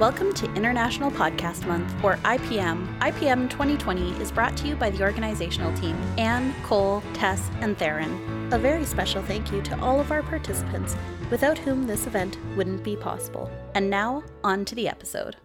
Welcome 0.00 0.34
to 0.34 0.52
International 0.54 1.08
Podcast 1.08 1.68
Month, 1.68 1.94
or 2.02 2.16
IPM. 2.24 2.98
IPM 2.98 3.48
2020 3.48 4.20
is 4.20 4.32
brought 4.32 4.56
to 4.56 4.66
you 4.66 4.74
by 4.74 4.90
the 4.90 5.04
organizational 5.04 5.72
team 5.74 5.94
Anne, 6.18 6.52
Cole, 6.64 7.00
Tess, 7.12 7.48
and 7.60 7.78
Theron. 7.78 8.52
A 8.52 8.58
very 8.58 8.84
special 8.84 9.22
thank 9.22 9.52
you 9.52 9.62
to 9.62 9.80
all 9.80 10.00
of 10.00 10.10
our 10.10 10.24
participants, 10.24 10.96
without 11.30 11.58
whom 11.58 11.86
this 11.86 12.08
event 12.08 12.38
wouldn't 12.56 12.82
be 12.82 12.96
possible. 12.96 13.48
And 13.76 13.88
now, 13.88 14.24
on 14.42 14.64
to 14.64 14.74
the 14.74 14.88
episode. 14.88 15.36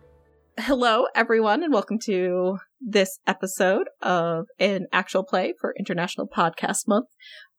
Hello, 0.57 1.05
everyone, 1.13 1.61
and 1.61 1.71
welcome 1.71 1.99
to 2.05 2.57
this 2.81 3.19
episode 3.27 3.87
of 4.01 4.47
an 4.57 4.87
actual 4.91 5.23
play 5.23 5.53
for 5.61 5.75
International 5.77 6.27
Podcast 6.27 6.87
Month. 6.87 7.09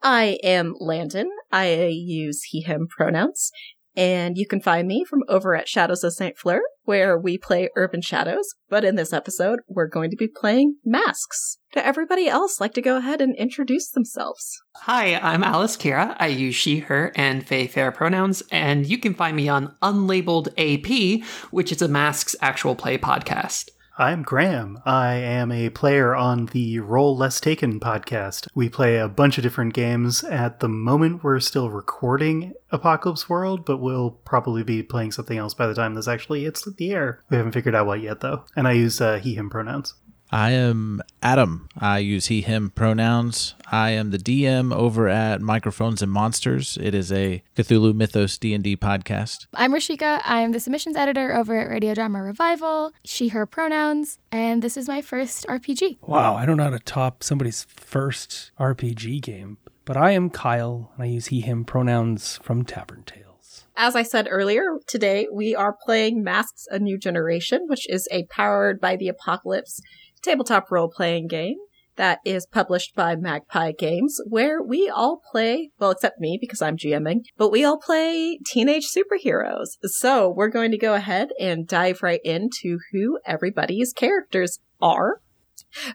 I 0.02 0.38
am 0.42 0.74
Landon. 0.80 1.30
I 1.52 1.86
use 1.86 2.42
he, 2.42 2.62
him 2.62 2.88
pronouns. 2.90 3.52
And 3.96 4.36
you 4.38 4.46
can 4.46 4.60
find 4.60 4.86
me 4.86 5.04
from 5.04 5.22
over 5.28 5.54
at 5.54 5.68
Shadows 5.68 6.04
of 6.04 6.12
St. 6.12 6.38
Fleur, 6.38 6.60
where 6.84 7.18
we 7.18 7.36
play 7.38 7.68
Urban 7.76 8.00
Shadows. 8.00 8.54
But 8.68 8.84
in 8.84 8.94
this 8.94 9.12
episode, 9.12 9.60
we're 9.68 9.88
going 9.88 10.10
to 10.10 10.16
be 10.16 10.28
playing 10.28 10.76
Masks. 10.84 11.58
To 11.72 11.86
everybody 11.86 12.28
else 12.28 12.60
like 12.60 12.74
to 12.74 12.82
go 12.82 12.96
ahead 12.96 13.20
and 13.20 13.36
introduce 13.36 13.90
themselves? 13.90 14.60
Hi, 14.76 15.16
I'm 15.16 15.44
Alice 15.44 15.76
Kira. 15.76 16.16
I 16.18 16.26
use 16.26 16.56
she, 16.56 16.80
her, 16.80 17.12
and 17.14 17.42
they, 17.42 17.68
their 17.68 17.92
pronouns, 17.92 18.42
and 18.50 18.86
you 18.86 18.98
can 18.98 19.14
find 19.14 19.36
me 19.36 19.48
on 19.48 19.76
Unlabeled 19.82 20.48
AP, 20.58 21.24
which 21.52 21.70
is 21.70 21.80
a 21.80 21.88
Masks 21.88 22.34
actual 22.40 22.74
play 22.74 22.98
podcast. 22.98 23.70
I'm 24.00 24.22
Graham. 24.22 24.80
I 24.86 25.16
am 25.16 25.52
a 25.52 25.68
player 25.68 26.14
on 26.14 26.46
the 26.46 26.78
Roll 26.78 27.14
Less 27.14 27.38
Taken 27.38 27.78
podcast. 27.78 28.48
We 28.54 28.70
play 28.70 28.96
a 28.96 29.08
bunch 29.10 29.36
of 29.36 29.42
different 29.42 29.74
games. 29.74 30.24
At 30.24 30.60
the 30.60 30.70
moment, 30.70 31.22
we're 31.22 31.38
still 31.38 31.68
recording 31.68 32.54
Apocalypse 32.70 33.28
World, 33.28 33.66
but 33.66 33.76
we'll 33.76 34.12
probably 34.12 34.62
be 34.62 34.82
playing 34.82 35.12
something 35.12 35.36
else 35.36 35.52
by 35.52 35.66
the 35.66 35.74
time 35.74 35.92
this 35.92 36.08
actually 36.08 36.44
hits 36.44 36.64
the 36.64 36.92
air. 36.92 37.22
We 37.28 37.36
haven't 37.36 37.52
figured 37.52 37.74
out 37.74 37.86
what 37.86 38.00
yet, 38.00 38.20
though. 38.20 38.46
And 38.56 38.66
I 38.66 38.72
use 38.72 39.02
uh, 39.02 39.18
he, 39.18 39.34
him 39.34 39.50
pronouns. 39.50 39.92
I 40.32 40.52
am 40.52 41.02
Adam. 41.22 41.68
I 41.76 41.98
use 41.98 42.26
he, 42.26 42.40
him 42.40 42.70
pronouns. 42.70 43.56
I 43.70 43.90
am 43.90 44.10
the 44.10 44.18
DM 44.18 44.72
over 44.72 45.08
at 45.08 45.40
Microphones 45.40 46.02
and 46.02 46.12
Monsters. 46.12 46.78
It 46.80 46.94
is 46.94 47.10
a 47.10 47.42
Cthulhu 47.56 47.94
Mythos 47.94 48.38
D&D 48.38 48.76
podcast. 48.76 49.48
I'm 49.54 49.72
Rashika. 49.72 50.22
I 50.24 50.42
am 50.42 50.52
the 50.52 50.60
submissions 50.60 50.96
editor 50.96 51.34
over 51.34 51.58
at 51.58 51.68
Radio 51.68 51.94
Drama 51.94 52.22
Revival, 52.22 52.92
she, 53.04 53.28
her 53.28 53.44
pronouns, 53.44 54.20
and 54.30 54.62
this 54.62 54.76
is 54.76 54.86
my 54.86 55.02
first 55.02 55.48
RPG. 55.48 55.98
Wow, 56.02 56.36
I 56.36 56.46
don't 56.46 56.58
know 56.58 56.64
how 56.64 56.70
to 56.70 56.78
top 56.78 57.24
somebody's 57.24 57.64
first 57.64 58.52
RPG 58.60 59.22
game, 59.22 59.58
but 59.84 59.96
I 59.96 60.12
am 60.12 60.30
Kyle, 60.30 60.92
and 60.94 61.02
I 61.02 61.06
use 61.06 61.26
he, 61.26 61.40
him 61.40 61.64
pronouns 61.64 62.38
from 62.40 62.64
Tavern 62.64 63.02
Tales. 63.04 63.64
As 63.76 63.96
I 63.96 64.04
said 64.04 64.28
earlier, 64.30 64.62
today 64.86 65.26
we 65.32 65.56
are 65.56 65.76
playing 65.84 66.22
Masks 66.22 66.66
A 66.70 66.78
New 66.78 66.98
Generation, 66.98 67.62
which 67.66 67.88
is 67.88 68.06
a 68.12 68.26
powered 68.26 68.80
by 68.80 68.94
the 68.94 69.08
apocalypse 69.08 69.80
tabletop 70.22 70.70
role 70.70 70.88
playing 70.88 71.28
game 71.28 71.56
that 71.96 72.20
is 72.24 72.46
published 72.46 72.94
by 72.94 73.14
Magpie 73.14 73.72
Games, 73.72 74.20
where 74.26 74.62
we 74.62 74.88
all 74.88 75.20
play, 75.30 75.70
well, 75.78 75.90
except 75.90 76.18
me 76.18 76.38
because 76.40 76.62
I'm 76.62 76.76
GMing, 76.76 77.24
but 77.36 77.50
we 77.50 77.64
all 77.64 77.78
play 77.78 78.38
teenage 78.46 78.86
superheroes. 78.88 79.76
So 79.82 80.28
we're 80.30 80.48
going 80.48 80.70
to 80.70 80.78
go 80.78 80.94
ahead 80.94 81.28
and 81.38 81.68
dive 81.68 82.02
right 82.02 82.20
into 82.24 82.78
who 82.92 83.18
everybody's 83.26 83.92
characters 83.92 84.60
are. 84.80 85.20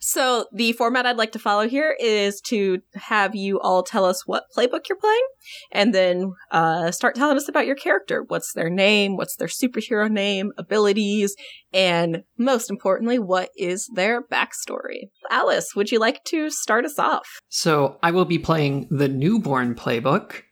So 0.01 0.45
the 0.53 0.73
format 0.73 1.05
I'd 1.05 1.17
like 1.17 1.31
to 1.33 1.39
follow 1.39 1.67
here 1.67 1.95
is 1.99 2.41
to 2.41 2.81
have 2.95 3.35
you 3.35 3.59
all 3.59 3.83
tell 3.83 4.05
us 4.05 4.25
what 4.25 4.45
playbook 4.55 4.87
you're 4.89 4.97
playing, 4.97 5.25
and 5.71 5.93
then 5.93 6.33
uh, 6.51 6.91
start 6.91 7.15
telling 7.15 7.37
us 7.37 7.49
about 7.49 7.65
your 7.65 7.75
character. 7.75 8.23
What's 8.27 8.53
their 8.53 8.69
name? 8.69 9.17
What's 9.17 9.35
their 9.35 9.47
superhero 9.47 10.09
name? 10.09 10.51
Abilities? 10.57 11.35
And 11.73 12.23
most 12.37 12.69
importantly, 12.69 13.19
what 13.19 13.49
is 13.57 13.89
their 13.95 14.23
backstory? 14.23 15.09
Alice, 15.29 15.75
would 15.75 15.91
you 15.91 15.99
like 15.99 16.23
to 16.25 16.49
start 16.49 16.85
us 16.85 16.97
off? 16.97 17.27
So 17.49 17.99
I 18.01 18.11
will 18.11 18.25
be 18.25 18.39
playing 18.39 18.87
the 18.89 19.09
newborn 19.09 19.75
playbook. 19.75 20.43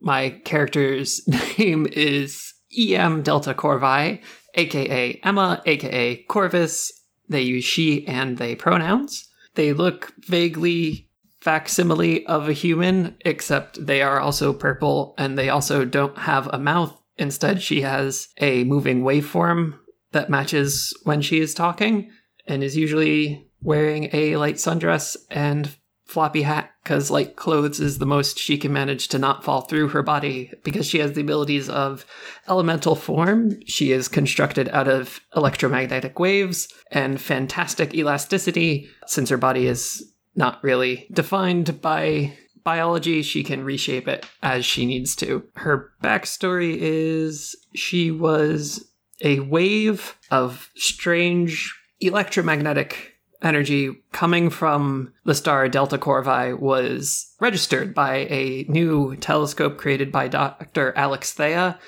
My 0.00 0.30
character's 0.44 1.20
name 1.58 1.86
is 1.92 2.52
EM 2.76 3.22
Delta 3.22 3.54
Corvi, 3.54 4.20
aka 4.54 5.20
Emma, 5.22 5.62
aka 5.66 6.24
Corvus, 6.24 6.90
they 7.28 7.42
use 7.42 7.64
she 7.64 8.06
and 8.06 8.38
they 8.38 8.54
pronouns. 8.54 9.28
They 9.54 9.72
look 9.72 10.12
vaguely 10.20 11.08
facsimile 11.40 12.26
of 12.26 12.48
a 12.48 12.52
human, 12.52 13.16
except 13.24 13.86
they 13.86 14.02
are 14.02 14.20
also 14.20 14.52
purple 14.52 15.14
and 15.16 15.38
they 15.38 15.48
also 15.48 15.84
don't 15.84 16.18
have 16.18 16.48
a 16.48 16.58
mouth. 16.58 17.00
Instead, 17.16 17.62
she 17.62 17.82
has 17.82 18.28
a 18.38 18.64
moving 18.64 19.02
waveform 19.02 19.78
that 20.12 20.30
matches 20.30 20.92
when 21.04 21.22
she 21.22 21.40
is 21.40 21.54
talking 21.54 22.10
and 22.46 22.62
is 22.62 22.76
usually 22.76 23.48
wearing 23.62 24.10
a 24.12 24.36
light 24.36 24.56
sundress 24.56 25.16
and 25.30 25.76
floppy 26.06 26.42
hat 26.42 26.70
because 26.82 27.10
like 27.10 27.36
clothes 27.36 27.80
is 27.80 27.98
the 27.98 28.06
most 28.06 28.38
she 28.38 28.56
can 28.56 28.72
manage 28.72 29.08
to 29.08 29.18
not 29.18 29.42
fall 29.42 29.62
through 29.62 29.88
her 29.88 30.02
body 30.02 30.52
because 30.62 30.86
she 30.86 30.98
has 30.98 31.12
the 31.12 31.20
abilities 31.20 31.68
of 31.68 32.06
elemental 32.48 32.94
form. 32.94 33.60
She 33.66 33.90
is 33.90 34.08
constructed 34.08 34.68
out 34.68 34.86
of 34.86 35.20
electromagnetic 35.34 36.18
waves 36.18 36.68
and 36.90 37.20
fantastic 37.20 37.92
elasticity. 37.92 38.88
Since 39.06 39.30
her 39.30 39.36
body 39.36 39.66
is 39.66 40.12
not 40.36 40.62
really 40.62 41.08
defined 41.12 41.82
by 41.82 42.34
biology, 42.62 43.22
she 43.22 43.42
can 43.42 43.64
reshape 43.64 44.06
it 44.06 44.26
as 44.42 44.64
she 44.64 44.86
needs 44.86 45.16
to. 45.16 45.42
Her 45.56 45.92
backstory 46.02 46.76
is 46.78 47.56
she 47.74 48.10
was 48.10 48.88
a 49.22 49.40
wave 49.40 50.16
of 50.30 50.70
strange 50.76 51.74
electromagnetic 52.00 53.15
energy 53.42 54.02
coming 54.12 54.50
from 54.50 55.12
the 55.24 55.34
star 55.34 55.68
Delta 55.68 55.98
Corvi 55.98 56.58
was 56.58 57.34
registered 57.40 57.94
by 57.94 58.26
a 58.30 58.64
new 58.68 59.16
telescope 59.16 59.78
created 59.78 60.10
by 60.10 60.28
Dr. 60.28 60.92
Alex 60.96 61.32
Thea 61.32 61.78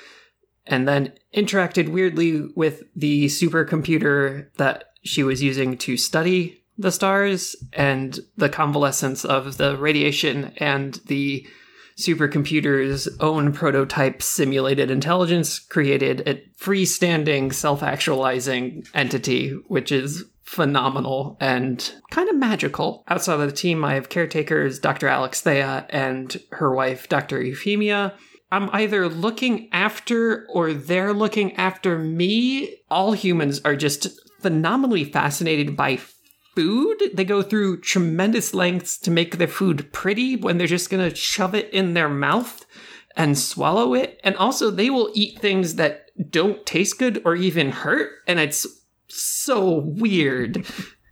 and 0.67 0.87
then 0.87 1.13
interacted 1.35 1.89
weirdly 1.89 2.47
with 2.55 2.83
the 2.95 3.25
supercomputer 3.25 4.47
that 4.57 4.91
she 5.03 5.23
was 5.23 5.41
using 5.41 5.77
to 5.77 5.97
study 5.97 6.63
the 6.77 6.91
stars 6.91 7.55
and 7.73 8.19
the 8.37 8.49
convalescence 8.49 9.25
of 9.25 9.57
the 9.57 9.77
radiation 9.77 10.53
and 10.57 11.01
the 11.07 11.45
supercomputer's 11.97 13.09
own 13.19 13.51
prototype 13.51 14.21
simulated 14.21 14.89
intelligence 14.89 15.59
created 15.59 16.25
a 16.25 16.35
freestanding 16.57 17.53
self-actualizing 17.53 18.85
entity 18.93 19.51
which 19.67 19.91
is 19.91 20.23
phenomenal 20.49 21.37
and 21.39 21.93
kind 22.09 22.27
of 22.27 22.35
magical. 22.35 23.03
Outside 23.07 23.39
of 23.39 23.41
the 23.41 23.55
team, 23.55 23.85
I 23.85 23.93
have 23.93 24.09
caretakers 24.09 24.79
Dr. 24.79 25.07
Alex 25.07 25.41
Thea 25.41 25.85
and 25.91 26.35
her 26.53 26.73
wife, 26.73 27.07
Dr. 27.07 27.39
Euphemia. 27.39 28.15
I'm 28.51 28.67
either 28.73 29.07
looking 29.07 29.69
after 29.71 30.47
or 30.49 30.73
they're 30.73 31.13
looking 31.13 31.55
after 31.55 31.99
me. 31.99 32.77
All 32.89 33.11
humans 33.11 33.61
are 33.63 33.75
just 33.75 34.07
phenomenally 34.41 35.03
fascinated 35.03 35.77
by 35.77 35.99
food. 36.55 36.97
They 37.13 37.25
go 37.25 37.43
through 37.43 37.81
tremendous 37.81 38.55
lengths 38.55 38.97
to 39.01 39.11
make 39.11 39.37
their 39.37 39.47
food 39.47 39.93
pretty 39.93 40.35
when 40.35 40.57
they're 40.57 40.65
just 40.65 40.89
going 40.89 41.07
to 41.07 41.15
shove 41.15 41.53
it 41.53 41.69
in 41.69 41.93
their 41.93 42.09
mouth 42.09 42.65
and 43.15 43.37
swallow 43.37 43.93
it. 43.93 44.19
And 44.23 44.35
also, 44.35 44.71
they 44.71 44.89
will 44.89 45.11
eat 45.13 45.37
things 45.37 45.75
that 45.75 46.07
don't 46.31 46.65
taste 46.65 46.97
good 46.97 47.21
or 47.23 47.35
even 47.35 47.71
hurt. 47.71 48.13
And 48.27 48.39
it's 48.39 48.65
so 49.09 49.69
weird. 49.69 50.65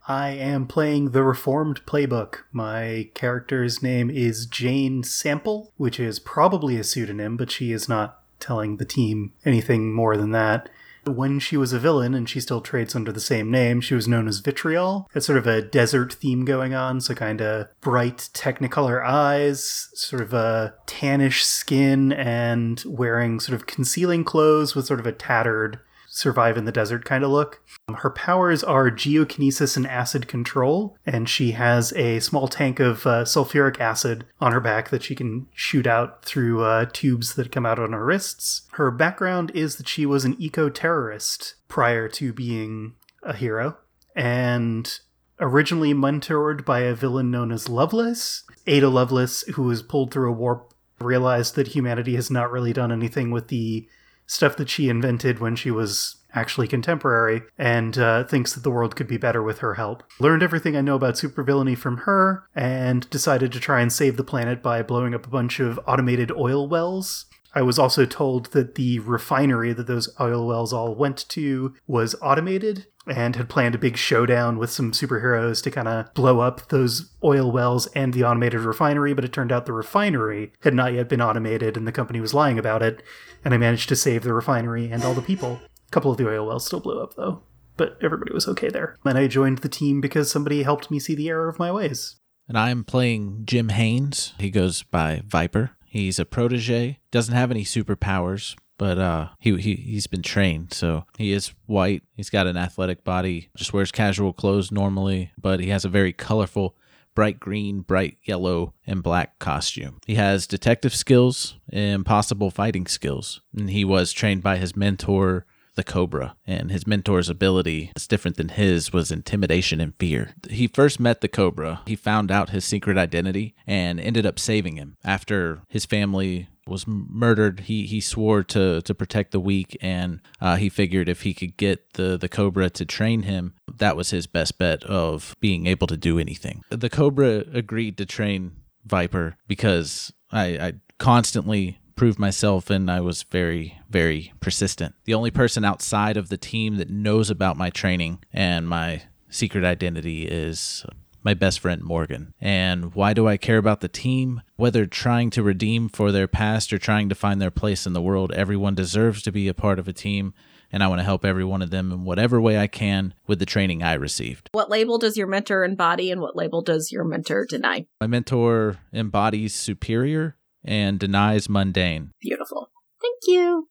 I 0.07 0.29
am 0.29 0.67
playing 0.67 1.11
the 1.11 1.23
Reformed 1.23 1.85
Playbook. 1.85 2.43
My 2.53 3.09
character's 3.13 3.83
name 3.83 4.09
is 4.09 4.45
Jane 4.45 5.03
Sample, 5.03 5.73
which 5.75 5.99
is 5.99 6.19
probably 6.19 6.77
a 6.77 6.83
pseudonym, 6.83 7.35
but 7.35 7.51
she 7.51 7.73
is 7.73 7.89
not 7.89 8.21
telling 8.39 8.77
the 8.77 8.85
team 8.85 9.33
anything 9.43 9.93
more 9.93 10.15
than 10.15 10.31
that. 10.31 10.69
When 11.05 11.39
she 11.39 11.57
was 11.57 11.73
a 11.73 11.79
villain 11.79 12.13
and 12.13 12.27
she 12.27 12.39
still 12.39 12.61
trades 12.61 12.95
under 12.95 13.11
the 13.11 13.19
same 13.19 13.49
name, 13.49 13.81
she 13.81 13.95
was 13.95 14.07
known 14.07 14.27
as 14.27 14.39
Vitriol. 14.39 15.09
It's 15.15 15.25
sort 15.25 15.37
of 15.37 15.47
a 15.47 15.61
desert 15.61 16.13
theme 16.13 16.43
going 16.45 16.73
on, 16.73 16.99
so 17.01 17.13
kind 17.13 17.41
of 17.41 17.67
bright 17.81 18.29
technicolor 18.33 19.03
eyes, 19.05 19.89
sort 19.93 20.21
of 20.21 20.33
a 20.33 20.75
tannish 20.85 21.43
skin, 21.43 22.11
and 22.11 22.83
wearing 22.85 23.39
sort 23.39 23.55
of 23.55 23.67
concealing 23.67 24.23
clothes 24.23 24.75
with 24.75 24.85
sort 24.85 24.99
of 24.99 25.07
a 25.07 25.13
tattered 25.13 25.79
survive 26.17 26.57
in 26.57 26.65
the 26.65 26.71
desert 26.71 27.05
kind 27.05 27.23
of 27.23 27.29
look. 27.29 27.61
Her 27.95 28.09
powers 28.09 28.63
are 28.63 28.89
geokinesis 28.89 29.77
and 29.77 29.85
acid 29.85 30.27
control, 30.27 30.97
and 31.05 31.29
she 31.29 31.51
has 31.51 31.93
a 31.93 32.19
small 32.19 32.47
tank 32.47 32.79
of 32.79 33.05
uh, 33.05 33.23
sulfuric 33.23 33.79
acid 33.79 34.25
on 34.41 34.51
her 34.51 34.59
back 34.59 34.89
that 34.89 35.03
she 35.03 35.15
can 35.15 35.47
shoot 35.53 35.85
out 35.85 36.25
through 36.25 36.63
uh, 36.63 36.87
tubes 36.91 37.35
that 37.35 37.51
come 37.51 37.65
out 37.65 37.79
on 37.79 37.93
her 37.93 38.03
wrists. 38.03 38.63
Her 38.73 38.89
background 38.89 39.51
is 39.53 39.75
that 39.75 39.87
she 39.87 40.05
was 40.05 40.25
an 40.25 40.35
eco 40.39 40.69
terrorist 40.69 41.55
prior 41.67 42.09
to 42.09 42.33
being 42.33 42.95
a 43.21 43.35
hero, 43.35 43.77
and 44.15 44.99
originally 45.39 45.93
mentored 45.93 46.65
by 46.65 46.79
a 46.79 46.95
villain 46.95 47.29
known 47.29 47.51
as 47.51 47.69
Lovelace. 47.69 48.43
Ada 48.65 48.89
Lovelace, 48.89 49.43
who 49.53 49.63
was 49.63 49.83
pulled 49.83 50.11
through 50.11 50.31
a 50.31 50.35
warp, 50.35 50.73
realized 50.99 51.55
that 51.55 51.67
humanity 51.67 52.15
has 52.15 52.31
not 52.31 52.51
really 52.51 52.73
done 52.73 52.91
anything 52.91 53.29
with 53.29 53.49
the 53.49 53.87
stuff 54.27 54.55
that 54.57 54.69
she 54.69 54.89
invented 54.89 55.39
when 55.39 55.55
she 55.55 55.71
was 55.71 56.17
actually 56.33 56.67
contemporary, 56.67 57.41
and 57.57 57.97
uh, 57.97 58.23
thinks 58.25 58.53
that 58.53 58.61
the 58.61 58.69
world 58.69 58.95
could 58.95 59.07
be 59.07 59.17
better 59.17 59.41
with 59.41 59.59
her 59.59 59.73
help. 59.73 60.03
Learned 60.19 60.43
everything 60.43 60.75
I 60.75 60.81
know 60.81 60.95
about 60.95 61.15
supervillainy 61.15 61.75
from 61.75 61.97
her, 61.99 62.47
and 62.53 63.09
decided 63.09 63.51
to 63.53 63.59
try 63.59 63.81
and 63.81 63.91
save 63.91 64.17
the 64.17 64.23
planet 64.23 64.61
by 64.61 64.83
blowing 64.83 65.15
up 65.15 65.25
a 65.25 65.29
bunch 65.29 65.59
of 65.59 65.79
automated 65.87 66.31
oil 66.31 66.67
wells. 66.67 67.25
I 67.57 67.63
was 67.63 67.79
also 67.79 68.05
told 68.05 68.51
that 68.51 68.75
the 68.75 68.99
refinery 68.99 69.73
that 69.73 69.87
those 69.87 70.13
oil 70.19 70.45
wells 70.45 70.71
all 70.71 70.93
went 70.93 71.27
to 71.29 71.73
was 71.87 72.15
automated 72.21 72.85
and 73.07 73.35
had 73.35 73.49
planned 73.49 73.73
a 73.73 73.79
big 73.79 73.97
showdown 73.97 74.59
with 74.59 74.69
some 74.69 74.91
superheroes 74.91 75.63
to 75.63 75.71
kind 75.71 75.87
of 75.87 76.13
blow 76.13 76.39
up 76.39 76.69
those 76.69 77.15
oil 77.23 77.51
wells 77.51 77.87
and 77.95 78.13
the 78.13 78.23
automated 78.23 78.59
refinery, 78.59 79.15
but 79.15 79.25
it 79.25 79.33
turned 79.33 79.51
out 79.51 79.65
the 79.65 79.73
refinery 79.73 80.53
had 80.61 80.75
not 80.75 80.93
yet 80.93 81.09
been 81.09 81.19
automated 81.19 81.75
and 81.75 81.87
the 81.87 81.91
company 81.91 82.21
was 82.21 82.31
lying 82.31 82.59
about 82.59 82.83
it, 82.83 83.01
and 83.43 83.55
I 83.55 83.57
managed 83.57 83.89
to 83.89 83.95
save 83.95 84.21
the 84.21 84.35
refinery 84.35 84.91
and 84.91 85.03
all 85.03 85.15
the 85.15 85.21
people. 85.23 85.59
A 85.87 85.89
couple 85.89 86.11
of 86.11 86.17
the 86.17 86.29
oil 86.29 86.45
wells 86.45 86.67
still 86.67 86.79
blew 86.79 87.01
up 87.01 87.15
though, 87.15 87.41
but 87.75 87.97
everybody 88.03 88.33
was 88.33 88.47
okay 88.49 88.69
there. 88.69 88.97
And 89.03 89.17
I 89.17 89.25
joined 89.25 89.59
the 89.59 89.67
team 89.67 89.99
because 89.99 90.29
somebody 90.29 90.61
helped 90.61 90.91
me 90.91 90.99
see 90.99 91.15
the 91.15 91.29
error 91.29 91.49
of 91.49 91.57
my 91.57 91.71
ways. 91.71 92.17
And 92.47 92.55
I'm 92.55 92.83
playing 92.83 93.45
Jim 93.45 93.69
Haynes. 93.69 94.33
He 94.37 94.51
goes 94.51 94.83
by 94.83 95.23
Viper. 95.25 95.71
He's 95.87 96.19
a 96.19 96.25
protege, 96.25 96.99
doesn't 97.11 97.33
have 97.33 97.49
any 97.49 97.63
superpowers, 97.63 98.55
but 98.77 98.99
uh, 98.99 99.29
he, 99.39 99.57
he 99.57 99.75
he's 99.75 100.05
been 100.05 100.21
trained, 100.21 100.71
so 100.73 101.05
he 101.17 101.31
is 101.31 101.53
white. 101.65 102.03
He's 102.13 102.29
got 102.29 102.45
an 102.45 102.57
athletic 102.57 103.03
body, 103.03 103.49
just 103.55 103.73
wears 103.73 103.91
casual 103.91 104.33
clothes 104.33 104.71
normally, 104.71 105.31
but 105.41 105.59
he 105.59 105.69
has 105.69 105.85
a 105.85 105.89
very 105.89 106.13
colorful, 106.13 106.75
bright 107.15 107.39
green, 107.39 107.81
bright 107.81 108.17
yellow, 108.23 108.75
and 108.85 109.01
black 109.01 109.39
costume. 109.39 109.97
He 110.05 110.15
has 110.15 110.45
detective 110.45 110.93
skills 110.93 111.55
and 111.71 112.05
possible 112.05 112.51
fighting 112.51 112.85
skills, 112.85 113.41
and 113.55 113.71
he 113.71 113.83
was 113.83 114.11
trained 114.11 114.43
by 114.43 114.57
his 114.57 114.75
mentor. 114.75 115.46
The 115.77 115.83
Cobra, 115.83 116.35
and 116.47 116.71
his 116.71 116.87
mentor's 116.87 117.29
ability 117.29 117.91
that's 117.93 118.07
different 118.07 118.35
than 118.35 118.49
his 118.49 118.91
was 118.91 119.11
intimidation 119.11 119.79
and 119.79 119.93
fear. 119.99 120.33
He 120.49 120.67
first 120.67 120.99
met 120.99 121.21
the 121.21 121.27
Cobra, 121.27 121.81
he 121.85 121.95
found 121.95 122.31
out 122.31 122.49
his 122.49 122.65
secret 122.65 122.97
identity, 122.97 123.53
and 123.67 123.99
ended 123.99 124.25
up 124.25 124.39
saving 124.39 124.77
him 124.77 124.97
after 125.05 125.61
his 125.69 125.85
family 125.85 126.49
was 126.67 126.85
murdered, 126.87 127.61
he 127.61 127.85
he 127.85 128.01
swore 128.01 128.43
to 128.43 128.81
to 128.81 128.93
protect 128.95 129.31
the 129.31 129.39
weak, 129.39 129.77
and 129.79 130.19
uh, 130.41 130.55
he 130.55 130.67
figured 130.67 131.07
if 131.07 131.21
he 131.21 131.33
could 131.35 131.55
get 131.57 131.93
the 131.93 132.17
the 132.17 132.27
Cobra 132.27 132.71
to 132.71 132.83
train 132.83 133.21
him, 133.21 133.53
that 133.71 133.95
was 133.95 134.09
his 134.09 134.25
best 134.27 134.57
bet 134.57 134.83
of 134.83 135.35
being 135.39 135.67
able 135.67 135.87
to 135.87 135.95
do 135.97 136.19
anything. 136.19 136.63
The 136.69 136.89
Cobra 136.89 137.43
agreed 137.53 137.97
to 137.99 138.05
train 138.05 138.53
Viper 138.83 139.37
because 139.47 140.11
I, 140.31 140.45
I 140.57 140.73
constantly 140.97 141.79
proved 141.97 142.19
myself 142.19 142.69
and 142.69 142.89
I 142.89 143.01
was 143.01 143.23
very, 143.23 143.79
very 143.89 144.31
persistent. 144.39 144.95
The 145.03 145.15
only 145.15 145.31
person 145.31 145.65
outside 145.65 146.15
of 146.15 146.29
the 146.29 146.37
team 146.37 146.77
that 146.77 146.89
knows 146.89 147.29
about 147.29 147.57
my 147.57 147.69
training 147.69 148.23
and 148.31 148.69
my 148.69 149.01
secret 149.29 149.65
identity 149.65 150.25
is 150.25 150.85
my 151.23 151.33
best 151.33 151.59
friend 151.59 151.83
Morgan. 151.83 152.33
And 152.39 152.95
why 152.95 153.13
do 153.13 153.27
I 153.27 153.35
care 153.35 153.57
about 153.57 153.81
the 153.81 153.89
team? 153.89 154.41
Whether 154.55 154.85
trying 154.85 155.29
to 155.31 155.43
redeem 155.43 155.89
for 155.89 156.11
their 156.11 156.27
past 156.27 156.71
or 156.71 156.77
trying 156.77 157.09
to 157.09 157.15
find 157.15 157.41
their 157.41 157.51
place 157.51 157.85
in 157.85 157.91
the 157.91 158.01
world, 158.01 158.31
everyone 158.31 158.75
deserves 158.75 159.21
to 159.23 159.31
be 159.31 159.49
a 159.49 159.53
part 159.53 159.79
of 159.79 159.89
a 159.89 159.93
team. 159.93 160.33
And 160.71 160.83
I 160.83 160.87
want 160.87 160.99
to 160.99 161.05
help 161.05 161.25
every 161.25 161.45
one 161.45 161.61
of 161.61 161.69
them 161.69 161.91
in 161.91 162.03
whatever 162.03 162.39
way 162.39 162.57
I 162.57 162.67
can 162.67 163.13
with 163.25 163.39
the 163.39 163.45
training 163.45 163.83
I 163.83 163.93
received. 163.93 164.49
What 164.51 164.69
label 164.69 164.97
does 164.97 165.17
your 165.17 165.27
mentor 165.27 165.63
embody 165.63 166.11
and 166.11 166.21
what 166.21 166.35
label 166.35 166.61
does 166.61 166.91
your 166.91 167.03
mentor 167.03 167.45
deny? 167.49 167.87
My 167.99 168.07
mentor 168.07 168.77
embodies 168.93 169.55
superior 169.55 170.37
and 170.67 170.99
denies 170.99 171.49
mundane. 171.49 172.11
Beautiful. 172.21 172.69
Thank 172.99 173.17
you. 173.27 173.67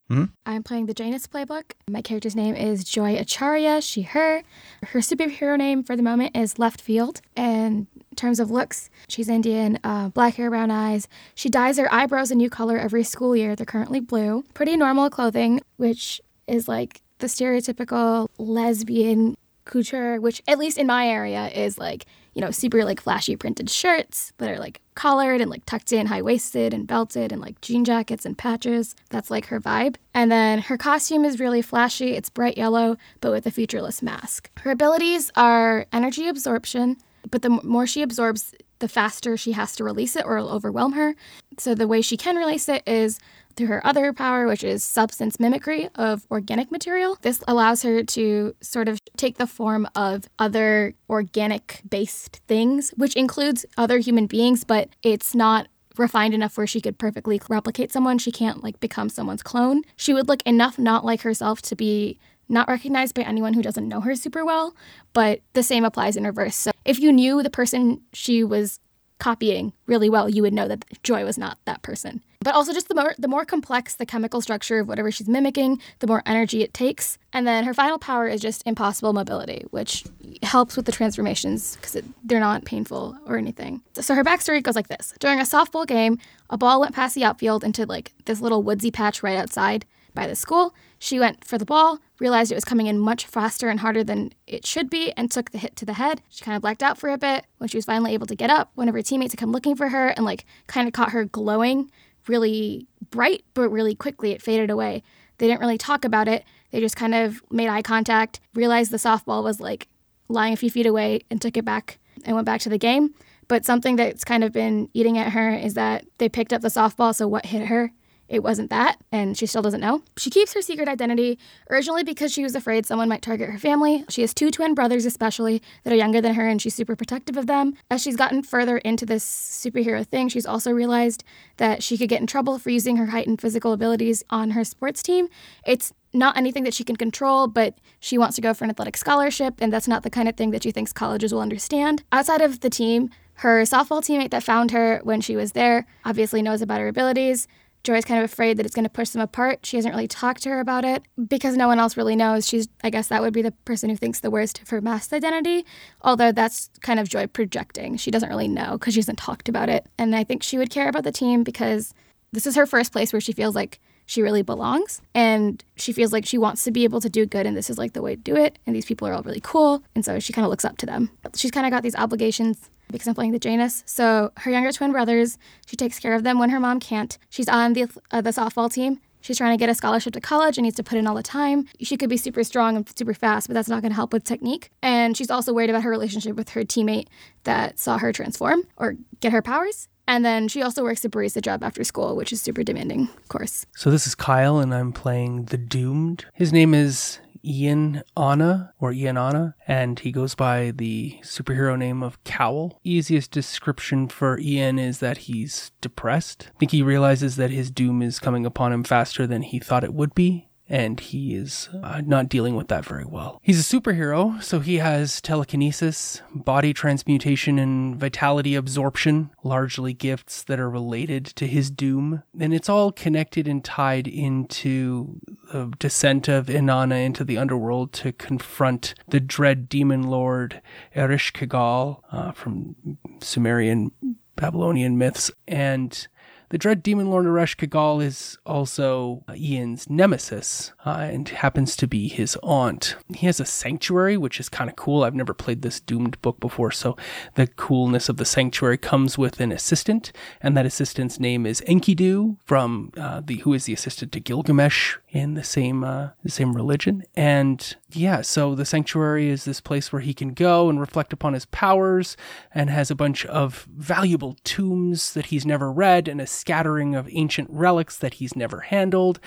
I'm 0.46 0.62
playing 0.62 0.86
the 0.86 0.94
Janus 0.94 1.26
playbook. 1.26 1.72
My 1.90 2.00
character's 2.00 2.36
name 2.36 2.54
is 2.54 2.84
Joy 2.84 3.16
Acharya, 3.16 3.82
she, 3.82 4.02
her. 4.02 4.42
Her 4.82 5.00
superhero 5.00 5.58
name 5.58 5.82
for 5.82 5.96
the 5.96 6.02
moment 6.02 6.36
is 6.36 6.58
Left 6.58 6.80
Field. 6.80 7.20
And 7.36 7.88
in 8.10 8.16
terms 8.16 8.38
of 8.38 8.50
looks, 8.50 8.88
she's 9.08 9.28
Indian, 9.28 9.78
uh, 9.82 10.10
black 10.10 10.36
hair, 10.36 10.48
brown 10.48 10.70
eyes. 10.70 11.08
She 11.34 11.48
dyes 11.48 11.76
her 11.78 11.92
eyebrows 11.92 12.30
a 12.30 12.34
new 12.36 12.48
color 12.48 12.78
every 12.78 13.02
school 13.02 13.34
year. 13.36 13.56
They're 13.56 13.66
currently 13.66 14.00
blue. 14.00 14.44
Pretty 14.54 14.76
normal 14.76 15.10
clothing, 15.10 15.60
which 15.76 16.20
is 16.46 16.68
like 16.68 17.02
the 17.18 17.26
stereotypical 17.26 18.28
lesbian 18.38 19.36
couture, 19.64 20.20
which 20.20 20.40
at 20.46 20.58
least 20.58 20.78
in 20.78 20.86
my 20.86 21.08
area 21.08 21.48
is 21.48 21.78
like, 21.78 22.06
you 22.36 22.42
know, 22.42 22.50
super 22.50 22.84
like 22.84 23.00
flashy 23.00 23.34
printed 23.34 23.70
shirts 23.70 24.34
that 24.36 24.50
are 24.50 24.58
like 24.58 24.82
collared 24.94 25.40
and 25.40 25.50
like 25.50 25.64
tucked 25.64 25.90
in, 25.90 26.06
high 26.06 26.20
waisted 26.20 26.74
and 26.74 26.86
belted, 26.86 27.32
and 27.32 27.40
like 27.40 27.58
jean 27.62 27.82
jackets 27.82 28.26
and 28.26 28.36
patches. 28.36 28.94
That's 29.08 29.30
like 29.30 29.46
her 29.46 29.58
vibe. 29.58 29.96
And 30.12 30.30
then 30.30 30.58
her 30.58 30.76
costume 30.76 31.24
is 31.24 31.40
really 31.40 31.62
flashy. 31.62 32.12
It's 32.12 32.28
bright 32.28 32.58
yellow, 32.58 32.98
but 33.22 33.32
with 33.32 33.46
a 33.46 33.50
featureless 33.50 34.02
mask. 34.02 34.50
Her 34.58 34.70
abilities 34.70 35.32
are 35.34 35.86
energy 35.94 36.28
absorption, 36.28 36.98
but 37.30 37.40
the 37.40 37.48
more 37.48 37.86
she 37.86 38.02
absorbs, 38.02 38.54
the 38.80 38.88
faster 38.88 39.38
she 39.38 39.52
has 39.52 39.74
to 39.76 39.84
release 39.84 40.14
it 40.14 40.26
or 40.26 40.36
it'll 40.36 40.50
overwhelm 40.50 40.92
her. 40.92 41.14
So 41.56 41.74
the 41.74 41.88
way 41.88 42.02
she 42.02 42.18
can 42.18 42.36
release 42.36 42.68
it 42.68 42.82
is 42.86 43.18
through 43.56 43.66
her 43.68 43.86
other 43.86 44.12
power, 44.12 44.46
which 44.46 44.62
is 44.62 44.82
substance 44.82 45.40
mimicry 45.40 45.88
of 45.94 46.26
organic 46.30 46.70
material. 46.70 47.18
This 47.22 47.42
allows 47.48 47.82
her 47.82 48.02
to 48.04 48.54
sort 48.60 48.88
of 48.88 48.98
take 49.16 49.38
the 49.38 49.46
form 49.46 49.88
of 49.94 50.28
other 50.38 50.94
organic 51.08 51.80
based 51.88 52.40
things, 52.46 52.90
which 52.96 53.16
includes 53.16 53.66
other 53.76 53.98
human 53.98 54.26
beings, 54.26 54.64
but 54.64 54.90
it's 55.02 55.34
not 55.34 55.68
refined 55.98 56.34
enough 56.34 56.58
where 56.58 56.66
she 56.66 56.80
could 56.80 56.98
perfectly 56.98 57.40
replicate 57.48 57.90
someone. 57.90 58.18
She 58.18 58.32
can't 58.32 58.62
like 58.62 58.78
become 58.80 59.08
someone's 59.08 59.42
clone. 59.42 59.82
She 59.96 60.12
would 60.12 60.28
look 60.28 60.42
enough 60.42 60.78
not 60.78 61.04
like 61.04 61.22
herself 61.22 61.62
to 61.62 61.76
be 61.76 62.18
not 62.48 62.68
recognized 62.68 63.14
by 63.14 63.22
anyone 63.22 63.54
who 63.54 63.62
doesn't 63.62 63.88
know 63.88 64.00
her 64.00 64.14
super 64.14 64.44
well, 64.44 64.76
but 65.12 65.40
the 65.54 65.62
same 65.62 65.84
applies 65.84 66.16
in 66.16 66.24
reverse. 66.24 66.54
So 66.54 66.70
if 66.84 67.00
you 67.00 67.12
knew 67.12 67.42
the 67.42 67.50
person 67.50 68.02
she 68.12 68.44
was 68.44 68.78
copying 69.18 69.72
really 69.86 70.10
well, 70.10 70.28
you 70.28 70.42
would 70.42 70.52
know 70.52 70.68
that 70.68 70.84
Joy 71.02 71.24
was 71.24 71.38
not 71.38 71.58
that 71.64 71.82
person. 71.82 72.22
But 72.40 72.54
also 72.54 72.72
just 72.72 72.88
the 72.88 72.94
more 72.94 73.14
the 73.18 73.28
more 73.28 73.44
complex 73.44 73.96
the 73.96 74.06
chemical 74.06 74.40
structure 74.40 74.80
of 74.80 74.88
whatever 74.88 75.10
she's 75.10 75.28
mimicking, 75.28 75.80
the 75.98 76.06
more 76.06 76.22
energy 76.26 76.62
it 76.62 76.74
takes. 76.74 77.18
And 77.32 77.46
then 77.46 77.64
her 77.64 77.74
final 77.74 77.98
power 77.98 78.28
is 78.28 78.40
just 78.40 78.62
impossible 78.66 79.12
mobility, 79.12 79.64
which 79.70 80.04
helps 80.42 80.76
with 80.76 80.86
the 80.86 80.92
transformations 80.92 81.76
because 81.76 81.96
they're 82.22 82.38
not 82.38 82.64
painful 82.64 83.18
or 83.26 83.36
anything. 83.36 83.82
So 83.94 84.14
her 84.14 84.22
backstory 84.22 84.62
goes 84.62 84.76
like 84.76 84.88
this: 84.88 85.12
During 85.18 85.40
a 85.40 85.44
softball 85.44 85.86
game, 85.86 86.18
a 86.50 86.56
ball 86.56 86.80
went 86.80 86.94
past 86.94 87.14
the 87.14 87.24
outfield 87.24 87.64
into 87.64 87.84
like 87.84 88.12
this 88.26 88.40
little 88.40 88.62
woodsy 88.62 88.90
patch 88.90 89.22
right 89.22 89.36
outside 89.36 89.84
by 90.14 90.26
the 90.26 90.36
school. 90.36 90.74
She 90.98 91.20
went 91.20 91.44
for 91.44 91.58
the 91.58 91.64
ball, 91.64 91.98
realized 92.18 92.50
it 92.50 92.56
was 92.56 92.64
coming 92.64 92.86
in 92.86 92.98
much 92.98 93.26
faster 93.26 93.68
and 93.68 93.80
harder 93.80 94.02
than 94.02 94.32
it 94.46 94.64
should 94.64 94.88
be, 94.88 95.12
and 95.12 95.30
took 95.30 95.50
the 95.50 95.58
hit 95.58 95.76
to 95.76 95.84
the 95.84 95.94
head. 95.94 96.22
She 96.28 96.44
kind 96.44 96.56
of 96.56 96.62
blacked 96.62 96.82
out 96.82 96.98
for 96.98 97.10
a 97.10 97.18
bit. 97.18 97.44
When 97.58 97.68
she 97.68 97.76
was 97.76 97.84
finally 97.84 98.14
able 98.14 98.26
to 98.26 98.34
get 98.34 98.50
up, 98.50 98.70
one 98.74 98.88
of 98.88 98.94
her 98.94 99.02
teammates 99.02 99.32
had 99.32 99.40
come 99.40 99.52
looking 99.52 99.76
for 99.76 99.90
her 99.90 100.08
and 100.08 100.24
like 100.24 100.44
kind 100.66 100.86
of 100.88 100.94
caught 100.94 101.12
her 101.12 101.24
glowing 101.24 101.90
really 102.28 102.86
bright, 103.10 103.44
but 103.54 103.68
really 103.68 103.94
quickly 103.94 104.32
it 104.32 104.42
faded 104.42 104.70
away. 104.70 105.02
They 105.38 105.46
didn't 105.46 105.60
really 105.60 105.78
talk 105.78 106.04
about 106.04 106.28
it. 106.28 106.44
They 106.70 106.80
just 106.80 106.96
kind 106.96 107.14
of 107.14 107.42
made 107.50 107.68
eye 107.68 107.82
contact, 107.82 108.40
realized 108.54 108.90
the 108.90 108.96
softball 108.96 109.44
was 109.44 109.60
like 109.60 109.88
lying 110.28 110.52
a 110.52 110.56
few 110.56 110.70
feet 110.70 110.86
away, 110.86 111.20
and 111.30 111.40
took 111.40 111.56
it 111.56 111.64
back 111.64 111.98
and 112.24 112.34
went 112.34 112.46
back 112.46 112.60
to 112.62 112.68
the 112.68 112.78
game. 112.78 113.14
But 113.48 113.64
something 113.64 113.94
that's 113.94 114.24
kind 114.24 114.42
of 114.42 114.52
been 114.52 114.88
eating 114.92 115.18
at 115.18 115.32
her 115.32 115.50
is 115.50 115.74
that 115.74 116.04
they 116.18 116.28
picked 116.28 116.52
up 116.52 116.62
the 116.62 116.68
softball, 116.68 117.14
so 117.14 117.28
what 117.28 117.46
hit 117.46 117.66
her? 117.66 117.92
It 118.28 118.42
wasn't 118.42 118.70
that, 118.70 118.98
and 119.12 119.36
she 119.36 119.46
still 119.46 119.62
doesn't 119.62 119.80
know. 119.80 120.02
She 120.16 120.30
keeps 120.30 120.52
her 120.54 120.62
secret 120.62 120.88
identity, 120.88 121.38
originally 121.70 122.02
because 122.02 122.32
she 122.32 122.42
was 122.42 122.54
afraid 122.54 122.84
someone 122.84 123.08
might 123.08 123.22
target 123.22 123.50
her 123.50 123.58
family. 123.58 124.04
She 124.08 124.22
has 124.22 124.34
two 124.34 124.50
twin 124.50 124.74
brothers, 124.74 125.04
especially, 125.04 125.62
that 125.84 125.92
are 125.92 125.96
younger 125.96 126.20
than 126.20 126.34
her, 126.34 126.46
and 126.46 126.60
she's 126.60 126.74
super 126.74 126.96
protective 126.96 127.36
of 127.36 127.46
them. 127.46 127.74
As 127.90 128.02
she's 128.02 128.16
gotten 128.16 128.42
further 128.42 128.78
into 128.78 129.06
this 129.06 129.24
superhero 129.24 130.04
thing, 130.04 130.28
she's 130.28 130.46
also 130.46 130.72
realized 130.72 131.22
that 131.58 131.82
she 131.82 131.96
could 131.96 132.08
get 132.08 132.20
in 132.20 132.26
trouble 132.26 132.58
for 132.58 132.70
using 132.70 132.96
her 132.96 133.06
heightened 133.06 133.40
physical 133.40 133.72
abilities 133.72 134.24
on 134.30 134.50
her 134.50 134.64
sports 134.64 135.02
team. 135.02 135.28
It's 135.64 135.92
not 136.12 136.36
anything 136.36 136.64
that 136.64 136.74
she 136.74 136.82
can 136.82 136.96
control, 136.96 137.46
but 137.46 137.78
she 138.00 138.18
wants 138.18 138.36
to 138.36 138.42
go 138.42 138.54
for 138.54 138.64
an 138.64 138.70
athletic 138.70 138.96
scholarship, 138.96 139.54
and 139.60 139.72
that's 139.72 139.86
not 139.86 140.02
the 140.02 140.10
kind 140.10 140.28
of 140.28 140.36
thing 140.36 140.50
that 140.50 140.62
she 140.62 140.72
thinks 140.72 140.92
colleges 140.92 141.32
will 141.32 141.40
understand. 141.40 142.02
Outside 142.10 142.40
of 142.40 142.60
the 142.60 142.70
team, 142.70 143.10
her 143.40 143.62
softball 143.62 144.00
teammate 144.00 144.30
that 144.30 144.42
found 144.42 144.70
her 144.70 145.00
when 145.04 145.20
she 145.20 145.36
was 145.36 145.52
there 145.52 145.86
obviously 146.06 146.40
knows 146.40 146.62
about 146.62 146.80
her 146.80 146.88
abilities. 146.88 147.46
Joy's 147.86 148.04
kind 148.04 148.18
of 148.18 148.24
afraid 148.24 148.56
that 148.56 148.66
it's 148.66 148.74
going 148.74 148.84
to 148.84 148.90
push 148.90 149.10
them 149.10 149.22
apart. 149.22 149.64
She 149.64 149.76
hasn't 149.76 149.94
really 149.94 150.08
talked 150.08 150.42
to 150.42 150.48
her 150.48 150.58
about 150.58 150.84
it 150.84 151.04
because 151.28 151.56
no 151.56 151.68
one 151.68 151.78
else 151.78 151.96
really 151.96 152.16
knows. 152.16 152.44
She's, 152.44 152.66
I 152.82 152.90
guess, 152.90 153.06
that 153.06 153.22
would 153.22 153.32
be 153.32 153.42
the 153.42 153.52
person 153.52 153.88
who 153.88 153.96
thinks 153.96 154.18
the 154.18 154.30
worst 154.30 154.60
of 154.60 154.68
her 154.70 154.80
masked 154.80 155.12
identity. 155.12 155.64
Although 156.02 156.32
that's 156.32 156.68
kind 156.80 156.98
of 156.98 157.08
Joy 157.08 157.28
projecting. 157.28 157.96
She 157.96 158.10
doesn't 158.10 158.28
really 158.28 158.48
know 158.48 158.72
because 158.72 158.94
she 158.94 158.98
hasn't 158.98 159.18
talked 159.18 159.48
about 159.48 159.68
it. 159.68 159.86
And 159.98 160.16
I 160.16 160.24
think 160.24 160.42
she 160.42 160.58
would 160.58 160.68
care 160.68 160.88
about 160.88 161.04
the 161.04 161.12
team 161.12 161.44
because 161.44 161.94
this 162.32 162.44
is 162.44 162.56
her 162.56 162.66
first 162.66 162.90
place 162.90 163.12
where 163.12 163.20
she 163.20 163.32
feels 163.32 163.54
like 163.54 163.78
she 164.04 164.20
really 164.20 164.42
belongs 164.42 165.00
and 165.14 165.62
she 165.76 165.92
feels 165.92 166.12
like 166.12 166.26
she 166.26 166.38
wants 166.38 166.64
to 166.64 166.72
be 166.72 166.82
able 166.82 167.00
to 167.00 167.08
do 167.08 167.24
good 167.24 167.46
and 167.46 167.56
this 167.56 167.70
is 167.70 167.78
like 167.78 167.92
the 167.92 168.02
way 168.02 168.16
to 168.16 168.20
do 168.20 168.36
it 168.36 168.58
and 168.66 168.74
these 168.74 168.84
people 168.84 169.06
are 169.06 169.12
all 169.12 169.22
really 169.22 169.40
cool 169.40 169.82
and 169.96 170.04
so 170.04 170.20
she 170.20 170.32
kind 170.32 170.44
of 170.44 170.50
looks 170.50 170.64
up 170.64 170.78
to 170.78 170.86
them 170.86 171.10
she's 171.34 171.50
kind 171.50 171.66
of 171.66 171.72
got 171.72 171.82
these 171.82 171.96
obligations 171.96 172.70
because 172.90 173.06
i'm 173.08 173.14
playing 173.14 173.32
the 173.32 173.38
janus 173.38 173.82
so 173.86 174.32
her 174.38 174.50
younger 174.50 174.72
twin 174.72 174.92
brothers 174.92 175.38
she 175.66 175.76
takes 175.76 175.98
care 175.98 176.14
of 176.14 176.22
them 176.22 176.38
when 176.38 176.50
her 176.50 176.60
mom 176.60 176.80
can't 176.80 177.18
she's 177.28 177.48
on 177.48 177.72
the, 177.72 177.88
uh, 178.10 178.20
the 178.20 178.30
softball 178.30 178.72
team 178.72 179.00
She's 179.26 179.38
trying 179.38 179.58
to 179.58 179.60
get 179.60 179.68
a 179.68 179.74
scholarship 179.74 180.12
to 180.12 180.20
college 180.20 180.56
and 180.56 180.62
needs 180.62 180.76
to 180.76 180.84
put 180.84 180.98
in 180.98 181.04
all 181.08 181.16
the 181.16 181.22
time. 181.22 181.66
She 181.80 181.96
could 181.96 182.08
be 182.08 182.16
super 182.16 182.44
strong 182.44 182.76
and 182.76 182.88
super 182.96 183.12
fast, 183.12 183.48
but 183.48 183.54
that's 183.54 183.68
not 183.68 183.82
going 183.82 183.90
to 183.90 183.96
help 183.96 184.12
with 184.12 184.22
technique. 184.22 184.70
And 184.82 185.16
she's 185.16 185.32
also 185.32 185.52
worried 185.52 185.68
about 185.68 185.82
her 185.82 185.90
relationship 185.90 186.36
with 186.36 186.50
her 186.50 186.62
teammate 186.62 187.08
that 187.42 187.80
saw 187.80 187.98
her 187.98 188.12
transform 188.12 188.62
or 188.76 188.94
get 189.18 189.32
her 189.32 189.42
powers. 189.42 189.88
And 190.06 190.24
then 190.24 190.46
she 190.46 190.62
also 190.62 190.84
works 190.84 191.04
a 191.04 191.08
barista 191.08 191.42
job 191.42 191.64
after 191.64 191.82
school, 191.82 192.14
which 192.14 192.32
is 192.32 192.40
super 192.40 192.62
demanding, 192.62 193.08
of 193.16 193.28
course. 193.28 193.66
So 193.74 193.90
this 193.90 194.06
is 194.06 194.14
Kyle, 194.14 194.60
and 194.60 194.72
I'm 194.72 194.92
playing 194.92 195.46
the 195.46 195.58
Doomed. 195.58 196.26
His 196.32 196.52
name 196.52 196.72
is 196.72 197.18
Ian 197.46 198.02
Anna 198.16 198.72
or 198.80 198.92
Ian 198.92 199.16
Anna, 199.16 199.54
and 199.66 199.98
he 199.98 200.10
goes 200.10 200.34
by 200.34 200.72
the 200.72 201.18
superhero 201.22 201.78
name 201.78 202.02
of 202.02 202.22
Cowl. 202.24 202.80
Easiest 202.82 203.30
description 203.30 204.08
for 204.08 204.38
Ian 204.38 204.78
is 204.78 204.98
that 204.98 205.18
he's 205.18 205.70
depressed. 205.80 206.50
I 206.54 206.58
think 206.58 206.72
he 206.72 206.82
realizes 206.82 207.36
that 207.36 207.50
his 207.50 207.70
doom 207.70 208.02
is 208.02 208.18
coming 208.18 208.44
upon 208.44 208.72
him 208.72 208.84
faster 208.84 209.26
than 209.26 209.42
he 209.42 209.58
thought 209.58 209.84
it 209.84 209.94
would 209.94 210.14
be, 210.14 210.48
and 210.68 210.98
he 210.98 211.34
is 211.34 211.68
uh, 211.82 212.02
not 212.04 212.28
dealing 212.28 212.56
with 212.56 212.68
that 212.68 212.84
very 212.84 213.04
well. 213.04 213.40
He's 213.42 213.60
a 213.60 213.76
superhero, 213.76 214.42
so 214.42 214.60
he 214.60 214.76
has 214.76 215.20
telekinesis, 215.20 216.22
body 216.34 216.72
transmutation, 216.72 217.58
and 217.58 217.96
vitality 217.96 218.54
absorption, 218.54 219.30
largely 219.44 219.92
gifts 219.92 220.42
that 220.44 220.58
are 220.58 220.70
related 220.70 221.26
to 221.26 221.46
his 221.46 221.70
doom. 221.70 222.22
And 222.38 222.52
it's 222.52 222.68
all 222.68 222.90
connected 222.90 223.46
and 223.46 223.64
tied 223.64 224.08
into 224.08 225.20
the 225.52 225.72
descent 225.78 226.28
of 226.28 226.46
Inanna 226.46 227.04
into 227.04 227.24
the 227.24 227.38
underworld 227.38 227.92
to 227.94 228.12
confront 228.12 228.94
the 229.08 229.20
dread 229.20 229.68
demon 229.68 230.02
lord 230.02 230.60
Ereshkigal 230.94 232.00
uh, 232.10 232.32
from 232.32 232.76
Sumerian 233.20 233.92
Babylonian 234.36 234.98
myths. 234.98 235.30
And 235.48 236.06
the 236.48 236.58
dread 236.58 236.82
demon 236.82 237.10
lord 237.10 237.26
Ereshkigal 237.26 238.02
is 238.02 238.38
also 238.46 239.24
Ian's 239.34 239.88
nemesis 239.90 240.72
uh, 240.84 240.90
and 240.90 241.28
happens 241.28 241.76
to 241.76 241.86
be 241.86 242.08
his 242.08 242.36
aunt. 242.42 242.96
He 243.14 243.26
has 243.26 243.40
a 243.40 243.44
sanctuary, 243.44 244.16
which 244.16 244.40
is 244.40 244.48
kind 244.48 244.70
of 244.70 244.76
cool. 244.76 245.04
I've 245.04 245.14
never 245.14 245.34
played 245.34 245.62
this 245.62 245.80
doomed 245.80 246.20
book 246.22 246.40
before, 246.40 246.70
so 246.70 246.96
the 247.34 247.46
coolness 247.46 248.08
of 248.08 248.16
the 248.16 248.24
sanctuary 248.24 248.78
comes 248.78 249.18
with 249.18 249.40
an 249.40 249.52
assistant, 249.52 250.12
and 250.40 250.56
that 250.56 250.66
assistant's 250.66 251.18
name 251.18 251.46
is 251.46 251.62
Enkidu 251.62 252.36
from 252.44 252.92
uh, 252.96 253.20
the 253.24 253.36
who 253.38 253.52
is 253.52 253.64
the 253.64 253.72
assistant 253.72 254.12
to 254.12 254.20
Gilgamesh 254.20 254.96
in 255.16 255.34
the 255.34 255.44
same 255.44 255.82
uh, 255.82 256.10
the 256.22 256.30
same 256.30 256.52
religion. 256.52 257.02
And 257.14 257.76
yeah, 257.92 258.20
so 258.20 258.54
the 258.54 258.64
sanctuary 258.64 259.28
is 259.28 259.44
this 259.44 259.60
place 259.60 259.92
where 259.92 260.02
he 260.02 260.12
can 260.12 260.34
go 260.34 260.68
and 260.68 260.78
reflect 260.78 261.12
upon 261.12 261.32
his 261.32 261.46
powers, 261.46 262.16
and 262.54 262.68
has 262.70 262.90
a 262.90 262.94
bunch 262.94 263.24
of 263.26 263.66
valuable 263.74 264.36
tombs 264.44 265.14
that 265.14 265.26
he's 265.26 265.46
never 265.46 265.72
read 265.72 266.08
and 266.08 266.20
a 266.20 266.26
scattering 266.26 266.94
of 266.94 267.08
ancient 267.10 267.48
relics 267.50 267.96
that 267.98 268.14
he's 268.14 268.36
never 268.36 268.60
handled. 268.60 269.18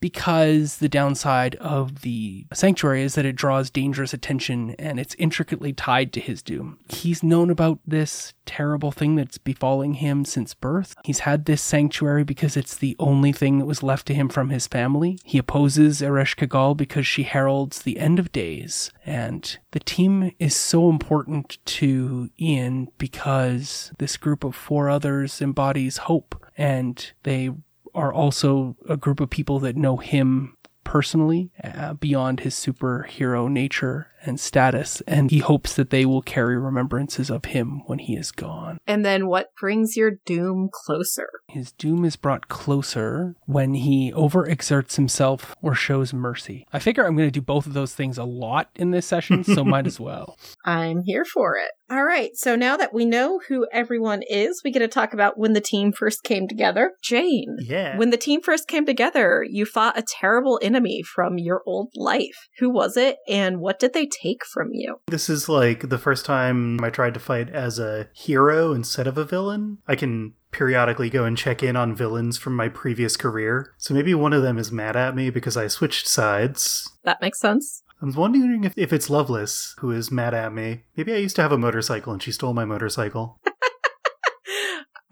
Because 0.00 0.78
the 0.78 0.88
downside 0.88 1.56
of 1.56 2.00
the 2.02 2.46
sanctuary 2.52 3.02
is 3.02 3.14
that 3.14 3.26
it 3.26 3.36
draws 3.36 3.70
dangerous 3.70 4.14
attention 4.14 4.70
and 4.78 4.98
it's 4.98 5.14
intricately 5.16 5.72
tied 5.72 6.12
to 6.14 6.20
his 6.20 6.42
doom. 6.42 6.78
He's 6.88 7.22
known 7.22 7.50
about 7.50 7.80
this 7.86 8.32
terrible 8.46 8.90
thing 8.90 9.14
that's 9.14 9.38
befalling 9.38 9.94
him 9.94 10.24
since 10.24 10.54
birth. 10.54 10.94
He's 11.04 11.20
had 11.20 11.44
this 11.44 11.62
sanctuary 11.62 12.24
because 12.24 12.56
it's 12.56 12.76
the 12.76 12.96
only 12.98 13.32
thing 13.32 13.58
that 13.58 13.66
was 13.66 13.82
left 13.82 14.06
to 14.06 14.14
him 14.14 14.28
from 14.28 14.50
his 14.50 14.66
family. 14.66 15.18
He 15.24 15.38
opposes 15.38 16.00
Ereshkigal 16.00 16.76
because 16.76 17.06
she 17.06 17.22
heralds 17.22 17.82
the 17.82 17.98
end 17.98 18.18
of 18.18 18.32
days. 18.32 18.90
And 19.06 19.58
the 19.72 19.80
team 19.80 20.32
is 20.38 20.56
so 20.56 20.88
important 20.88 21.58
to 21.64 22.30
Ian 22.40 22.88
because 22.98 23.92
this 23.98 24.16
group 24.16 24.44
of 24.44 24.54
four 24.54 24.88
others 24.88 25.40
embodies 25.40 25.98
hope 25.98 26.44
and 26.56 27.12
they 27.22 27.50
are 27.94 28.12
also 28.12 28.76
a 28.88 28.96
group 28.96 29.20
of 29.20 29.30
people 29.30 29.58
that 29.60 29.76
know 29.76 29.96
him 29.96 30.56
personally 30.84 31.50
uh, 31.62 31.94
beyond 31.94 32.40
his 32.40 32.54
superhero 32.54 33.48
nature 33.48 34.08
and 34.24 34.38
status 34.40 35.00
and 35.06 35.30
he 35.30 35.38
hopes 35.38 35.74
that 35.74 35.90
they 35.90 36.04
will 36.04 36.22
carry 36.22 36.56
remembrances 36.58 37.30
of 37.30 37.46
him 37.46 37.82
when 37.86 37.98
he 37.98 38.14
is 38.16 38.30
gone 38.30 38.78
And 38.86 39.04
then 39.04 39.26
what 39.26 39.48
brings 39.60 39.96
your 39.96 40.12
doom 40.26 40.68
closer? 40.72 41.28
his 41.48 41.72
doom 41.72 42.04
is 42.04 42.14
brought 42.16 42.48
closer 42.48 43.34
when 43.46 43.74
he 43.74 44.12
overexerts 44.12 44.96
himself 44.96 45.54
or 45.62 45.74
shows 45.74 46.12
mercy 46.12 46.66
i 46.72 46.78
figure 46.78 47.04
i'm 47.06 47.16
going 47.16 47.26
to 47.26 47.32
do 47.32 47.40
both 47.42 47.66
of 47.66 47.72
those 47.74 47.94
things 47.94 48.18
a 48.18 48.24
lot 48.24 48.70
in 48.76 48.90
this 48.92 49.06
session 49.06 49.42
so 49.42 49.64
might 49.64 49.86
as 49.86 49.98
well 50.08 50.36
I'm 50.64 51.02
here 51.02 51.24
for 51.24 51.56
it. 51.56 51.70
All 51.90 52.04
right, 52.04 52.30
so 52.36 52.54
now 52.54 52.76
that 52.76 52.94
we 52.94 53.04
know 53.04 53.40
who 53.48 53.66
everyone 53.72 54.22
is, 54.28 54.60
we 54.64 54.70
get 54.70 54.78
to 54.80 54.86
talk 54.88 55.12
about 55.12 55.36
when 55.38 55.54
the 55.54 55.60
team 55.60 55.90
first 55.92 56.22
came 56.22 56.46
together. 56.46 56.92
Jane, 57.02 57.56
Yeah. 57.62 57.96
when 57.98 58.10
the 58.10 58.16
team 58.16 58.42
first 58.42 58.68
came 58.68 58.86
together, 58.86 59.44
you 59.48 59.64
fought 59.66 59.98
a 59.98 60.04
terrible 60.20 60.60
enemy 60.62 61.02
from 61.02 61.36
your 61.38 61.62
old 61.66 61.88
life. 61.96 62.46
Who 62.60 62.70
was 62.70 62.96
it, 62.96 63.16
and 63.26 63.58
what 63.58 63.80
did 63.80 63.92
they 63.92 64.06
take 64.10 64.44
from 64.44 64.70
you? 64.72 65.00
This 65.06 65.28
is 65.28 65.48
like 65.48 65.88
the 65.88 65.98
first 65.98 66.24
time 66.24 66.82
I 66.82 66.90
tried 66.90 67.14
to 67.14 67.20
fight 67.20 67.48
as 67.50 67.78
a 67.78 68.08
hero 68.12 68.72
instead 68.72 69.06
of 69.06 69.18
a 69.18 69.24
villain. 69.24 69.78
I 69.86 69.96
can 69.96 70.34
periodically 70.52 71.10
go 71.10 71.24
and 71.24 71.36
check 71.38 71.62
in 71.62 71.76
on 71.76 71.94
villains 71.94 72.36
from 72.36 72.56
my 72.56 72.68
previous 72.68 73.16
career. 73.16 73.74
So 73.78 73.94
maybe 73.94 74.14
one 74.14 74.32
of 74.32 74.42
them 74.42 74.58
is 74.58 74.72
mad 74.72 74.96
at 74.96 75.14
me 75.14 75.30
because 75.30 75.56
I 75.56 75.68
switched 75.68 76.06
sides. 76.06 76.90
That 77.04 77.20
makes 77.20 77.38
sense. 77.38 77.82
I'm 78.02 78.12
wondering 78.14 78.64
if, 78.64 78.72
if 78.76 78.92
it's 78.92 79.10
Lovelace 79.10 79.74
who 79.78 79.90
is 79.90 80.10
mad 80.10 80.34
at 80.34 80.52
me. 80.52 80.84
Maybe 80.96 81.12
I 81.12 81.18
used 81.18 81.36
to 81.36 81.42
have 81.42 81.52
a 81.52 81.58
motorcycle 81.58 82.12
and 82.12 82.22
she 82.22 82.32
stole 82.32 82.54
my 82.54 82.64
motorcycle. 82.64 83.38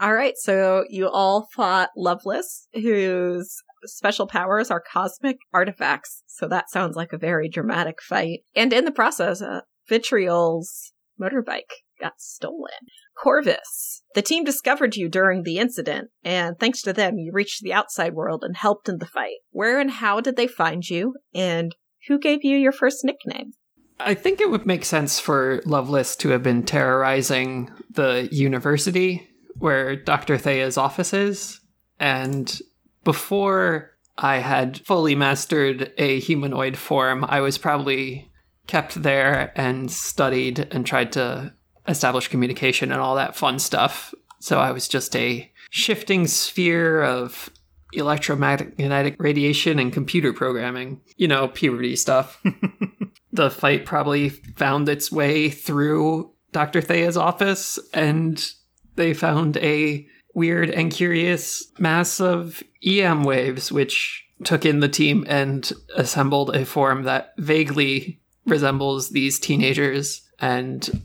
All 0.00 0.14
right, 0.14 0.34
so 0.36 0.84
you 0.88 1.08
all 1.08 1.48
fought 1.52 1.90
Loveless, 1.96 2.68
whose 2.72 3.64
special 3.84 4.26
powers 4.26 4.70
are 4.70 4.82
cosmic 4.92 5.38
artifacts. 5.52 6.22
So 6.26 6.48
that 6.48 6.70
sounds 6.70 6.96
like 6.96 7.12
a 7.12 7.18
very 7.18 7.48
dramatic 7.48 8.02
fight. 8.02 8.40
And 8.54 8.72
in 8.72 8.84
the 8.84 8.92
process, 8.92 9.42
uh, 9.42 9.60
Vitriol's 9.88 10.92
motorbike 11.20 11.70
got 12.00 12.14
stolen. 12.18 12.70
Corvus, 13.20 14.02
the 14.14 14.22
team 14.22 14.44
discovered 14.44 14.94
you 14.94 15.08
during 15.08 15.42
the 15.42 15.58
incident, 15.58 16.10
and 16.22 16.56
thanks 16.58 16.82
to 16.82 16.92
them, 16.92 17.18
you 17.18 17.32
reached 17.32 17.62
the 17.62 17.72
outside 17.72 18.14
world 18.14 18.44
and 18.44 18.56
helped 18.56 18.88
in 18.88 18.98
the 18.98 19.06
fight. 19.06 19.38
Where 19.50 19.80
and 19.80 19.90
how 19.90 20.20
did 20.20 20.36
they 20.36 20.46
find 20.46 20.88
you, 20.88 21.14
and 21.34 21.74
who 22.06 22.20
gave 22.20 22.44
you 22.44 22.56
your 22.56 22.70
first 22.70 23.04
nickname? 23.04 23.54
I 23.98 24.14
think 24.14 24.40
it 24.40 24.50
would 24.50 24.66
make 24.66 24.84
sense 24.84 25.18
for 25.18 25.60
Lovelace 25.64 26.14
to 26.16 26.28
have 26.28 26.44
been 26.44 26.62
terrorizing 26.62 27.72
the 27.90 28.28
university 28.30 29.28
where 29.58 29.96
Dr. 29.96 30.38
Thea's 30.38 30.76
office 30.76 31.12
is. 31.12 31.60
And 31.98 32.60
before 33.08 33.96
I 34.18 34.36
had 34.36 34.84
fully 34.84 35.14
mastered 35.14 35.94
a 35.96 36.20
humanoid 36.20 36.76
form, 36.76 37.24
I 37.26 37.40
was 37.40 37.56
probably 37.56 38.30
kept 38.66 39.02
there 39.02 39.50
and 39.56 39.90
studied 39.90 40.68
and 40.70 40.84
tried 40.84 41.12
to 41.12 41.54
establish 41.88 42.28
communication 42.28 42.92
and 42.92 43.00
all 43.00 43.14
that 43.14 43.34
fun 43.34 43.60
stuff. 43.60 44.12
So 44.40 44.58
I 44.58 44.72
was 44.72 44.88
just 44.88 45.16
a 45.16 45.50
shifting 45.70 46.26
sphere 46.26 47.02
of 47.02 47.48
electromagnetic 47.94 49.16
radiation 49.18 49.78
and 49.78 49.90
computer 49.90 50.34
programming. 50.34 51.00
You 51.16 51.28
know, 51.28 51.48
puberty 51.48 51.96
stuff. 51.96 52.42
the 53.32 53.48
fight 53.48 53.86
probably 53.86 54.28
found 54.28 54.86
its 54.86 55.10
way 55.10 55.48
through 55.48 56.30
Dr. 56.52 56.82
Thea's 56.82 57.16
office 57.16 57.78
and 57.94 58.52
they 58.96 59.14
found 59.14 59.56
a 59.56 60.06
weird 60.38 60.70
and 60.70 60.92
curious 60.92 61.66
mass 61.78 62.20
of 62.20 62.62
EM 62.82 63.24
waves, 63.24 63.72
which 63.72 64.24
took 64.44 64.64
in 64.64 64.78
the 64.78 64.88
team 64.88 65.26
and 65.28 65.72
assembled 65.96 66.54
a 66.54 66.64
form 66.64 67.02
that 67.02 67.34
vaguely 67.36 68.20
resembles 68.46 69.10
these 69.10 69.40
teenagers 69.40 70.22
and 70.38 71.02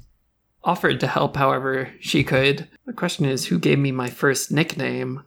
offered 0.63 0.99
to 0.99 1.07
help 1.07 1.35
however 1.35 1.91
she 1.99 2.23
could. 2.23 2.69
The 2.85 2.93
question 2.93 3.25
is 3.25 3.47
who 3.47 3.57
gave 3.57 3.79
me 3.79 3.91
my 3.91 4.09
first 4.09 4.51
nickname? 4.51 5.23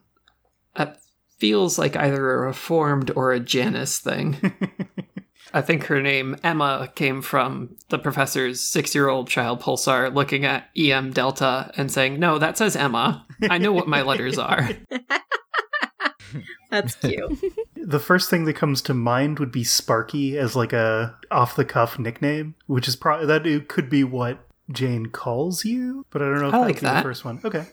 That 0.75 0.99
feels 1.37 1.77
like 1.77 1.97
either 1.97 2.31
a 2.31 2.47
reformed 2.47 3.11
or 3.13 3.33
a 3.33 3.41
Janus 3.41 3.99
thing. 3.99 4.53
I 5.53 5.61
think 5.61 5.85
her 5.85 6.01
name, 6.01 6.35
Emma, 6.43 6.91
came 6.95 7.21
from 7.21 7.75
the 7.89 7.99
professor's 7.99 8.61
six 8.61 8.93
year 8.93 9.07
old 9.07 9.29
child 9.29 9.61
pulsar 9.61 10.13
looking 10.13 10.45
at 10.45 10.69
EM 10.77 11.11
Delta 11.11 11.71
and 11.77 11.91
saying, 11.91 12.19
No, 12.19 12.37
that 12.37 12.57
says 12.57 12.75
Emma. 12.75 13.25
I 13.49 13.57
know 13.57 13.71
what 13.71 13.87
my 13.87 14.01
letters 14.01 14.37
are. 14.37 14.69
That's 16.69 16.95
cute. 16.95 17.39
The 17.75 17.99
first 17.99 18.29
thing 18.29 18.45
that 18.45 18.55
comes 18.55 18.81
to 18.83 18.93
mind 18.93 19.39
would 19.39 19.51
be 19.51 19.63
Sparky 19.63 20.37
as 20.37 20.55
like 20.55 20.73
a 20.73 21.17
off 21.31 21.55
the 21.55 21.65
cuff 21.65 21.97
nickname, 21.97 22.55
which 22.65 22.87
is 22.87 22.95
probably 22.95 23.25
that 23.27 23.47
it 23.47 23.67
could 23.67 23.89
be 23.89 24.03
what 24.03 24.45
Jane 24.71 25.07
calls 25.07 25.63
you, 25.63 26.05
but 26.09 26.21
I 26.21 26.25
don't 26.25 26.41
know 26.41 26.47
if 26.49 26.53
I 26.53 26.57
like 26.59 26.75
would 26.75 26.81
be 26.81 26.87
the 26.87 27.01
first 27.01 27.25
one. 27.25 27.39
Okay. 27.43 27.65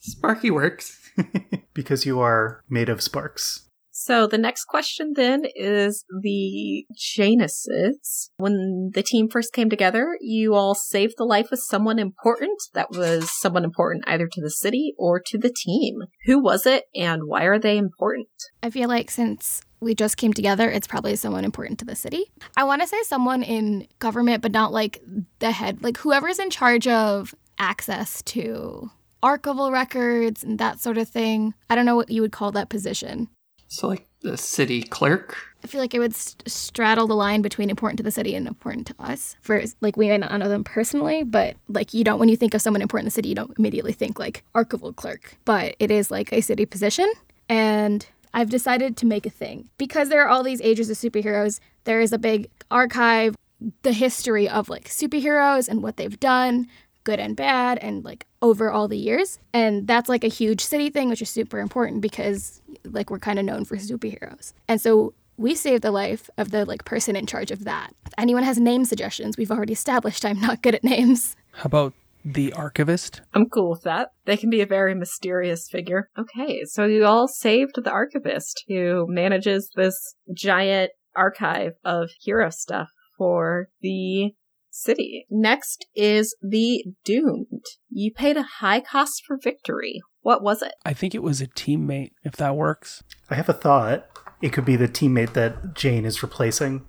Sparky 0.00 0.50
works. 0.50 1.02
because 1.74 2.04
you 2.04 2.20
are 2.20 2.62
made 2.68 2.88
of 2.88 3.02
sparks. 3.02 3.65
So 3.98 4.26
the 4.26 4.36
next 4.36 4.66
question 4.66 5.14
then 5.16 5.44
is 5.54 6.04
the 6.20 6.84
Januses. 6.94 8.30
When 8.36 8.90
the 8.92 9.02
team 9.02 9.30
first 9.30 9.54
came 9.54 9.70
together, 9.70 10.18
you 10.20 10.52
all 10.52 10.74
saved 10.74 11.14
the 11.16 11.24
life 11.24 11.50
of 11.50 11.60
someone 11.60 11.98
important 11.98 12.60
that 12.74 12.90
was 12.90 13.30
someone 13.40 13.64
important 13.64 14.04
either 14.06 14.28
to 14.30 14.40
the 14.42 14.50
city 14.50 14.92
or 14.98 15.18
to 15.24 15.38
the 15.38 15.50
team. 15.50 16.00
Who 16.26 16.42
was 16.42 16.66
it 16.66 16.84
and 16.94 17.22
why 17.24 17.44
are 17.44 17.58
they 17.58 17.78
important? 17.78 18.28
I 18.62 18.68
feel 18.68 18.90
like 18.90 19.10
since 19.10 19.62
we 19.80 19.94
just 19.94 20.18
came 20.18 20.34
together, 20.34 20.70
it's 20.70 20.86
probably 20.86 21.16
someone 21.16 21.46
important 21.46 21.78
to 21.78 21.86
the 21.86 21.96
city. 21.96 22.30
I 22.54 22.64
want 22.64 22.82
to 22.82 22.88
say 22.88 23.02
someone 23.04 23.42
in 23.42 23.88
government, 23.98 24.42
but 24.42 24.52
not 24.52 24.74
like 24.74 25.02
the 25.38 25.52
head, 25.52 25.82
like 25.82 25.96
whoever's 25.96 26.38
in 26.38 26.50
charge 26.50 26.86
of 26.86 27.34
access 27.58 28.20
to 28.24 28.90
archival 29.22 29.72
records 29.72 30.44
and 30.44 30.58
that 30.58 30.80
sort 30.80 30.98
of 30.98 31.08
thing. 31.08 31.54
I 31.70 31.74
don't 31.74 31.86
know 31.86 31.96
what 31.96 32.10
you 32.10 32.20
would 32.20 32.32
call 32.32 32.52
that 32.52 32.68
position. 32.68 33.28
So, 33.68 33.88
like 33.88 34.06
the 34.20 34.36
city 34.36 34.82
clerk? 34.82 35.36
I 35.64 35.66
feel 35.66 35.80
like 35.80 35.94
it 35.94 35.98
would 35.98 36.14
st- 36.14 36.48
straddle 36.48 37.06
the 37.06 37.14
line 37.14 37.42
between 37.42 37.70
important 37.70 37.96
to 37.98 38.02
the 38.02 38.10
city 38.10 38.34
and 38.34 38.46
important 38.46 38.86
to 38.88 38.94
us. 38.98 39.36
For 39.40 39.62
like, 39.80 39.96
we 39.96 40.08
may 40.08 40.18
not 40.18 40.38
know 40.38 40.48
them 40.48 40.64
personally, 40.64 41.24
but 41.24 41.56
like, 41.68 41.92
you 41.92 42.04
don't, 42.04 42.18
when 42.18 42.28
you 42.28 42.36
think 42.36 42.54
of 42.54 42.62
someone 42.62 42.82
important 42.82 43.04
in 43.04 43.08
the 43.08 43.12
city, 43.12 43.28
you 43.30 43.34
don't 43.34 43.56
immediately 43.58 43.92
think 43.92 44.18
like 44.18 44.44
archival 44.54 44.94
clerk. 44.94 45.36
But 45.44 45.74
it 45.78 45.90
is 45.90 46.10
like 46.10 46.32
a 46.32 46.40
city 46.40 46.66
position. 46.66 47.10
And 47.48 48.06
I've 48.32 48.50
decided 48.50 48.96
to 48.98 49.06
make 49.06 49.26
a 49.26 49.30
thing. 49.30 49.68
Because 49.78 50.08
there 50.08 50.22
are 50.22 50.28
all 50.28 50.42
these 50.42 50.60
ages 50.60 50.90
of 50.90 50.96
superheroes, 50.96 51.58
there 51.84 52.00
is 52.00 52.12
a 52.12 52.18
big 52.18 52.48
archive, 52.70 53.34
the 53.82 53.92
history 53.92 54.48
of 54.48 54.68
like 54.68 54.84
superheroes 54.88 55.68
and 55.68 55.82
what 55.82 55.96
they've 55.96 56.20
done, 56.20 56.68
good 57.06 57.18
and 57.18 57.34
bad, 57.34 57.78
and 57.78 58.04
like 58.04 58.26
over 58.42 58.70
all 58.70 58.88
the 58.88 58.98
years. 58.98 59.38
And 59.54 59.86
that's 59.86 60.10
like 60.10 60.24
a 60.24 60.28
huge 60.28 60.60
city 60.60 60.90
thing, 60.90 61.08
which 61.08 61.22
is 61.22 61.30
super 61.30 61.58
important 61.58 62.02
because 62.02 62.60
like 62.84 63.08
we're 63.08 63.18
kind 63.18 63.38
of 63.38 63.46
known 63.46 63.64
for 63.64 63.76
superheroes. 63.76 64.52
And 64.68 64.80
so 64.80 65.14
we 65.38 65.54
saved 65.54 65.82
the 65.82 65.90
life 65.90 66.28
of 66.36 66.50
the 66.50 66.64
like 66.64 66.84
person 66.84 67.16
in 67.16 67.26
charge 67.26 67.50
of 67.50 67.64
that. 67.64 67.94
If 68.04 68.12
anyone 68.18 68.42
has 68.42 68.58
name 68.58 68.84
suggestions, 68.84 69.36
we've 69.38 69.50
already 69.50 69.72
established 69.72 70.24
I'm 70.24 70.40
not 70.40 70.62
good 70.62 70.74
at 70.74 70.84
names. 70.84 71.36
How 71.52 71.66
about 71.66 71.94
the 72.24 72.52
archivist? 72.54 73.20
I'm 73.34 73.48
cool 73.48 73.70
with 73.70 73.82
that. 73.82 74.08
They 74.24 74.36
can 74.36 74.50
be 74.50 74.60
a 74.60 74.66
very 74.66 74.94
mysterious 74.94 75.68
figure. 75.68 76.10
Okay, 76.18 76.64
so 76.64 76.84
you 76.84 77.04
all 77.04 77.28
saved 77.28 77.76
the 77.76 77.90
archivist 77.90 78.64
who 78.68 79.06
manages 79.08 79.70
this 79.76 80.16
giant 80.34 80.90
archive 81.14 81.74
of 81.84 82.10
hero 82.20 82.50
stuff 82.50 82.88
for 83.16 83.68
the 83.80 84.32
city. 84.76 85.26
Next 85.30 85.86
is 85.94 86.36
the 86.42 86.84
Doomed. 87.04 87.64
You 87.90 88.12
paid 88.12 88.36
a 88.36 88.42
high 88.42 88.80
cost 88.80 89.22
for 89.26 89.38
victory. 89.42 90.00
What 90.20 90.42
was 90.42 90.62
it? 90.62 90.74
I 90.84 90.92
think 90.92 91.14
it 91.14 91.22
was 91.22 91.40
a 91.40 91.46
teammate, 91.46 92.12
if 92.24 92.36
that 92.36 92.56
works. 92.56 93.02
I 93.30 93.36
have 93.36 93.48
a 93.48 93.54
thought. 93.54 94.06
It 94.42 94.52
could 94.52 94.64
be 94.64 94.76
the 94.76 94.88
teammate 94.88 95.32
that 95.32 95.74
Jane 95.74 96.04
is 96.04 96.22
replacing. 96.22 96.84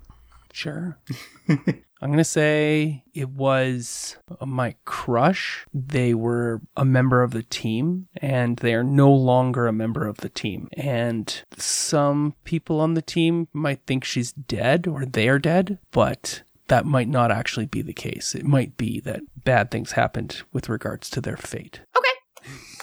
Sure. 0.52 0.98
I'm 2.00 2.10
going 2.10 2.18
to 2.18 2.24
say 2.24 3.02
it 3.12 3.30
was 3.30 4.16
my 4.40 4.76
crush. 4.84 5.66
They 5.74 6.14
were 6.14 6.62
a 6.76 6.84
member 6.84 7.22
of 7.22 7.32
the 7.32 7.42
team 7.42 8.06
and 8.16 8.56
they 8.58 8.74
are 8.74 8.84
no 8.84 9.12
longer 9.12 9.66
a 9.66 9.72
member 9.72 10.06
of 10.06 10.18
the 10.18 10.28
team. 10.28 10.68
And 10.76 11.42
some 11.56 12.34
people 12.44 12.80
on 12.80 12.94
the 12.94 13.02
team 13.02 13.48
might 13.52 13.80
think 13.86 14.04
she's 14.04 14.32
dead 14.32 14.86
or 14.86 15.04
they're 15.04 15.40
dead, 15.40 15.78
but 15.90 16.42
that 16.68 16.86
might 16.86 17.08
not 17.08 17.30
actually 17.30 17.66
be 17.66 17.82
the 17.82 17.92
case. 17.92 18.34
It 18.34 18.44
might 18.44 18.76
be 18.76 19.00
that 19.00 19.20
bad 19.44 19.70
things 19.70 19.92
happened 19.92 20.42
with 20.52 20.68
regards 20.68 21.10
to 21.10 21.20
their 21.20 21.36
fate. 21.36 21.80
Okay. 21.96 22.08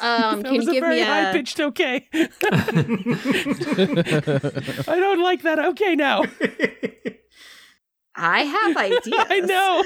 Um, 0.02 0.42
That 0.44 0.50
can 0.50 0.58
was 0.58 0.66
you 0.66 0.72
a 0.72 0.74
give 0.74 0.82
very 0.82 0.96
me 0.96 1.02
a 1.02 1.06
high 1.06 1.32
pitched 1.32 1.60
okay. 1.60 2.08
I 4.88 5.00
don't 5.00 5.22
like 5.22 5.44
that 5.44 5.60
okay 5.60 5.96
now. 5.96 6.24
I 8.16 8.42
have 8.42 8.78
ideas. 8.78 9.08
I 9.14 9.40
know. 9.42 9.84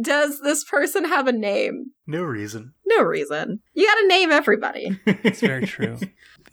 Does 0.00 0.40
this 0.40 0.64
person 0.64 1.04
have 1.06 1.26
a 1.26 1.32
name? 1.32 1.92
No 2.06 2.22
reason. 2.22 2.74
No 2.86 3.02
reason. 3.02 3.60
You 3.74 3.86
gotta 3.86 4.06
name 4.06 4.30
everybody. 4.30 4.98
It's 5.06 5.40
very 5.40 5.66
true. 5.66 5.98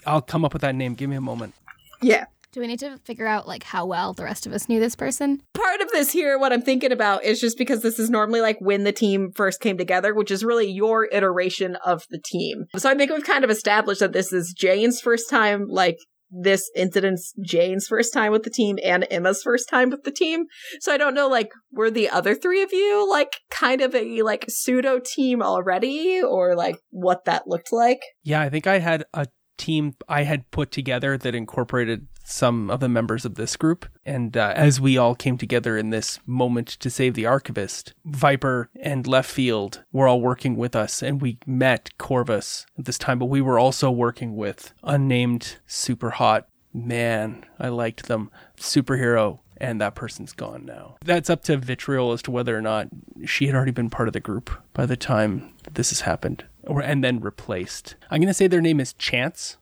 I'll 0.05 0.21
come 0.21 0.43
up 0.45 0.53
with 0.53 0.61
that 0.63 0.75
name. 0.75 0.95
Give 0.95 1.09
me 1.09 1.15
a 1.15 1.21
moment. 1.21 1.53
Yeah. 2.01 2.25
Do 2.55 2.61
we 2.61 2.67
need 2.67 2.79
to 2.79 2.97
figure 3.03 3.27
out 3.27 3.49
like 3.49 3.63
how 3.63 3.85
well 3.85 4.13
the 4.13 4.23
rest 4.23 4.47
of 4.47 4.53
us 4.53 4.69
knew 4.69 4.79
this 4.79 4.95
person? 4.95 5.41
Part 5.53 5.81
of 5.81 5.91
this 5.91 6.13
here, 6.13 6.39
what 6.39 6.53
I'm 6.53 6.61
thinking 6.61 6.93
about 6.93 7.25
is 7.25 7.41
just 7.41 7.57
because 7.57 7.81
this 7.81 7.99
is 7.99 8.09
normally 8.09 8.39
like 8.39 8.55
when 8.61 8.85
the 8.85 8.93
team 8.93 9.33
first 9.35 9.59
came 9.59 9.77
together, 9.77 10.15
which 10.15 10.31
is 10.31 10.41
really 10.41 10.71
your 10.71 11.09
iteration 11.11 11.75
of 11.85 12.03
the 12.09 12.21
team. 12.23 12.63
So 12.77 12.89
I 12.89 12.95
think 12.95 13.11
we've 13.11 13.25
kind 13.25 13.43
of 13.43 13.49
established 13.49 13.99
that 13.99 14.13
this 14.13 14.31
is 14.31 14.55
Jane's 14.57 15.01
first 15.01 15.29
time, 15.29 15.65
like 15.67 15.97
this 16.31 16.71
incident's 16.77 17.33
Jane's 17.45 17.87
first 17.87 18.13
time 18.13 18.31
with 18.31 18.43
the 18.43 18.49
team 18.49 18.77
and 18.85 19.05
Emma's 19.11 19.43
first 19.43 19.67
time 19.67 19.89
with 19.89 20.03
the 20.03 20.11
team. 20.11 20.45
So 20.79 20.93
I 20.93 20.97
don't 20.97 21.13
know, 21.13 21.27
like, 21.27 21.51
were 21.73 21.91
the 21.91 22.09
other 22.09 22.35
three 22.35 22.63
of 22.63 22.71
you 22.71 23.05
like 23.11 23.33
kind 23.51 23.81
of 23.81 23.93
a 23.93 24.21
like 24.21 24.45
pseudo 24.47 25.01
team 25.03 25.41
already 25.41 26.21
or 26.21 26.55
like 26.55 26.77
what 26.89 27.25
that 27.25 27.49
looked 27.49 27.73
like? 27.73 27.99
Yeah, 28.23 28.39
I 28.39 28.49
think 28.49 28.65
I 28.65 28.79
had 28.79 29.03
a 29.13 29.27
team 29.57 29.93
I 30.07 30.23
had 30.23 30.49
put 30.51 30.71
together 30.71 31.17
that 31.17 31.35
incorporated 31.35 32.07
some 32.25 32.69
of 32.69 32.79
the 32.79 32.89
members 32.89 33.23
of 33.23 33.35
this 33.35 33.55
group. 33.55 33.85
And 34.05 34.35
uh, 34.35 34.53
as 34.55 34.81
we 34.81 34.97
all 34.97 35.15
came 35.15 35.37
together 35.37 35.77
in 35.77 35.91
this 35.91 36.19
moment 36.25 36.67
to 36.67 36.89
save 36.89 37.13
the 37.13 37.25
archivist, 37.25 37.93
Viper 38.03 38.69
and 38.75 39.07
Left 39.07 39.29
Field 39.29 39.83
were 39.91 40.07
all 40.07 40.21
working 40.21 40.55
with 40.55 40.75
us, 40.75 41.01
and 41.01 41.21
we 41.21 41.37
met 41.45 41.91
Corvus 41.97 42.65
at 42.77 42.85
this 42.85 42.97
time. 42.97 43.19
But 43.19 43.25
we 43.25 43.41
were 43.41 43.59
also 43.59 43.89
working 43.91 44.35
with 44.35 44.73
unnamed 44.83 45.57
super 45.67 46.11
hot 46.11 46.47
man. 46.73 47.45
I 47.59 47.69
liked 47.69 48.07
them 48.07 48.31
superhero. 48.57 49.39
And 49.57 49.79
that 49.79 49.95
person's 49.95 50.33
gone 50.33 50.65
now. 50.65 50.97
That's 51.05 51.29
up 51.29 51.41
to 51.45 51.55
Vitriol 51.55 52.11
as 52.11 52.21
to 52.23 52.31
whether 52.31 52.57
or 52.57 52.61
not 52.61 52.89
she 53.23 53.45
had 53.45 53.55
already 53.55 53.71
been 53.71 53.89
part 53.89 54.09
of 54.09 54.13
the 54.13 54.19
group 54.19 54.49
by 54.73 54.85
the 54.85 54.97
time 54.97 55.53
this 55.71 55.91
has 55.91 56.01
happened, 56.01 56.43
or 56.63 56.81
and 56.81 57.01
then 57.01 57.21
replaced. 57.21 57.95
I'm 58.11 58.19
gonna 58.19 58.33
say 58.33 58.47
their 58.47 58.59
name 58.59 58.81
is 58.81 58.91
Chance. 58.91 59.55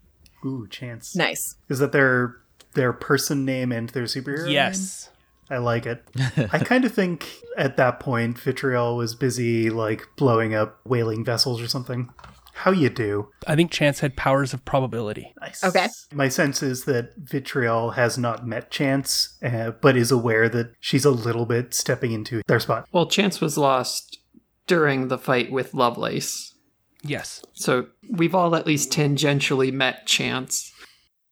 Ooh, 0.43 0.67
chance. 0.67 1.15
Nice. 1.15 1.58
Is 1.69 1.78
that 1.78 1.91
their 1.91 2.38
their 2.73 2.93
person 2.93 3.45
name 3.45 3.71
and 3.71 3.89
their 3.89 4.03
superhero? 4.03 4.45
name? 4.45 4.53
Yes. 4.53 5.09
I 5.49 5.57
like 5.57 5.86
it. 5.86 6.03
I 6.51 6.59
kind 6.59 6.86
of 6.86 6.93
think 6.93 7.27
at 7.57 7.77
that 7.77 7.99
point 7.99 8.39
Vitriol 8.39 8.95
was 8.95 9.13
busy 9.15 9.69
like 9.69 10.07
blowing 10.15 10.55
up 10.55 10.79
whaling 10.86 11.23
vessels 11.23 11.62
or 11.62 11.67
something. 11.67 12.09
How 12.55 12.71
you 12.71 12.89
do? 12.89 13.29
I 13.47 13.55
think 13.55 13.71
Chance 13.71 13.99
had 13.99 14.15
powers 14.15 14.53
of 14.53 14.63
probability. 14.63 15.33
Nice. 15.41 15.63
Okay. 15.63 15.88
My 16.13 16.29
sense 16.29 16.62
is 16.62 16.86
that 16.86 17.13
Vitriol 17.17 17.91
has 17.91 18.17
not 18.17 18.45
met 18.45 18.69
Chance, 18.69 19.38
uh, 19.43 19.71
but 19.71 19.97
is 19.97 20.12
aware 20.12 20.47
that 20.49 20.73
she's 20.79 21.03
a 21.03 21.12
little 21.12 21.47
bit 21.47 21.73
stepping 21.73 22.12
into 22.12 22.41
their 22.47 22.59
spot. 22.59 22.88
Well, 22.91 23.07
Chance 23.07 23.41
was 23.41 23.57
lost 23.57 24.19
during 24.67 25.07
the 25.07 25.17
fight 25.17 25.51
with 25.51 25.73
Lovelace. 25.73 26.53
Yes. 27.01 27.43
So 27.53 27.88
we've 28.09 28.36
all 28.36 28.55
at 28.55 28.67
least 28.67 28.91
tangentially 28.91 29.73
met 29.73 30.05
Chance. 30.05 30.71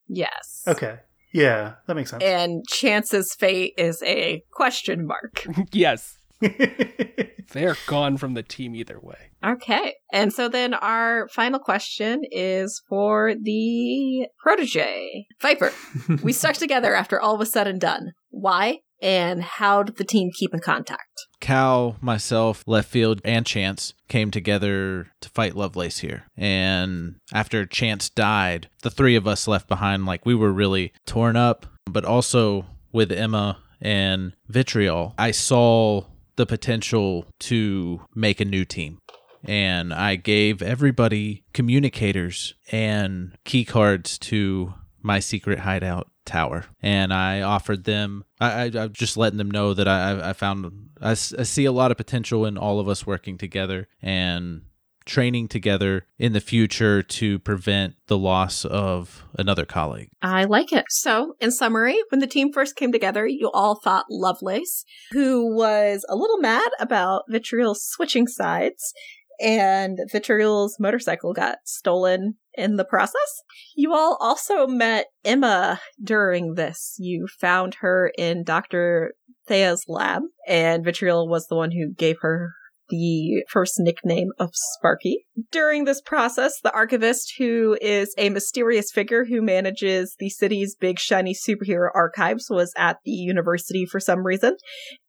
Yes. 0.08 0.64
Okay. 0.66 0.98
Yeah, 1.32 1.74
that 1.86 1.94
makes 1.94 2.10
sense. 2.10 2.22
And 2.22 2.64
Chance's 2.68 3.34
fate 3.34 3.74
is 3.78 4.02
a 4.02 4.42
question 4.52 5.06
mark. 5.06 5.46
yes. 5.72 6.18
They're 7.52 7.76
gone 7.86 8.16
from 8.16 8.34
the 8.34 8.42
team 8.42 8.74
either 8.74 8.98
way. 9.00 9.30
Okay. 9.44 9.94
And 10.12 10.32
so 10.32 10.48
then 10.48 10.74
our 10.74 11.28
final 11.28 11.58
question 11.58 12.22
is 12.30 12.82
for 12.88 13.34
the 13.40 14.26
protege. 14.42 15.26
Viper, 15.40 15.72
we 16.22 16.32
stuck 16.32 16.54
together 16.56 16.94
after 16.94 17.20
all 17.20 17.38
was 17.38 17.52
said 17.52 17.66
and 17.66 17.80
done. 17.80 18.12
Why? 18.30 18.78
And 19.02 19.42
how 19.42 19.82
did 19.82 19.96
the 19.96 20.04
team 20.04 20.30
keep 20.32 20.54
in 20.54 20.60
contact? 20.60 21.26
Cal, 21.40 21.96
myself, 22.00 22.62
Left 22.68 22.88
Field, 22.88 23.20
and 23.24 23.44
Chance 23.44 23.94
came 24.08 24.30
together 24.30 25.08
to 25.20 25.28
fight 25.28 25.56
Lovelace 25.56 25.98
here. 25.98 26.22
And 26.36 27.16
after 27.34 27.66
Chance 27.66 28.10
died, 28.10 28.68
the 28.82 28.90
three 28.90 29.16
of 29.16 29.26
us 29.26 29.48
left 29.48 29.66
behind, 29.66 30.06
like 30.06 30.24
we 30.24 30.36
were 30.36 30.52
really 30.52 30.92
torn 31.04 31.36
up. 31.36 31.66
But 31.84 32.04
also 32.04 32.66
with 32.92 33.10
Emma 33.10 33.58
and 33.80 34.34
Vitriol, 34.46 35.14
I 35.18 35.32
saw 35.32 36.04
the 36.36 36.46
potential 36.46 37.26
to 37.40 38.02
make 38.14 38.40
a 38.40 38.44
new 38.44 38.64
team. 38.64 38.98
And 39.44 39.92
I 39.92 40.14
gave 40.14 40.62
everybody 40.62 41.42
communicators 41.52 42.54
and 42.70 43.36
key 43.44 43.64
cards 43.64 44.16
to 44.18 44.74
my 45.02 45.18
secret 45.18 45.58
hideout 45.58 46.11
tower 46.24 46.64
and 46.82 47.12
i 47.12 47.40
offered 47.40 47.84
them 47.84 48.24
i, 48.40 48.62
I 48.62 48.70
i'm 48.82 48.92
just 48.92 49.16
letting 49.16 49.38
them 49.38 49.50
know 49.50 49.74
that 49.74 49.88
i 49.88 50.30
i 50.30 50.32
found 50.32 50.90
I 51.02 51.14
see 51.14 51.64
a 51.64 51.72
lot 51.72 51.90
of 51.90 51.96
potential 51.96 52.46
in 52.46 52.56
all 52.56 52.78
of 52.78 52.88
us 52.88 53.06
working 53.06 53.36
together 53.36 53.88
and 54.00 54.62
training 55.04 55.48
together 55.48 56.06
in 56.16 56.32
the 56.32 56.40
future 56.40 57.02
to 57.02 57.40
prevent 57.40 57.96
the 58.06 58.16
loss 58.16 58.64
of 58.64 59.24
another 59.36 59.64
colleague 59.64 60.10
I 60.22 60.44
like 60.44 60.72
it. 60.72 60.84
So, 60.90 61.34
in 61.40 61.50
summary, 61.50 61.98
when 62.10 62.20
the 62.20 62.28
team 62.28 62.52
first 62.52 62.76
came 62.76 62.92
together, 62.92 63.26
you 63.26 63.50
all 63.52 63.80
thought 63.82 64.04
Lovelace, 64.08 64.84
who 65.10 65.52
was 65.56 66.06
a 66.08 66.14
little 66.14 66.38
mad 66.38 66.70
about 66.78 67.24
Vitriol 67.28 67.74
switching 67.76 68.28
sides. 68.28 68.94
And 69.42 69.98
Vitriol's 70.10 70.76
motorcycle 70.78 71.32
got 71.32 71.58
stolen 71.64 72.36
in 72.54 72.76
the 72.76 72.84
process. 72.84 73.42
You 73.76 73.92
all 73.92 74.16
also 74.20 74.66
met 74.66 75.06
Emma 75.24 75.80
during 76.02 76.54
this. 76.54 76.94
You 76.98 77.26
found 77.40 77.76
her 77.80 78.12
in 78.16 78.44
Dr. 78.44 79.14
Thea's 79.48 79.84
lab, 79.88 80.22
and 80.46 80.84
Vitriol 80.84 81.28
was 81.28 81.48
the 81.48 81.56
one 81.56 81.72
who 81.72 81.92
gave 81.92 82.16
her 82.20 82.52
the 82.92 83.42
first 83.48 83.76
nickname 83.78 84.28
of 84.38 84.50
Sparky. 84.52 85.24
During 85.50 85.84
this 85.84 86.02
process, 86.02 86.60
the 86.62 86.72
archivist, 86.72 87.32
who 87.38 87.76
is 87.80 88.14
a 88.18 88.28
mysterious 88.28 88.92
figure 88.92 89.24
who 89.24 89.40
manages 89.40 90.14
the 90.18 90.28
city's 90.28 90.76
big 90.76 90.98
shiny 90.98 91.34
superhero 91.34 91.88
archives, 91.94 92.48
was 92.50 92.72
at 92.76 92.98
the 93.04 93.10
university 93.10 93.86
for 93.86 93.98
some 93.98 94.24
reason. 94.24 94.56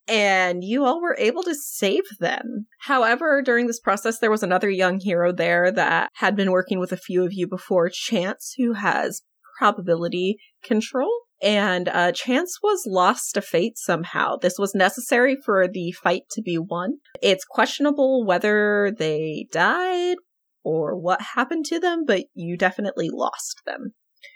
And 0.07 0.63
you 0.63 0.85
all 0.85 1.01
were 1.01 1.17
able 1.19 1.43
to 1.43 1.55
save 1.55 2.03
them. 2.19 2.67
However, 2.81 3.41
during 3.43 3.67
this 3.67 3.79
process, 3.79 4.19
there 4.19 4.31
was 4.31 4.43
another 4.43 4.69
young 4.69 4.99
hero 4.99 5.33
there 5.33 5.71
that 5.71 6.09
had 6.15 6.35
been 6.35 6.51
working 6.51 6.79
with 6.79 6.91
a 6.91 6.97
few 6.97 7.23
of 7.25 7.33
you 7.33 7.47
before, 7.47 7.89
Chance, 7.89 8.55
who 8.57 8.73
has 8.73 9.21
probability 9.57 10.37
control 10.63 11.11
and 11.43 11.89
uh, 11.89 12.13
Chance 12.13 12.59
was 12.63 12.85
lost 12.87 13.33
to 13.33 13.41
fate 13.41 13.77
somehow. 13.77 14.37
This 14.37 14.57
was 14.57 14.73
necessary 14.73 15.35
for 15.35 15.67
the 15.67 15.91
fight 15.91 16.23
to 16.31 16.41
be 16.41 16.57
won. 16.57 16.99
It's 17.21 17.43
questionable 17.43 18.25
whether 18.25 18.93
they 18.97 19.47
died 19.51 20.15
or 20.63 20.97
what 20.97 21.21
happened 21.35 21.65
to 21.65 21.79
them, 21.79 22.05
but 22.07 22.23
you 22.33 22.57
definitely 22.57 23.09
lost 23.11 23.61
them. 23.65 23.93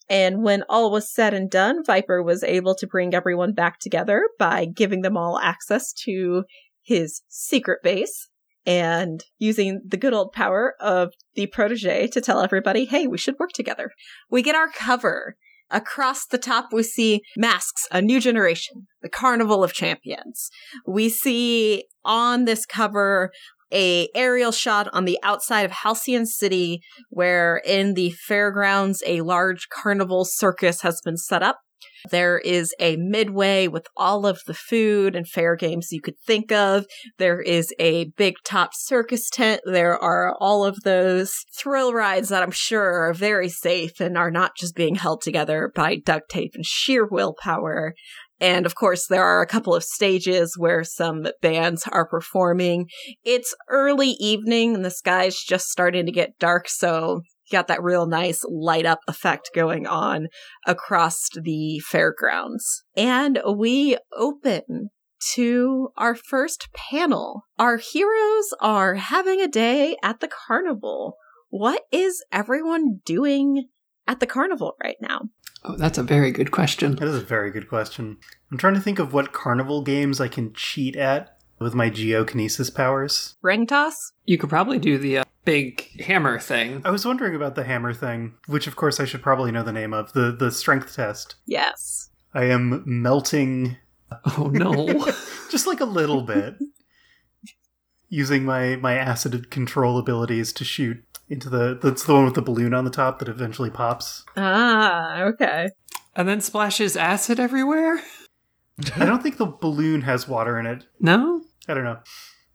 And 0.10 0.44
when 0.44 0.64
all 0.68 0.92
was 0.92 1.14
said 1.14 1.34
and 1.34 1.50
done, 1.50 1.82
Viper 1.86 2.22
was 2.22 2.44
able 2.44 2.76
to 2.76 2.88
bring 2.88 3.14
everyone 3.14 3.54
back 3.54 3.80
together 3.80 4.28
by 4.38 4.66
giving 4.66 5.02
them 5.02 5.16
all 5.16 5.40
access 5.40 5.94
to 6.04 6.44
his 6.84 7.22
secret 7.30 7.80
base 7.84 8.28
and 8.66 9.24
using 9.40 9.82
the 9.88 9.96
good 9.96 10.14
old 10.14 10.34
power 10.34 10.74
of 10.82 11.14
the 11.36 11.48
protege 11.48 12.08
to 12.08 12.20
tell 12.20 12.42
everybody, 12.42 12.84
hey, 12.84 13.08
we 13.08 13.18
should 13.18 13.40
work 13.40 13.52
together. 13.54 13.92
We 14.30 14.42
get 14.42 14.56
our 14.56 14.70
cover 14.70 15.36
Across 15.70 16.28
the 16.28 16.38
top, 16.38 16.72
we 16.72 16.84
see 16.84 17.22
Masks, 17.36 17.88
a 17.92 18.02
new 18.02 18.22
generation, 18.22 18.88
the 19.02 19.10
Carnival 19.10 19.64
of 19.64 19.74
Champions. 19.74 20.50
We 20.86 21.10
see 21.10 21.86
on 22.06 22.46
this 22.46 22.66
cover 22.66 23.32
a 23.72 24.10
aerial 24.16 24.52
shot 24.52 24.88
on 24.94 25.06
the 25.06 25.20
outside 25.24 25.64
of 25.64 25.72
Halcyon 25.72 26.26
City, 26.26 26.82
where 27.10 27.62
in 27.66 27.94
the 27.94 28.12
fairgrounds 28.12 29.04
a 29.06 29.22
large 29.22 29.68
carnival 29.70 30.26
circus 30.26 30.82
has 30.82 31.02
been 31.04 31.18
set 31.18 31.44
up. 31.44 31.60
There 32.12 32.38
is 32.40 32.74
a 32.80 32.96
midway 32.98 33.68
with 33.68 33.88
all 33.96 34.26
of 34.26 34.40
the 34.48 34.54
food 34.54 35.16
and 35.16 35.28
fair 35.28 35.56
games 35.56 35.92
you 35.92 36.02
could 36.02 36.18
think 36.26 36.52
of. 36.52 36.86
There 37.18 37.42
is 37.42 37.74
a 37.80 38.06
big 38.18 38.36
top 38.44 38.72
circus 38.74 39.30
tent. 39.30 39.62
There 39.66 39.98
are 39.98 40.36
all 40.40 40.64
of 40.64 40.82
those 40.84 41.34
thrill 41.58 41.94
rides 41.94 42.30
that 42.30 42.44
I'm 42.44 42.52
sure 42.52 43.08
are 43.08 43.14
very 43.14 43.50
safe 43.50 44.00
and 44.00 44.18
are 44.18 44.32
not 44.32 44.56
just 44.56 44.76
being 44.76 44.96
held 44.96 45.22
together 45.22 45.72
by 45.76 45.98
duct 45.98 46.30
tape 46.30 46.52
and 46.56 46.66
sheer 46.66 47.06
willpower. 47.06 47.94
And 48.40 48.66
of 48.66 48.76
course, 48.76 49.08
there 49.08 49.24
are 49.24 49.42
a 49.42 49.48
couple 49.48 49.74
of 49.74 49.84
stages 49.84 50.56
where 50.58 50.84
some 50.84 51.28
bands 51.42 51.88
are 51.92 52.08
performing. 52.08 52.88
It's 53.24 53.56
early 53.70 54.12
evening 54.20 54.76
and 54.76 54.86
the 54.86 54.92
sky's 54.92 55.42
just 55.42 55.70
starting 55.70 56.06
to 56.06 56.12
get 56.12 56.38
dark, 56.40 56.70
so 56.70 57.22
you 57.46 57.58
got 57.58 57.68
that 57.68 57.82
real 57.82 58.06
nice 58.06 58.42
light 58.48 58.86
up 58.86 59.00
effect 59.08 59.52
going 59.56 59.88
on 59.88 60.28
across 60.66 61.30
the 61.34 61.80
fairgrounds. 61.80 62.84
And 62.96 63.40
we 63.56 63.98
open 64.16 64.90
to 65.34 65.90
our 65.98 66.16
first 66.16 66.70
panel. 66.74 67.44
Our 67.58 67.78
heroes 67.78 68.54
are 68.60 68.96
having 68.96 69.42
a 69.42 69.48
day 69.48 69.96
at 70.04 70.20
the 70.20 70.30
carnival. 70.30 71.16
What 71.50 71.84
is 71.92 72.24
everyone 72.32 73.00
doing 73.06 73.70
at 74.08 74.20
the 74.20 74.28
carnival 74.28 74.76
right 74.84 74.98
now? 75.02 75.22
Oh, 75.68 75.76
that's 75.76 75.98
a 75.98 76.04
very 76.04 76.32
good 76.32 76.52
question. 76.52 76.96
That 76.96 77.10
is 77.10 77.16
a 77.16 77.22
very 77.22 77.52
good 77.52 77.68
question. 77.68 78.18
I'm 78.50 78.58
trying 78.58 78.76
to 78.76 78.80
think 78.80 79.00
of 79.00 79.12
what 79.12 79.34
carnival 79.34 79.82
games 79.82 80.22
I 80.22 80.30
can 80.30 80.54
cheat 80.54 80.96
at 80.96 81.38
with 81.60 81.74
my 81.74 81.90
geokinesis 81.90 82.74
powers. 82.74 83.36
Ring 83.42 83.68
toss? 83.68 84.14
You 84.26 84.38
could 84.38 84.50
probably 84.50 84.80
do 84.80 84.98
the 84.98 85.20
uh, 85.20 85.24
big 85.44 86.02
hammer 86.02 86.40
thing. 86.40 86.82
I 86.86 86.92
was 86.92 87.06
wondering 87.06 87.36
about 87.36 87.56
the 87.56 87.66
hammer 87.66 87.94
thing, 87.94 88.36
which 88.48 88.66
of 88.66 88.78
course 88.78 89.02
I 89.02 89.06
should 89.06 89.22
probably 89.22 89.52
know 89.52 89.64
the 89.64 89.74
name 89.74 89.94
of 89.94 90.14
the 90.14 90.32
the 90.32 90.52
strength 90.52 90.96
test. 90.96 91.36
Yes. 91.46 92.12
I 92.34 92.46
am 92.46 92.84
melting. 92.86 93.76
Oh 94.38 94.50
no! 94.54 94.86
just 95.52 95.68
like 95.68 95.82
a 95.82 95.86
little 95.86 96.22
bit, 96.22 96.56
using 98.08 98.46
my 98.46 98.78
my 98.78 98.96
acid 98.96 99.52
control 99.52 99.98
abilities 99.98 100.54
to 100.54 100.64
shoot 100.64 101.04
into 101.30 101.50
the. 101.50 101.80
That's 101.82 102.04
the 102.04 102.14
one 102.14 102.26
with 102.26 102.36
the 102.36 102.42
balloon 102.42 102.74
on 102.74 102.86
the 102.86 102.92
top 102.92 103.20
that 103.20 103.28
eventually 103.28 103.70
pops. 103.70 104.24
Ah, 104.36 105.22
okay. 105.22 105.70
And 106.16 106.28
then 106.28 106.42
splashes 106.42 106.98
acid 106.98 107.40
everywhere. 107.40 108.02
I 108.96 109.06
don't 109.06 109.24
think 109.24 109.38
the 109.38 109.46
balloon 109.46 110.02
has 110.02 110.28
water 110.28 110.60
in 110.60 110.66
it. 110.66 110.86
No. 111.00 111.42
I 111.68 111.74
don't 111.74 111.84
know. 111.84 112.00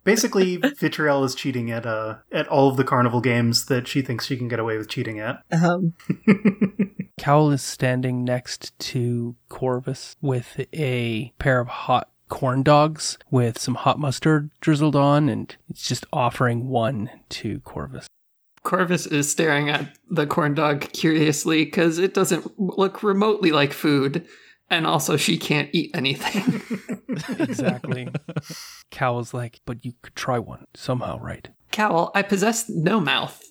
Basically, 0.04 0.56
Vitriol 0.80 1.24
is 1.24 1.34
cheating 1.34 1.70
at 1.70 1.86
uh 1.86 2.16
at 2.32 2.48
all 2.48 2.68
of 2.68 2.76
the 2.76 2.84
carnival 2.84 3.20
games 3.20 3.66
that 3.66 3.86
she 3.86 4.02
thinks 4.02 4.26
she 4.26 4.36
can 4.36 4.48
get 4.48 4.58
away 4.58 4.78
with 4.78 4.88
cheating 4.88 5.20
at. 5.20 5.42
Um. 5.50 5.94
Cowl 7.18 7.50
is 7.50 7.62
standing 7.62 8.24
next 8.24 8.76
to 8.80 9.36
Corvus 9.48 10.16
with 10.20 10.60
a 10.72 11.32
pair 11.38 11.60
of 11.60 11.68
hot 11.68 12.08
corn 12.28 12.62
dogs 12.62 13.18
with 13.30 13.58
some 13.58 13.74
hot 13.74 13.98
mustard 13.98 14.50
drizzled 14.60 14.96
on, 14.96 15.28
and 15.28 15.54
it's 15.68 15.86
just 15.86 16.06
offering 16.12 16.68
one 16.68 17.10
to 17.28 17.60
Corvus. 17.60 18.06
Corvus 18.62 19.06
is 19.06 19.30
staring 19.30 19.68
at 19.68 19.96
the 20.08 20.26
corn 20.26 20.54
dog 20.54 20.92
curiously 20.92 21.64
because 21.64 21.98
it 21.98 22.14
doesn't 22.14 22.58
look 22.58 23.02
remotely 23.02 23.50
like 23.50 23.72
food 23.72 24.26
and 24.72 24.86
also 24.86 25.16
she 25.16 25.36
can't 25.36 25.68
eat 25.72 25.90
anything. 25.94 26.62
exactly. 27.38 28.08
Cowl's 28.90 29.34
like, 29.34 29.60
but 29.66 29.84
you 29.84 29.92
could 30.00 30.16
try 30.16 30.38
one 30.38 30.64
somehow, 30.74 31.18
right? 31.18 31.48
Cowl, 31.70 32.10
I 32.14 32.22
possess 32.22 32.68
no 32.68 32.98
mouth, 32.98 33.42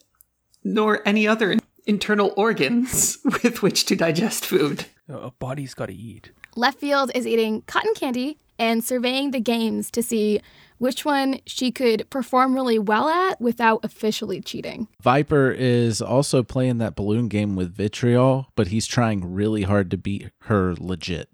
nor 0.64 1.08
any 1.08 1.28
other 1.28 1.58
internal 1.86 2.34
organs 2.36 3.20
with 3.44 3.62
which 3.62 3.86
to 3.86 3.96
digest 3.96 4.46
food. 4.46 4.86
A 5.08 5.32
body's 5.32 5.74
got 5.74 5.88
to 5.88 5.94
eat. 5.94 6.32
Left 6.56 6.80
Field 6.80 7.12
is 7.14 7.28
eating 7.28 7.62
cotton 7.64 7.94
candy 7.94 8.40
and 8.58 8.84
surveying 8.84 9.32
the 9.32 9.40
games 9.40 9.92
to 9.92 10.04
see 10.04 10.42
which 10.82 11.06
one 11.06 11.40
she 11.46 11.72
could 11.72 12.10
perform 12.10 12.56
really 12.56 12.80
well 12.80 13.08
at 13.08 13.40
without 13.40 13.86
officially 13.86 14.42
cheating. 14.42 14.88
Viper 15.00 15.52
is 15.52 16.02
also 16.02 16.42
playing 16.42 16.80
that 16.80 16.96
balloon 16.96 17.28
game 17.28 17.56
with 17.56 17.76
Vitriol, 17.76 18.48
but 18.56 18.70
he's 18.70 18.88
trying 18.88 19.32
really 19.32 19.62
hard 19.62 19.92
to 19.92 19.98
beat 19.98 20.32
her 20.46 20.74
legit 20.80 21.30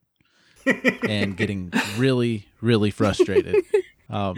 and 1.08 1.38
getting 1.38 1.72
really, 1.98 2.50
really 2.62 2.92
frustrated. 2.92 3.64
Um, 4.10 4.38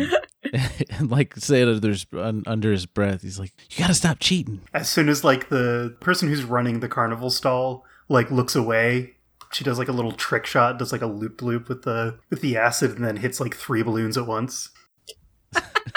and 0.89 1.12
like 1.12 1.36
say 1.36 1.62
it 1.62 1.82
there's 1.84 2.08
under 2.12 2.72
his 2.72 2.88
breath, 2.88 3.22
he's 3.22 3.38
like, 3.38 3.54
"You 3.69 3.78
gotta 3.78 3.93
stop 3.93 4.17
cheating." 4.19 4.62
As 4.74 4.89
soon 4.89 5.10
as 5.10 5.24
like 5.24 5.50
the 5.50 5.95
person 6.00 6.28
who's 6.28 6.43
running 6.43 6.80
the 6.80 6.89
carnival 6.89 7.30
stall 7.30 7.86
like 8.08 8.32
looks 8.32 8.56
away, 8.56 9.13
she 9.52 9.63
does 9.63 9.78
like 9.78 9.88
a 9.88 9.91
little 9.91 10.12
trick 10.12 10.48
shot, 10.48 10.80
does 10.80 10.91
like 10.91 11.04
a 11.04 11.06
loop 11.06 11.43
loop 11.43 11.69
with 11.69 11.84
the 11.84 12.17
with 12.32 12.41
the 12.41 12.58
acid, 12.58 12.95
and 12.95 13.06
then 13.06 13.17
hits 13.17 13.39
like 13.39 13.56
three 13.56 13.84
balloons 13.84 14.17
at 14.17 14.26
once. 14.26 14.72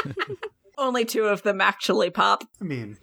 Only 0.78 1.05
two 1.05 1.24
of 1.24 1.42
them 1.42 1.61
actually 1.61 2.11
pop. 2.11 2.44
I 2.61 2.64
mean, 2.64 2.98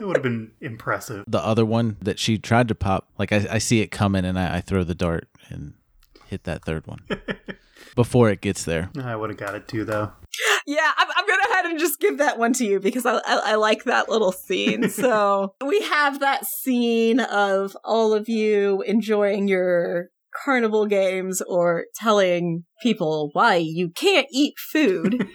it 0.00 0.04
would 0.04 0.16
have 0.16 0.22
been 0.22 0.52
impressive. 0.60 1.24
The 1.26 1.40
other 1.40 1.64
one 1.64 1.96
that 2.02 2.18
she 2.18 2.38
tried 2.38 2.68
to 2.68 2.74
pop, 2.74 3.08
like 3.18 3.32
I, 3.32 3.46
I 3.50 3.58
see 3.58 3.80
it 3.80 3.90
coming 3.90 4.24
and 4.24 4.38
I, 4.38 4.56
I 4.56 4.60
throw 4.60 4.84
the 4.84 4.94
dart 4.94 5.28
and 5.48 5.74
hit 6.26 6.44
that 6.44 6.64
third 6.64 6.86
one 6.86 7.00
before 7.94 8.30
it 8.30 8.40
gets 8.40 8.64
there. 8.64 8.90
I 9.00 9.16
would 9.16 9.30
have 9.30 9.38
got 9.38 9.54
it 9.54 9.68
too, 9.68 9.84
though. 9.84 10.12
Yeah, 10.66 10.92
I'm, 10.96 11.08
I'm 11.16 11.26
going 11.26 11.40
to 11.46 11.54
head 11.54 11.66
and 11.66 11.78
just 11.78 12.00
give 12.00 12.18
that 12.18 12.38
one 12.38 12.52
to 12.54 12.64
you 12.64 12.80
because 12.80 13.06
I, 13.06 13.16
I, 13.18 13.40
I 13.44 13.54
like 13.54 13.84
that 13.84 14.08
little 14.08 14.32
scene. 14.32 14.88
so 14.90 15.54
we 15.64 15.80
have 15.82 16.20
that 16.20 16.44
scene 16.44 17.20
of 17.20 17.76
all 17.84 18.12
of 18.12 18.28
you 18.28 18.82
enjoying 18.82 19.48
your 19.48 20.10
carnival 20.44 20.86
games 20.86 21.42
or 21.42 21.84
telling 21.94 22.64
people 22.82 23.30
why 23.32 23.56
you 23.56 23.90
can't 23.90 24.26
eat 24.30 24.54
food. 24.58 25.14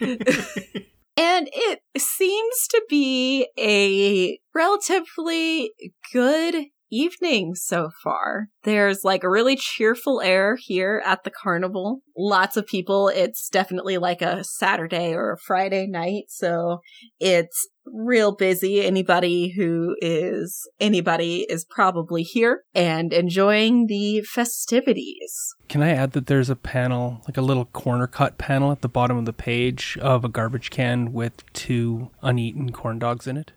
and 1.16 1.48
it 1.52 1.80
seems 1.96 2.66
to 2.70 2.82
be 2.88 3.48
a 3.58 4.38
relatively 4.54 5.72
good 6.12 6.66
evening 6.92 7.54
so 7.54 7.90
far. 8.04 8.48
There's 8.62 9.02
like 9.02 9.24
a 9.24 9.30
really 9.30 9.56
cheerful 9.56 10.20
air 10.20 10.56
here 10.60 11.02
at 11.04 11.24
the 11.24 11.30
carnival. 11.30 12.02
Lots 12.16 12.56
of 12.56 12.66
people. 12.66 13.08
It's 13.08 13.48
definitely 13.48 13.98
like 13.98 14.22
a 14.22 14.44
Saturday 14.44 15.14
or 15.14 15.32
a 15.32 15.38
Friday 15.38 15.86
night, 15.86 16.24
so 16.28 16.80
it's 17.18 17.68
real 17.86 18.36
busy. 18.36 18.84
Anybody 18.84 19.54
who 19.56 19.96
is 20.00 20.68
anybody 20.78 21.46
is 21.48 21.64
probably 21.64 22.22
here 22.22 22.62
and 22.74 23.12
enjoying 23.12 23.86
the 23.86 24.20
festivities. 24.22 25.54
Can 25.68 25.82
I 25.82 25.90
add 25.90 26.12
that 26.12 26.26
there's 26.26 26.50
a 26.50 26.56
panel, 26.56 27.22
like 27.26 27.38
a 27.38 27.42
little 27.42 27.64
corner 27.64 28.06
cut 28.06 28.38
panel 28.38 28.70
at 28.70 28.82
the 28.82 28.88
bottom 28.88 29.16
of 29.16 29.24
the 29.24 29.32
page 29.32 29.98
of 30.00 30.24
a 30.24 30.28
garbage 30.28 30.70
can 30.70 31.12
with 31.12 31.50
two 31.54 32.10
uneaten 32.22 32.70
corn 32.72 32.98
dogs 32.98 33.26
in 33.26 33.38
it? 33.38 33.52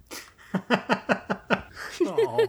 Aw. 2.02 2.46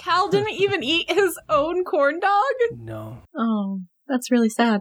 Cal 0.00 0.28
didn't 0.28 0.54
even 0.54 0.82
eat 0.82 1.10
his 1.10 1.38
own 1.48 1.84
corn 1.84 2.20
dog? 2.20 2.78
No. 2.78 3.18
Oh, 3.36 3.80
that's 4.08 4.30
really 4.30 4.48
sad. 4.48 4.80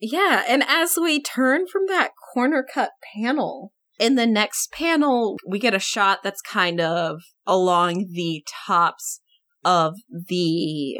Yeah, 0.00 0.44
and 0.48 0.62
as 0.66 0.96
we 1.00 1.20
turn 1.20 1.66
from 1.66 1.86
that 1.88 2.12
corner 2.32 2.64
cut 2.72 2.90
panel, 3.14 3.72
in 3.98 4.14
the 4.14 4.26
next 4.26 4.72
panel, 4.72 5.36
we 5.46 5.58
get 5.58 5.74
a 5.74 5.78
shot 5.78 6.22
that's 6.22 6.40
kind 6.40 6.80
of 6.80 7.20
along 7.46 8.06
the 8.12 8.44
tops 8.66 9.20
of 9.64 9.94
the 10.28 10.98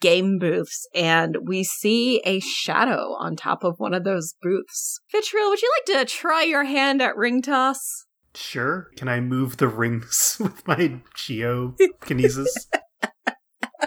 game 0.00 0.38
booths, 0.38 0.86
and 0.94 1.38
we 1.46 1.64
see 1.64 2.20
a 2.24 2.40
shadow 2.40 3.14
on 3.18 3.36
top 3.36 3.64
of 3.64 3.74
one 3.78 3.94
of 3.94 4.04
those 4.04 4.34
booths. 4.42 5.00
Vitriol, 5.10 5.48
would 5.48 5.62
you 5.62 5.72
like 5.78 5.98
to 5.98 6.12
try 6.12 6.42
your 6.42 6.64
hand 6.64 7.02
at 7.02 7.16
ring 7.16 7.42
toss? 7.42 8.04
Sure. 8.34 8.90
Can 8.96 9.08
I 9.08 9.20
move 9.20 9.56
the 9.56 9.68
rings 9.68 10.36
with 10.40 10.66
my 10.68 11.00
geokinesis? 11.16 12.66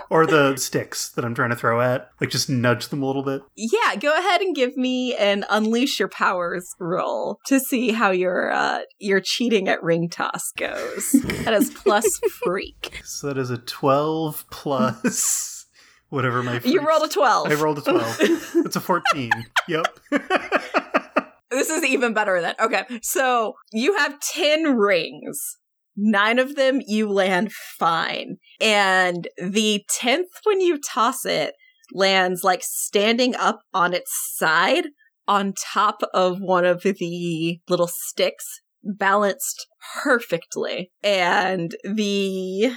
or 0.10 0.26
the 0.26 0.56
sticks 0.58 1.10
that 1.10 1.26
I'm 1.26 1.36
trying 1.36 1.50
to 1.50 1.56
throw 1.56 1.82
at? 1.82 2.10
Like 2.20 2.30
just 2.30 2.50
nudge 2.50 2.88
them 2.88 3.04
a 3.04 3.06
little 3.06 3.24
bit? 3.24 3.42
Yeah, 3.56 3.96
go 3.96 4.18
ahead 4.18 4.42
and 4.42 4.56
give 4.56 4.78
me 4.78 5.16
an 5.16 5.46
unleash 5.50 6.00
your 6.00 6.10
powers 6.10 6.68
roll 6.80 7.40
to 7.48 7.60
see 7.60 7.92
how 7.92 8.12
your 8.12 8.52
uh 8.52 8.80
your 9.00 9.22
cheating 9.22 9.68
at 9.68 9.82
ring 9.84 10.10
toss 10.10 10.52
goes. 10.56 11.12
that 11.44 11.54
is 11.54 11.70
plus 11.70 12.20
freak. 12.44 13.02
So 13.04 13.28
that 13.28 13.38
is 13.38 13.50
a 13.50 13.58
12 13.58 14.46
plus 14.50 15.66
whatever 16.10 16.44
my 16.44 16.60
You 16.64 16.82
rolled 16.82 17.04
a 17.04 17.10
12. 17.10 17.48
I 17.48 17.54
rolled 17.56 17.80
a 17.80 17.82
12. 17.82 18.20
It's 18.66 18.76
a 18.76 18.82
14. 18.82 19.32
Yep. 19.68 20.00
This 21.52 21.70
is 21.70 21.84
even 21.84 22.14
better 22.14 22.42
than 22.42 22.56
okay. 22.60 22.84
So 23.02 23.56
you 23.72 23.98
have 23.98 24.20
10 24.20 24.78
rings. 24.78 25.58
Nine 26.02 26.40
of 26.40 26.56
them 26.56 26.80
you 26.86 27.12
land 27.12 27.52
fine. 27.78 28.38
And 28.62 29.28
the 29.38 29.84
10th, 30.02 30.30
when 30.46 30.62
you 30.62 30.80
toss 30.80 31.26
it, 31.26 31.54
lands 31.94 32.44
like 32.44 32.62
standing 32.64 33.36
up 33.36 33.60
on 33.74 33.94
its 33.94 34.12
side 34.38 34.86
on 35.28 35.54
top 35.54 36.02
of 36.14 36.40
one 36.40 36.66
of 36.66 36.84
the 36.84 37.60
little 37.68 37.90
sticks, 37.92 38.62
balanced 38.84 39.68
perfectly. 40.02 40.92
And 41.04 41.76
the 41.84 42.72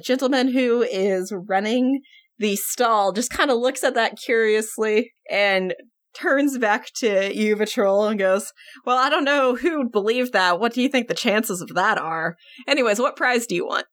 gentleman 0.00 0.48
who 0.48 0.82
is 0.82 1.32
running 1.46 2.00
the 2.38 2.56
stall 2.56 3.12
just 3.12 3.30
kind 3.30 3.50
of 3.50 3.58
looks 3.58 3.84
at 3.84 3.94
that 3.94 4.16
curiously 4.16 5.12
and 5.30 5.74
turns 6.14 6.58
back 6.58 6.86
to 6.96 7.34
you, 7.34 7.56
Patrol, 7.56 8.06
and 8.06 8.18
goes, 8.18 8.52
Well, 8.84 8.98
I 8.98 9.08
don't 9.08 9.24
know 9.24 9.54
who 9.54 9.78
would 9.78 9.92
believe 9.92 10.32
that. 10.32 10.60
What 10.60 10.72
do 10.72 10.82
you 10.82 10.88
think 10.88 11.08
the 11.08 11.14
chances 11.14 11.60
of 11.60 11.74
that 11.74 11.98
are? 11.98 12.36
Anyways, 12.66 12.98
what 12.98 13.16
prize 13.16 13.46
do 13.46 13.54
you 13.54 13.66
want? 13.66 13.86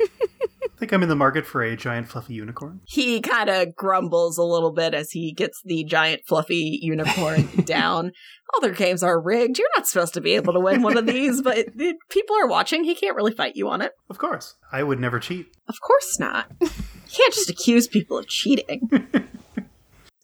I 0.00 0.78
think 0.78 0.92
I'm 0.92 1.02
in 1.02 1.08
the 1.08 1.16
market 1.16 1.46
for 1.46 1.62
a 1.62 1.76
giant 1.76 2.08
fluffy 2.08 2.34
unicorn. 2.34 2.80
He 2.86 3.20
kind 3.20 3.48
of 3.48 3.74
grumbles 3.76 4.38
a 4.38 4.42
little 4.42 4.72
bit 4.72 4.94
as 4.94 5.10
he 5.10 5.32
gets 5.32 5.60
the 5.64 5.84
giant 5.84 6.22
fluffy 6.26 6.78
unicorn 6.82 7.46
down. 7.64 8.12
Other 8.56 8.72
games 8.72 9.02
are 9.02 9.20
rigged. 9.20 9.58
You're 9.58 9.68
not 9.76 9.86
supposed 9.86 10.14
to 10.14 10.20
be 10.20 10.32
able 10.32 10.52
to 10.52 10.60
win 10.60 10.82
one 10.82 10.98
of 10.98 11.06
these, 11.06 11.40
but 11.40 11.66
people 12.10 12.36
are 12.36 12.48
watching. 12.48 12.84
He 12.84 12.94
can't 12.94 13.16
really 13.16 13.32
fight 13.32 13.56
you 13.56 13.68
on 13.68 13.80
it. 13.80 13.92
Of 14.10 14.18
course. 14.18 14.56
I 14.70 14.82
would 14.82 15.00
never 15.00 15.20
cheat. 15.20 15.46
Of 15.68 15.76
course 15.80 16.18
not. 16.18 16.46
You 16.60 16.68
can't 17.14 17.34
just 17.34 17.50
accuse 17.50 17.86
people 17.86 18.18
of 18.18 18.26
cheating. 18.26 18.88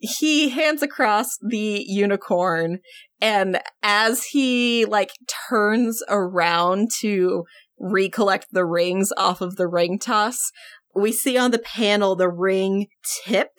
he 0.00 0.50
hands 0.50 0.82
across 0.82 1.36
the 1.40 1.84
unicorn 1.86 2.80
and 3.20 3.60
as 3.82 4.24
he 4.26 4.84
like 4.84 5.10
turns 5.48 6.02
around 6.08 6.90
to 7.00 7.44
recollect 7.78 8.48
the 8.52 8.64
rings 8.64 9.12
off 9.16 9.40
of 9.40 9.56
the 9.56 9.68
ring 9.68 9.98
toss, 9.98 10.50
we 10.94 11.12
see 11.12 11.36
on 11.36 11.50
the 11.50 11.58
panel 11.58 12.16
the 12.16 12.28
ring 12.28 12.86
tip 13.24 13.50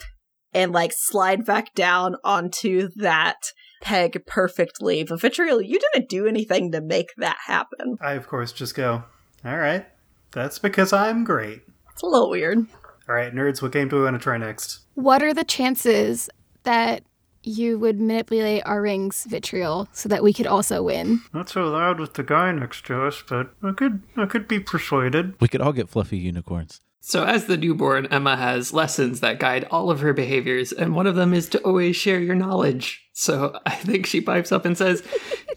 and 0.53 0.71
like 0.71 0.91
slide 0.93 1.45
back 1.45 1.73
down 1.75 2.15
onto 2.23 2.89
that 2.95 3.37
peg 3.81 4.25
perfectly. 4.25 5.03
But 5.03 5.21
Vitriol, 5.21 5.61
you 5.61 5.79
didn't 5.79 6.09
do 6.09 6.25
anything 6.27 6.71
to 6.71 6.81
make 6.81 7.09
that 7.17 7.37
happen. 7.45 7.97
I, 8.01 8.13
of 8.13 8.27
course, 8.27 8.51
just 8.51 8.75
go, 8.75 9.03
all 9.45 9.57
right. 9.57 9.85
That's 10.31 10.59
because 10.59 10.93
I'm 10.93 11.23
great. 11.23 11.61
It's 11.91 12.03
a 12.03 12.07
little 12.07 12.29
weird. 12.29 12.67
All 13.09 13.15
right, 13.15 13.33
nerds, 13.33 13.59
what 13.59 13.71
game 13.71 13.87
do 13.87 13.95
we 13.95 14.03
want 14.03 14.13
to 14.13 14.19
try 14.19 14.37
next? 14.37 14.81
What 14.93 15.23
are 15.23 15.33
the 15.33 15.43
chances 15.43 16.29
that 16.61 17.01
you 17.41 17.79
would 17.79 17.99
manipulate 17.99 18.61
our 18.67 18.83
rings, 18.83 19.25
Vitriol, 19.27 19.87
so 19.93 20.07
that 20.09 20.21
we 20.21 20.31
could 20.31 20.45
also 20.45 20.83
win? 20.83 21.21
Not 21.33 21.49
so 21.49 21.67
loud 21.67 21.99
with 21.99 22.13
the 22.13 22.23
guy 22.23 22.51
next 22.51 22.85
to 22.85 23.03
us, 23.03 23.23
but 23.27 23.51
I 23.63 23.71
could 23.71 24.03
I 24.15 24.27
could 24.27 24.47
be 24.47 24.59
persuaded. 24.59 25.33
We 25.41 25.47
could 25.47 25.59
all 25.59 25.73
get 25.73 25.89
fluffy 25.89 26.19
unicorns. 26.19 26.81
So, 27.01 27.23
as 27.23 27.45
the 27.45 27.57
newborn, 27.57 28.07
Emma 28.07 28.35
has 28.35 28.73
lessons 28.73 29.21
that 29.21 29.39
guide 29.39 29.65
all 29.71 29.89
of 29.89 30.01
her 30.01 30.13
behaviors, 30.13 30.71
and 30.71 30.93
one 30.93 31.07
of 31.07 31.15
them 31.15 31.33
is 31.33 31.47
to 31.49 31.59
always 31.59 31.95
share 31.95 32.19
your 32.19 32.35
knowledge. 32.35 33.09
So, 33.13 33.57
I 33.65 33.75
think 33.75 34.05
she 34.05 34.21
pipes 34.21 34.51
up 34.51 34.65
and 34.65 34.77
says, 34.77 35.01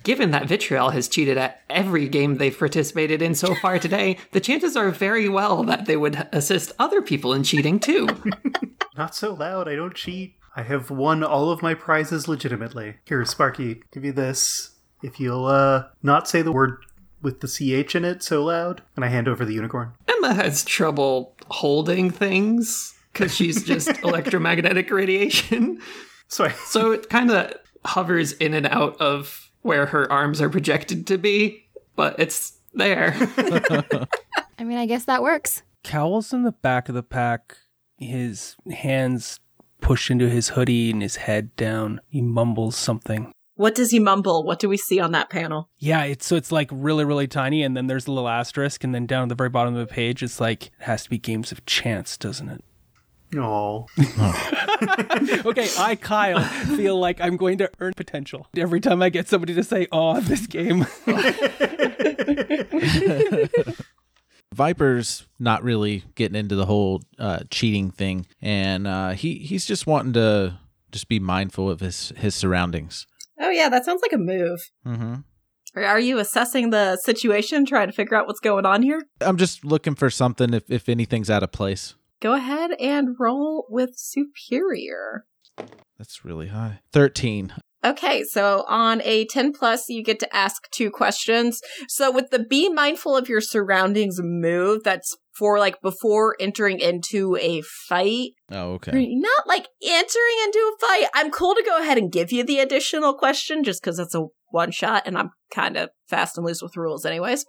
Given 0.05 0.31
that 0.31 0.47
Vitriol 0.47 0.91
has 0.91 1.09
cheated 1.09 1.37
at 1.39 1.63
every 1.69 2.09
game 2.09 2.37
they've 2.37 2.57
participated 2.57 3.23
in 3.23 3.35
so 3.35 3.55
far 3.57 3.79
today, 3.79 4.19
the 4.31 4.41
chances 4.41 4.77
are 4.77 4.91
very 4.91 5.29
well 5.29 5.63
that 5.65 5.87
they 5.87 5.97
would 5.97 6.29
assist 6.33 6.73
other 6.79 7.03
people 7.03 7.33
in 7.33 7.43
cheating 7.43 7.79
too. 7.79 8.09
Not 8.97 9.15
so 9.15 9.35
loud, 9.35 9.69
I 9.69 9.75
don't 9.75 9.95
cheat. 9.95 10.37
I 10.55 10.63
have 10.63 10.91
won 10.91 11.25
all 11.25 11.51
of 11.51 11.63
my 11.63 11.75
prizes 11.75 12.29
legitimately. 12.29 12.97
Here, 13.05 13.25
Sparky, 13.25 13.83
give 13.93 14.05
you 14.05 14.13
this. 14.13 14.71
If 15.03 15.19
you'll 15.19 15.47
uh 15.47 15.87
not 16.03 16.29
say 16.29 16.43
the 16.43 16.53
word 16.53 16.85
with 17.23 17.41
the 17.41 17.49
CH 17.49 17.95
in 17.95 18.05
it 18.05 18.23
so 18.23 18.45
loud, 18.45 18.83
and 18.97 19.05
I 19.05 19.09
hand 19.09 19.29
over 19.29 19.45
the 19.45 19.55
unicorn. 19.55 19.93
Emma 20.09 20.35
has 20.35 20.65
trouble 20.65 21.35
holding 21.49 22.11
things 22.11 22.95
because 23.13 23.35
she's 23.35 23.63
just 23.63 23.89
electromagnetic 24.05 24.91
radiation. 24.91 25.81
So 26.29 26.45
I 26.45 26.51
So, 26.51 26.93
it 26.93 27.09
kind 27.09 27.31
of 27.31 27.55
hovers 27.85 28.33
in 28.33 28.55
and 28.55 28.67
out 28.67 29.01
of 29.01 29.51
where 29.63 29.87
her 29.87 30.11
arms 30.11 30.41
are 30.41 30.49
projected 30.49 31.07
to 31.07 31.19
be, 31.19 31.65
but 31.95 32.19
it's 32.19 32.55
there. 32.75 33.15
I 34.59 34.65
mean, 34.65 34.79
I 34.79 34.87
guess 34.87 35.05
that 35.05 35.23
works. 35.23 35.63
Cowl's 35.85 36.33
in 36.33 36.43
the 36.43 36.53
back 36.53 36.89
of 36.89 36.95
the 36.95 37.03
pack, 37.03 37.57
his 37.99 38.57
hands 38.73 39.41
pushed 39.81 40.11
into 40.11 40.29
his 40.29 40.51
hoodie 40.51 40.91
and 40.91 41.03
his 41.03 41.17
head 41.17 41.55
down. 41.57 42.01
He 42.09 42.23
mumbles 42.23 42.77
something. 42.77 43.33
What 43.55 43.75
does 43.75 43.91
he 43.91 43.99
mumble? 43.99 44.45
What 44.45 44.59
do 44.59 44.69
we 44.69 44.77
see 44.77 44.99
on 44.99 45.12
that 45.12 45.29
panel? 45.29 45.69
Yeah, 45.79 46.05
it's 46.05 46.27
so 46.27 46.37
it's 46.37 46.51
like 46.51 46.71
really, 46.73 47.05
really 47.05 47.27
tiny, 47.27 47.62
and 47.62 47.77
then 47.77 47.87
there's 47.87 48.07
a 48.07 48.12
little 48.12 48.29
asterisk, 48.29 48.83
and 48.83 48.95
then 48.95 49.07
down 49.07 49.25
at 49.25 49.29
the 49.29 49.35
very 49.35 49.51
bottom 49.51 49.75
of 49.75 49.87
the 49.87 49.93
page, 49.93 50.23
it's 50.23 50.41
like 50.41 50.67
it 50.67 50.73
has 50.81 51.05
to 51.05 51.11
be 51.11 51.19
games 51.19 51.53
of 51.53 51.65
chance, 51.67 52.17
doesn't 52.17 52.49
it? 52.49 52.65
Oh. 53.37 53.87
okay, 55.47 55.69
I, 55.79 55.97
Kyle, 56.01 56.43
feel 56.77 56.99
like 56.99 57.21
I'm 57.21 57.37
going 57.37 57.59
to 57.59 57.71
earn 57.81 57.95
potential 57.95 58.47
every 58.57 58.81
time 58.81 59.03
I 59.03 59.09
get 59.09 59.29
somebody 59.29 59.55
to 59.55 59.65
say, 59.65 59.87
"Oh, 59.91 60.21
this 60.21 60.47
game." 60.47 60.87
Viper's 64.53 65.27
not 65.38 65.62
really 65.62 66.05
getting 66.15 66.37
into 66.37 66.55
the 66.55 66.67
whole 66.67 67.03
uh, 67.19 67.41
cheating 67.51 67.91
thing, 67.91 68.27
and 68.43 68.87
uh, 68.87 69.11
he 69.11 69.37
he's 69.37 69.65
just 69.65 69.87
wanting 69.87 70.12
to 70.15 70.59
just 70.91 71.09
be 71.09 71.19
mindful 71.19 71.71
of 71.71 71.81
his 71.81 72.12
his 72.17 72.35
surroundings. 72.35 73.07
Oh 73.43 73.51
yeah, 73.51 73.69
that 73.69 73.85
sounds 73.85 74.01
like 74.01 74.13
a 74.13 74.19
move. 74.19 74.61
hmm 74.85 75.15
Are 75.77 76.01
you 76.01 76.19
assessing 76.19 76.71
the 76.71 76.97
situation, 76.97 77.67
trying 77.67 77.89
to 77.89 77.93
figure 77.93 78.17
out 78.17 78.27
what's 78.27 78.41
going 78.41 78.65
on 78.65 78.83
here? 78.83 79.03
I'm 79.21 79.37
just 79.37 79.65
looking 79.65 79.95
for 79.95 80.09
something 80.09 80.55
if 80.55 80.71
if 80.71 80.89
anything's 80.89 81.29
out 81.29 81.43
of 81.43 81.53
place. 81.53 81.95
Go 82.21 82.35
ahead 82.35 82.71
and 82.79 83.17
roll 83.19 83.67
with 83.69 83.91
superior. 83.97 85.25
That's 85.99 86.25
really 86.25 86.49
high. 86.49 86.81
Thirteen. 86.93 87.53
Okay, 87.85 88.23
so 88.23 88.65
on 88.69 89.03
a 89.03 89.25
10 89.27 89.53
plus, 89.53 89.89
you 89.89 90.05
get 90.05 90.21
to 90.21 90.37
ask 90.37 90.71
two 90.71 90.89
questions. 90.89 91.61
So 91.89 92.13
with 92.13 92.31
the 92.31 92.39
be 92.39 92.69
mindful 92.69 93.17
of 93.17 93.29
your 93.29 93.41
surroundings 93.41 94.21
move, 94.23 94.85
that's 94.85 95.17
for 95.37 95.59
like 95.59 95.81
before 95.81 96.37
entering 96.38 96.81
into 96.81 97.37
a 97.40 97.62
fight. 97.88 98.31
Oh, 98.51 98.73
okay. 98.75 98.92
Not 98.95 99.47
like 99.47 99.68
entering 99.83 100.37
into 100.45 100.59
a 100.59 100.87
fight. 100.87 101.07
I'm 101.14 101.31
cool 101.31 101.55
to 101.55 101.62
go 101.64 101.79
ahead 101.79 101.99
and 101.99 102.12
give 102.12 102.33
you 102.33 102.45
the 102.45 102.59
additional 102.59 103.14
question 103.14 103.64
just 103.64 103.83
because 103.83 103.99
it's 103.99 104.14
a 104.14 104.27
one 104.51 104.71
shot 104.71 105.05
and 105.07 105.16
I'm 105.16 105.31
kind 105.53 105.77
of 105.77 105.90
fast 106.09 106.37
and 106.37 106.47
loose 106.47 106.62
with 106.62 106.77
rules 106.77 107.07
anyways. 107.07 107.45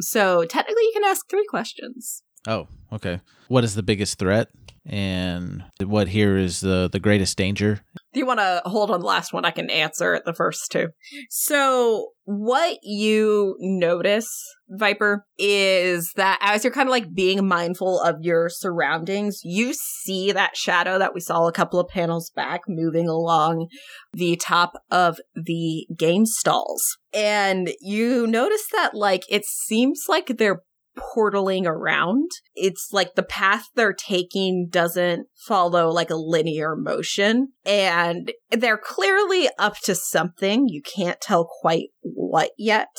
So 0.00 0.44
technically 0.44 0.82
you 0.82 0.92
can 0.94 1.04
ask 1.04 1.28
three 1.28 1.46
questions. 1.48 2.22
Oh, 2.46 2.66
okay. 2.92 3.20
What 3.48 3.64
is 3.64 3.74
the 3.74 3.82
biggest 3.82 4.18
threat? 4.18 4.48
And 4.84 5.62
what 5.84 6.08
here 6.08 6.36
is 6.36 6.60
the 6.60 6.88
the 6.90 6.98
greatest 6.98 7.38
danger? 7.38 7.82
Do 8.12 8.20
you 8.20 8.26
want 8.26 8.40
to 8.40 8.62
hold 8.66 8.90
on 8.90 9.00
the 9.00 9.06
last 9.06 9.32
one? 9.32 9.44
I 9.44 9.50
can 9.50 9.70
answer 9.70 10.20
the 10.24 10.34
first 10.34 10.70
two. 10.70 10.88
So, 11.30 12.08
what 12.24 12.78
you 12.82 13.56
notice, 13.58 14.28
Viper, 14.68 15.24
is 15.38 16.12
that 16.16 16.38
as 16.42 16.62
you're 16.62 16.72
kind 16.72 16.88
of 16.88 16.92
like 16.92 17.14
being 17.14 17.46
mindful 17.46 18.00
of 18.00 18.16
your 18.20 18.48
surroundings, 18.48 19.40
you 19.42 19.72
see 19.74 20.30
that 20.32 20.56
shadow 20.56 20.98
that 20.98 21.14
we 21.14 21.20
saw 21.20 21.46
a 21.46 21.52
couple 21.52 21.80
of 21.80 21.88
panels 21.88 22.30
back 22.30 22.60
moving 22.68 23.08
along 23.08 23.68
the 24.12 24.36
top 24.36 24.74
of 24.90 25.18
the 25.34 25.86
game 25.96 26.26
stalls. 26.26 26.98
And 27.14 27.72
you 27.80 28.26
notice 28.26 28.66
that, 28.72 28.94
like, 28.94 29.24
it 29.28 29.44
seems 29.44 30.04
like 30.08 30.36
they're 30.36 30.62
portaling 30.96 31.66
around. 31.66 32.30
It's 32.54 32.88
like 32.92 33.14
the 33.14 33.22
path 33.22 33.66
they're 33.74 33.92
taking 33.92 34.68
doesn't 34.70 35.26
follow 35.46 35.90
like 35.90 36.10
a 36.10 36.16
linear 36.16 36.76
motion. 36.76 37.48
And 37.64 38.32
they're 38.50 38.78
clearly 38.78 39.48
up 39.58 39.78
to 39.84 39.94
something. 39.94 40.68
You 40.68 40.82
can't 40.82 41.20
tell 41.20 41.48
quite 41.60 41.88
what 42.02 42.50
yet, 42.58 42.94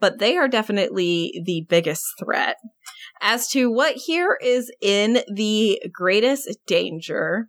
but 0.00 0.18
they 0.18 0.36
are 0.36 0.48
definitely 0.48 1.40
the 1.44 1.66
biggest 1.68 2.04
threat. 2.18 2.56
As 3.20 3.48
to 3.48 3.70
what 3.70 3.94
here 3.96 4.38
is 4.42 4.70
in 4.80 5.22
the 5.32 5.80
greatest 5.92 6.48
danger, 6.66 7.48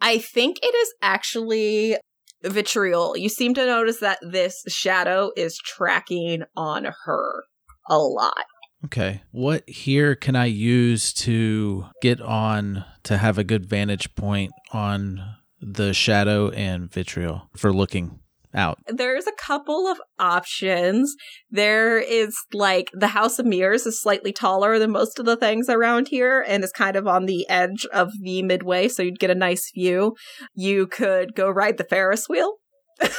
I 0.00 0.18
think 0.18 0.58
it 0.62 0.74
is 0.74 0.94
actually 1.02 1.96
vitriol. 2.42 3.16
You 3.16 3.28
seem 3.28 3.54
to 3.54 3.66
notice 3.66 4.00
that 4.00 4.18
this 4.22 4.62
shadow 4.68 5.30
is 5.36 5.58
tracking 5.58 6.42
on 6.56 6.86
her 7.04 7.44
a 7.88 7.98
lot. 7.98 8.44
Okay. 8.84 9.22
What 9.30 9.68
here 9.68 10.14
can 10.14 10.36
I 10.36 10.46
use 10.46 11.12
to 11.14 11.86
get 12.00 12.20
on 12.20 12.84
to 13.04 13.18
have 13.18 13.38
a 13.38 13.44
good 13.44 13.66
vantage 13.66 14.14
point 14.14 14.52
on 14.72 15.22
the 15.60 15.92
shadow 15.92 16.48
and 16.50 16.90
vitriol 16.90 17.50
for 17.56 17.72
looking 17.72 18.20
out? 18.54 18.78
There's 18.88 19.26
a 19.26 19.32
couple 19.32 19.86
of 19.86 20.00
options. 20.18 21.14
There 21.50 21.98
is 21.98 22.34
like 22.54 22.90
the 22.94 23.08
House 23.08 23.38
of 23.38 23.44
Mirrors 23.44 23.86
is 23.86 24.00
slightly 24.00 24.32
taller 24.32 24.78
than 24.78 24.90
most 24.90 25.18
of 25.18 25.26
the 25.26 25.36
things 25.36 25.68
around 25.68 26.08
here 26.08 26.44
and 26.46 26.64
is 26.64 26.72
kind 26.72 26.96
of 26.96 27.06
on 27.06 27.26
the 27.26 27.48
edge 27.50 27.86
of 27.92 28.10
the 28.22 28.42
midway, 28.42 28.88
so 28.88 29.02
you'd 29.02 29.18
get 29.18 29.30
a 29.30 29.34
nice 29.34 29.70
view. 29.74 30.16
You 30.54 30.86
could 30.86 31.34
go 31.34 31.50
ride 31.50 31.76
the 31.76 31.84
Ferris 31.84 32.28
wheel. 32.28 32.56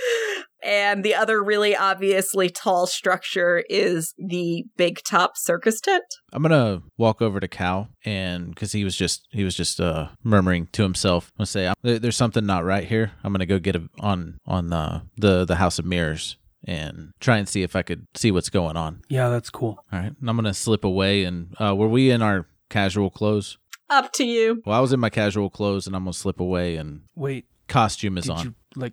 And 0.62 1.04
the 1.04 1.14
other 1.14 1.42
really 1.42 1.74
obviously 1.74 2.50
tall 2.50 2.86
structure 2.86 3.64
is 3.70 4.14
the 4.18 4.64
big 4.76 5.02
top 5.04 5.36
circus 5.36 5.80
tent. 5.80 6.04
I'm 6.32 6.42
gonna 6.42 6.82
walk 6.98 7.22
over 7.22 7.40
to 7.40 7.48
Cal 7.48 7.88
and 8.04 8.50
because 8.50 8.72
he 8.72 8.84
was 8.84 8.96
just 8.96 9.26
he 9.30 9.44
was 9.44 9.54
just 9.54 9.80
uh 9.80 10.08
murmuring 10.22 10.68
to 10.72 10.82
himself. 10.82 11.32
I'm 11.34 11.44
gonna 11.44 11.46
say 11.46 11.98
there's 11.98 12.16
something 12.16 12.44
not 12.44 12.64
right 12.64 12.86
here. 12.86 13.12
I'm 13.24 13.32
gonna 13.32 13.46
go 13.46 13.58
get 13.58 13.76
a, 13.76 13.88
on 14.00 14.38
on 14.46 14.68
the 14.68 15.02
the 15.16 15.44
the 15.44 15.56
House 15.56 15.78
of 15.78 15.84
Mirrors 15.84 16.36
and 16.64 17.12
try 17.20 17.38
and 17.38 17.48
see 17.48 17.62
if 17.62 17.74
I 17.74 17.82
could 17.82 18.06
see 18.14 18.30
what's 18.30 18.50
going 18.50 18.76
on. 18.76 19.02
Yeah, 19.08 19.28
that's 19.28 19.50
cool. 19.50 19.84
All 19.92 19.98
right, 19.98 20.12
and 20.20 20.30
I'm 20.30 20.36
gonna 20.36 20.54
slip 20.54 20.84
away. 20.84 21.24
And 21.24 21.54
uh, 21.58 21.74
were 21.74 21.88
we 21.88 22.10
in 22.10 22.22
our 22.22 22.46
casual 22.68 23.10
clothes? 23.10 23.58
Up 23.88 24.12
to 24.12 24.24
you. 24.24 24.62
Well, 24.64 24.76
I 24.76 24.80
was 24.80 24.92
in 24.92 25.00
my 25.00 25.10
casual 25.10 25.50
clothes, 25.50 25.86
and 25.86 25.96
I'm 25.96 26.04
gonna 26.04 26.12
slip 26.12 26.38
away. 26.38 26.76
And 26.76 27.02
Wait, 27.14 27.46
costume 27.68 28.18
is 28.18 28.24
did 28.24 28.32
on. 28.32 28.44
you 28.44 28.54
like 28.76 28.92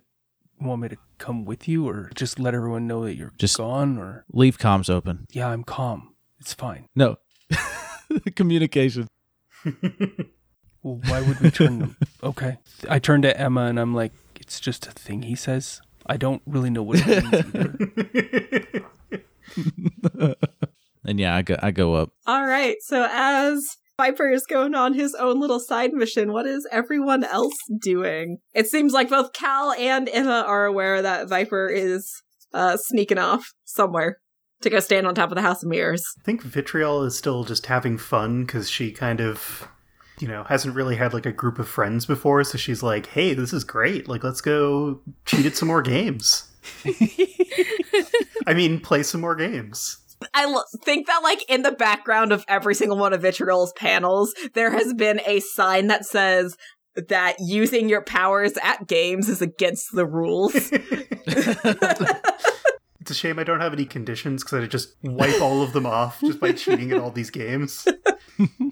want 0.60 0.82
me 0.82 0.88
to 0.88 0.96
come 1.18 1.44
with 1.44 1.68
you, 1.68 1.86
or 1.88 2.10
just 2.14 2.38
let 2.38 2.54
everyone 2.54 2.86
know 2.86 3.04
that 3.04 3.14
you're 3.16 3.32
Just- 3.38 3.56
gone? 3.58 3.98
Or 3.98 4.24
Leave 4.32 4.58
comms 4.58 4.88
open. 4.90 5.26
yeah, 5.30 5.48
I'm 5.48 5.64
calm. 5.64 6.14
It's 6.40 6.54
fine. 6.54 6.86
No 6.96 7.16
communication. 8.36 9.08
Well, 10.84 11.00
why 11.08 11.20
would 11.20 11.40
we 11.40 11.50
turn 11.50 11.80
them? 11.80 11.96
Okay. 12.22 12.56
I 12.88 13.00
turn 13.00 13.22
to 13.22 13.38
Emma 13.38 13.62
and 13.62 13.80
I'm 13.80 13.96
like, 13.96 14.12
it's 14.36 14.60
just 14.60 14.86
a 14.86 14.92
thing 14.92 15.22
he 15.22 15.34
says. 15.34 15.80
I 16.06 16.16
don't 16.16 16.40
really 16.46 16.70
know 16.70 16.84
what 16.84 17.00
it 17.04 17.24
means 17.24 17.34
either. 20.14 20.36
And 21.04 21.18
yeah, 21.18 21.34
I 21.34 21.42
go 21.42 21.56
I 21.62 21.70
go 21.72 21.94
up. 21.94 22.10
All 22.26 22.44
right. 22.46 22.76
So 22.82 23.06
as 23.10 23.76
Viper 23.98 24.30
is 24.30 24.46
going 24.46 24.76
on 24.76 24.94
his 24.94 25.12
own 25.16 25.40
little 25.40 25.58
side 25.58 25.92
mission, 25.92 26.32
what 26.32 26.46
is 26.46 26.66
everyone 26.70 27.24
else 27.24 27.56
doing? 27.82 28.38
It 28.54 28.68
seems 28.68 28.92
like 28.92 29.10
both 29.10 29.32
Cal 29.32 29.72
and 29.72 30.08
Emma 30.08 30.44
are 30.46 30.66
aware 30.66 31.02
that 31.02 31.28
Viper 31.28 31.66
is 31.66 32.22
uh, 32.54 32.76
sneaking 32.76 33.18
off 33.18 33.52
somewhere 33.64 34.18
to 34.60 34.70
go 34.70 34.78
stand 34.78 35.08
on 35.08 35.16
top 35.16 35.32
of 35.32 35.34
the 35.34 35.42
House 35.42 35.64
of 35.64 35.68
Mirrors. 35.68 36.04
I 36.20 36.22
think 36.22 36.42
Vitriol 36.42 37.02
is 37.02 37.18
still 37.18 37.42
just 37.42 37.66
having 37.66 37.98
fun 37.98 38.44
because 38.44 38.70
she 38.70 38.92
kind 38.92 39.20
of, 39.20 39.66
you 40.20 40.28
know, 40.28 40.44
hasn't 40.44 40.76
really 40.76 40.94
had 40.94 41.12
like 41.12 41.26
a 41.26 41.32
group 41.32 41.58
of 41.58 41.68
friends 41.68 42.06
before. 42.06 42.44
So 42.44 42.56
she's 42.56 42.84
like, 42.84 43.06
hey, 43.06 43.34
this 43.34 43.52
is 43.52 43.64
great. 43.64 44.06
Like, 44.06 44.22
let's 44.22 44.40
go 44.40 45.00
cheat 45.26 45.44
at 45.44 45.56
some 45.56 45.66
more 45.66 45.82
games. 45.82 46.48
I 48.46 48.54
mean, 48.54 48.78
play 48.78 49.02
some 49.02 49.20
more 49.20 49.34
games. 49.34 49.98
I 50.34 50.44
l- 50.44 50.64
think 50.84 51.06
that, 51.06 51.22
like, 51.22 51.44
in 51.48 51.62
the 51.62 51.72
background 51.72 52.32
of 52.32 52.44
every 52.48 52.74
single 52.74 52.98
one 52.98 53.12
of 53.12 53.22
Vitriol's 53.22 53.72
panels, 53.74 54.34
there 54.54 54.70
has 54.70 54.94
been 54.94 55.20
a 55.26 55.40
sign 55.40 55.86
that 55.88 56.04
says 56.04 56.56
that 57.08 57.36
using 57.38 57.88
your 57.88 58.02
powers 58.02 58.54
at 58.62 58.86
games 58.88 59.28
is 59.28 59.40
against 59.40 59.94
the 59.94 60.06
rules. 60.06 60.54
It's 63.08 63.16
a 63.16 63.20
shame 63.20 63.38
I 63.38 63.44
don't 63.44 63.62
have 63.62 63.72
any 63.72 63.86
conditions 63.86 64.44
because 64.44 64.62
I'd 64.62 64.70
just 64.70 64.94
wipe 65.02 65.40
all 65.40 65.62
of 65.62 65.72
them 65.72 65.86
off 65.86 66.20
just 66.20 66.38
by 66.38 66.52
cheating 66.52 66.92
at 66.92 66.98
all 66.98 67.10
these 67.10 67.30
games. 67.30 67.88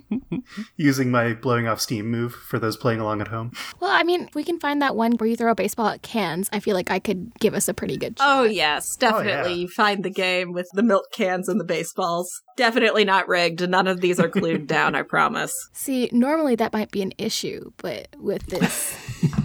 Using 0.77 1.11
my 1.11 1.33
blowing 1.33 1.66
off 1.66 1.81
steam 1.81 2.11
move 2.11 2.35
for 2.35 2.59
those 2.59 2.77
playing 2.77 3.01
along 3.01 3.22
at 3.22 3.29
home. 3.29 3.53
Well, 3.81 3.90
I 3.90 4.03
mean, 4.03 4.29
we 4.35 4.44
can 4.44 4.61
find 4.61 4.83
that 4.83 4.94
one 4.94 5.12
where 5.12 5.27
you 5.27 5.37
throw 5.37 5.53
a 5.53 5.55
baseball 5.55 5.88
at 5.88 6.03
cans. 6.03 6.51
I 6.53 6.61
feel 6.61 6.75
like 6.75 6.90
I 6.90 6.99
could 6.99 7.33
give 7.40 7.55
us 7.55 7.66
a 7.66 7.72
pretty 7.72 7.96
good 7.96 8.18
shot. 8.18 8.27
oh, 8.29 8.42
yes, 8.44 8.99
oh, 9.01 9.01
definitely. 9.01 9.55
yeah. 9.62 9.68
Find 9.75 10.05
the 10.05 10.11
game 10.11 10.53
with 10.53 10.68
the 10.75 10.83
milk 10.83 11.11
cans 11.12 11.49
and 11.49 11.59
the 11.59 11.64
baseballs. 11.64 12.42
Definitely 12.59 13.07
not 13.07 13.29
rigged. 13.29 13.66
None 13.66 13.87
of 13.87 14.03
these 14.03 14.20
are 14.20 14.29
glued 14.29 14.66
down, 14.66 14.94
I 14.94 15.01
promise. 15.01 15.70
See, 15.72 16.11
normally 16.12 16.57
that 16.57 16.75
might 16.75 16.90
be 16.90 17.01
an 17.01 17.14
issue, 17.16 17.72
but 17.79 18.09
with 18.18 18.44
this 18.49 18.94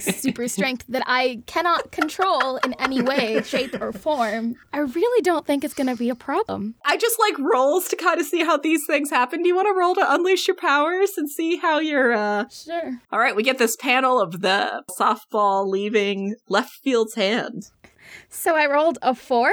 super 0.00 0.48
strength 0.48 0.84
that 0.88 1.02
I 1.06 1.42
cannot 1.46 1.92
control 1.92 2.56
in 2.56 2.74
any 2.74 3.02
way, 3.02 3.42
shape, 3.42 3.80
or 3.80 3.92
form, 3.92 4.56
I 4.72 4.78
really 4.78 5.22
don't 5.22 5.46
think 5.46 5.64
it's 5.64 5.74
going 5.74 5.86
to 5.86 5.96
be 5.96 6.10
a 6.10 6.14
problem. 6.14 6.74
I 6.84 6.96
just 6.96 7.18
like 7.18 7.38
rolls 7.38 7.88
to 7.88 7.96
kind 7.96 8.20
of 8.20 8.26
see 8.26 8.44
how 8.44 8.56
these 8.56 8.86
things 8.86 9.10
happen. 9.10 9.42
Do 9.42 9.48
you 9.48 9.56
want 9.56 9.68
to 9.68 9.78
roll 9.78 9.94
to 9.94 10.14
unleash 10.14 10.46
your 10.48 10.56
powers 10.56 11.12
and 11.16 11.30
see 11.30 11.56
how 11.56 11.78
you're, 11.78 12.12
uh, 12.12 12.48
Sure. 12.48 13.00
All 13.12 13.18
right, 13.18 13.36
we 13.36 13.42
get 13.42 13.58
this 13.58 13.76
panel 13.76 14.20
of 14.20 14.40
the 14.40 14.82
softball 14.98 15.68
leaving 15.68 16.34
left 16.48 16.72
field's 16.82 17.14
hand. 17.14 17.70
So 18.30 18.56
I 18.56 18.66
rolled 18.66 18.98
a 19.02 19.14
four, 19.14 19.52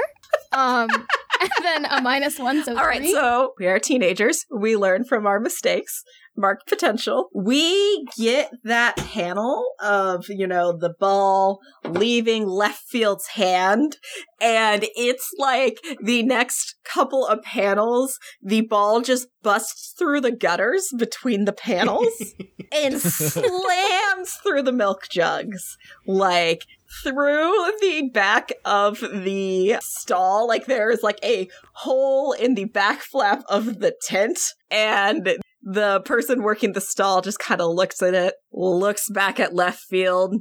um, 0.52 0.88
and 1.40 1.50
then 1.62 1.84
a 1.86 2.00
minus 2.00 2.38
one, 2.38 2.64
so 2.64 2.76
All 2.76 2.86
right, 2.86 3.00
three. 3.00 3.12
so 3.12 3.54
we 3.58 3.66
are 3.66 3.78
teenagers. 3.78 4.44
We 4.50 4.76
learn 4.76 5.04
from 5.04 5.26
our 5.26 5.40
mistakes. 5.40 6.02
Mark 6.38 6.66
potential. 6.66 7.30
We 7.34 8.04
get 8.18 8.50
that 8.64 8.96
panel 8.96 9.70
of, 9.80 10.26
you 10.28 10.46
know, 10.46 10.76
the 10.76 10.92
ball 11.00 11.60
leaving 11.82 12.46
left 12.46 12.82
field's 12.88 13.28
hand. 13.28 13.96
And 14.38 14.84
it's 14.96 15.30
like 15.38 15.78
the 16.02 16.22
next 16.24 16.74
couple 16.84 17.26
of 17.26 17.42
panels, 17.42 18.18
the 18.42 18.60
ball 18.60 19.00
just 19.00 19.28
busts 19.42 19.94
through 19.98 20.20
the 20.20 20.30
gutters 20.30 20.88
between 20.98 21.46
the 21.46 21.54
panels 21.54 22.34
and 22.72 23.00
slams 23.00 24.32
through 24.42 24.62
the 24.62 24.72
milk 24.72 25.08
jugs. 25.10 25.78
Like, 26.06 26.66
through 27.02 27.72
the 27.80 28.10
back 28.12 28.52
of 28.64 29.00
the 29.00 29.76
stall, 29.80 30.46
like 30.48 30.66
there's 30.66 31.02
like 31.02 31.18
a 31.22 31.48
hole 31.74 32.32
in 32.32 32.54
the 32.54 32.66
back 32.66 33.00
flap 33.00 33.42
of 33.48 33.80
the 33.80 33.94
tent, 34.02 34.38
and 34.70 35.36
the 35.62 36.00
person 36.00 36.42
working 36.42 36.72
the 36.72 36.80
stall 36.80 37.20
just 37.22 37.38
kind 37.38 37.60
of 37.60 37.72
looks 37.72 38.02
at 38.02 38.14
it, 38.14 38.34
looks 38.52 39.08
back 39.10 39.40
at 39.40 39.54
left 39.54 39.80
field, 39.80 40.34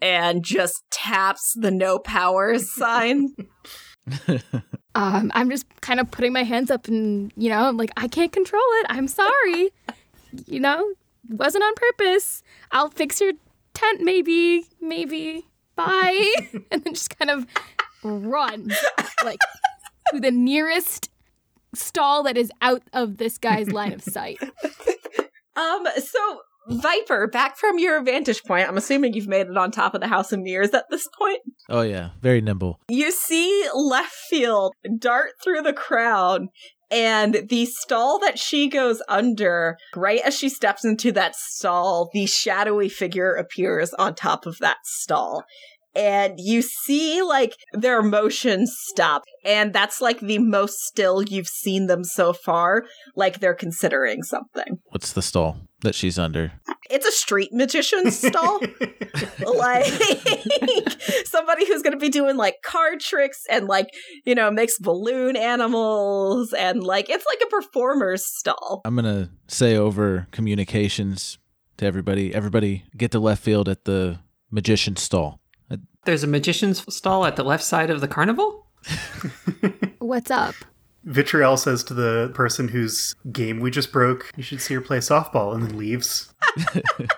and 0.00 0.44
just 0.44 0.82
taps 0.90 1.52
the 1.54 1.70
no 1.70 1.98
powers 1.98 2.74
sign. 2.74 3.34
Um, 4.94 5.32
I'm 5.34 5.48
just 5.48 5.64
kind 5.80 6.00
of 6.00 6.10
putting 6.10 6.32
my 6.32 6.42
hands 6.42 6.70
up 6.70 6.86
and, 6.86 7.32
you 7.36 7.48
know, 7.48 7.68
I'm 7.68 7.76
like, 7.76 7.92
I 7.96 8.08
can't 8.08 8.30
control 8.32 8.62
it. 8.80 8.86
I'm 8.90 9.08
sorry. 9.08 9.70
you 10.46 10.60
know, 10.60 10.92
wasn't 11.30 11.64
on 11.64 11.72
purpose. 11.74 12.42
I'll 12.72 12.90
fix 12.90 13.20
your 13.20 13.32
tent 13.74 14.02
maybe, 14.02 14.66
maybe. 14.80 15.46
Bye. 15.76 16.32
and 16.70 16.84
then 16.84 16.94
just 16.94 17.16
kind 17.18 17.30
of 17.30 17.46
run 18.02 18.70
like 19.24 19.38
to 20.12 20.20
the 20.20 20.30
nearest 20.30 21.10
stall 21.74 22.22
that 22.24 22.36
is 22.36 22.50
out 22.60 22.82
of 22.92 23.16
this 23.18 23.38
guy's 23.38 23.70
line 23.72 23.92
of 23.92 24.02
sight. 24.02 24.38
Um, 25.56 25.86
so 25.96 26.40
Viper, 26.68 27.26
back 27.26 27.56
from 27.56 27.78
your 27.78 28.02
vantage 28.02 28.42
point, 28.44 28.68
I'm 28.68 28.76
assuming 28.76 29.14
you've 29.14 29.28
made 29.28 29.48
it 29.48 29.56
on 29.56 29.70
top 29.70 29.94
of 29.94 30.00
the 30.00 30.06
House 30.06 30.32
of 30.32 30.40
Mirrors 30.40 30.70
at 30.70 30.84
this 30.90 31.08
point. 31.18 31.40
Oh 31.68 31.82
yeah, 31.82 32.10
very 32.20 32.40
nimble. 32.40 32.78
You 32.88 33.10
see 33.10 33.68
left 33.74 34.14
field 34.14 34.72
dart 34.98 35.32
through 35.42 35.62
the 35.62 35.72
crowd 35.72 36.46
And 36.90 37.46
the 37.48 37.64
stall 37.64 38.18
that 38.18 38.38
she 38.38 38.68
goes 38.68 39.02
under, 39.08 39.78
right 39.96 40.20
as 40.22 40.36
she 40.36 40.50
steps 40.50 40.84
into 40.84 41.10
that 41.12 41.34
stall, 41.34 42.10
the 42.12 42.26
shadowy 42.26 42.90
figure 42.90 43.32
appears 43.34 43.94
on 43.94 44.14
top 44.14 44.44
of 44.44 44.58
that 44.58 44.76
stall. 44.84 45.44
And 45.94 46.38
you 46.38 46.62
see 46.62 47.22
like 47.22 47.56
their 47.72 48.02
motions 48.02 48.74
stop. 48.78 49.24
And 49.44 49.72
that's 49.72 50.00
like 50.00 50.20
the 50.20 50.38
most 50.38 50.80
still 50.84 51.22
you've 51.22 51.48
seen 51.48 51.86
them 51.86 52.04
so 52.04 52.32
far. 52.32 52.84
Like 53.14 53.40
they're 53.40 53.54
considering 53.54 54.22
something. 54.22 54.78
What's 54.90 55.12
the 55.12 55.22
stall 55.22 55.58
that 55.82 55.94
she's 55.94 56.18
under? 56.18 56.52
It's 56.88 57.06
a 57.06 57.12
street 57.12 57.50
magician 57.52 58.10
stall. 58.10 58.60
like 59.54 59.86
somebody 61.24 61.66
who's 61.66 61.82
going 61.82 61.92
to 61.92 61.98
be 61.98 62.08
doing 62.08 62.36
like 62.36 62.56
card 62.64 63.00
tricks 63.00 63.42
and 63.50 63.66
like, 63.66 63.88
you 64.24 64.34
know, 64.34 64.50
makes 64.50 64.78
balloon 64.78 65.36
animals 65.36 66.52
and 66.52 66.82
like 66.82 67.10
it's 67.10 67.26
like 67.26 67.40
a 67.44 67.50
performer's 67.50 68.24
stall. 68.24 68.82
I'm 68.84 68.94
gonna 68.94 69.30
say 69.48 69.76
over 69.76 70.26
communications 70.30 71.38
to 71.78 71.86
everybody. 71.86 72.34
Everybody 72.34 72.84
get 72.96 73.10
to 73.12 73.20
left 73.20 73.42
field 73.42 73.68
at 73.68 73.84
the 73.84 74.20
magician 74.50 74.96
stall. 74.96 75.40
There's 76.04 76.24
a 76.24 76.26
magician's 76.26 76.84
stall 76.92 77.24
at 77.26 77.36
the 77.36 77.44
left 77.44 77.62
side 77.62 77.88
of 77.88 78.00
the 78.00 78.08
carnival? 78.08 78.66
What's 80.00 80.32
up? 80.32 80.54
Vitriol 81.04 81.56
says 81.56 81.84
to 81.84 81.94
the 81.94 82.32
person 82.34 82.68
whose 82.68 83.14
game 83.30 83.60
we 83.60 83.70
just 83.70 83.92
broke, 83.92 84.30
you 84.36 84.42
should 84.42 84.60
see 84.60 84.74
her 84.74 84.80
play 84.80 84.98
softball, 84.98 85.54
and 85.54 85.62
then 85.62 85.78
leaves. 85.78 86.34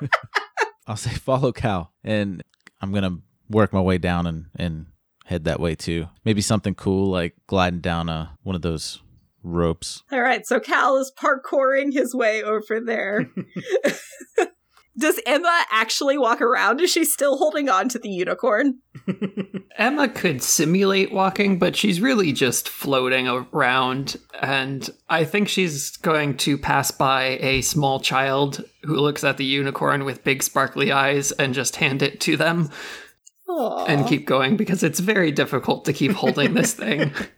I'll 0.87 0.97
say 0.97 1.11
follow 1.13 1.53
Cal, 1.53 1.93
and 2.03 2.43
I'm 2.83 2.93
gonna 2.93 3.19
work 3.49 3.73
my 3.73 3.81
way 3.81 3.97
down 3.97 4.27
and 4.27 4.47
and 4.57 4.87
head 5.25 5.45
that 5.45 5.61
way 5.61 5.75
too. 5.75 6.09
Maybe 6.25 6.43
something 6.43 6.75
cool 6.75 7.11
like 7.11 7.35
gliding 7.47 7.81
down 7.81 8.11
a 8.11 8.37
one 8.43 8.55
of 8.55 8.63
those 8.63 9.01
ropes. 9.43 10.03
All 10.13 10.21
right, 10.21 10.47
so 10.47 10.61
Cal 10.61 10.97
is 10.99 11.13
parkouring 11.19 11.93
his 11.93 12.15
way 12.15 12.43
over 12.43 12.81
there. 12.81 13.31
Does 14.97 15.21
Emma 15.27 15.65
actually 15.71 16.17
walk 16.19 16.41
around? 16.41 16.81
Is 16.81 16.91
she 16.91 17.05
still 17.05 17.37
holding 17.37 17.69
on 17.69 17.89
to 17.91 17.99
the 17.99 18.09
unicorn? 18.09 18.79
Emma 19.77 20.09
could 20.09 20.41
simulate 20.41 21.13
walking, 21.13 21.59
but 21.59 21.75
she's 21.75 22.01
really 22.01 22.33
just 22.33 22.69
floating 22.69 23.27
around. 23.27 24.17
And 24.41 24.89
I 25.09 25.25
think 25.25 25.49
she's 25.49 25.97
going 25.97 26.37
to 26.39 26.57
pass 26.57 26.93
by 26.93 27.39
a 27.41 27.61
small 27.63 27.99
child 27.99 28.65
who 28.83 28.95
looks 28.95 29.25
at 29.25 29.37
the 29.37 29.45
unicorn 29.45 30.05
with 30.05 30.23
big 30.23 30.43
sparkly 30.43 30.93
eyes 30.93 31.33
and 31.33 31.55
just 31.55 31.77
hand 31.77 32.03
it 32.03 32.21
to 32.23 32.37
them 32.37 32.71
Aw. 33.49 33.87
and 33.87 34.07
keep 34.07 34.27
going 34.27 34.57
because 34.57 34.85
it's 34.85 35.01
very 35.01 35.33
difficult 35.33 35.85
to 35.87 35.93
keep 35.93 36.13
holding 36.13 36.55
this 36.55 36.73
thing. 36.73 37.13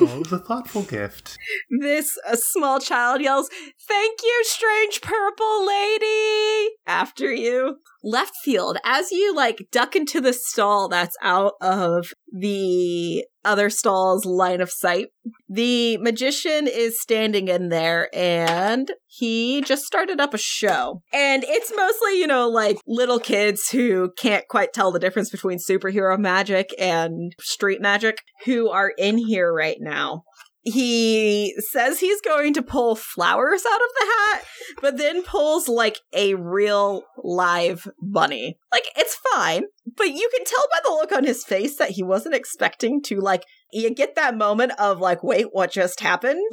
oh, 0.00 0.16
it 0.16 0.18
was 0.18 0.32
a 0.32 0.38
thoughtful 0.38 0.82
gift. 0.82 1.36
This 1.80 2.16
a 2.26 2.36
small 2.36 2.80
child 2.80 3.20
yells, 3.20 3.48
"Thank 3.86 4.20
you, 4.22 4.42
strange 4.44 5.00
purple 5.00 5.66
lady!" 5.66 6.70
after 6.86 7.32
you. 7.32 7.78
Left 8.02 8.34
field, 8.44 8.78
as 8.84 9.10
you 9.10 9.34
like 9.34 9.68
duck 9.72 9.96
into 9.96 10.20
the 10.20 10.32
stall 10.32 10.88
that's 10.88 11.16
out 11.22 11.54
of 11.60 12.12
the 12.32 13.24
other 13.44 13.70
stall's 13.70 14.24
line 14.24 14.60
of 14.60 14.70
sight, 14.70 15.08
the 15.48 15.96
magician 15.98 16.68
is 16.68 17.00
standing 17.00 17.48
in 17.48 17.70
there 17.70 18.08
and 18.14 18.92
he 19.06 19.62
just 19.62 19.84
started 19.84 20.20
up 20.20 20.34
a 20.34 20.38
show. 20.38 21.02
And 21.12 21.44
it's 21.46 21.72
mostly, 21.74 22.20
you 22.20 22.26
know, 22.26 22.48
like 22.48 22.78
little 22.86 23.18
kids 23.18 23.70
who 23.70 24.12
can't 24.18 24.46
quite 24.48 24.72
tell 24.72 24.92
the 24.92 25.00
difference 25.00 25.30
between 25.30 25.58
superhero 25.58 26.18
magic 26.18 26.70
and 26.78 27.32
street 27.40 27.80
magic 27.80 28.18
who 28.44 28.68
are 28.68 28.92
in 28.98 29.18
here 29.18 29.52
right 29.52 29.78
now 29.80 30.22
he 30.62 31.54
says 31.70 32.00
he's 32.00 32.20
going 32.20 32.54
to 32.54 32.62
pull 32.62 32.94
flowers 32.94 33.62
out 33.70 33.80
of 33.80 33.88
the 33.98 34.06
hat, 34.06 34.44
but 34.80 34.96
then 34.98 35.22
pulls 35.22 35.68
like 35.68 35.98
a 36.12 36.34
real 36.34 37.04
live 37.22 37.86
bunny. 38.02 38.58
Like, 38.72 38.84
it's 38.96 39.18
fine, 39.32 39.64
but 39.96 40.08
you 40.08 40.28
can 40.34 40.44
tell 40.44 40.66
by 40.70 40.78
the 40.84 40.90
look 40.90 41.12
on 41.12 41.24
his 41.24 41.44
face 41.44 41.76
that 41.76 41.90
he 41.90 42.02
wasn't 42.02 42.34
expecting 42.34 43.02
to, 43.02 43.20
like, 43.20 43.44
you 43.72 43.94
get 43.94 44.14
that 44.16 44.36
moment 44.36 44.72
of, 44.78 45.00
like, 45.00 45.22
wait, 45.22 45.46
what 45.52 45.70
just 45.70 46.00
happened? 46.00 46.52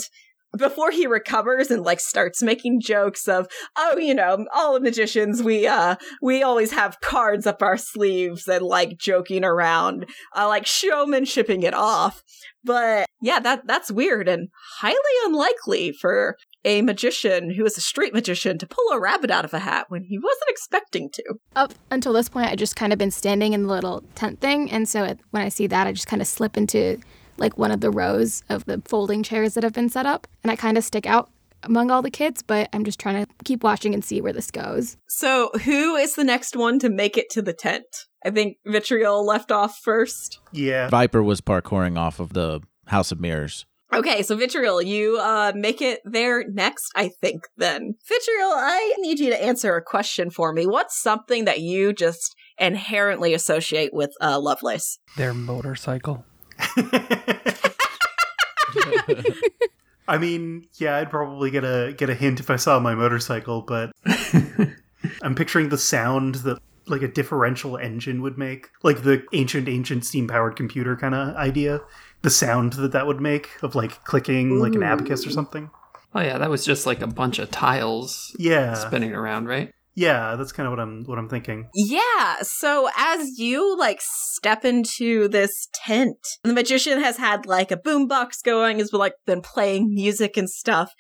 Before 0.58 0.92
he 0.92 1.08
recovers 1.08 1.72
and 1.72 1.84
like 1.84 2.00
starts 2.00 2.42
making 2.42 2.82
jokes 2.82 3.28
of, 3.28 3.48
oh, 3.78 3.98
you 3.98 4.14
know, 4.14 4.46
all 4.54 4.74
the 4.74 4.80
magicians, 4.80 5.44
we 5.44 5.68
uh 5.68 5.96
we 6.22 6.44
always 6.44 6.72
have 6.72 7.02
cards 7.02 7.46
up 7.46 7.62
our 7.62 7.78
sleeves 7.78 8.48
and 8.48 8.66
like 8.66 8.98
joking 8.98 9.44
around, 9.44 10.06
uh, 10.36 10.48
like 10.48 10.66
showmanshipping 10.66 11.64
it 11.64 11.74
off. 11.74 12.24
But 12.64 13.08
yeah, 13.22 13.40
that 13.40 13.68
that's 13.68 13.92
weird 13.92 14.28
and 14.28 14.50
highly 14.80 14.96
unlikely 15.26 15.92
for 15.92 16.38
a 16.66 16.82
magician 16.82 17.52
who 17.52 17.64
is 17.64 17.78
a 17.78 17.82
street 17.82 18.14
magician 18.14 18.58
to 18.58 18.68
pull 18.68 18.90
a 18.92 19.00
rabbit 19.00 19.30
out 19.30 19.46
of 19.46 19.54
a 19.54 19.60
hat 19.60 19.86
when 19.90 20.04
he 20.04 20.18
wasn't 20.18 20.50
expecting 20.50 21.10
to. 21.14 21.24
Up 21.56 21.74
until 21.92 22.12
this 22.12 22.28
point, 22.28 22.50
I 22.50 22.56
just 22.56 22.76
kind 22.76 22.92
of 22.92 22.98
been 22.98 23.12
standing 23.12 23.54
in 23.54 23.64
the 23.64 23.70
little 23.70 24.04
tent 24.16 24.42
thing, 24.42 24.72
and 24.72 24.90
so 24.90 25.04
it, 25.04 25.20
when 25.30 25.44
I 25.44 25.50
see 25.50 25.68
that, 25.68 25.86
I 25.86 25.92
just 25.92 26.08
kind 26.08 26.24
of 26.24 26.28
slip 26.28 26.58
into 26.58 27.00
like 27.38 27.58
one 27.58 27.72
of 27.72 27.82
the 27.82 27.92
rows 27.92 28.44
of 28.50 28.66
the 28.66 28.82
folding 28.86 29.24
chairs 29.24 29.54
that 29.54 29.64
have 29.64 29.74
been 29.74 29.90
set 29.90 30.06
up, 30.06 30.28
and 30.44 30.52
I 30.52 30.56
kind 30.56 30.78
of 30.78 30.84
stick 30.84 31.06
out 31.06 31.30
among 31.64 31.92
all 31.92 32.02
the 32.02 32.12
kids. 32.12 32.42
But 32.42 32.70
I'm 32.74 32.84
just 32.84 33.00
trying 33.00 33.26
to 33.26 33.32
keep 33.44 33.64
watching 33.64 33.94
and 33.94 34.04
see 34.04 34.22
where 34.22 34.34
this 34.34 34.52
goes. 34.52 34.98
So, 35.08 35.52
who 35.64 35.96
is 35.96 36.16
the 36.16 36.24
next 36.24 36.56
one 36.56 36.80
to 36.80 36.90
make 36.90 37.18
it 37.18 37.30
to 37.32 37.42
the 37.42 37.54
tent? 37.54 37.86
I 38.26 38.32
think 38.32 38.58
Vitriol 38.66 39.26
left 39.26 39.52
off 39.52 39.80
first. 39.84 40.40
Yeah. 40.52 40.90
Viper 40.90 41.22
was 41.22 41.42
parkouring 41.42 41.98
off 41.98 42.20
of 42.20 42.34
the 42.34 42.62
House 42.88 43.12
of 43.12 43.20
Mirrors. 43.20 43.66
Okay, 43.94 44.24
so 44.24 44.36
Vitriol, 44.36 44.82
you 44.82 45.18
uh 45.18 45.54
make 45.56 45.82
it 45.82 46.02
there 46.04 46.44
next, 46.50 46.92
I 46.96 47.10
think 47.22 47.44
then. 47.56 47.94
Vitriol, 48.08 48.52
I 48.52 48.94
need 48.98 49.20
you 49.20 49.30
to 49.30 49.42
answer 49.42 49.76
a 49.76 49.82
question 49.82 50.32
for 50.32 50.52
me. 50.52 50.66
What's 50.66 51.02
something 51.02 51.46
that 51.46 51.62
you 51.62 51.94
just 51.94 52.36
inherently 52.58 53.34
associate 53.34 53.94
with 53.94 54.12
uh 54.20 54.40
Lovelace? 54.40 54.98
Their 55.18 55.34
motorcycle. 55.34 56.26
I 60.08 60.20
mean, 60.20 60.68
yeah, 60.76 60.98
I'd 60.98 61.10
probably 61.10 61.50
get 61.50 61.64
a 61.64 61.94
get 61.98 62.10
a 62.10 62.16
hint 62.16 62.40
if 62.40 62.50
I 62.50 62.58
saw 62.58 62.80
my 62.80 62.96
motorcycle, 62.96 63.62
but 63.62 63.92
I'm 65.22 65.36
picturing 65.36 65.70
the 65.70 65.78
sound 65.78 66.36
that 66.36 66.60
like 66.88 67.02
a 67.02 67.08
differential 67.08 67.78
engine 67.78 68.22
would 68.22 68.38
make, 68.38 68.70
like 68.84 69.04
the 69.04 69.24
ancient 69.34 69.68
ancient 69.68 70.06
steam 70.06 70.28
powered 70.28 70.56
computer 70.56 70.96
kind 70.96 71.16
of 71.16 71.36
idea. 71.36 71.82
The 72.22 72.30
sound 72.30 72.74
that 72.74 72.92
that 72.92 73.08
would 73.08 73.22
make 73.22 73.50
of 73.64 73.76
like 73.76 74.04
clicking 74.04 74.60
like 74.60 74.76
an 74.76 74.84
abacus 74.84 75.26
or 75.26 75.32
something. 75.32 75.70
Oh 76.14 76.22
yeah, 76.22 76.38
that 76.38 76.50
was 76.50 76.66
just 76.66 76.86
like 76.86 77.02
a 77.02 77.08
bunch 77.08 77.40
of 77.40 77.52
tiles 77.52 78.36
Yeah, 78.40 78.74
spinning 78.76 79.14
around, 79.14 79.48
right? 79.48 79.74
Yeah, 79.96 80.36
that's 80.36 80.52
kind 80.52 80.68
of 80.68 80.72
what 80.72 80.80
I'm 80.80 81.04
what 81.06 81.18
I'm 81.18 81.30
thinking. 81.30 81.70
Yeah, 81.74 82.38
so 82.42 82.90
as 82.98 83.40
you 83.40 83.78
like 83.78 84.00
step 84.02 84.66
into 84.66 85.30
this 85.30 85.70
tent, 85.74 86.18
the 86.44 86.54
magician 86.54 87.02
has 87.02 87.18
had 87.18 87.46
like 87.46 87.72
a 87.72 87.78
boombox 87.78 88.44
going, 88.44 88.80
has 88.80 88.92
been 88.92 89.00
like 89.00 89.16
been 89.26 89.42
playing 89.42 89.94
music 89.94 90.36
and 90.36 90.50
stuff, 90.50 90.92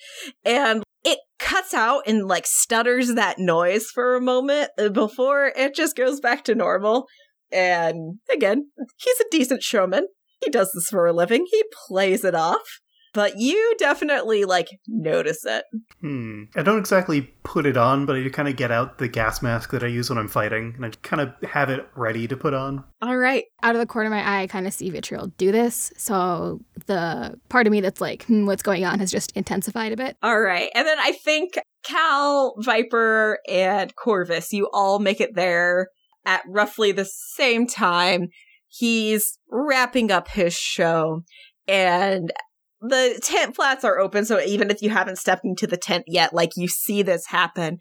and 0.45 0.83
it 1.03 1.19
cuts 1.39 1.73
out 1.73 2.03
and 2.07 2.25
like 2.25 2.45
stutters 2.47 3.13
that 3.15 3.37
noise 3.37 3.87
for 3.93 4.15
a 4.15 4.21
moment 4.21 4.69
uh, 4.77 4.89
before 4.89 5.51
it 5.55 5.75
just 5.75 5.97
goes 5.97 6.21
back 6.21 6.45
to 6.45 6.55
normal. 6.55 7.07
And 7.51 8.19
again, 8.31 8.71
he's 8.97 9.19
a 9.19 9.29
decent 9.29 9.61
showman. 9.61 10.07
He 10.43 10.49
does 10.49 10.71
this 10.73 10.87
for 10.89 11.05
a 11.05 11.13
living. 11.13 11.45
He 11.51 11.63
plays 11.87 12.23
it 12.23 12.35
off. 12.35 12.79
But 13.15 13.39
you 13.39 13.73
definitely 13.79 14.43
like 14.43 14.67
notice 14.89 15.45
it. 15.45 15.63
Hmm. 16.01 16.43
I 16.53 16.63
don't 16.63 16.77
exactly 16.77 17.33
put 17.43 17.65
it 17.65 17.77
on, 17.77 18.05
but 18.05 18.17
I 18.17 18.27
kind 18.27 18.49
of 18.49 18.57
get 18.57 18.71
out 18.71 18.97
the 18.97 19.07
gas 19.07 19.41
mask 19.41 19.71
that 19.71 19.83
I 19.83 19.87
use 19.87 20.09
when 20.09 20.19
I'm 20.19 20.27
fighting, 20.27 20.73
and 20.75 20.85
I 20.85 20.89
kind 21.01 21.21
of 21.21 21.49
have 21.49 21.69
it 21.69 21.87
ready 21.95 22.27
to 22.27 22.35
put 22.35 22.53
on. 22.53 22.83
All 23.01 23.15
right. 23.15 23.45
Out 23.63 23.73
of 23.73 23.79
the 23.79 23.85
corner 23.85 24.07
of 24.07 24.11
my 24.11 24.21
eye, 24.21 24.41
I 24.41 24.47
kind 24.47 24.67
of 24.67 24.73
see 24.73 24.89
Vitriol 24.89 25.27
do 25.37 25.53
this. 25.53 25.93
So 25.95 26.59
the 26.87 27.39
part 27.47 27.67
of 27.67 27.71
me 27.71 27.79
that's 27.79 28.01
like, 28.01 28.25
hmm, 28.25 28.45
what's 28.45 28.61
going 28.61 28.83
on 28.83 28.99
has 28.99 29.11
just 29.11 29.31
intensified 29.31 29.93
a 29.93 29.97
bit. 29.97 30.17
All 30.21 30.41
right. 30.41 30.69
And 30.75 30.85
then 30.85 30.99
I 30.99 31.13
think 31.13 31.53
Cal, 31.85 32.55
Viper, 32.59 33.39
and 33.47 33.95
Corvus, 33.95 34.51
you 34.51 34.69
all 34.73 34.99
make 34.99 35.21
it 35.21 35.35
there 35.35 35.87
at 36.25 36.43
roughly 36.49 36.91
the 36.91 37.05
same 37.05 37.65
time. 37.65 38.27
He's 38.67 39.39
wrapping 39.49 40.11
up 40.11 40.27
his 40.27 40.53
show 40.53 41.21
and 41.65 42.33
the 42.81 43.19
tent 43.23 43.55
flats 43.55 43.83
are 43.83 43.99
open. 43.99 44.25
So 44.25 44.41
even 44.41 44.69
if 44.69 44.81
you 44.81 44.89
haven't 44.89 45.17
stepped 45.17 45.45
into 45.45 45.67
the 45.67 45.77
tent 45.77 46.05
yet, 46.07 46.33
like 46.33 46.51
you 46.55 46.67
see 46.67 47.01
this 47.01 47.27
happen. 47.27 47.79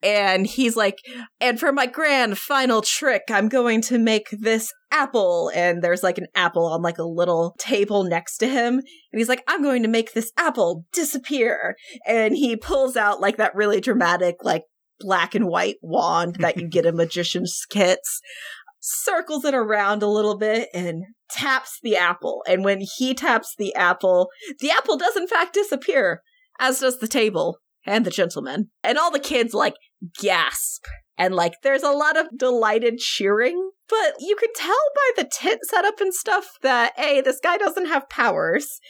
And 0.00 0.46
he's 0.46 0.76
like, 0.76 0.98
and 1.40 1.58
for 1.58 1.72
my 1.72 1.86
grand 1.86 2.38
final 2.38 2.82
trick, 2.82 3.22
I'm 3.30 3.48
going 3.48 3.80
to 3.82 3.98
make 3.98 4.28
this 4.30 4.72
apple. 4.92 5.50
And 5.54 5.82
there's 5.82 6.04
like 6.04 6.18
an 6.18 6.28
apple 6.36 6.66
on 6.66 6.82
like 6.82 6.98
a 6.98 7.04
little 7.04 7.56
table 7.58 8.04
next 8.04 8.38
to 8.38 8.48
him. 8.48 8.74
And 8.74 9.18
he's 9.18 9.28
like, 9.28 9.42
I'm 9.48 9.62
going 9.62 9.82
to 9.82 9.88
make 9.88 10.12
this 10.12 10.30
apple 10.36 10.84
disappear. 10.92 11.74
And 12.06 12.36
he 12.36 12.56
pulls 12.56 12.96
out 12.96 13.20
like 13.20 13.38
that 13.38 13.56
really 13.56 13.80
dramatic, 13.80 14.36
like 14.44 14.62
black 15.00 15.34
and 15.34 15.46
white 15.46 15.76
wand 15.82 16.36
that 16.40 16.56
you 16.56 16.68
get 16.68 16.86
in 16.86 16.96
magician's 16.96 17.66
kits. 17.68 18.20
Circles 18.88 19.44
it 19.44 19.54
around 19.54 20.02
a 20.02 20.08
little 20.08 20.38
bit 20.38 20.68
and 20.72 21.04
taps 21.30 21.78
the 21.82 21.96
apple. 21.96 22.42
And 22.48 22.64
when 22.64 22.80
he 22.80 23.14
taps 23.14 23.54
the 23.56 23.74
apple, 23.74 24.30
the 24.60 24.70
apple 24.70 24.96
does 24.96 25.16
in 25.16 25.28
fact 25.28 25.52
disappear, 25.52 26.22
as 26.58 26.80
does 26.80 26.98
the 26.98 27.08
table 27.08 27.58
and 27.86 28.04
the 28.04 28.10
gentleman. 28.10 28.70
And 28.82 28.96
all 28.96 29.10
the 29.10 29.18
kids 29.18 29.52
like 29.52 29.74
gasp. 30.20 30.86
And 31.18 31.34
like 31.34 31.54
there's 31.62 31.82
a 31.82 31.90
lot 31.90 32.16
of 32.16 32.26
delighted 32.36 32.98
cheering, 32.98 33.70
but 33.88 34.14
you 34.20 34.36
could 34.36 34.54
tell 34.54 34.76
by 34.94 35.22
the 35.22 35.30
tent 35.30 35.60
setup 35.64 36.00
and 36.00 36.14
stuff 36.14 36.46
that 36.62 36.92
A, 36.98 37.20
this 37.20 37.40
guy 37.42 37.56
doesn't 37.58 37.88
have 37.88 38.08
powers. 38.08 38.80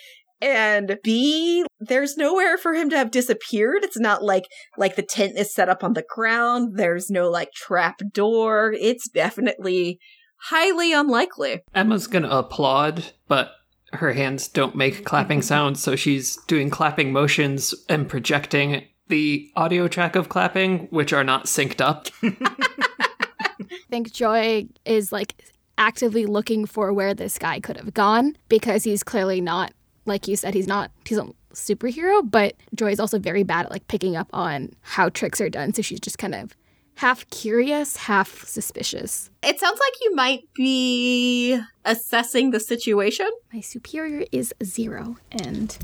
And 0.41 0.99
B, 1.03 1.64
there's 1.80 2.16
nowhere 2.16 2.57
for 2.57 2.74
him 2.74 2.91
to 2.91 2.97
have 2.97 3.11
disappeared. 3.11 3.82
It's 3.82 3.99
not 3.99 4.22
like 4.22 4.45
like 4.76 4.97
the 4.97 5.03
tent 5.03 5.36
is 5.36 5.53
set 5.53 5.68
up 5.68 5.82
on 5.82 5.95
the 5.95 6.05
ground. 6.09 6.76
There's 6.76 7.11
no 7.11 7.28
like 7.28 7.53
trap 7.53 8.01
door. 8.12 8.72
It's 8.78 9.09
definitely 9.09 9.99
highly 10.43 10.93
unlikely. 10.93 11.62
Emma's 11.74 12.07
gonna 12.07 12.28
applaud, 12.28 13.12
but 13.26 13.53
her 13.93 14.12
hands 14.12 14.49
don't 14.49 14.76
make 14.76 15.05
clapping 15.05 15.43
sounds, 15.43 15.82
so 15.82 15.97
she's 15.97 16.36
doing 16.47 16.70
clapping 16.70 17.12
motions 17.12 17.74
and 17.89 18.09
projecting 18.09 18.84
the 19.09 19.51
audio 19.57 19.89
track 19.89 20.16
of 20.16 20.28
clapping, 20.28 20.86
which 20.91 21.12
are 21.12 21.24
not 21.24 21.47
synced 21.47 21.80
up. 21.80 22.09
I 22.22 23.76
think 23.91 24.12
Joy 24.12 24.68
is 24.84 25.12
like 25.12 25.34
actively 25.78 26.26
looking 26.26 26.66
for 26.66 26.93
where 26.93 27.14
this 27.14 27.39
guy 27.39 27.61
could 27.61 27.76
have 27.76 27.95
gone 27.95 28.36
because 28.49 28.84
he's 28.84 29.03
clearly 29.03 29.41
not, 29.41 29.72
like 30.09 30.26
you 30.26 30.36
said, 30.36 30.54
he's 30.54 30.66
not, 30.66 30.90
he's 31.06 31.18
a 31.18 31.28
superhero, 31.52 32.28
but 32.28 32.54
Joy 32.74 32.92
is 32.92 33.00
also 33.00 33.18
very 33.18 33.42
bad 33.42 33.66
at 33.66 33.70
like 33.70 33.86
picking 33.88 34.16
up 34.16 34.28
on 34.32 34.72
how 34.82 35.09
tricks 35.09 35.40
are 35.40 35.50
done. 35.50 35.74
So 35.74 35.82
she's 35.82 36.00
just 36.00 36.18
kind 36.18 36.34
of 36.34 36.56
half 36.96 37.28
curious, 37.30 37.96
half 37.96 38.44
suspicious. 38.44 39.30
It 39.42 39.61
sounds 39.61 39.78
like 39.78 39.92
you 40.02 40.14
might 40.14 40.42
be 40.54 41.61
assessing 41.84 42.50
the 42.50 42.61
situation. 42.61 43.30
My 43.52 43.61
superior 43.61 44.24
is 44.32 44.52
zero 44.64 45.16
and 45.30 45.78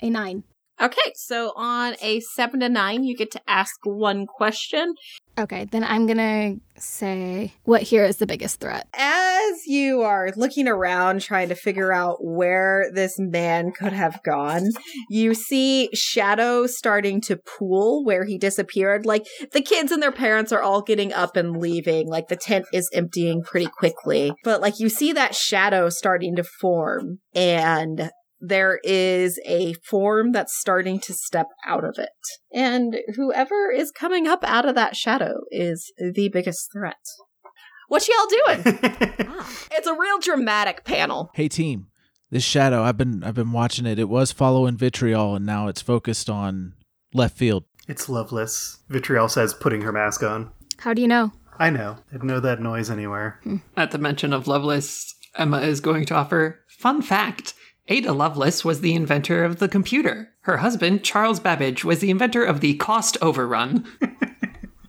a 0.00 0.10
nine. 0.10 0.44
Okay, 0.80 1.12
so 1.16 1.52
on 1.56 1.96
a 2.00 2.20
seven 2.20 2.60
to 2.60 2.68
nine, 2.68 3.02
you 3.02 3.16
get 3.16 3.32
to 3.32 3.40
ask 3.48 3.74
one 3.82 4.26
question. 4.26 4.94
Okay, 5.38 5.66
then 5.66 5.84
I'm 5.84 6.06
gonna 6.06 6.56
say 6.74 7.52
what 7.62 7.82
here 7.82 8.04
is 8.04 8.16
the 8.16 8.26
biggest 8.26 8.58
threat. 8.58 8.88
As 8.92 9.66
you 9.66 10.02
are 10.02 10.32
looking 10.34 10.66
around 10.66 11.20
trying 11.20 11.48
to 11.50 11.54
figure 11.54 11.92
out 11.92 12.18
where 12.20 12.90
this 12.92 13.20
man 13.20 13.70
could 13.70 13.92
have 13.92 14.20
gone, 14.24 14.64
you 15.08 15.34
see 15.34 15.90
shadow 15.94 16.66
starting 16.66 17.20
to 17.22 17.36
pool 17.36 18.04
where 18.04 18.24
he 18.24 18.36
disappeared. 18.36 19.06
Like 19.06 19.26
the 19.52 19.62
kids 19.62 19.92
and 19.92 20.02
their 20.02 20.12
parents 20.12 20.50
are 20.50 20.62
all 20.62 20.82
getting 20.82 21.12
up 21.12 21.36
and 21.36 21.58
leaving. 21.58 22.08
Like 22.08 22.26
the 22.26 22.36
tent 22.36 22.66
is 22.72 22.90
emptying 22.92 23.42
pretty 23.42 23.68
quickly. 23.78 24.32
But 24.42 24.60
like 24.60 24.80
you 24.80 24.88
see 24.88 25.12
that 25.12 25.36
shadow 25.36 25.88
starting 25.88 26.34
to 26.34 26.42
form 26.42 27.20
and 27.32 28.10
there 28.40 28.78
is 28.84 29.40
a 29.46 29.74
form 29.84 30.32
that's 30.32 30.56
starting 30.58 31.00
to 31.00 31.12
step 31.14 31.48
out 31.66 31.84
of 31.84 31.96
it. 31.98 32.10
And 32.52 32.96
whoever 33.16 33.70
is 33.70 33.90
coming 33.90 34.26
up 34.26 34.44
out 34.44 34.68
of 34.68 34.74
that 34.76 34.96
shadow 34.96 35.40
is 35.50 35.92
the 35.98 36.28
biggest 36.32 36.70
threat. 36.72 36.96
What 37.88 38.06
y'all 38.08 38.62
doing? 38.62 38.78
Ah. 39.30 39.50
it's 39.72 39.86
a 39.86 39.94
real 39.94 40.18
dramatic 40.18 40.84
panel. 40.84 41.30
Hey 41.34 41.48
team, 41.48 41.86
this 42.30 42.42
shadow, 42.44 42.82
I've 42.82 42.96
been 42.96 43.22
I've 43.24 43.34
been 43.34 43.52
watching 43.52 43.86
it. 43.86 43.98
It 43.98 44.08
was 44.08 44.32
following 44.32 44.76
Vitriol 44.76 45.34
and 45.36 45.44
now 45.46 45.68
it's 45.68 45.80
focused 45.82 46.28
on 46.30 46.74
left 47.14 47.36
field. 47.36 47.64
it's 47.88 48.08
Lovelace. 48.08 48.78
Vitriol 48.88 49.28
says, 49.28 49.54
putting 49.54 49.82
her 49.82 49.92
mask 49.92 50.22
on. 50.22 50.50
How 50.78 50.92
do 50.94 51.02
you 51.02 51.08
know? 51.08 51.32
I 51.58 51.70
know. 51.70 51.96
I'd 52.12 52.22
know 52.22 52.38
that 52.40 52.60
noise 52.60 52.90
anywhere. 52.90 53.40
At 53.76 53.90
the 53.90 53.98
mention 53.98 54.32
of 54.32 54.46
Lovelace, 54.46 55.14
Emma 55.36 55.60
is 55.60 55.80
going 55.80 56.04
to 56.06 56.14
offer 56.14 56.60
fun 56.78 57.02
fact. 57.02 57.54
Ada 57.88 58.12
Lovelace 58.12 58.64
was 58.64 58.80
the 58.80 58.94
inventor 58.94 59.44
of 59.44 59.58
the 59.58 59.68
computer. 59.68 60.30
Her 60.42 60.58
husband, 60.58 61.02
Charles 61.04 61.40
Babbage, 61.40 61.84
was 61.84 62.00
the 62.00 62.10
inventor 62.10 62.44
of 62.44 62.60
the 62.60 62.74
cost 62.74 63.16
overrun. 63.22 63.84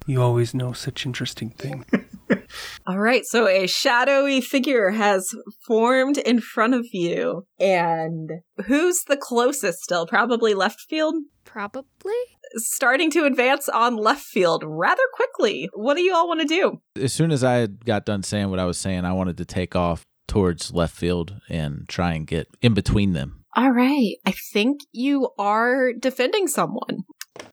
You 0.09 0.23
always 0.23 0.55
know 0.55 0.73
such 0.73 1.05
interesting 1.05 1.51
things. 1.51 1.85
All 2.87 2.97
right, 2.97 3.23
so 3.27 3.47
a 3.47 3.67
shadowy 3.67 4.41
figure 4.41 4.89
has 4.89 5.29
formed 5.67 6.17
in 6.17 6.41
front 6.41 6.73
of 6.73 6.87
you. 6.91 7.45
And 7.59 8.31
who's 8.65 9.03
the 9.03 9.17
closest 9.17 9.83
still? 9.83 10.07
Probably 10.07 10.55
left 10.55 10.81
field? 10.89 11.13
Probably. 11.45 12.15
Starting 12.55 13.11
to 13.11 13.25
advance 13.25 13.69
on 13.69 13.97
left 13.97 14.23
field 14.23 14.63
rather 14.65 15.03
quickly. 15.13 15.69
What 15.75 15.95
do 15.95 16.01
you 16.01 16.15
all 16.15 16.27
want 16.27 16.41
to 16.41 16.47
do? 16.47 16.81
As 16.99 17.13
soon 17.13 17.31
as 17.31 17.43
I 17.43 17.67
got 17.67 18.03
done 18.03 18.23
saying 18.23 18.49
what 18.49 18.57
I 18.57 18.65
was 18.65 18.79
saying, 18.79 19.05
I 19.05 19.13
wanted 19.13 19.37
to 19.37 19.45
take 19.45 19.75
off 19.75 20.07
towards 20.29 20.73
left 20.73 20.95
field 20.95 21.35
and 21.49 21.87
try 21.89 22.13
and 22.13 22.25
get 22.25 22.47
in 22.61 22.73
between 22.73 23.13
them. 23.13 23.43
All 23.55 23.71
right, 23.71 24.15
I 24.25 24.33
think 24.53 24.81
you 24.91 25.31
are 25.37 25.91
defending 25.91 26.47
someone. 26.47 27.03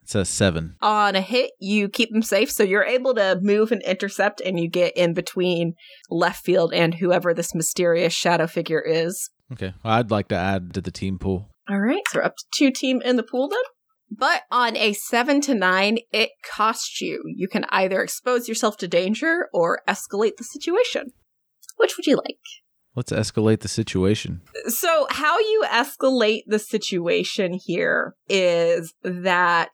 It's 0.03 0.15
a 0.15 0.25
seven. 0.25 0.75
On 0.81 1.15
a 1.15 1.21
hit, 1.21 1.51
you 1.59 1.89
keep 1.89 2.11
them 2.11 2.21
safe, 2.21 2.51
so 2.51 2.63
you're 2.63 2.83
able 2.83 3.13
to 3.15 3.39
move 3.41 3.71
and 3.71 3.81
intercept, 3.81 4.39
and 4.41 4.59
you 4.59 4.69
get 4.69 4.95
in 4.95 5.13
between 5.13 5.73
left 6.09 6.45
field 6.45 6.73
and 6.73 6.95
whoever 6.95 7.33
this 7.33 7.55
mysterious 7.55 8.13
shadow 8.13 8.47
figure 8.47 8.81
is. 8.81 9.29
Okay. 9.51 9.73
Well, 9.83 9.93
I'd 9.93 10.11
like 10.11 10.27
to 10.29 10.35
add 10.35 10.73
to 10.75 10.81
the 10.81 10.91
team 10.91 11.17
pool. 11.19 11.49
All 11.69 11.79
right, 11.79 12.03
so 12.09 12.19
we're 12.19 12.25
up 12.25 12.35
to 12.37 12.45
two 12.55 12.71
team 12.71 13.01
in 13.01 13.15
the 13.15 13.23
pool 13.23 13.49
then. 13.49 13.59
But 14.09 14.43
on 14.51 14.77
a 14.77 14.93
seven 14.93 15.41
to 15.41 15.53
nine, 15.53 15.97
it 16.13 16.29
costs 16.49 17.01
you. 17.01 17.23
You 17.35 17.47
can 17.47 17.65
either 17.69 18.01
expose 18.01 18.47
yourself 18.47 18.77
to 18.77 18.87
danger 18.87 19.49
or 19.53 19.81
escalate 19.87 20.37
the 20.37 20.45
situation. 20.45 21.11
Which 21.75 21.97
would 21.97 22.05
you 22.05 22.15
like? 22.15 22.39
Let's 22.97 23.11
escalate 23.11 23.59
the 23.59 23.67
situation. 23.67 24.41
So, 24.69 25.05
how 25.11 25.37
you 25.37 25.63
escalate 25.67 26.41
the 26.47 26.57
situation 26.57 27.53
here 27.63 28.15
is 28.27 28.91
that 29.03 29.69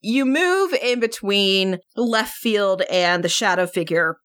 you 0.00 0.24
move 0.24 0.72
in 0.74 1.00
between 1.00 1.78
left 1.96 2.34
field 2.34 2.82
and 2.82 3.24
the 3.24 3.28
shadow 3.28 3.66
figure, 3.66 4.18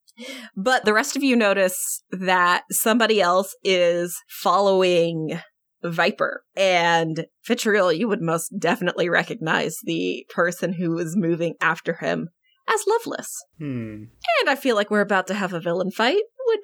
but 0.56 0.84
the 0.84 0.92
rest 0.92 1.16
of 1.16 1.24
you 1.24 1.34
notice 1.34 2.04
that 2.12 2.62
somebody 2.70 3.20
else 3.20 3.56
is 3.64 4.16
following 4.28 5.40
Viper. 5.82 6.44
And 6.56 7.26
Vitriol, 7.44 7.92
you 7.92 8.06
would 8.06 8.22
most 8.22 8.50
definitely 8.56 9.08
recognize 9.08 9.78
the 9.82 10.26
person 10.32 10.74
who 10.74 10.96
is 10.98 11.16
moving 11.16 11.54
after 11.60 11.94
him 11.94 12.28
as 12.68 12.84
Lovelace. 12.86 13.34
Hmm. 13.58 14.04
And 14.40 14.48
I 14.48 14.54
feel 14.54 14.76
like 14.76 14.92
we're 14.92 15.00
about 15.00 15.26
to 15.26 15.34
have 15.34 15.52
a 15.52 15.60
villain 15.60 15.90
fight. 15.90 16.22
Would 16.46 16.60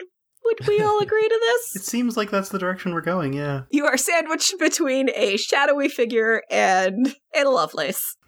would 0.58 0.68
we 0.68 0.82
all 0.82 0.98
agree 1.02 1.28
to 1.28 1.40
this? 1.40 1.76
It 1.76 1.84
seems 1.84 2.16
like 2.16 2.30
that's 2.30 2.50
the 2.50 2.58
direction 2.58 2.92
we're 2.92 3.00
going, 3.00 3.32
yeah. 3.32 3.62
You 3.70 3.86
are 3.86 3.96
sandwiched 3.96 4.58
between 4.58 5.10
a 5.14 5.36
shadowy 5.36 5.88
figure 5.88 6.42
and 6.50 7.14
and 7.34 7.46
a 7.46 7.50
Lovelace. 7.50 8.16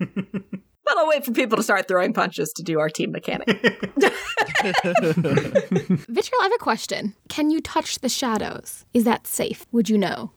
But 0.84 0.98
I'll 0.98 1.06
wait 1.08 1.24
for 1.24 1.30
people 1.30 1.56
to 1.56 1.62
start 1.62 1.86
throwing 1.86 2.12
punches 2.12 2.52
to 2.54 2.62
do 2.64 2.80
our 2.80 2.88
team 2.88 3.12
mechanic. 3.12 3.46
Vitriol, 6.08 6.40
I 6.40 6.42
have 6.42 6.52
a 6.52 6.58
question. 6.58 7.14
Can 7.28 7.50
you 7.50 7.60
touch 7.60 8.00
the 8.00 8.08
shadows? 8.08 8.84
Is 8.92 9.04
that 9.04 9.26
safe? 9.26 9.64
Would 9.70 9.88
you 9.88 9.96
know? 9.96 10.32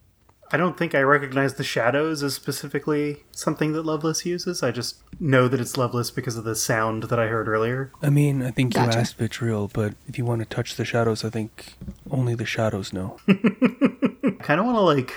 I 0.51 0.57
don't 0.57 0.77
think 0.77 0.93
I 0.93 1.01
recognize 1.01 1.55
the 1.55 1.63
shadows 1.63 2.21
as 2.23 2.35
specifically 2.35 3.23
something 3.31 3.73
that 3.73 3.83
Lovelace 3.83 4.25
uses. 4.25 4.61
I 4.61 4.71
just 4.71 4.97
know 5.19 5.47
that 5.47 5.59
it's 5.59 5.75
Lovelace 5.75 6.11
because 6.11 6.37
of 6.37 6.43
the 6.43 6.55
sound 6.55 7.03
that 7.03 7.19
I 7.19 7.27
heard 7.27 7.47
earlier. 7.47 7.91
I 8.01 8.09
mean, 8.11 8.41
I 8.43 8.51
think 8.51 8.73
Gotcha. 8.73 8.93
you 8.93 8.99
asked 9.01 9.17
Vitriol, 9.17 9.69
but 9.73 9.95
if 10.07 10.17
you 10.17 10.25
want 10.25 10.39
to 10.41 10.45
touch 10.45 10.75
the 10.75 10.85
shadows, 10.85 11.25
I 11.25 11.29
think 11.31 11.73
only 12.11 12.35
the 12.35 12.45
shadows 12.45 12.93
know. 12.93 13.17
I 13.27 14.35
kind 14.41 14.59
of 14.59 14.65
want 14.67 14.77
to 14.77 14.81
like 14.81 15.13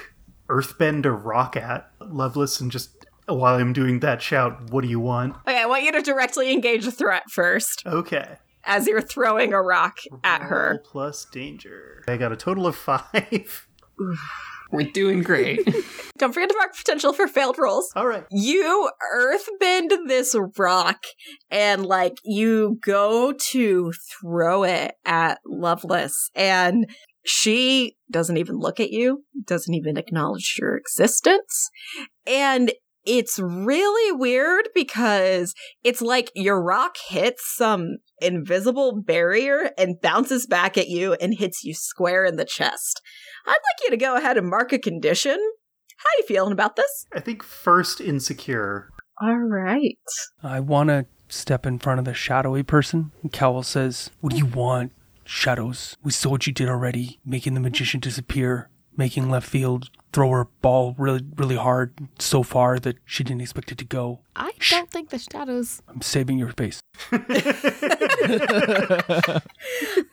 earthbend 0.48 1.04
a 1.04 1.10
rock 1.12 1.56
at 1.56 1.90
Lovelace 2.00 2.58
and 2.60 2.70
just 2.70 2.90
while 3.26 3.56
I'm 3.56 3.74
doing 3.74 4.00
that 4.00 4.22
shout, 4.22 4.70
"What 4.70 4.80
do 4.80 4.88
you 4.88 4.98
want?" 5.00 5.36
okay, 5.46 5.60
I 5.60 5.66
want 5.66 5.82
you 5.84 5.92
to 5.92 6.00
directly 6.00 6.50
engage 6.50 6.86
a 6.86 6.90
threat 6.90 7.24
first 7.30 7.82
Okay. 7.86 8.36
as 8.64 8.86
you're 8.86 9.02
throwing 9.02 9.52
a 9.52 9.60
rock 9.60 9.98
at 10.24 10.40
Roll 10.40 10.48
her. 10.48 10.82
plus 10.86 11.26
danger. 11.26 12.02
I 12.08 12.16
got 12.16 12.32
a 12.32 12.36
total 12.36 12.66
of 12.66 12.74
five. 12.76 13.66
We're 14.70 14.90
doing 14.90 15.22
great. 15.22 15.60
Don't 16.18 16.32
forget 16.32 16.50
to 16.50 16.56
mark 16.56 16.76
potential 16.76 17.12
for 17.12 17.26
failed 17.28 17.58
rolls. 17.58 17.90
All 17.94 18.06
right. 18.06 18.24
you 18.30 18.90
earthbend 19.14 20.08
this 20.08 20.34
rock 20.58 20.98
and 21.50 21.86
like 21.86 22.18
you 22.24 22.78
go 22.82 23.32
to 23.50 23.92
throw 24.20 24.64
it 24.64 24.94
at 25.04 25.38
Lovelace 25.46 26.30
and 26.34 26.86
she 27.24 27.96
doesn't 28.10 28.36
even 28.36 28.56
look 28.56 28.80
at 28.80 28.90
you, 28.90 29.24
doesn't 29.44 29.74
even 29.74 29.96
acknowledge 29.96 30.56
your 30.58 30.76
existence. 30.76 31.70
And 32.26 32.72
it's 33.04 33.38
really 33.38 34.12
weird 34.12 34.68
because 34.74 35.54
it's 35.82 36.02
like 36.02 36.30
your 36.34 36.62
rock 36.62 36.96
hits 37.08 37.54
some 37.56 37.98
invisible 38.20 39.00
barrier 39.02 39.70
and 39.78 40.00
bounces 40.00 40.46
back 40.46 40.76
at 40.76 40.88
you 40.88 41.14
and 41.14 41.34
hits 41.38 41.64
you 41.64 41.74
square 41.74 42.24
in 42.24 42.36
the 42.36 42.44
chest. 42.44 43.00
I'd 43.48 43.52
like 43.52 43.84
you 43.84 43.90
to 43.90 43.96
go 43.96 44.16
ahead 44.16 44.36
and 44.36 44.48
mark 44.48 44.72
a 44.72 44.78
condition. 44.78 45.38
How 45.96 46.08
you 46.18 46.24
feeling 46.26 46.52
about 46.52 46.76
this? 46.76 47.06
I 47.12 47.20
think 47.20 47.42
first 47.42 48.00
insecure. 48.00 48.90
All 49.20 49.36
right. 49.38 49.98
I 50.42 50.60
want 50.60 50.88
to 50.90 51.06
step 51.28 51.66
in 51.66 51.78
front 51.78 51.98
of 51.98 52.04
the 52.04 52.14
shadowy 52.14 52.62
person. 52.62 53.10
And 53.22 53.32
Cal 53.32 53.62
says, 53.62 54.10
What 54.20 54.32
do 54.32 54.38
you 54.38 54.46
want, 54.46 54.92
Shadows, 55.24 55.94
we 56.02 56.10
saw 56.10 56.30
what 56.30 56.46
you 56.46 56.54
did 56.54 56.70
already, 56.70 57.20
making 57.22 57.52
the 57.52 57.60
magician 57.60 58.00
disappear, 58.00 58.70
making 58.96 59.28
left 59.28 59.46
field 59.46 59.90
throw 60.10 60.30
her 60.30 60.46
ball 60.62 60.94
really, 60.96 61.20
really 61.36 61.56
hard 61.56 61.92
so 62.18 62.42
far 62.42 62.78
that 62.78 62.96
she 63.04 63.22
didn't 63.24 63.42
expect 63.42 63.70
it 63.70 63.76
to 63.78 63.84
go. 63.84 64.20
I 64.34 64.52
don't 64.70 64.90
think 64.90 65.10
the 65.10 65.18
shadows. 65.18 65.82
I'm 65.86 66.00
saving 66.00 66.38
your 66.38 66.52
face. 66.52 66.80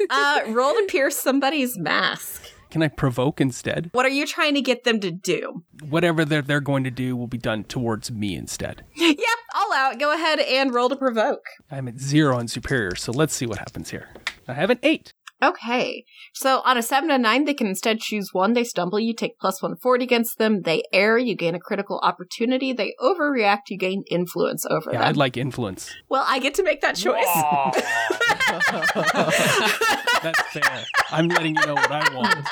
Uh, 0.07 0.41
roll 0.47 0.71
to 0.73 0.85
pierce 0.87 1.17
somebody's 1.17 1.77
mask. 1.77 2.43
Can 2.75 2.83
I 2.83 2.89
provoke 2.89 3.39
instead? 3.39 3.89
What 3.93 4.05
are 4.05 4.09
you 4.09 4.27
trying 4.27 4.53
to 4.55 4.61
get 4.61 4.83
them 4.83 4.99
to 4.99 5.09
do? 5.09 5.63
Whatever 5.87 6.25
they're, 6.25 6.41
they're 6.41 6.59
going 6.59 6.83
to 6.83 6.91
do 6.91 7.15
will 7.15 7.25
be 7.25 7.37
done 7.37 7.63
towards 7.63 8.11
me 8.11 8.35
instead. 8.35 8.83
Yep, 8.97 9.17
all 9.55 9.71
out. 9.71 9.97
Go 9.97 10.13
ahead 10.13 10.39
and 10.39 10.73
roll 10.73 10.89
to 10.89 10.97
provoke. 10.97 11.45
I'm 11.71 11.87
at 11.87 11.99
zero 11.99 12.35
on 12.37 12.49
superior, 12.49 12.93
so 12.95 13.13
let's 13.13 13.33
see 13.33 13.45
what 13.45 13.59
happens 13.59 13.91
here. 13.91 14.09
I 14.49 14.51
have 14.51 14.71
an 14.71 14.79
eight. 14.83 15.13
Okay. 15.43 16.05
So 16.33 16.61
on 16.65 16.77
a 16.77 16.81
7 16.81 17.09
to 17.09 17.17
9, 17.17 17.45
they 17.45 17.53
can 17.53 17.67
instead 17.67 17.99
choose 17.99 18.29
one. 18.31 18.53
They 18.53 18.63
stumble, 18.63 18.99
you 18.99 19.13
take 19.13 19.37
plus 19.39 19.61
140 19.61 20.03
against 20.03 20.37
them. 20.37 20.61
They 20.61 20.83
err, 20.93 21.17
you 21.17 21.35
gain 21.35 21.55
a 21.55 21.59
critical 21.59 21.99
opportunity. 22.03 22.71
They 22.73 22.93
overreact, 23.01 23.69
you 23.69 23.77
gain 23.77 24.03
influence 24.09 24.65
over 24.65 24.91
Yeah, 24.91 24.99
them. 24.99 25.07
I'd 25.09 25.17
like 25.17 25.37
influence. 25.37 25.93
well, 26.09 26.23
I 26.27 26.39
get 26.39 26.53
to 26.55 26.63
make 26.63 26.81
that 26.81 26.95
choice. 26.95 27.25
That's 30.23 30.41
fair. 30.53 30.85
I'm 31.11 31.27
letting 31.27 31.55
you 31.55 31.65
know 31.67 31.75
what 31.75 31.91
I 31.91 32.15
want. 32.15 32.47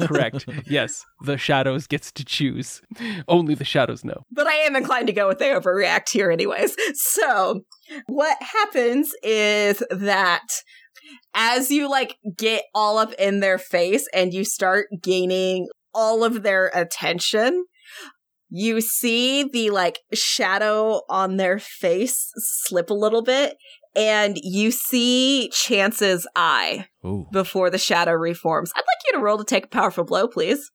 Correct. 0.08 0.46
Yes, 0.66 1.04
the 1.22 1.36
shadows 1.36 1.86
gets 1.86 2.10
to 2.12 2.24
choose. 2.24 2.80
Only 3.28 3.54
the 3.54 3.64
shadows 3.64 4.04
know. 4.04 4.24
but 4.30 4.46
I 4.46 4.54
am 4.54 4.76
inclined 4.76 5.06
to 5.08 5.12
go 5.12 5.28
with 5.28 5.38
they 5.38 5.50
overreact 5.50 6.10
here, 6.10 6.30
anyways. 6.30 6.76
So, 6.94 7.62
what 8.06 8.36
happens 8.40 9.12
is 9.22 9.82
that 9.90 10.46
as 11.34 11.70
you 11.70 11.88
like 11.88 12.16
get 12.36 12.64
all 12.74 12.98
up 12.98 13.12
in 13.14 13.40
their 13.40 13.58
face 13.58 14.08
and 14.12 14.32
you 14.32 14.44
start 14.44 14.88
gaining 15.02 15.68
all 15.94 16.24
of 16.24 16.42
their 16.42 16.70
attention, 16.74 17.64
you 18.48 18.80
see 18.80 19.44
the 19.44 19.70
like 19.70 20.00
shadow 20.12 21.02
on 21.08 21.36
their 21.36 21.58
face 21.58 22.32
slip 22.36 22.90
a 22.90 22.94
little 22.94 23.22
bit, 23.22 23.56
and 23.94 24.36
you 24.42 24.70
see 24.70 25.50
Chance's 25.52 26.26
eye 26.36 26.86
Ooh. 27.04 27.26
before 27.32 27.70
the 27.70 27.78
shadow 27.78 28.12
reforms. 28.12 28.72
I'd 28.74 28.80
like 28.80 29.06
you 29.06 29.12
to 29.18 29.24
roll 29.24 29.38
to 29.38 29.44
take 29.44 29.66
a 29.66 29.68
powerful 29.68 30.04
blow, 30.04 30.28
please. 30.28 30.70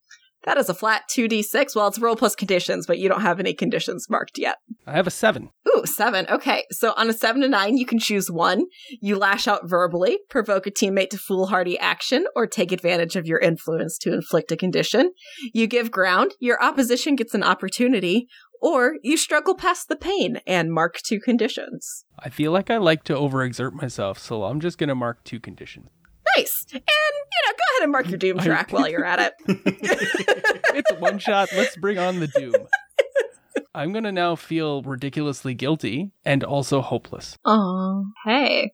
That 0.46 0.58
is 0.58 0.70
a 0.70 0.74
flat 0.74 1.04
2d6. 1.10 1.76
Well, 1.76 1.88
it's 1.88 2.00
roll 2.00 2.16
plus 2.16 2.36
conditions, 2.36 2.86
but 2.86 3.00
you 3.00 3.10
don't 3.10 3.22
have 3.22 3.40
any 3.40 3.54
conditions 3.54 4.10
marked 4.10 4.38
yet. 4.38 4.58
I 4.88 4.94
have 4.94 5.08
a 5.08 5.12
seven. 5.12 5.50
Ooh, 5.68 5.86
seven. 5.86 6.28
Okay. 6.30 6.64
So 6.72 6.94
on 6.96 7.10
a 7.10 7.14
seven 7.14 7.42
to 7.42 7.48
nine, 7.48 7.78
you 7.78 7.86
can 7.86 8.00
choose 8.00 8.30
one. 8.30 8.66
You 9.02 9.18
lash 9.18 9.48
out 9.48 9.68
verbally, 9.68 10.20
provoke 10.30 10.68
a 10.68 10.72
teammate 10.72 11.10
to 11.10 11.18
foolhardy 11.18 11.80
action, 11.80 12.28
or 12.36 12.46
take 12.46 12.72
advantage 12.72 13.16
of 13.16 13.26
your 13.26 13.40
influence 13.40 13.98
to 14.00 14.14
inflict 14.14 14.52
a 14.52 14.58
condition. 14.58 15.12
You 15.54 15.66
give 15.68 15.92
ground, 15.92 16.36
your 16.40 16.64
opposition 16.64 17.16
gets 17.16 17.34
an 17.34 17.44
opportunity, 17.44 18.28
or 18.62 18.96
you 19.02 19.18
struggle 19.18 19.56
past 19.56 19.90
the 19.90 19.96
pain 19.96 20.40
and 20.46 20.72
mark 20.72 21.00
two 21.04 21.20
conditions. 21.20 22.06
I 22.20 22.30
feel 22.30 22.52
like 22.52 22.70
I 22.70 22.78
like 22.78 23.04
to 23.06 23.14
overexert 23.14 23.74
myself, 23.74 24.20
so 24.20 24.44
I'm 24.44 24.60
just 24.60 24.78
going 24.78 24.90
to 24.90 24.96
mark 24.96 25.24
two 25.24 25.40
conditions. 25.40 25.90
Nice. 26.38 26.66
And, 26.74 26.82
you 26.82 27.42
know, 27.46 27.52
go 27.52 27.64
ahead 27.74 27.84
and 27.84 27.92
mark 27.92 28.10
your 28.10 28.18
doom 28.18 28.38
track 28.40 28.72
while 28.72 28.88
you're 28.88 29.06
at 29.06 29.20
it. 29.20 29.34
It's 30.78 30.92
a 30.92 30.96
one 30.96 31.20
shot. 31.20 31.50
Let's 31.56 31.78
bring 31.78 31.98
on 31.98 32.20
the 32.20 32.28
doom. 32.28 32.54
I'm 33.76 33.94
going 33.94 34.04
to 34.04 34.12
now 34.12 34.36
feel 34.36 34.82
ridiculously 34.82 35.54
guilty 35.54 36.12
and 36.26 36.44
also 36.44 36.82
hopeless. 36.82 37.38
Oh, 37.46 38.06
hey. 38.26 38.72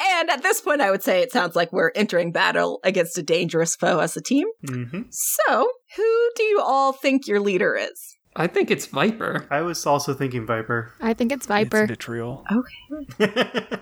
And 0.00 0.30
at 0.30 0.42
this 0.42 0.60
point, 0.60 0.80
I 0.80 0.90
would 0.90 1.02
say 1.02 1.20
it 1.22 1.30
sounds 1.32 1.54
like 1.54 1.72
we're 1.72 1.92
entering 1.94 2.32
battle 2.32 2.80
against 2.82 3.16
a 3.18 3.22
dangerous 3.22 3.76
foe 3.76 4.00
as 4.00 4.16
a 4.16 4.20
team. 4.20 4.48
hmm 4.68 5.02
So, 5.10 5.68
who 5.96 6.30
do 6.34 6.42
you 6.42 6.60
all 6.60 6.92
think 6.92 7.26
your 7.28 7.38
leader 7.40 7.76
is? 7.76 8.16
I 8.36 8.48
think 8.48 8.70
it's 8.70 8.86
Viper. 8.86 9.46
I 9.50 9.60
was 9.60 9.86
also 9.86 10.12
thinking 10.12 10.44
Viper. 10.46 10.92
I 11.00 11.14
think 11.14 11.30
it's 11.30 11.46
Viper. 11.46 11.82
It's 11.82 11.90
vitriol. 11.90 12.44
Okay. 12.50 13.64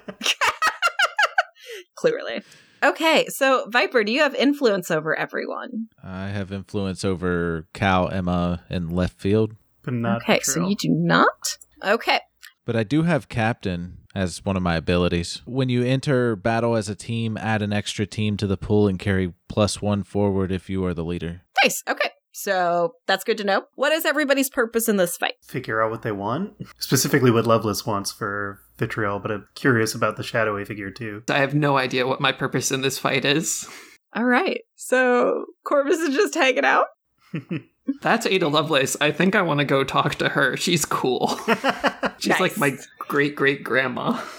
Clearly. 1.96 2.42
Okay, 2.82 3.26
so 3.28 3.66
Viper, 3.68 4.02
do 4.04 4.10
you 4.12 4.20
have 4.20 4.34
influence 4.34 4.90
over 4.90 5.16
everyone? 5.16 5.88
I 6.02 6.28
have 6.28 6.50
influence 6.50 7.04
over 7.04 7.68
Cal, 7.72 8.08
Emma, 8.08 8.64
and 8.68 8.92
left 8.92 9.20
field, 9.20 9.54
but 9.82 9.94
not 9.94 10.22
okay, 10.22 10.40
so 10.40 10.66
you 10.68 10.74
do 10.76 10.88
not? 10.90 11.58
Okay. 11.84 12.20
but 12.64 12.76
I 12.76 12.82
do 12.84 13.02
have 13.02 13.28
captain 13.28 13.98
as 14.14 14.44
one 14.44 14.56
of 14.56 14.62
my 14.62 14.76
abilities. 14.76 15.42
When 15.46 15.68
you 15.68 15.82
enter 15.84 16.36
battle 16.36 16.76
as 16.76 16.88
a 16.88 16.94
team, 16.94 17.36
add 17.36 17.62
an 17.62 17.72
extra 17.72 18.06
team 18.06 18.36
to 18.36 18.46
the 18.46 18.56
pool 18.56 18.86
and 18.88 18.98
carry 18.98 19.32
plus 19.48 19.80
one 19.82 20.02
forward 20.02 20.52
if 20.52 20.68
you 20.68 20.84
are 20.84 20.94
the 20.94 21.04
leader. 21.04 21.42
Nice. 21.62 21.82
Okay. 21.88 22.10
So 22.32 22.94
that's 23.06 23.24
good 23.24 23.38
to 23.38 23.44
know. 23.44 23.64
What 23.74 23.92
is 23.92 24.04
everybody's 24.04 24.48
purpose 24.50 24.88
in 24.88 24.96
this 24.96 25.16
fight? 25.16 25.34
figure 25.42 25.82
out 25.82 25.90
what 25.90 26.02
they 26.02 26.12
want. 26.12 26.54
Specifically, 26.78 27.30
what 27.30 27.46
Lovelace 27.46 27.84
wants 27.86 28.10
for 28.10 28.58
Vitriol, 28.78 29.18
but 29.18 29.30
I'm 29.30 29.46
curious 29.54 29.94
about 29.94 30.16
the 30.16 30.22
shadowy 30.22 30.64
figure 30.64 30.90
too. 30.90 31.22
I 31.28 31.38
have 31.38 31.54
no 31.54 31.76
idea 31.76 32.06
what 32.06 32.20
my 32.20 32.32
purpose 32.32 32.72
in 32.72 32.80
this 32.80 32.98
fight 32.98 33.24
is. 33.24 33.68
All 34.14 34.24
right. 34.24 34.60
So 34.76 35.44
Corvus 35.64 35.98
is 35.98 36.14
just 36.14 36.34
hanging 36.34 36.64
out. 36.64 36.86
That's 38.02 38.26
Ada 38.26 38.48
Lovelace. 38.48 38.96
I 39.00 39.10
think 39.10 39.34
I 39.34 39.42
want 39.42 39.58
to 39.60 39.64
go 39.64 39.84
talk 39.84 40.14
to 40.16 40.28
her. 40.30 40.56
She's 40.56 40.84
cool. 40.84 41.28
She's 42.18 42.28
Nice. 42.30 42.40
like 42.40 42.56
my 42.58 42.76
great 42.98 43.34
great 43.36 43.62
grandma. 43.64 44.20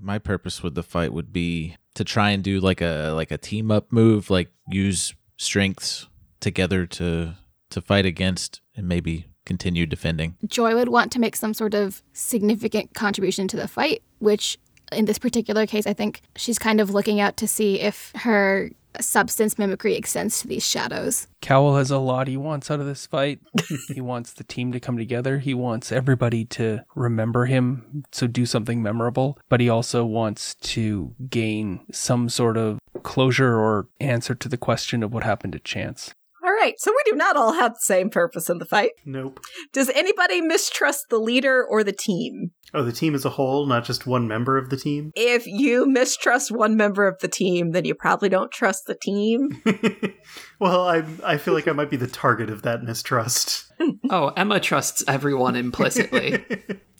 My 0.00 0.18
purpose 0.18 0.62
with 0.62 0.74
the 0.74 0.82
fight 0.84 1.12
would 1.12 1.32
be 1.32 1.76
to 1.94 2.04
try 2.04 2.30
and 2.30 2.42
do 2.42 2.60
like 2.60 2.80
a 2.80 3.10
like 3.16 3.30
a 3.32 3.36
team 3.38 3.70
up 3.70 3.92
move, 3.92 4.30
like 4.30 4.48
use 4.68 5.12
strengths 5.38 6.06
together 6.40 6.86
to 6.86 7.34
to 7.70 7.80
fight 7.80 8.06
against 8.06 8.60
and 8.74 8.88
maybe 8.88 9.26
continue 9.44 9.86
defending. 9.86 10.36
Joy 10.46 10.74
would 10.74 10.88
want 10.88 11.12
to 11.12 11.18
make 11.18 11.36
some 11.36 11.54
sort 11.54 11.74
of 11.74 12.02
significant 12.12 12.94
contribution 12.94 13.48
to 13.48 13.56
the 13.56 13.68
fight, 13.68 14.02
which 14.18 14.58
in 14.92 15.04
this 15.04 15.18
particular 15.18 15.66
case, 15.66 15.86
I 15.86 15.92
think 15.92 16.22
she's 16.36 16.58
kind 16.58 16.80
of 16.80 16.90
looking 16.90 17.20
out 17.20 17.36
to 17.38 17.48
see 17.48 17.80
if 17.80 18.12
her 18.16 18.70
substance 19.00 19.58
mimicry 19.58 19.94
extends 19.94 20.40
to 20.40 20.48
these 20.48 20.66
shadows. 20.66 21.28
Cal 21.40 21.76
has 21.76 21.90
a 21.90 21.98
lot 21.98 22.28
he 22.28 22.36
wants 22.36 22.70
out 22.70 22.80
of 22.80 22.86
this 22.86 23.06
fight. 23.06 23.40
he 23.88 24.00
wants 24.00 24.32
the 24.32 24.44
team 24.44 24.72
to 24.72 24.80
come 24.80 24.96
together. 24.96 25.38
He 25.38 25.54
wants 25.54 25.92
everybody 25.92 26.44
to 26.46 26.84
remember 26.94 27.46
him, 27.46 28.04
so 28.12 28.26
do 28.26 28.46
something 28.46 28.82
memorable. 28.82 29.38
But 29.48 29.60
he 29.60 29.68
also 29.68 30.04
wants 30.04 30.54
to 30.54 31.14
gain 31.28 31.80
some 31.92 32.28
sort 32.28 32.56
of 32.56 32.78
closure 33.02 33.56
or 33.56 33.88
answer 34.00 34.34
to 34.34 34.48
the 34.48 34.56
question 34.56 35.02
of 35.02 35.12
what 35.12 35.24
happened 35.24 35.52
to 35.52 35.58
Chance. 35.58 36.14
All 36.58 36.64
right. 36.64 36.80
So 36.80 36.90
we 36.90 37.10
do 37.10 37.16
not 37.16 37.36
all 37.36 37.52
have 37.52 37.74
the 37.74 37.80
same 37.80 38.10
purpose 38.10 38.50
in 38.50 38.58
the 38.58 38.64
fight. 38.64 38.90
Nope. 39.04 39.40
Does 39.72 39.90
anybody 39.90 40.40
mistrust 40.40 41.06
the 41.08 41.18
leader 41.18 41.64
or 41.64 41.84
the 41.84 41.92
team? 41.92 42.50
Oh, 42.74 42.82
the 42.82 42.92
team 42.92 43.14
as 43.14 43.24
a 43.24 43.30
whole, 43.30 43.64
not 43.66 43.84
just 43.84 44.06
one 44.06 44.26
member 44.26 44.58
of 44.58 44.68
the 44.68 44.76
team. 44.76 45.12
If 45.14 45.46
you 45.46 45.86
mistrust 45.86 46.50
one 46.50 46.76
member 46.76 47.06
of 47.06 47.18
the 47.20 47.28
team, 47.28 47.70
then 47.70 47.84
you 47.84 47.94
probably 47.94 48.28
don't 48.28 48.50
trust 48.50 48.86
the 48.86 48.96
team. 48.96 49.62
well, 50.58 50.86
I 50.86 51.04
I 51.24 51.36
feel 51.36 51.54
like 51.54 51.68
I 51.68 51.72
might 51.72 51.90
be 51.90 51.96
the 51.96 52.08
target 52.08 52.50
of 52.50 52.62
that 52.62 52.82
mistrust. 52.82 53.66
Oh, 54.10 54.32
Emma 54.36 54.58
trusts 54.58 55.04
everyone 55.06 55.54
implicitly. 55.54 56.44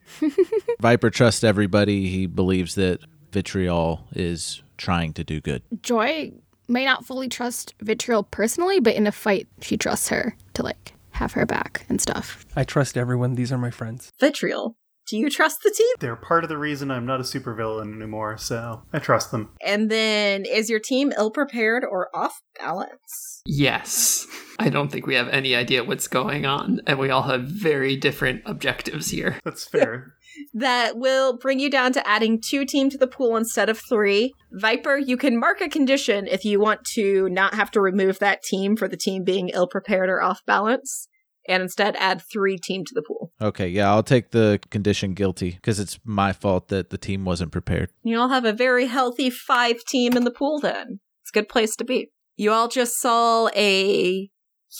Viper 0.80 1.10
trusts 1.10 1.42
everybody. 1.42 2.08
He 2.08 2.26
believes 2.26 2.76
that 2.76 3.00
Vitriol 3.32 4.06
is 4.12 4.62
trying 4.76 5.12
to 5.14 5.24
do 5.24 5.40
good. 5.40 5.62
Joy 5.82 6.32
may 6.68 6.84
not 6.84 7.06
fully 7.06 7.28
trust 7.28 7.74
Vitriol 7.80 8.22
personally, 8.22 8.80
but 8.80 8.94
in 8.94 9.06
a 9.06 9.12
fight, 9.12 9.48
she 9.60 9.76
trusts 9.76 10.08
her 10.08 10.36
to 10.54 10.62
like 10.62 10.94
have 11.12 11.32
her 11.32 11.46
back 11.46 11.84
and 11.88 12.00
stuff. 12.00 12.44
I 12.54 12.64
trust 12.64 12.96
everyone. 12.96 13.34
These 13.34 13.50
are 13.50 13.58
my 13.58 13.70
friends. 13.70 14.12
Vitriol, 14.20 14.76
do 15.08 15.16
you 15.16 15.30
trust 15.30 15.62
the 15.64 15.70
team? 15.70 15.86
They're 16.00 16.16
part 16.16 16.44
of 16.44 16.50
the 16.50 16.58
reason 16.58 16.90
I'm 16.90 17.06
not 17.06 17.20
a 17.20 17.22
supervillain 17.22 17.94
anymore, 17.96 18.36
so 18.36 18.82
I 18.92 18.98
trust 18.98 19.30
them. 19.30 19.50
And 19.64 19.90
then 19.90 20.44
is 20.44 20.68
your 20.68 20.80
team 20.80 21.12
ill 21.16 21.30
prepared 21.30 21.82
or 21.84 22.08
off 22.14 22.42
balance? 22.60 23.42
yes. 23.46 24.26
I 24.60 24.70
don't 24.70 24.90
think 24.90 25.06
we 25.06 25.14
have 25.14 25.28
any 25.28 25.54
idea 25.54 25.84
what's 25.84 26.08
going 26.08 26.44
on, 26.44 26.80
and 26.84 26.98
we 26.98 27.10
all 27.10 27.22
have 27.22 27.44
very 27.44 27.94
different 27.96 28.42
objectives 28.44 29.10
here. 29.10 29.38
That's 29.44 29.64
fair. 29.64 30.14
That 30.58 30.98
will 30.98 31.36
bring 31.36 31.60
you 31.60 31.70
down 31.70 31.92
to 31.92 32.04
adding 32.06 32.40
two 32.40 32.64
team 32.64 32.90
to 32.90 32.98
the 32.98 33.06
pool 33.06 33.36
instead 33.36 33.68
of 33.68 33.78
three. 33.88 34.34
Viper, 34.50 34.96
you 34.96 35.16
can 35.16 35.38
mark 35.38 35.60
a 35.60 35.68
condition 35.68 36.26
if 36.26 36.44
you 36.44 36.58
want 36.58 36.84
to 36.94 37.28
not 37.28 37.54
have 37.54 37.70
to 37.72 37.80
remove 37.80 38.18
that 38.18 38.42
team 38.42 38.76
for 38.76 38.88
the 38.88 38.96
team 38.96 39.22
being 39.22 39.50
ill 39.50 39.68
prepared 39.68 40.10
or 40.10 40.20
off 40.20 40.44
balance, 40.46 41.06
and 41.46 41.62
instead 41.62 41.94
add 41.96 42.20
three 42.22 42.58
team 42.58 42.84
to 42.84 42.92
the 42.92 43.02
pool. 43.02 43.30
Okay, 43.40 43.68
yeah, 43.68 43.88
I'll 43.88 44.02
take 44.02 44.32
the 44.32 44.58
condition 44.68 45.14
guilty 45.14 45.52
because 45.52 45.78
it's 45.78 46.00
my 46.04 46.32
fault 46.32 46.68
that 46.68 46.90
the 46.90 46.98
team 46.98 47.24
wasn't 47.24 47.52
prepared. 47.52 47.90
You 48.02 48.18
all 48.18 48.30
have 48.30 48.44
a 48.44 48.52
very 48.52 48.86
healthy 48.86 49.30
five 49.30 49.84
team 49.84 50.16
in 50.16 50.24
the 50.24 50.32
pool 50.32 50.58
then. 50.58 50.98
It's 51.22 51.30
a 51.30 51.38
good 51.38 51.48
place 51.48 51.76
to 51.76 51.84
be. 51.84 52.10
You 52.36 52.50
all 52.50 52.66
just 52.66 52.98
saw 52.98 53.48
a 53.54 54.28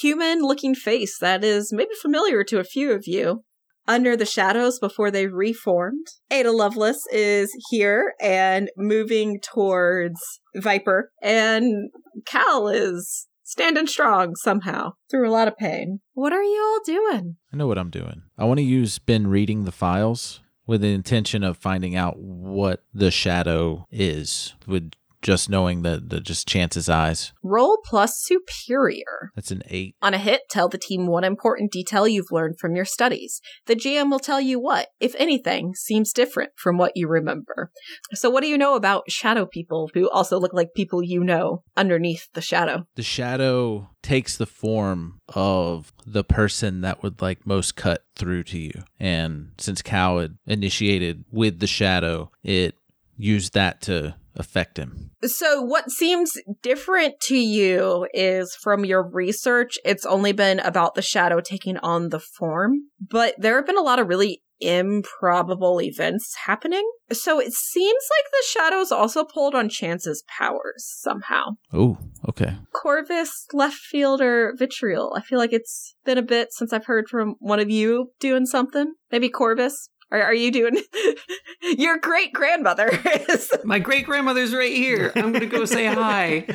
human 0.01 0.43
looking 0.43 0.75
face 0.75 1.19
that 1.21 1.45
is 1.45 1.73
maybe 1.73 1.95
familiar 2.03 2.43
to 2.45 2.59
a 2.59 2.65
few 2.65 2.91
of 2.91 3.05
you. 3.07 3.45
Under 3.89 4.17
the 4.17 4.27
shadows 4.27 4.79
before 4.79 5.11
they 5.11 5.27
reformed. 5.27 6.07
Ada 6.31 6.53
Lovelace 6.53 7.03
is 7.11 7.51
here 7.71 8.15
and 8.21 8.71
moving 8.77 9.41
towards 9.41 10.21
Viper, 10.55 11.11
and 11.23 11.91
Cal 12.27 12.69
is 12.69 13.27
standing 13.43 13.87
strong 13.87 14.37
somehow 14.37 14.93
through 15.11 15.29
a 15.29 15.33
lot 15.33 15.49
of 15.49 15.57
pain. 15.57 16.01
What 16.13 16.35
are 16.35 16.43
you 16.43 16.63
all 16.63 16.81
doing? 16.85 17.37
I 17.53 17.57
know 17.57 17.67
what 17.67 17.79
I'm 17.79 17.91
doing. 17.91 18.23
I 18.37 18.45
want 18.45 18.59
to 18.59 18.65
use 18.65 18.99
been 18.99 19.27
reading 19.27 19.65
the 19.65 19.73
files 19.73 20.41
with 20.67 20.83
the 20.83 20.93
intention 20.93 21.43
of 21.43 21.57
finding 21.57 21.97
out 21.97 22.19
what 22.19 22.85
the 22.93 23.11
shadow 23.11 23.87
is 23.91 24.55
with 24.67 24.93
just 25.23 25.51
knowing 25.51 25.83
the, 25.83 26.03
the 26.05 26.21
just 26.21 26.47
chances 26.47 26.89
eyes. 26.89 27.33
Roll 27.43 27.79
plus 27.85 28.19
superior. 28.19 29.33
That's 29.35 29.51
an 29.51 29.63
eight. 29.69 29.97
On 30.03 30.15
a 30.15 30.19
hit, 30.19 30.43
tell 30.51 30.69
the 30.69 30.79
team 30.79 31.07
one 31.07 31.25
important 31.25 31.73
detail 31.73 32.07
you've 32.07 32.31
learned 32.31 32.59
from 32.59 32.77
your 32.77 32.85
studies. 32.85 33.41
The 33.67 33.77
GM 33.77 34.11
will 34.11 34.19
tell 34.19 34.41
you 34.41 34.61
what, 34.61 34.89
if 35.01 35.15
anything, 35.19 35.75
seems 35.75 36.13
different 36.13 36.53
from 36.57 36.79
what 36.79 36.93
you 36.95 37.09
remember. 37.09 37.71
So, 38.13 38.31
what 38.31 38.43
do 38.43 38.49
you 38.49 38.59
know 38.59 38.75
about 38.75 39.11
shadow 39.11 39.47
people 39.47 39.91
who 39.95 40.09
also 40.11 40.39
look 40.39 40.53
like 40.53 40.75
people 40.75 41.03
you 41.03 41.25
know 41.25 41.63
underneath 41.77 42.29
the 42.35 42.41
shadow? 42.41 42.87
The 42.95 43.03
shadow 43.03 43.91
takes 44.03 44.37
the 44.37 44.47
form 44.47 45.21
of 45.35 45.93
the 46.07 46.25
person 46.25 46.81
that 46.83 47.03
would 47.03 47.21
like 47.21 47.47
most 47.47 47.77
cut 47.77 48.05
through 48.17 48.45
to 48.45 48.59
you. 48.59 48.73
And 48.99 49.51
since 49.59 49.83
Cal 49.83 50.19
had 50.19 50.39
initiated 50.47 51.25
with 51.31 51.59
the 51.59 51.67
shadow, 51.67 52.31
it 52.43 52.75
used 53.19 53.53
that 53.55 53.83
to 53.83 54.15
affect 54.39 54.79
him. 54.79 55.11
So, 55.25 55.61
what 55.61 55.91
seems 55.91 56.33
different 56.63 57.21
to 57.23 57.37
you 57.37 58.07
is 58.15 58.55
from 58.55 58.85
your 58.85 59.07
research, 59.07 59.77
it's 59.85 60.07
only 60.07 60.33
been 60.33 60.61
about 60.61 60.95
the 60.95 61.03
shadow 61.03 61.41
taking 61.41 61.77
on 61.79 62.11
the 62.11 62.21
form, 62.21 62.85
but 63.01 63.35
there 63.37 63.57
have 63.57 63.67
been 63.67 63.77
a 63.77 63.83
lot 63.83 63.99
of 63.99 64.09
really 64.09 64.43
improbable 64.61 65.81
events 65.81 66.35
happening. 66.47 66.89
So, 67.11 67.41
it 67.41 67.53
seems 67.53 68.05
like 68.17 68.31
the 68.31 68.45
shadow's 68.49 68.93
also 68.93 69.25
pulled 69.25 69.57
on 69.57 69.69
Chance's 69.69 70.23
powers 70.39 70.87
somehow. 71.01 71.57
Oh, 71.73 71.99
okay. 72.29 72.57
Corvus, 72.73 73.47
left 73.53 73.79
fielder, 73.79 74.55
vitriol. 74.57 75.15
I 75.17 75.23
feel 75.23 75.39
like 75.39 75.53
it's 75.53 75.97
been 76.05 76.19
a 76.19 76.23
bit 76.23 76.53
since 76.53 76.73
I've 76.73 76.87
heard 76.87 77.09
from 77.09 77.35
one 77.41 77.59
of 77.59 77.71
you 77.71 78.13
doing 78.21 78.47
something. 78.47 78.95
Maybe 79.11 79.29
Corvus. 79.29 79.91
Are, 80.11 80.23
are 80.23 80.35
you 80.35 80.51
doing? 80.51 80.83
Your 81.63 81.99
great 81.99 82.33
grandmother 82.33 82.91
is. 83.29 83.53
My 83.65 83.79
great 83.79 84.07
grandmother's 84.07 84.55
right 84.55 84.73
here. 84.73 85.13
I'm 85.15 85.33
gonna 85.33 85.47
go 85.47 85.65
say 85.65 85.87
hi. 85.87 86.47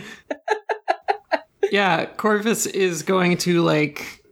Yeah, 1.72 2.06
Corvus 2.06 2.66
is 2.66 3.04
going 3.04 3.38
to 3.40 3.64
like 3.64 4.24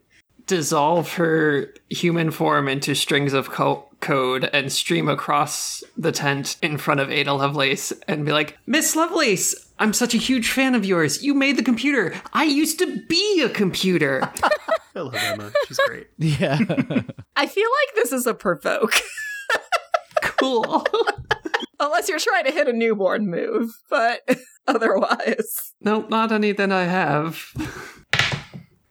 dissolve 0.46 1.14
her 1.14 1.74
human 1.90 2.32
form 2.32 2.68
into 2.68 2.94
strings 2.94 3.34
of 3.34 3.50
co- 3.50 3.88
code 4.02 4.50
and 4.52 4.72
stream 4.72 5.08
across 5.08 5.84
the 5.96 6.12
tent 6.12 6.58
in 6.62 6.78
front 6.78 7.00
of 7.00 7.10
Ada 7.12 7.34
Lovelace 7.34 7.94
and 8.08 8.26
be 8.26 8.32
like, 8.32 8.58
Miss 8.66 8.96
Lovelace, 8.96 9.72
I'm 9.80 9.94
such 9.94 10.14
a 10.14 10.18
huge 10.18 10.50
fan 10.50 10.76
of 10.76 10.86
yours. 10.86 11.24
You 11.24 11.34
made 11.34 11.58
the 11.58 11.64
computer. 11.64 12.14
I 12.34 12.44
used 12.44 12.80
to 12.80 13.02
be 13.08 13.42
a 13.44 13.50
computer. 13.50 14.22
I 14.96 15.00
love 15.00 15.16
Emma. 15.16 15.52
She's 15.68 15.80
great. 15.88 16.08
Yeah. 16.18 16.58
I 17.36 17.46
feel 17.48 17.70
like 17.70 17.96
this 17.96 18.12
is 18.12 18.28
a 18.28 18.34
provoke. 18.34 18.94
cool. 20.22 20.86
Unless 21.80 22.10
you're 22.10 22.20
trying 22.20 22.46
to 22.46 22.52
hit 22.52 22.68
a 22.68 22.74
newborn 22.74 23.28
move, 23.30 23.72
but 23.90 24.22
otherwise. 24.68 25.74
nope, 25.82 26.10
not 26.10 26.32
any 26.32 26.52
that 26.52 26.72
I 26.72 26.84
have. 26.84 27.46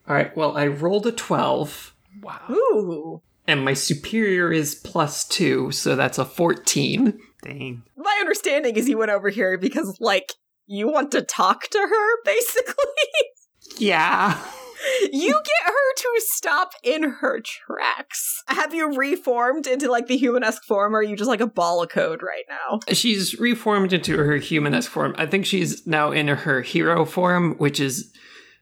All 0.08 0.16
right, 0.16 0.36
well, 0.36 0.56
I 0.56 0.66
rolled 0.66 1.06
a 1.06 1.12
12, 1.12 1.94
Wow. 2.22 2.40
Ooh. 2.50 3.22
And 3.50 3.64
my 3.64 3.74
superior 3.74 4.52
is 4.52 4.74
plus 4.74 5.26
two, 5.26 5.70
so 5.72 5.96
that's 5.96 6.18
a 6.18 6.24
14. 6.24 7.18
Dang. 7.42 7.82
My 7.96 8.16
understanding 8.20 8.76
is 8.76 8.88
you 8.88 8.98
went 8.98 9.10
over 9.10 9.28
here 9.28 9.58
because, 9.58 9.96
like, 10.00 10.32
you 10.66 10.88
want 10.88 11.10
to 11.12 11.22
talk 11.22 11.68
to 11.68 11.78
her, 11.78 12.22
basically. 12.24 12.74
Yeah. 13.78 14.40
you 15.12 15.32
get 15.32 15.66
her 15.66 15.94
to 15.96 16.08
stop 16.18 16.72
in 16.82 17.02
her 17.02 17.40
tracks. 17.40 18.42
Have 18.48 18.74
you 18.74 18.94
reformed 18.94 19.66
into, 19.66 19.90
like, 19.90 20.06
the 20.06 20.18
humanesque 20.18 20.62
form, 20.64 20.94
or 20.94 20.98
are 20.98 21.02
you 21.02 21.16
just 21.16 21.28
like 21.28 21.40
a 21.40 21.46
ball 21.46 21.82
of 21.82 21.88
code 21.88 22.22
right 22.22 22.44
now? 22.48 22.80
She's 22.92 23.38
reformed 23.38 23.92
into 23.92 24.16
her 24.16 24.38
humanesque 24.38 24.88
form. 24.88 25.14
I 25.18 25.26
think 25.26 25.46
she's 25.46 25.86
now 25.86 26.12
in 26.12 26.28
her 26.28 26.62
hero 26.62 27.04
form, 27.04 27.54
which 27.56 27.80
is 27.80 28.12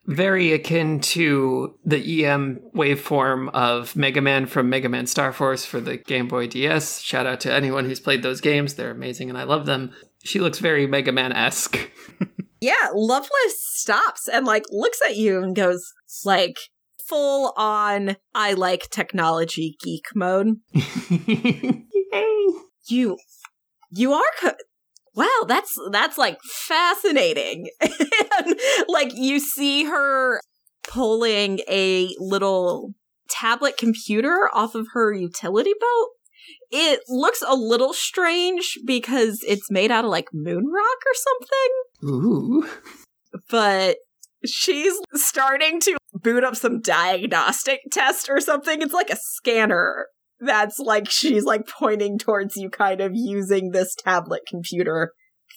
very 0.08 0.52
akin 0.52 0.98
to 1.00 1.76
the 1.84 2.24
EM 2.24 2.60
waveform 2.74 3.50
of 3.52 3.94
Mega 3.94 4.20
Man 4.20 4.46
from 4.46 4.68
Mega 4.70 4.88
Man 4.88 5.06
Star 5.06 5.32
Force 5.32 5.64
for 5.64 5.80
the 5.80 5.98
Game 5.98 6.26
Boy 6.26 6.48
DS. 6.48 7.00
Shout 7.00 7.26
out 7.26 7.40
to 7.40 7.52
anyone 7.52 7.84
who's 7.84 8.00
played 8.00 8.22
those 8.22 8.40
games. 8.40 8.74
They're 8.74 8.90
amazing 8.90 9.28
and 9.28 9.38
I 9.38 9.44
love 9.44 9.66
them. 9.66 9.92
She 10.24 10.40
looks 10.40 10.58
very 10.58 10.86
Mega 10.86 11.12
Man 11.12 11.32
esque. 11.32 11.90
Yeah, 12.60 12.88
Lovelace 12.92 13.60
stops 13.60 14.26
and, 14.26 14.44
like, 14.44 14.64
looks 14.70 14.98
at 15.04 15.14
you 15.16 15.40
and 15.44 15.54
goes, 15.54 15.92
like, 16.24 16.56
full 17.06 17.52
on, 17.56 18.16
I 18.34 18.54
like 18.54 18.90
technology 18.90 19.76
geek 19.80 20.06
mode. 20.14 20.56
You, 22.90 23.18
you 23.90 24.14
are, 24.14 24.30
co- 24.40 24.54
wow, 25.14 25.44
that's, 25.46 25.76
that's 25.90 26.18
like 26.18 26.38
fascinating. 26.42 27.68
and 27.80 28.60
like 28.88 29.14
you 29.14 29.40
see 29.40 29.84
her 29.84 30.40
pulling 30.88 31.60
a 31.68 32.14
little 32.18 32.94
tablet 33.28 33.76
computer 33.76 34.48
off 34.52 34.74
of 34.74 34.88
her 34.92 35.12
utility 35.12 35.72
belt. 35.78 36.08
It 36.70 37.00
looks 37.08 37.42
a 37.46 37.54
little 37.54 37.92
strange 37.92 38.78
because 38.86 39.40
it's 39.46 39.70
made 39.70 39.90
out 39.90 40.04
of 40.04 40.10
like 40.10 40.28
moon 40.32 40.66
rock 40.66 40.98
or 41.06 41.14
something, 41.14 42.14
Ooh. 42.14 42.68
but 43.50 43.96
she's 44.44 44.94
starting 45.14 45.80
to 45.80 45.96
boot 46.14 46.44
up 46.44 46.56
some 46.56 46.80
diagnostic 46.80 47.80
test 47.92 48.28
or 48.28 48.40
something. 48.40 48.82
It's 48.82 48.94
like 48.94 49.10
a 49.10 49.16
scanner 49.16 50.06
that's 50.40 50.78
like 50.78 51.10
she's 51.10 51.44
like 51.44 51.66
pointing 51.66 52.18
towards 52.18 52.56
you, 52.56 52.70
kind 52.70 53.00
of 53.00 53.12
using 53.14 53.70
this 53.70 53.94
tablet 53.94 54.42
computer 54.48 55.12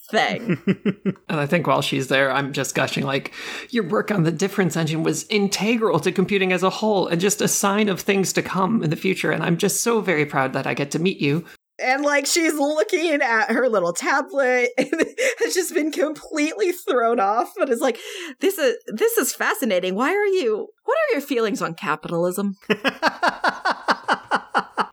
thing. 0.10 0.58
And 1.30 1.40
I 1.40 1.46
think 1.46 1.66
while 1.66 1.82
she's 1.82 2.10
there, 2.10 2.30
I'm 2.30 2.52
just 2.52 2.76
gushing 2.76 3.06
like, 3.06 3.32
your 3.70 3.88
work 3.88 4.12
on 4.12 4.24
the 4.24 4.32
difference 4.34 4.76
engine 4.76 5.02
was 5.04 5.26
integral 5.30 6.02
to 6.02 6.12
computing 6.12 6.52
as 6.52 6.62
a 6.64 6.70
whole 6.70 7.08
and 7.08 7.22
just 7.22 7.42
a 7.42 7.48
sign 7.48 7.88
of 7.88 8.02
things 8.02 8.34
to 8.34 8.42
come 8.42 8.84
in 8.84 8.90
the 8.90 8.98
future. 8.98 9.32
And 9.32 9.42
I'm 9.42 9.56
just 9.56 9.82
so 9.82 10.02
very 10.02 10.26
proud 10.26 10.52
that 10.54 10.68
I 10.68 10.74
get 10.74 10.92
to 10.92 11.00
meet 11.00 11.22
you. 11.22 11.46
and 11.80 12.04
like 12.04 12.26
she's 12.26 12.54
looking 12.54 13.22
at 13.22 13.52
her 13.52 13.70
little 13.70 13.94
tablet 13.94 14.70
and 14.78 14.94
has 15.40 15.54
just 15.54 15.74
been 15.74 15.92
completely 15.92 16.72
thrown 16.72 17.20
off 17.20 17.54
but 17.58 17.70
is 17.70 17.82
like 17.82 17.98
this 18.40 18.58
is 18.58 18.76
this 18.88 19.18
is 19.18 19.34
fascinating 19.34 19.96
why 19.96 20.12
are 20.14 20.26
you 20.28 20.68
what 20.84 20.98
are 20.98 21.14
your 21.14 21.22
feelings 21.22 21.62
on 21.62 21.74
capitalism 21.74 22.56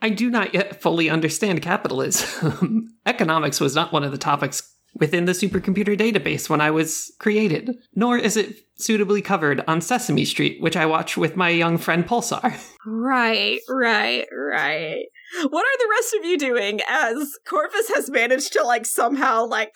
I 0.01 0.11
do 0.11 0.31
not 0.31 0.55
yet 0.55 0.81
fully 0.81 1.11
understand 1.11 1.63
capitalism. 1.63 2.89
Economics 3.07 3.61
was 3.61 3.75
not 3.75 3.93
one 3.93 4.05
of 4.05 4.13
the 4.13 4.19
topics 4.19 4.75
within 4.95 5.27
the 5.27 5.33
supercomputer 5.33 5.99
database 5.99 6.49
when 6.49 6.61
I 6.61 6.71
was 6.71 7.13
created, 7.19 7.77
nor 7.95 8.17
is 8.17 8.37
it 8.37 8.57
suitably 8.79 9.23
covered 9.23 9.63
on 9.67 9.81
Sesame 9.81 10.25
Street, 10.25 10.61
which 10.61 10.77
I 10.77 10.87
watch 10.87 11.17
with 11.17 11.37
my 11.37 11.51
young 11.51 11.79
friend 11.79 12.07
Pulsar. 12.07 12.59
right 12.87 13.61
right 13.69 14.27
right 14.33 15.05
what 15.51 15.67
are 15.67 15.79
the 15.79 15.89
rest 15.91 16.15
of 16.15 16.25
you 16.25 16.39
doing 16.39 16.81
as 16.89 17.37
corvus 17.47 17.89
has 17.95 18.09
managed 18.09 18.53
to 18.55 18.63
like 18.63 18.87
somehow 18.87 19.45
like 19.45 19.73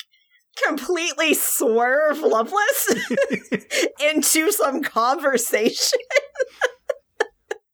completely 0.67 1.35
swerve 1.35 2.19
lovelace 2.21 2.95
into 4.15 4.51
some 4.51 4.83
conversation 4.83 5.99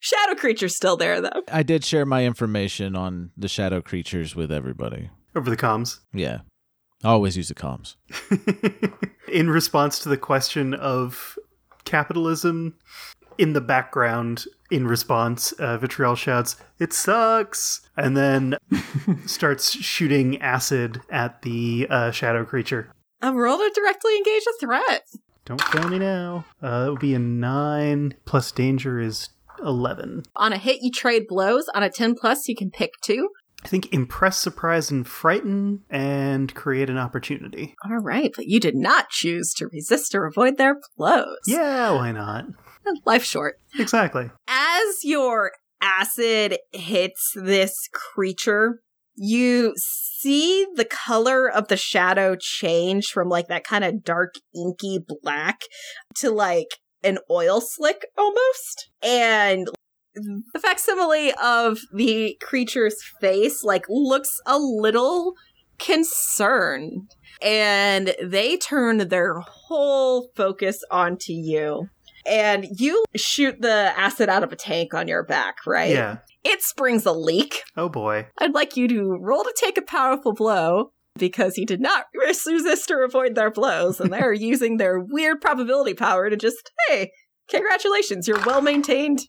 shadow 0.09 0.35
creature's 0.35 0.75
still 0.75 0.97
there 0.97 1.21
though 1.21 1.43
I 1.51 1.63
did 1.63 1.85
share 1.85 2.07
my 2.07 2.25
information 2.25 2.97
on 2.97 3.31
the 3.37 3.49
shadow 3.49 3.81
creatures 3.81 4.35
with 4.35 4.51
everybody. 4.51 5.11
Over 5.35 5.51
the 5.51 5.57
comms. 5.57 6.01
Yeah. 6.13 6.41
I 7.05 7.11
always 7.11 7.37
use 7.37 7.49
the 7.49 7.55
comms. 7.55 7.95
in 9.33 9.51
response 9.51 10.01
to 10.01 10.09
the 10.09 10.17
question 10.17 10.75
of 10.75 11.39
capitalism, 11.85 12.75
in 13.39 13.53
the 13.53 13.61
background, 13.61 14.47
in 14.71 14.87
response, 14.87 15.53
uh, 15.53 15.79
Vitriol 15.79 16.17
shouts, 16.17 16.57
It 16.81 16.93
sucks! 16.93 17.83
And 17.97 18.17
then 18.17 18.57
starts 19.27 19.71
shooting 19.71 20.41
acid 20.43 21.01
at 21.09 21.43
the 21.43 21.87
uh, 21.89 22.11
shadow 22.11 22.45
creature. 22.45 22.91
A 23.23 23.33
roll 23.33 23.59
to 23.59 23.71
directly 23.75 24.17
engage 24.17 24.43
a 24.43 24.59
threat. 24.61 25.03
Don't 25.45 25.63
fail 25.63 25.89
me 25.89 25.99
now. 25.99 26.45
Uh, 26.61 26.85
that 26.85 26.91
would 26.91 27.01
be 27.01 27.15
a 27.15 27.19
9, 27.19 28.15
plus 28.25 28.53
danger 28.53 28.99
is 29.01 29.31
11. 29.65 30.23
On 30.37 30.53
a 30.53 30.59
hit, 30.59 30.79
you 30.83 30.91
trade 30.91 31.25
blows. 31.29 31.69
On 31.75 31.83
a 31.83 31.91
10 31.91 32.15
plus, 32.15 32.49
you 32.49 32.57
can 32.57 32.71
pick 32.71 32.93
two. 33.03 33.29
I 33.65 33.69
think 33.69 33.93
impress, 33.93 34.39
surprise, 34.39 34.91
and 34.91 35.07
frighten, 35.07 35.83
and 35.91 36.55
create 36.55 36.89
an 36.89 36.97
opportunity. 36.97 37.75
All 37.85 37.99
right, 37.99 38.33
but 38.35 38.47
you 38.47 38.61
did 38.61 38.77
not 38.77 39.11
choose 39.11 39.53
to 39.55 39.67
resist 39.67 40.15
or 40.15 40.27
avoid 40.27 40.59
their 40.59 40.77
blows. 40.97 41.39
Yeah, 41.47 41.93
why 41.93 42.13
not? 42.13 42.45
Life 43.05 43.25
short. 43.25 43.57
Exactly. 43.77 44.31
As 44.47 45.03
your 45.03 45.53
acid 45.81 46.59
hits 46.73 47.33
this 47.35 47.89
creature, 47.93 48.81
you 49.17 49.75
see 49.77 50.67
the 50.77 50.85
color 50.85 51.51
of 51.51 51.67
the 51.67 51.77
shadow 51.77 52.37
change 52.39 53.09
from 53.09 53.29
like 53.29 53.49
that 53.49 53.65
kind 53.65 53.83
of 53.83 54.05
dark, 54.05 54.35
inky 54.55 55.01
black 55.23 55.63
to 56.17 56.31
like 56.31 56.69
an 57.03 57.18
oil 57.30 57.61
slick 57.61 58.07
almost. 58.16 58.90
And 59.03 59.68
the 60.14 60.59
facsimile 60.61 61.32
of 61.42 61.78
the 61.92 62.36
creature's 62.40 62.96
face 63.20 63.62
like 63.62 63.84
looks 63.88 64.40
a 64.46 64.59
little 64.59 65.34
concerned 65.78 67.14
and 67.42 68.14
they 68.22 68.57
turn 68.57 68.99
their 69.09 69.38
whole 69.40 70.30
focus 70.34 70.82
onto 70.90 71.32
you 71.32 71.88
and 72.26 72.66
you 72.78 73.05
shoot 73.16 73.61
the 73.61 73.92
acid 73.96 74.28
out 74.28 74.42
of 74.42 74.53
a 74.53 74.57
tank 74.57 74.92
on 74.92 75.07
your 75.07 75.22
back 75.22 75.57
right 75.66 75.90
Yeah. 75.92 76.18
it 76.44 76.62
springs 76.62 77.07
a 77.07 77.12
leak 77.12 77.62
Oh 77.76 77.88
boy. 77.88 78.26
i'd 78.38 78.55
like 78.55 78.76
you 78.76 78.88
to 78.88 79.16
roll 79.20 79.44
to 79.44 79.55
take 79.57 79.78
a 79.78 79.82
powerful 79.82 80.32
blow 80.32 80.90
because 81.19 81.55
he 81.57 81.64
did 81.64 81.81
not 81.81 82.05
res- 82.19 82.47
resist 82.51 82.91
or 82.91 83.03
avoid 83.03 83.35
their 83.35 83.51
blows 83.51 84.01
and 84.01 84.12
they're 84.12 84.33
using 84.53 84.77
their 84.77 84.99
weird 84.99 85.41
probability 85.41 85.95
power 85.95 86.31
to 86.31 86.37
just 86.37 86.71
hey 86.89 87.11
congratulations 87.51 88.27
your 88.29 88.39
well-maintained 88.47 89.21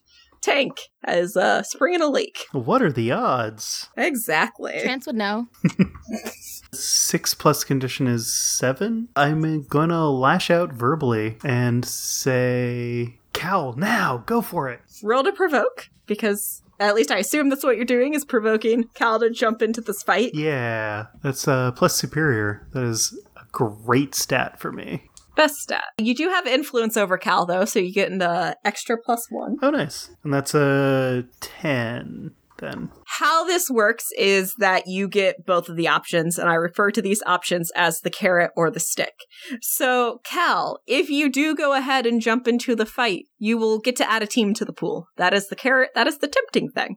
tank 0.42 0.72
has 1.04 1.36
uh 1.36 1.62
springing 1.62 2.00
a 2.00 2.08
leak 2.08 2.46
What 2.52 2.80
are 2.82 2.92
the 2.92 3.12
odds? 3.12 3.88
exactly 3.96 4.72
Chance 4.82 5.06
would 5.06 5.16
know. 5.16 5.46
Six 6.72 7.34
plus 7.34 7.64
condition 7.64 8.06
is 8.06 8.32
seven. 8.32 9.08
I'm 9.16 9.62
gonna 9.64 10.08
lash 10.08 10.50
out 10.50 10.72
verbally 10.72 11.36
and 11.44 11.84
say, 11.84 13.18
Cal, 13.32 13.72
now, 13.72 14.22
go 14.24 14.40
for 14.40 14.68
it. 14.68 14.80
roll 15.02 15.24
to 15.24 15.32
provoke 15.32 15.88
because 16.06 16.62
at 16.80 16.94
least 16.94 17.10
I 17.10 17.18
assume 17.18 17.48
that's 17.48 17.64
what 17.64 17.76
you're 17.76 17.84
doing 17.84 18.14
is 18.14 18.24
provoking 18.24 18.84
Cal 18.94 19.20
to 19.20 19.30
jump 19.30 19.62
into 19.62 19.80
this 19.80 20.02
fight. 20.02 20.32
Yeah, 20.34 21.06
that's 21.22 21.46
uh, 21.46 21.72
plus 21.72 21.94
superior. 21.94 22.66
That 22.72 22.84
is 22.84 23.16
a 23.36 23.44
great 23.52 24.14
stat 24.14 24.58
for 24.58 24.72
me. 24.72 25.04
Best 25.36 25.56
stat. 25.56 25.84
You 25.98 26.14
do 26.14 26.28
have 26.28 26.46
influence 26.46 26.96
over 26.96 27.16
Cal 27.16 27.46
though, 27.46 27.64
so 27.64 27.78
you 27.78 27.92
get 27.92 28.10
an 28.10 28.54
extra 28.64 28.96
plus 28.98 29.26
one. 29.30 29.56
Oh, 29.62 29.70
nice. 29.70 30.10
And 30.24 30.32
that's 30.32 30.54
a 30.54 31.24
10 31.40 32.32
then. 32.60 32.90
How 33.18 33.44
this 33.44 33.68
works 33.68 34.06
is 34.16 34.54
that 34.58 34.86
you 34.86 35.08
get 35.08 35.44
both 35.46 35.68
of 35.68 35.76
the 35.76 35.88
options, 35.88 36.38
and 36.38 36.48
I 36.48 36.54
refer 36.54 36.90
to 36.92 37.02
these 37.02 37.22
options 37.26 37.70
as 37.74 38.00
the 38.00 38.10
carrot 38.10 38.52
or 38.56 38.70
the 38.70 38.80
stick. 38.80 39.14
So, 39.60 40.20
Cal, 40.24 40.78
if 40.86 41.10
you 41.10 41.30
do 41.30 41.54
go 41.54 41.74
ahead 41.74 42.06
and 42.06 42.20
jump 42.20 42.46
into 42.46 42.74
the 42.74 42.86
fight, 42.86 43.24
you 43.38 43.58
will 43.58 43.78
get 43.80 43.96
to 43.96 44.10
add 44.10 44.22
a 44.22 44.26
team 44.26 44.54
to 44.54 44.64
the 44.64 44.72
pool. 44.72 45.08
That 45.16 45.34
is 45.34 45.48
the 45.48 45.56
carrot, 45.56 45.90
that 45.94 46.06
is 46.06 46.18
the 46.18 46.28
tempting 46.28 46.70
thing. 46.70 46.96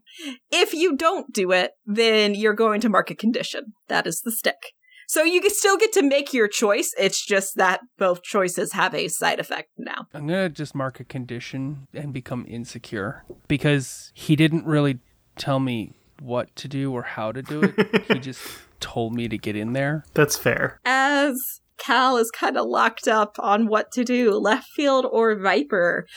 If 0.52 0.74
you 0.74 0.96
don't 0.96 1.34
do 1.34 1.52
it, 1.52 1.72
then 1.86 2.36
you're 2.36 2.54
going 2.54 2.82
to 2.82 2.90
mark 2.90 3.10
a 3.10 3.16
condition. 3.16 3.74
That 3.88 4.08
is 4.08 4.22
the 4.22 4.32
stick. 4.32 4.74
So 5.08 5.24
you 5.24 5.42
can 5.42 5.52
still 5.52 5.78
get 5.78 5.92
to 5.94 6.02
make 6.02 6.34
your 6.34 6.48
choice. 6.48 6.92
It's 6.98 7.24
just 7.24 7.58
that 7.58 7.82
both 7.98 8.24
choices 8.24 8.74
have 8.74 8.96
a 8.96 9.08
side 9.10 9.40
effect 9.40 9.70
now. 9.78 10.08
I'm 10.14 10.28
gonna 10.28 10.50
just 10.50 10.74
mark 10.74 11.00
a 11.00 11.04
condition 11.04 11.88
and 11.94 12.14
become 12.14 12.46
insecure 12.48 13.24
because 13.48 14.12
he 14.16 14.36
didn't 14.36 14.66
really 14.66 15.00
tell 15.38 15.60
me 15.60 15.94
what 16.22 16.56
to 16.56 16.68
do 16.68 16.94
or 16.94 17.04
how 17.04 17.32
to 17.32 17.42
do 17.42 17.64
it. 17.64 18.06
he 18.12 18.20
just 18.20 18.42
told 18.80 19.14
me 19.14 19.28
to 19.28 19.38
get 19.38 19.56
in 19.56 19.74
there. 19.74 20.04
That's 20.14 20.38
fair. 20.38 20.80
as 20.86 21.62
Cal 21.78 22.18
is 22.18 22.32
kind 22.32 22.58
of 22.58 22.66
locked 22.68 23.08
up 23.08 23.36
on 23.40 23.68
what 23.68 23.92
to 23.92 24.04
do 24.04 24.32
left 24.32 24.68
field 24.76 25.06
or 25.10 25.36
Viper. 25.36 26.08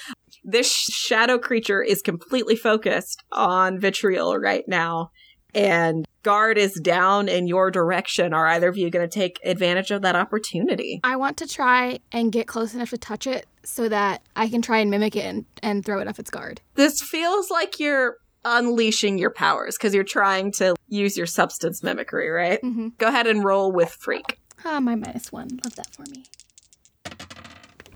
This 0.44 0.70
shadow 0.70 1.38
creature 1.38 1.82
is 1.82 2.02
completely 2.02 2.54
focused 2.54 3.24
on 3.32 3.80
Vitriol 3.80 4.36
right 4.38 4.64
now, 4.68 5.10
and 5.54 6.06
guard 6.22 6.56
is 6.56 6.78
down 6.80 7.28
in 7.28 7.48
your 7.48 7.70
direction. 7.70 8.32
Are 8.32 8.46
either 8.46 8.68
of 8.68 8.76
you 8.76 8.90
going 8.90 9.08
to 9.08 9.12
take 9.12 9.40
advantage 9.44 9.90
of 9.90 10.02
that 10.02 10.14
opportunity? 10.14 11.00
I 11.02 11.16
want 11.16 11.36
to 11.38 11.48
try 11.48 11.98
and 12.12 12.30
get 12.30 12.46
close 12.46 12.74
enough 12.74 12.90
to 12.90 12.98
touch 12.98 13.26
it 13.26 13.46
so 13.64 13.88
that 13.88 14.22
I 14.36 14.48
can 14.48 14.62
try 14.62 14.78
and 14.78 14.90
mimic 14.90 15.16
it 15.16 15.24
and, 15.24 15.44
and 15.62 15.84
throw 15.84 16.00
it 16.00 16.06
off 16.06 16.20
its 16.20 16.30
guard. 16.30 16.60
This 16.74 17.00
feels 17.00 17.50
like 17.50 17.80
you're 17.80 18.18
unleashing 18.46 19.18
your 19.18 19.30
powers 19.30 19.76
because 19.76 19.92
you're 19.92 20.04
trying 20.04 20.52
to 20.52 20.74
use 20.86 21.16
your 21.16 21.26
substance 21.26 21.82
mimicry, 21.82 22.30
right? 22.30 22.62
Mm-hmm. 22.62 22.88
Go 22.96 23.08
ahead 23.08 23.26
and 23.26 23.44
roll 23.44 23.72
with 23.72 23.90
Freak. 23.90 24.38
Ah, 24.64 24.80
my 24.80 24.94
minus 24.94 25.32
one. 25.32 25.48
Love 25.64 25.74
that 25.74 25.92
for 25.94 26.04
me. 26.10 26.24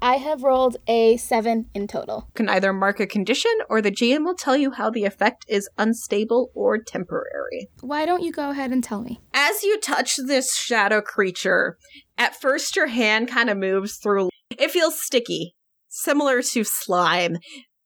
I 0.02 0.16
have 0.16 0.42
rolled 0.42 0.78
a 0.86 1.18
seven 1.18 1.66
in 1.74 1.86
total. 1.86 2.28
can 2.34 2.48
either 2.48 2.72
mark 2.72 3.00
a 3.00 3.06
condition 3.06 3.50
or 3.68 3.82
the 3.82 3.90
GM 3.90 4.24
will 4.24 4.34
tell 4.34 4.56
you 4.56 4.70
how 4.70 4.88
the 4.88 5.04
effect 5.04 5.44
is 5.46 5.68
unstable 5.76 6.50
or 6.54 6.78
temporary. 6.78 7.68
Why 7.82 8.06
don't 8.06 8.22
you 8.22 8.32
go 8.32 8.50
ahead 8.50 8.72
and 8.72 8.82
tell 8.82 9.02
me? 9.02 9.20
As 9.34 9.62
you 9.62 9.78
touch 9.78 10.16
this 10.16 10.56
shadow 10.56 11.02
creature, 11.02 11.76
at 12.16 12.34
first 12.34 12.76
your 12.76 12.86
hand 12.86 13.28
kind 13.28 13.50
of 13.50 13.58
moves 13.58 13.96
through. 13.96 14.30
It 14.50 14.70
feels 14.70 14.98
sticky, 14.98 15.54
similar 15.88 16.40
to 16.42 16.64
slime, 16.64 17.36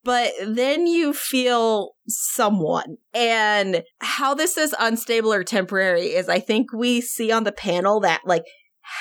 but 0.04 0.32
then 0.44 0.86
you 0.86 1.12
feel 1.12 1.92
someone. 2.06 2.96
And 3.12 3.82
how 4.00 4.34
this 4.34 4.56
is 4.56 4.74
unstable 4.78 5.32
or 5.32 5.42
temporary 5.42 6.08
is 6.08 6.28
I 6.28 6.40
think 6.40 6.72
we 6.72 7.00
see 7.00 7.32
on 7.32 7.44
the 7.44 7.52
panel 7.52 8.00
that 8.00 8.22
like 8.24 8.44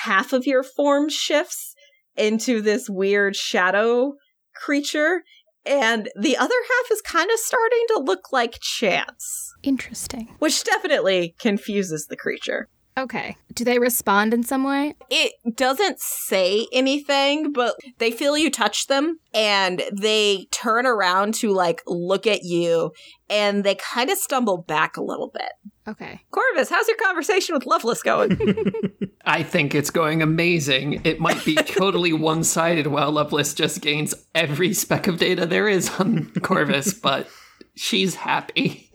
half 0.04 0.32
of 0.32 0.46
your 0.46 0.62
form 0.62 1.08
shifts 1.08 1.74
into 2.16 2.60
this 2.60 2.88
weird 2.88 3.36
shadow 3.36 4.14
creature 4.54 5.22
and 5.66 6.10
the 6.18 6.36
other 6.36 6.54
half 6.54 6.90
is 6.92 7.00
kind 7.00 7.30
of 7.30 7.38
starting 7.38 7.84
to 7.88 8.02
look 8.04 8.32
like 8.32 8.60
chance 8.60 9.52
Interesting. 9.62 10.34
which 10.38 10.62
definitely 10.64 11.34
confuses 11.38 12.06
the 12.08 12.16
creature 12.16 12.68
Okay. 12.96 13.36
Do 13.52 13.64
they 13.64 13.78
respond 13.78 14.32
in 14.34 14.42
some 14.44 14.62
way? 14.64 14.94
it 15.10 15.32
doesn't 15.56 15.98
say 16.00 16.66
anything 16.72 17.52
but 17.52 17.74
they 17.98 18.10
feel 18.10 18.36
you 18.38 18.50
touch 18.50 18.86
them 18.86 19.18
and 19.32 19.82
they 19.92 20.46
turn 20.50 20.86
around 20.86 21.34
to 21.34 21.50
like 21.52 21.82
look 21.86 22.26
at 22.26 22.42
you 22.44 22.92
and 23.28 23.62
they 23.64 23.74
kind 23.76 24.10
of 24.10 24.18
stumble 24.18 24.56
back 24.58 24.96
a 24.96 25.02
little 25.02 25.28
bit 25.32 25.52
Okay. 25.86 26.20
corvus 26.30 26.70
how's 26.70 26.88
your 26.88 26.96
conversation 26.96 27.54
with 27.54 27.66
lovelace 27.66 28.02
going 28.02 28.38
I 29.24 29.42
think 29.42 29.74
it's 29.74 29.90
going 29.90 30.20
amazing. 30.22 31.00
It 31.04 31.18
might 31.20 31.44
be 31.44 31.54
totally 31.80 32.12
one 32.12 32.44
sided 32.44 32.86
while 32.88 33.10
Lovelace 33.10 33.54
just 33.54 33.80
gains 33.80 34.14
every 34.34 34.74
speck 34.74 35.06
of 35.06 35.18
data 35.18 35.46
there 35.46 35.66
is 35.66 35.88
on 35.98 36.30
Corvus, 36.42 36.92
but 36.92 37.26
she's 37.74 38.16
happy. 38.16 38.90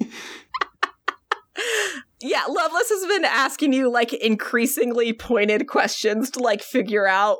Yeah 2.22 2.44
lovelace 2.48 2.90
has 2.90 3.06
been 3.06 3.26
asking 3.26 3.74
you 3.74 3.92
like 3.92 4.14
increasingly 4.14 5.14
pointed 5.14 5.68
questions 5.68 6.30
to 6.32 6.40
like 6.40 6.62
figure 6.62 7.08
out 7.08 7.38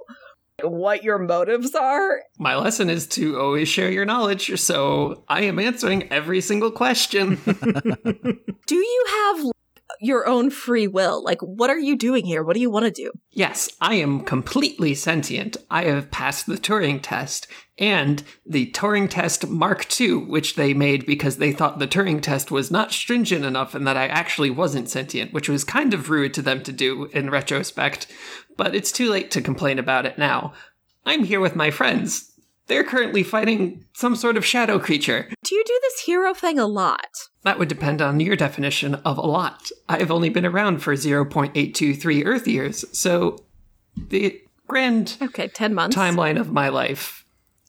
what 0.62 1.04
your 1.04 1.18
motives 1.18 1.74
are 1.76 2.22
My 2.38 2.56
lesson 2.56 2.90
is 2.90 3.08
to 3.10 3.40
always 3.40 3.68
share 3.68 3.90
your 3.90 4.06
knowledge, 4.06 4.60
so 4.60 5.24
I 5.28 5.42
am 5.42 5.60
answering 5.60 6.12
every 6.12 6.42
single 6.42 6.72
question. 6.72 7.36
do 7.46 8.76
you 8.76 9.06
have 9.08 9.46
your 10.00 10.28
own 10.28 10.50
free 10.50 10.88
will 10.88 11.24
like 11.24 11.42
what 11.42 11.70
are 11.70 11.80
you 11.80 11.98
doing 11.98 12.26
here 12.26 12.44
what 12.44 12.54
do 12.54 12.62
you 12.62 12.70
want 12.70 12.86
to 12.86 12.92
do 12.92 13.12
yes, 13.40 13.70
I 13.80 13.96
am 13.96 14.20
completely 14.20 14.94
sentient. 14.94 15.56
I 15.72 15.86
have 15.86 16.12
passed 16.12 16.46
the 16.46 16.58
Turing 16.58 17.00
test 17.02 17.48
and 17.78 18.22
the 18.46 18.70
Turing 18.72 19.10
test 19.10 19.48
Mark 19.48 19.88
II, 20.00 20.16
which 20.26 20.56
they 20.56 20.74
made 20.74 21.06
because 21.06 21.38
they 21.38 21.54
thought 21.54 21.80
the 21.80 21.88
Turing 21.88 22.22
test 22.22 22.52
was 22.52 22.70
not 22.70 22.92
stringent 22.92 23.46
enough 23.46 23.74
and 23.74 23.88
that 23.88 23.96
I 23.96 24.08
actually 24.08 24.50
wasn't 24.50 24.90
sentient, 24.90 25.32
which 25.32 25.48
was 25.48 25.64
kind 25.64 25.94
of 25.94 26.10
rude 26.10 26.34
to 26.34 26.42
them 26.42 26.62
to 26.64 26.74
do 26.74 27.06
in 27.06 27.30
retrospect. 27.30 28.08
But 28.58 28.76
it's 28.76 28.92
too 28.92 29.10
late 29.10 29.32
to 29.32 29.42
complain 29.42 29.80
about 29.80 30.06
it 30.06 30.18
now. 30.18 30.52
I'm 31.06 31.24
here 31.24 31.40
with 31.40 31.56
my 31.56 31.72
friends. 31.72 32.29
They're 32.70 32.84
currently 32.84 33.24
fighting 33.24 33.84
some 33.94 34.16
sort 34.16 34.38
of 34.38 34.46
shadow 34.46 34.80
creature. 34.80 35.30
do 35.44 35.56
you 35.56 35.64
do 35.66 35.80
this 35.82 36.02
hero 36.02 36.34
thing 36.34 36.60
a 36.60 36.68
lot 36.68 37.10
That 37.44 37.60
would 37.60 37.68
depend 37.68 38.02
on 38.02 38.20
your 38.20 38.36
definition 38.36 38.96
of 38.96 39.18
a 39.18 39.26
lot. 39.26 39.70
I've 39.90 40.12
only 40.12 40.30
been 40.30 40.46
around 40.46 40.82
for 40.82 40.94
0.823 40.94 42.26
Earth 42.26 42.48
years, 42.48 42.86
so 42.98 43.44
the 43.96 44.40
grand 44.68 45.18
okay 45.22 45.48
10 45.48 45.74
months 45.74 45.96
timeline 45.96 46.40
of 46.40 46.54
my 46.54 46.70
life, 46.70 47.26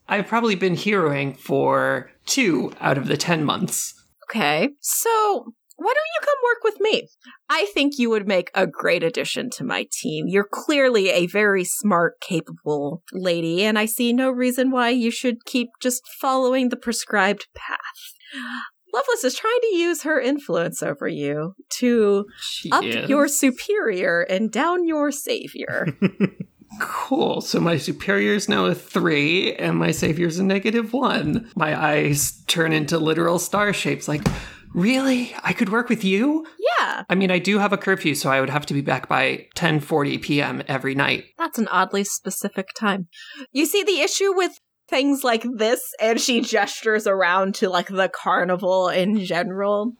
I've 0.07 0.27
probably 0.27 0.55
been 0.55 0.75
heroing 0.75 1.35
for 1.37 2.11
two 2.25 2.71
out 2.79 2.97
of 2.97 3.07
the 3.07 3.17
10 3.17 3.43
months. 3.43 3.95
Okay. 4.29 4.69
So, 4.79 5.53
why 5.81 5.93
don't 5.93 5.95
you 5.95 6.21
come 6.21 6.35
work 6.43 6.63
with 6.63 6.79
me? 6.79 7.07
I 7.49 7.65
think 7.73 7.97
you 7.97 8.09
would 8.09 8.27
make 8.27 8.51
a 8.53 8.67
great 8.67 9.03
addition 9.03 9.49
to 9.51 9.63
my 9.63 9.87
team. 9.91 10.25
You're 10.27 10.47
clearly 10.49 11.09
a 11.09 11.27
very 11.27 11.63
smart, 11.63 12.21
capable 12.21 13.03
lady, 13.11 13.63
and 13.63 13.79
I 13.79 13.85
see 13.85 14.13
no 14.13 14.29
reason 14.29 14.71
why 14.71 14.89
you 14.89 15.11
should 15.11 15.45
keep 15.45 15.69
just 15.81 16.03
following 16.19 16.69
the 16.69 16.77
prescribed 16.77 17.47
path. 17.55 17.77
Lovelace 18.93 19.23
is 19.23 19.35
trying 19.35 19.59
to 19.61 19.75
use 19.75 20.03
her 20.03 20.19
influence 20.19 20.83
over 20.83 21.07
you 21.07 21.53
to 21.79 22.25
She 22.41 22.71
up 22.71 22.83
is. 22.83 23.09
your 23.09 23.27
superior 23.27 24.21
and 24.21 24.51
down 24.51 24.85
your 24.85 25.11
savior. 25.11 25.87
Cool. 26.79 27.41
So 27.41 27.59
my 27.59 27.77
superior 27.77 28.33
is 28.33 28.47
now 28.47 28.65
a 28.65 28.73
three, 28.73 29.53
and 29.55 29.77
my 29.77 29.91
savior's 29.91 30.39
a 30.39 30.43
negative 30.43 30.93
one. 30.93 31.51
My 31.55 31.79
eyes 31.79 32.41
turn 32.47 32.71
into 32.71 32.97
literal 32.97 33.39
star 33.39 33.73
shapes. 33.73 34.07
Like, 34.07 34.25
really? 34.73 35.33
I 35.43 35.53
could 35.53 35.69
work 35.69 35.89
with 35.89 36.03
you? 36.03 36.45
Yeah, 36.79 37.03
I 37.09 37.15
mean, 37.15 37.31
I 37.31 37.39
do 37.39 37.59
have 37.59 37.73
a 37.73 37.77
curfew, 37.77 38.15
so 38.15 38.29
I 38.29 38.39
would 38.39 38.49
have 38.49 38.65
to 38.67 38.73
be 38.73 38.81
back 38.81 39.07
by 39.07 39.47
10:40 39.55 40.21
p.m. 40.21 40.63
every 40.67 40.95
night. 40.95 41.25
that's 41.37 41.59
an 41.59 41.67
oddly 41.69 42.03
specific 42.03 42.69
time. 42.75 43.07
You 43.51 43.65
see, 43.65 43.83
the 43.83 44.01
issue 44.01 44.35
with 44.35 44.59
things 44.89 45.23
like 45.23 45.45
this, 45.55 45.81
and 46.01 46.19
she 46.19 46.41
gestures 46.41 47.07
around 47.07 47.55
to 47.55 47.69
like 47.69 47.87
the 47.87 48.09
carnival 48.09 48.89
in 48.89 49.23
general, 49.23 49.93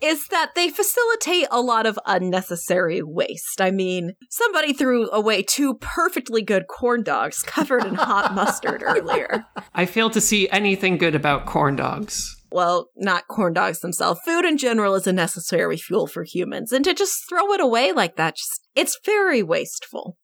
is 0.00 0.28
that 0.28 0.52
they 0.54 0.70
facilitate 0.70 1.46
a 1.50 1.60
lot 1.60 1.84
of 1.86 1.98
unnecessary 2.06 3.02
waste. 3.02 3.60
I 3.60 3.70
mean, 3.70 4.14
somebody 4.30 4.72
threw 4.72 5.10
away 5.10 5.42
two 5.42 5.74
perfectly 5.74 6.42
good 6.42 6.66
corn 6.68 7.02
dogs 7.02 7.42
covered 7.42 7.84
in 7.84 7.94
hot 7.94 8.34
mustard 8.34 8.82
earlier. 8.86 9.44
I 9.74 9.84
fail 9.86 10.08
to 10.10 10.20
see 10.20 10.48
anything 10.48 10.96
good 10.96 11.14
about 11.14 11.44
corn 11.46 11.76
dogs. 11.76 12.39
Well, 12.52 12.88
not 12.96 13.28
corn 13.28 13.52
dogs 13.52 13.80
themselves. 13.80 14.20
Food 14.24 14.44
in 14.44 14.58
general 14.58 14.94
is 14.94 15.06
a 15.06 15.12
necessary 15.12 15.76
fuel 15.76 16.06
for 16.06 16.24
humans, 16.24 16.72
and 16.72 16.84
to 16.84 16.94
just 16.94 17.28
throw 17.28 17.52
it 17.52 17.60
away 17.60 17.92
like 17.92 18.16
that, 18.16 18.36
just 18.36 18.66
it's 18.74 18.98
very 19.04 19.42
wasteful. 19.42 20.16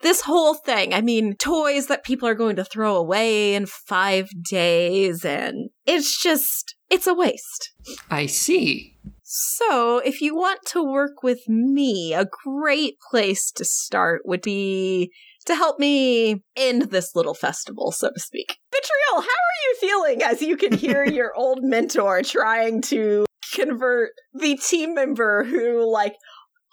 This 0.00 0.22
whole 0.22 0.54
thing, 0.54 0.94
I 0.94 1.02
mean, 1.02 1.36
toys 1.36 1.88
that 1.88 2.04
people 2.04 2.26
are 2.26 2.34
going 2.34 2.56
to 2.56 2.64
throw 2.64 2.96
away 2.96 3.54
in 3.54 3.66
five 3.66 4.30
days, 4.48 5.24
and 5.24 5.70
it's 5.84 6.20
just, 6.22 6.74
it's 6.90 7.06
a 7.06 7.14
waste. 7.14 7.72
I 8.10 8.26
see. 8.26 8.96
So, 9.22 9.98
if 9.98 10.20
you 10.20 10.34
want 10.34 10.60
to 10.68 10.82
work 10.82 11.22
with 11.22 11.48
me, 11.48 12.14
a 12.14 12.26
great 12.44 12.94
place 13.10 13.50
to 13.52 13.64
start 13.64 14.22
would 14.24 14.42
be 14.42 15.10
to 15.44 15.54
help 15.54 15.78
me 15.78 16.42
end 16.56 16.82
this 16.90 17.14
little 17.14 17.34
festival, 17.34 17.92
so 17.92 18.10
to 18.10 18.20
speak. 18.20 18.58
Vitriol, 18.84 19.22
how 19.22 19.28
are 19.28 19.62
you 19.62 19.76
feeling 19.80 20.22
as 20.22 20.42
you 20.42 20.56
can 20.56 20.72
hear 20.76 21.04
your 21.10 21.34
old 21.34 21.62
mentor 21.62 22.22
trying 22.22 22.82
to 22.82 23.24
convert 23.54 24.10
the 24.34 24.56
team 24.56 24.94
member 24.94 25.44
who, 25.44 25.90
like, 25.90 26.16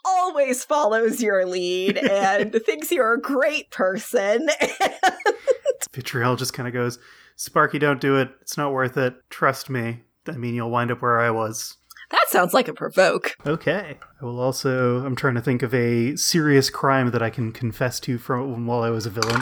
always 0.04 0.64
follows 0.66 1.22
your 1.22 1.46
lead 1.46 1.98
and 2.10 2.54
thinks 2.66 2.92
you're 2.92 3.14
a 3.14 3.22
great 3.22 3.72
person? 3.72 4.50
Vitriol 5.94 6.36
just 6.36 6.54
kind 6.54 6.68
of 6.68 6.74
goes, 6.74 7.00
Sparky, 7.38 7.80
don't 7.80 8.02
do 8.02 8.18
it. 8.18 8.30
It's 8.42 8.58
not 8.58 8.74
worth 8.74 8.98
it. 8.98 9.16
Trust 9.30 9.70
me. 9.70 10.02
I 10.28 10.34
mean, 10.34 10.54
you'll 10.54 10.70
wind 10.70 10.92
up 10.92 11.02
where 11.02 11.20
I 11.20 11.32
was. 11.32 11.78
that 12.12 12.26
sounds 12.28 12.54
like 12.54 12.68
a 12.68 12.74
provoke. 12.74 13.36
Okay. 13.46 13.98
I 14.22 14.26
will 14.26 14.40
also, 14.40 15.06
I'm 15.06 15.16
trying 15.16 15.36
to 15.36 15.42
think 15.42 15.64
of 15.64 15.74
a 15.74 16.16
serious 16.18 16.70
crime 16.70 17.12
that 17.12 17.24
I 17.24 17.30
can 17.30 17.52
confess 17.52 18.00
to 18.02 18.18
from 18.18 18.68
while 18.68 18.84
I 18.84 18.90
was 18.90 19.06
a 19.06 19.10
villain. 19.10 19.42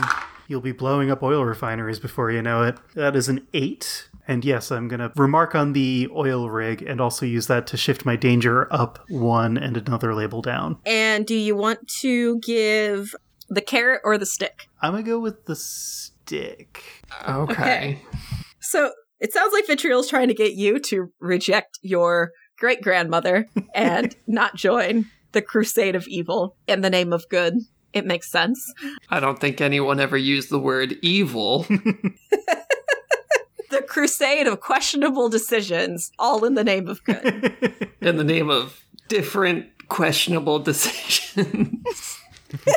You'll 0.50 0.62
be 0.62 0.72
blowing 0.72 1.12
up 1.12 1.22
oil 1.22 1.45
refineries 1.45 2.00
before 2.00 2.32
you 2.32 2.41
know 2.41 2.64
it. 2.64 2.76
That 2.95 3.16
is 3.16 3.30
an 3.30 3.45
eight. 3.54 4.10
And 4.28 4.43
yes, 4.43 4.72
I'm 4.72 4.88
going 4.88 5.00
to 5.00 5.12
remark 5.16 5.54
on 5.54 5.74
the 5.74 6.10
oil 6.12 6.50
rig 6.50 6.82
and 6.82 7.00
also 7.00 7.28
use 7.28 7.45
that 7.45 7.68
to 7.68 7.78
shift 7.78 8.04
my 8.04 8.16
danger 8.16 8.68
up 8.74 9.06
one 9.10 9.60
and 9.60 9.78
another 9.78 10.16
label 10.16 10.41
down. 10.41 10.80
And 10.88 11.28
do 11.28 11.36
you 11.36 11.56
want 11.56 11.88
to 12.00 12.39
give 12.39 13.14
the 13.47 13.62
carrot 13.62 14.02
or 14.04 14.18
the 14.18 14.26
stick? 14.26 14.68
I'm 14.82 14.93
going 14.93 15.06
to 15.06 15.12
go 15.12 15.20
with 15.20 15.45
the 15.45 15.56
stick. 15.56 16.84
Okay. 17.28 17.54
Okay. 17.54 18.02
So 18.60 18.91
it 19.20 19.32
sounds 19.32 19.54
like 19.54 19.68
Vitriol's 19.68 20.10
trying 20.10 20.30
to 20.30 20.34
get 20.34 20.54
you 20.54 20.80
to 20.80 21.14
reject 21.20 21.78
your 21.84 22.32
great 22.58 22.82
grandmother 22.82 23.45
and 23.76 24.16
not 24.28 24.56
join 24.56 25.06
the 25.32 25.43
crusade 25.43 25.95
of 25.95 26.08
evil 26.08 26.56
in 26.68 26.82
the 26.82 26.89
name 26.89 27.14
of 27.14 27.30
good. 27.30 27.54
It 27.94 28.06
makes 28.06 28.30
sense. 28.30 28.74
I 29.10 29.20
don't 29.20 29.40
think 29.40 29.62
anyone 29.62 30.00
ever 30.00 30.18
used 30.18 30.50
the 30.50 30.60
word 30.60 30.98
evil. 31.02 31.66
The 33.70 33.84
crusade 33.84 34.48
of 34.48 34.62
questionable 34.62 35.30
decisions, 35.30 36.12
all 36.18 36.44
in 36.44 36.56
the 36.56 36.64
name 36.64 36.88
of 36.88 37.04
good. 37.04 37.56
in 38.02 38.18
the 38.18 38.24
name 38.24 38.50
of 38.50 38.84
different 39.10 39.68
questionable 39.90 40.58
decisions. 40.58 42.18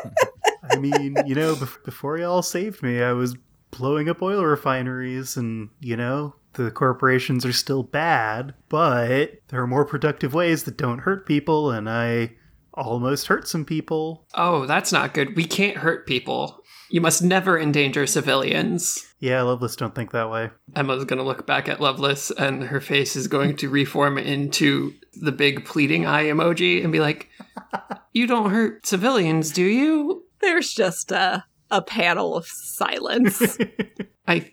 I 0.71 0.77
mean, 0.77 1.17
you 1.27 1.35
know, 1.35 1.55
bef- 1.55 1.83
before 1.85 2.19
y'all 2.19 2.43
saved 2.43 2.83
me, 2.83 3.03
I 3.03 3.13
was 3.13 3.37
blowing 3.71 4.11
up 4.11 4.21
oil 4.21 4.45
refineries, 4.45 5.39
and, 5.39 5.71
you 5.81 5.97
know, 5.97 6.35
the 6.55 6.71
corporations 6.71 7.47
are 7.47 7.55
still 7.55 7.83
bad, 7.83 8.53
but 8.69 9.39
there 9.49 9.63
are 9.63 9.67
more 9.67 9.87
productive 9.87 10.35
ways 10.35 10.65
that 10.65 10.77
don't 10.77 10.99
hurt 10.99 11.25
people, 11.25 11.71
and 11.71 11.89
I 11.89 12.33
almost 12.75 13.27
hurt 13.27 13.49
some 13.49 13.65
people. 13.65 14.27
oh, 14.35 14.67
that's 14.67 14.93
not 14.93 15.15
good. 15.15 15.37
We 15.37 15.45
can't 15.45 15.79
hurt 15.79 16.07
people. 16.07 16.63
You 16.91 17.01
must 17.01 17.23
never 17.23 17.59
endanger 17.59 18.07
civilians. 18.07 19.15
Yeah, 19.19 19.41
Lovelace 19.43 19.77
don't 19.77 19.95
think 19.95 20.11
that 20.11 20.31
way. 20.31 20.51
Emma's 20.77 21.05
going 21.07 21.19
to 21.19 21.25
look 21.25 21.47
back 21.47 21.69
at 21.69 21.81
Lovelace 21.81 22.31
and 22.31 22.65
her 22.65 22.81
face 22.83 23.17
is 23.17 23.29
going 23.29 23.57
to 23.59 23.71
reform 23.71 24.19
into 24.19 24.93
the 25.15 25.33
big 25.33 25.65
pleading 25.65 26.05
eye 26.07 26.25
emoji 26.25 26.83
and 26.83 26.93
be 26.93 27.01
like, 27.01 27.31
You 28.13 28.27
don't 28.27 28.51
hurt 28.51 28.85
civilians, 28.85 29.51
do 29.53 29.65
you? 29.65 30.25
There's 30.41 30.73
just 30.75 31.13
a, 31.13 31.45
a 31.71 31.81
panel 31.81 32.37
of 32.37 32.47
silence. 32.47 33.57
I 34.29 34.51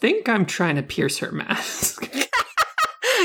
think 0.00 0.28
I'm 0.28 0.44
trying 0.46 0.76
to 0.76 0.82
pierce 0.82 1.18
her 1.18 1.30
mask. 1.30 2.10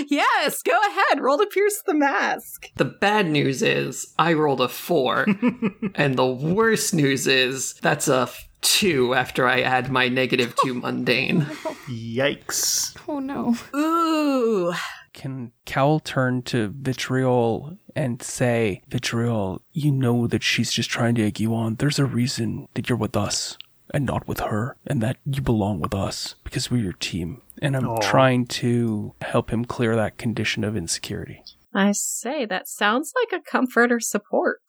yes, 0.07 0.61
go 0.61 0.77
ahead, 0.79 1.21
roll 1.21 1.37
to 1.37 1.45
pierce 1.47 1.81
the 1.85 1.93
mask. 1.93 2.69
The 2.75 2.85
bad 2.85 3.27
news 3.27 3.61
is 3.61 4.13
I 4.17 4.33
rolled 4.33 4.61
a 4.61 4.67
four, 4.67 5.25
and 5.95 6.17
the 6.17 6.27
worst 6.27 6.93
news 6.93 7.27
is 7.27 7.73
that's 7.75 8.07
a 8.07 8.21
f- 8.21 8.49
two 8.61 9.13
after 9.13 9.47
I 9.47 9.61
add 9.61 9.91
my 9.91 10.07
negative 10.07 10.55
two 10.63 10.71
oh, 10.75 10.79
mundane. 10.79 11.41
Yikes. 11.87 12.95
Oh 13.07 13.19
no. 13.19 13.55
Ooh. 13.75 14.73
Can 15.13 15.51
Cal 15.65 15.99
turn 15.99 16.41
to 16.43 16.73
Vitriol 16.79 17.77
and 17.95 18.23
say, 18.23 18.81
Vitriol, 18.87 19.61
you 19.73 19.91
know 19.91 20.25
that 20.27 20.41
she's 20.41 20.71
just 20.71 20.89
trying 20.89 21.15
to 21.15 21.23
egg 21.25 21.39
you 21.39 21.53
on. 21.53 21.75
There's 21.75 21.99
a 21.99 22.05
reason 22.05 22.69
that 22.75 22.87
you're 22.87 22.97
with 22.97 23.17
us 23.17 23.57
and 23.93 24.05
not 24.05 24.27
with 24.27 24.39
her, 24.41 24.77
and 24.87 25.01
that 25.01 25.17
you 25.25 25.41
belong 25.41 25.79
with 25.79 25.93
us 25.93 26.35
because 26.43 26.71
we're 26.71 26.83
your 26.83 26.93
team. 26.93 27.41
And 27.61 27.75
I'm 27.75 27.87
Aw. 27.87 27.99
trying 27.99 28.45
to 28.47 29.13
help 29.21 29.51
him 29.51 29.65
clear 29.65 29.95
that 29.95 30.17
condition 30.17 30.63
of 30.63 30.75
insecurity. 30.75 31.43
I 31.73 31.93
say, 31.93 32.45
that 32.45 32.67
sounds 32.67 33.13
like 33.15 33.39
a 33.39 33.43
comfort 33.49 33.91
or 33.91 33.99
support. 33.99 34.59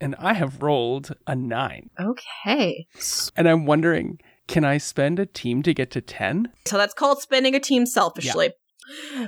And 0.00 0.14
I 0.18 0.34
have 0.34 0.62
rolled 0.62 1.14
a 1.26 1.34
nine. 1.34 1.88
Okay. 1.98 2.86
And 3.36 3.48
I'm 3.48 3.64
wondering, 3.64 4.18
can 4.46 4.64
I 4.64 4.78
spend 4.78 5.18
a 5.18 5.26
team 5.26 5.62
to 5.62 5.72
get 5.72 5.90
to 5.92 6.00
10? 6.00 6.52
So 6.66 6.76
that's 6.76 6.92
called 6.92 7.22
spending 7.22 7.54
a 7.54 7.60
team 7.60 7.86
selfishly. 7.86 8.50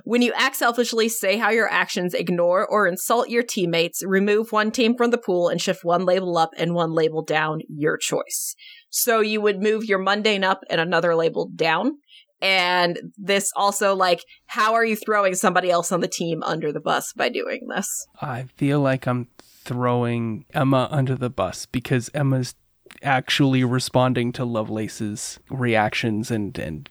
When 0.04 0.22
you 0.22 0.32
act 0.36 0.56
selfishly, 0.56 1.08
say 1.08 1.36
how 1.36 1.50
your 1.50 1.68
actions 1.68 2.14
ignore 2.14 2.66
or 2.66 2.88
insult 2.88 3.28
your 3.28 3.44
teammates, 3.44 4.02
remove 4.04 4.50
one 4.50 4.72
team 4.72 4.96
from 4.96 5.12
the 5.12 5.18
pool, 5.18 5.48
and 5.48 5.60
shift 5.60 5.84
one 5.84 6.04
label 6.04 6.36
up 6.36 6.50
and 6.58 6.74
one 6.74 6.92
label 6.92 7.22
down, 7.22 7.60
your 7.68 7.96
choice. 7.96 8.56
So 8.92 9.20
you 9.20 9.40
would 9.40 9.62
move 9.62 9.84
your 9.84 9.98
mundane 9.98 10.44
up 10.44 10.62
and 10.70 10.80
another 10.80 11.16
label 11.16 11.50
down. 11.56 11.98
And 12.42 13.12
this 13.16 13.50
also, 13.56 13.94
like, 13.94 14.22
how 14.46 14.74
are 14.74 14.84
you 14.84 14.96
throwing 14.96 15.34
somebody 15.34 15.70
else 15.70 15.92
on 15.92 16.00
the 16.00 16.08
team 16.08 16.42
under 16.42 16.72
the 16.72 16.80
bus 16.80 17.12
by 17.12 17.28
doing 17.28 17.68
this? 17.68 18.06
I 18.20 18.46
feel 18.56 18.80
like 18.80 19.06
I'm 19.06 19.28
throwing 19.38 20.44
Emma 20.52 20.88
under 20.90 21.14
the 21.14 21.30
bus 21.30 21.66
because 21.66 22.10
Emma's 22.12 22.54
actually 23.02 23.64
responding 23.64 24.32
to 24.32 24.44
Lovelace's 24.44 25.38
reactions 25.48 26.30
and, 26.30 26.58
and 26.58 26.90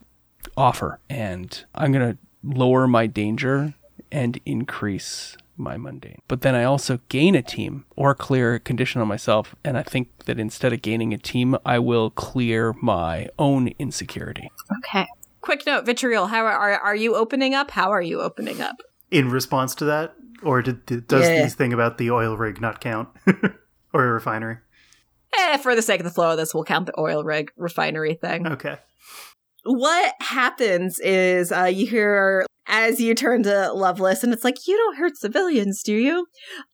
offer. 0.58 1.00
And 1.10 1.64
I'm 1.76 1.92
going 1.92 2.14
to 2.14 2.18
lower 2.44 2.88
my 2.88 3.06
danger 3.06 3.76
and 4.12 4.40
increase 4.46 5.38
my 5.58 5.78
mundane. 5.78 6.20
But 6.28 6.42
then 6.42 6.56
I 6.56 6.64
also 6.64 7.00
gain 7.10 7.36
a 7.36 7.42
team 7.42 7.86
or 7.96 8.16
clear 8.16 8.56
a 8.56 8.60
condition 8.60 9.02
on 9.02 9.08
myself. 9.08 9.56
And 9.64 9.78
I 9.78 9.84
think 9.84 10.26
that 10.26 10.40
instead 10.40 10.74
of 10.74 10.82
gaining 10.82 11.14
a 11.14 11.18
team, 11.18 11.56
I 11.66 11.80
will 11.80 12.10
clear 12.10 12.74
my 12.82 13.28
own 13.38 13.70
insecurity. 13.80 14.50
Okay. 14.80 15.08
Quick 15.42 15.66
note, 15.66 15.86
Vitriol, 15.86 16.28
how 16.28 16.46
are, 16.46 16.52
are, 16.52 16.80
are 16.80 16.96
you 16.96 17.16
opening 17.16 17.54
up? 17.56 17.72
How 17.72 17.92
are 17.92 18.02
you 18.02 18.22
opening 18.22 18.62
up? 18.62 18.76
In 19.10 19.30
response 19.30 19.74
to 19.76 19.86
that? 19.86 20.14
Or 20.44 20.62
did, 20.62 20.86
did- 20.86 21.08
does 21.08 21.28
Yeah. 21.28 21.44
the 21.44 21.50
thing 21.50 21.74
about 21.74 21.98
the 21.98 22.12
oil 22.12 22.38
rig 22.38 22.62
not 22.62 22.80
count? 22.82 23.10
or 23.94 24.06
a 24.06 24.12
refinery? 24.12 24.58
Eh, 25.38 25.58
for 25.58 25.76
the 25.76 25.82
sake 25.82 26.00
of 26.00 26.04
the 26.04 26.12
flow 26.12 26.32
of 26.32 26.38
this, 26.38 26.54
we'll 26.54 26.64
count 26.64 26.86
the 26.88 27.00
oil 27.00 27.24
rig 27.24 27.52
refinery 27.58 28.16
thing. 28.16 28.48
Okay. 28.48 28.78
what 29.64 30.14
happens 30.20 31.00
is 31.00 31.52
uh, 31.52 31.66
you 31.66 31.86
hear 31.88 32.46
as 32.72 33.02
you 33.02 33.14
turn 33.14 33.44
to 33.44 33.74
Lovelace, 33.74 34.24
and 34.24 34.34
it's 34.34 34.46
like, 34.46 34.66
You 34.66 34.78
don't 34.78 34.98
hurt 34.98 35.18
civilians, 35.18 35.84
do 35.84 35.94
you? 35.94 36.26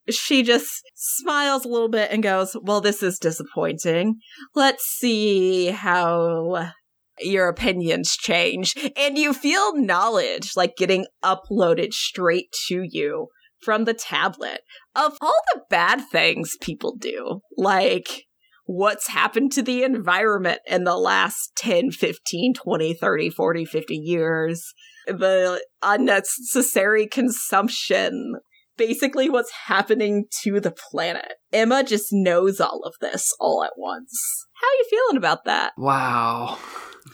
She 0.09 0.43
just 0.43 0.83
smiles 0.95 1.65
a 1.65 1.67
little 1.67 1.89
bit 1.89 2.11
and 2.11 2.23
goes, 2.23 2.55
Well, 2.61 2.79
this 2.79 3.03
is 3.03 3.19
disappointing. 3.19 4.19
Let's 4.55 4.85
see 4.85 5.67
how 5.67 6.71
your 7.19 7.49
opinions 7.49 8.15
change. 8.15 8.75
And 8.95 9.17
you 9.17 9.33
feel 9.33 9.75
knowledge 9.75 10.51
like 10.55 10.77
getting 10.77 11.07
uploaded 11.23 11.93
straight 11.93 12.53
to 12.67 12.83
you 12.87 13.27
from 13.61 13.85
the 13.85 13.93
tablet 13.95 14.61
of 14.95 15.17
all 15.19 15.41
the 15.53 15.61
bad 15.69 16.01
things 16.11 16.53
people 16.61 16.95
do. 16.95 17.41
Like, 17.57 18.25
what's 18.65 19.07
happened 19.07 19.51
to 19.53 19.63
the 19.63 19.83
environment 19.83 20.59
in 20.67 20.83
the 20.83 20.97
last 20.97 21.53
10, 21.57 21.91
15, 21.91 22.53
20, 22.53 22.93
30, 22.93 23.29
40, 23.31 23.65
50 23.65 23.95
years. 23.95 24.73
The 25.07 25.63
unnecessary 25.81 27.07
consumption, 27.07 28.35
basically 28.77 29.29
what's 29.29 29.51
happening 29.67 30.25
to 30.43 30.59
the 30.59 30.71
planet. 30.71 31.33
Emma 31.51 31.83
just 31.83 32.07
knows 32.11 32.59
all 32.59 32.81
of 32.83 32.95
this 33.01 33.33
all 33.39 33.63
at 33.63 33.73
once. 33.77 34.45
How 34.53 34.67
are 34.67 34.77
you 34.79 34.85
feeling 34.89 35.17
about 35.17 35.45
that? 35.45 35.73
Wow. 35.77 36.57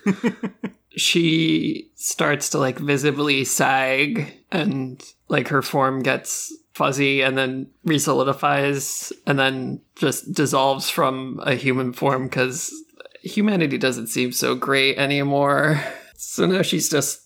she 0.95 1.91
starts 1.95 2.49
to 2.49 2.59
like 2.59 2.77
visibly 2.79 3.43
sag 3.43 4.33
and 4.51 5.03
like 5.27 5.47
her 5.47 5.61
form 5.61 6.01
gets 6.01 6.55
fuzzy 6.73 7.21
and 7.21 7.37
then 7.37 7.67
resolidifies 7.87 9.11
and 9.25 9.37
then 9.37 9.81
just 9.95 10.33
dissolves 10.33 10.89
from 10.89 11.39
a 11.43 11.55
human 11.55 11.93
form 11.93 12.25
because 12.25 12.73
humanity 13.21 13.77
doesn't 13.77 14.07
seem 14.07 14.31
so 14.31 14.55
great 14.55 14.97
anymore. 14.97 15.81
So 16.15 16.45
now 16.45 16.61
she's 16.61 16.89
just 16.89 17.22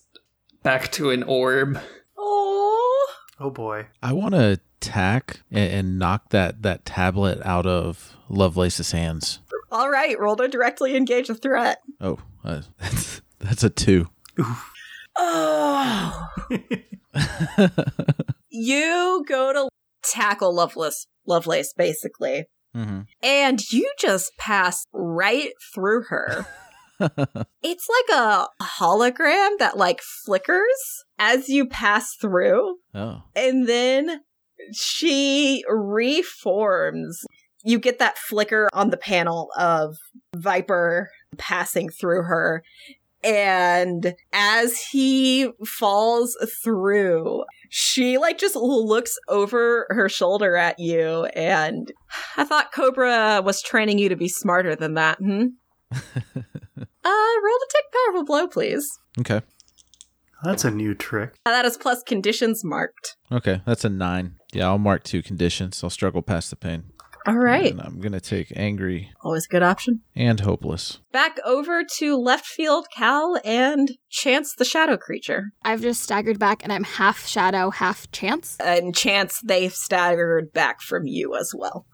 back 0.67 0.91
to 0.91 1.11
an 1.11 1.23
orb. 1.23 1.79
Oh, 2.17 3.07
Oh 3.39 3.49
boy. 3.49 3.87
I 4.03 4.11
want 4.11 4.33
to 4.33 4.59
tack 4.81 5.39
and, 5.49 5.71
and 5.71 5.99
knock 5.99 6.29
that 6.31 6.61
that 6.63 6.83
tablet 6.85 7.39
out 7.45 7.65
of 7.65 8.17
Lovelace's 8.27 8.91
hands. 8.91 9.39
all 9.71 9.89
right. 9.89 10.19
Roll 10.19 10.35
to 10.35 10.47
directly 10.49 10.95
engage 10.97 11.29
a 11.29 11.35
threat. 11.35 11.77
Oh, 12.01 12.19
uh, 12.43 12.63
that's 12.79 13.21
that's 13.39 13.63
a 13.63 13.69
two. 13.69 14.09
Oh. 15.17 16.27
you 18.49 19.23
go 19.27 19.53
to 19.53 19.69
tackle 20.03 20.53
Lovelace, 20.53 21.07
Lovelace, 21.25 21.73
basically, 21.73 22.45
Mm-hmm. 22.75 23.01
and 23.23 23.71
you 23.71 23.89
just 23.97 24.31
pass 24.37 24.85
right 24.93 25.51
through 25.73 26.03
her. 26.09 26.45
it's 27.63 27.87
like 27.89 28.17
a 28.19 28.47
hologram 28.61 29.57
that 29.59 29.77
like 29.77 30.01
flickers 30.01 31.05
as 31.19 31.49
you 31.49 31.67
pass 31.67 32.15
through, 32.15 32.77
Oh, 32.93 33.21
and 33.35 33.67
then 33.67 34.21
she 34.73 35.63
reforms. 35.69 37.23
You 37.63 37.79
get 37.79 37.99
that 37.99 38.17
flicker 38.17 38.69
on 38.73 38.89
the 38.91 38.97
panel 38.97 39.49
of 39.57 39.97
Viper 40.35 41.09
passing 41.37 41.89
through 41.89 42.23
her. 42.23 42.63
And 43.23 44.15
as 44.31 44.81
he 44.91 45.49
falls 45.65 46.37
through, 46.63 47.43
she 47.69 48.17
like 48.17 48.37
just 48.37 48.55
looks 48.55 49.17
over 49.27 49.87
her 49.89 50.07
shoulder 50.07 50.55
at 50.55 50.79
you. 50.79 51.25
And 51.35 51.91
I 52.37 52.45
thought 52.45 52.71
Cobra 52.71 53.41
was 53.43 53.61
training 53.61 53.97
you 53.97 54.07
to 54.09 54.15
be 54.15 54.29
smarter 54.29 54.75
than 54.75 54.93
that. 54.93 55.17
Hmm? 55.17 55.47
uh, 57.09 57.41
roll 57.43 57.57
to 57.59 57.67
take 57.73 57.85
powerful 58.05 58.25
blow, 58.25 58.47
please. 58.47 58.85
okay, 59.19 59.41
That's 60.43 60.65
a 60.65 60.71
new 60.71 60.93
trick. 60.93 61.35
Uh, 61.45 61.51
that 61.51 61.65
is 61.65 61.77
plus 61.77 62.03
conditions 62.03 62.63
marked. 62.63 63.15
okay, 63.31 63.61
that's 63.65 63.85
a 63.85 63.89
nine. 63.89 64.35
Yeah, 64.53 64.67
I'll 64.67 64.77
mark 64.77 65.03
two 65.03 65.21
conditions. 65.21 65.83
I'll 65.83 65.89
struggle 65.89 66.21
past 66.21 66.49
the 66.49 66.55
pain. 66.55 66.85
All 67.25 67.35
right. 67.35 67.71
And 67.71 67.81
I'm 67.81 67.99
gonna 67.99 68.21
take 68.21 68.53
angry 68.55 69.11
Always 69.21 69.47
a 69.47 69.49
good 69.49 69.61
option. 69.63 69.99
and 70.15 70.39
hopeless. 70.39 70.99
Back 71.11 71.37
over 71.43 71.83
to 71.97 72.15
left 72.15 72.45
field, 72.45 72.87
Cal 72.95 73.37
and 73.43 73.89
Chance 74.09 74.55
the 74.57 74.63
shadow 74.63 74.95
creature. 74.95 75.51
I've 75.65 75.81
just 75.81 76.01
staggered 76.01 76.39
back 76.39 76.63
and 76.63 76.71
I'm 76.71 76.85
half 76.85 77.27
shadow, 77.27 77.69
half 77.69 78.09
chance. 78.11 78.55
And 78.61 78.95
Chance, 78.95 79.41
they've 79.43 79.73
staggered 79.73 80.53
back 80.53 80.79
from 80.81 81.05
you 81.05 81.35
as 81.35 81.51
well. 81.53 81.85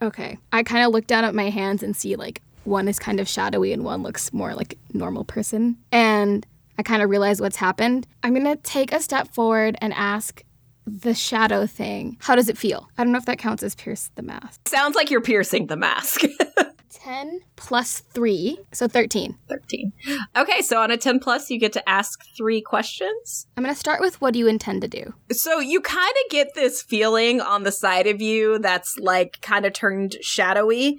Okay. 0.00 0.38
I 0.50 0.62
kind 0.62 0.86
of 0.86 0.92
look 0.94 1.06
down 1.06 1.24
at 1.24 1.34
my 1.34 1.50
hands 1.50 1.82
and 1.82 1.94
see 1.94 2.16
like 2.16 2.40
one 2.64 2.88
is 2.88 2.98
kind 2.98 3.20
of 3.20 3.28
shadowy 3.28 3.72
and 3.72 3.84
one 3.84 4.02
looks 4.02 4.32
more 4.32 4.54
like 4.54 4.78
normal 4.92 5.24
person. 5.24 5.76
And 5.92 6.46
I 6.78 6.82
kind 6.82 7.02
of 7.02 7.10
realize 7.10 7.40
what's 7.40 7.56
happened. 7.56 8.06
I'm 8.22 8.32
going 8.32 8.44
to 8.44 8.56
take 8.56 8.92
a 8.92 9.00
step 9.00 9.28
forward 9.28 9.76
and 9.80 9.92
ask 9.94 10.42
the 10.86 11.14
shadow 11.14 11.66
thing, 11.66 12.16
how 12.20 12.34
does 12.34 12.48
it 12.48 12.58
feel? 12.58 12.88
I 12.96 13.04
don't 13.04 13.12
know 13.12 13.18
if 13.18 13.26
that 13.26 13.38
counts 13.38 13.62
as 13.62 13.74
pierce 13.74 14.10
the 14.14 14.22
mask. 14.22 14.68
Sounds 14.68 14.96
like 14.96 15.10
you're 15.10 15.20
piercing 15.20 15.66
the 15.66 15.76
mask. 15.76 16.22
10 16.90 17.40
plus 17.56 18.00
3, 18.00 18.58
so 18.72 18.88
13. 18.88 19.36
13. 19.48 19.92
Okay, 20.36 20.60
so 20.62 20.80
on 20.80 20.90
a 20.90 20.96
10 20.96 21.20
plus, 21.20 21.50
you 21.50 21.58
get 21.58 21.72
to 21.72 21.88
ask 21.88 22.20
three 22.36 22.60
questions. 22.60 23.46
I'm 23.56 23.64
going 23.64 23.74
to 23.74 23.78
start 23.78 24.00
with 24.00 24.20
what 24.20 24.32
do 24.32 24.38
you 24.38 24.48
intend 24.48 24.82
to 24.82 24.88
do? 24.88 25.14
So 25.30 25.60
you 25.60 25.80
kind 25.80 26.14
of 26.24 26.30
get 26.30 26.54
this 26.54 26.82
feeling 26.82 27.40
on 27.40 27.62
the 27.62 27.72
side 27.72 28.06
of 28.06 28.20
you 28.20 28.58
that's 28.58 28.98
like 28.98 29.40
kind 29.40 29.64
of 29.64 29.72
turned 29.72 30.16
shadowy. 30.20 30.98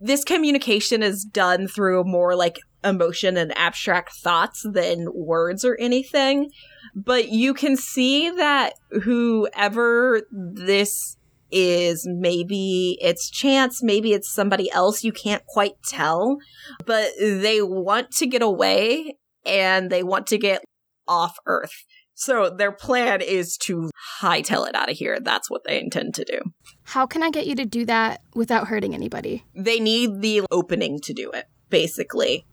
This 0.00 0.24
communication 0.24 1.02
is 1.02 1.24
done 1.24 1.68
through 1.68 2.04
more 2.04 2.34
like 2.34 2.58
emotion 2.84 3.36
and 3.36 3.56
abstract 3.56 4.14
thoughts 4.14 4.64
than 4.68 5.08
words 5.12 5.64
or 5.64 5.76
anything. 5.80 6.50
But 6.94 7.28
you 7.28 7.54
can 7.54 7.76
see 7.76 8.30
that 8.30 8.74
whoever 9.02 10.22
this 10.30 11.17
is, 11.50 12.06
maybe 12.08 12.98
it's 13.00 13.30
chance, 13.30 13.82
maybe 13.82 14.12
it's 14.12 14.30
somebody 14.30 14.70
else, 14.70 15.04
you 15.04 15.12
can't 15.12 15.44
quite 15.46 15.74
tell, 15.84 16.38
but 16.84 17.10
they 17.18 17.62
want 17.62 18.10
to 18.12 18.26
get 18.26 18.42
away 18.42 19.16
and 19.44 19.90
they 19.90 20.02
want 20.02 20.26
to 20.28 20.38
get 20.38 20.62
off 21.06 21.36
Earth. 21.46 21.84
So 22.14 22.50
their 22.50 22.72
plan 22.72 23.20
is 23.20 23.56
to 23.58 23.90
hightail 24.20 24.68
it 24.68 24.74
out 24.74 24.90
of 24.90 24.96
here. 24.96 25.20
That's 25.20 25.48
what 25.48 25.62
they 25.64 25.80
intend 25.80 26.14
to 26.14 26.24
do. 26.24 26.40
How 26.82 27.06
can 27.06 27.22
I 27.22 27.30
get 27.30 27.46
you 27.46 27.54
to 27.54 27.64
do 27.64 27.84
that 27.86 28.22
without 28.34 28.66
hurting 28.66 28.92
anybody? 28.92 29.44
They 29.54 29.78
need 29.78 30.20
the 30.20 30.42
opening 30.50 30.98
to 31.04 31.12
do 31.12 31.30
it, 31.30 31.44
basically. 31.70 32.44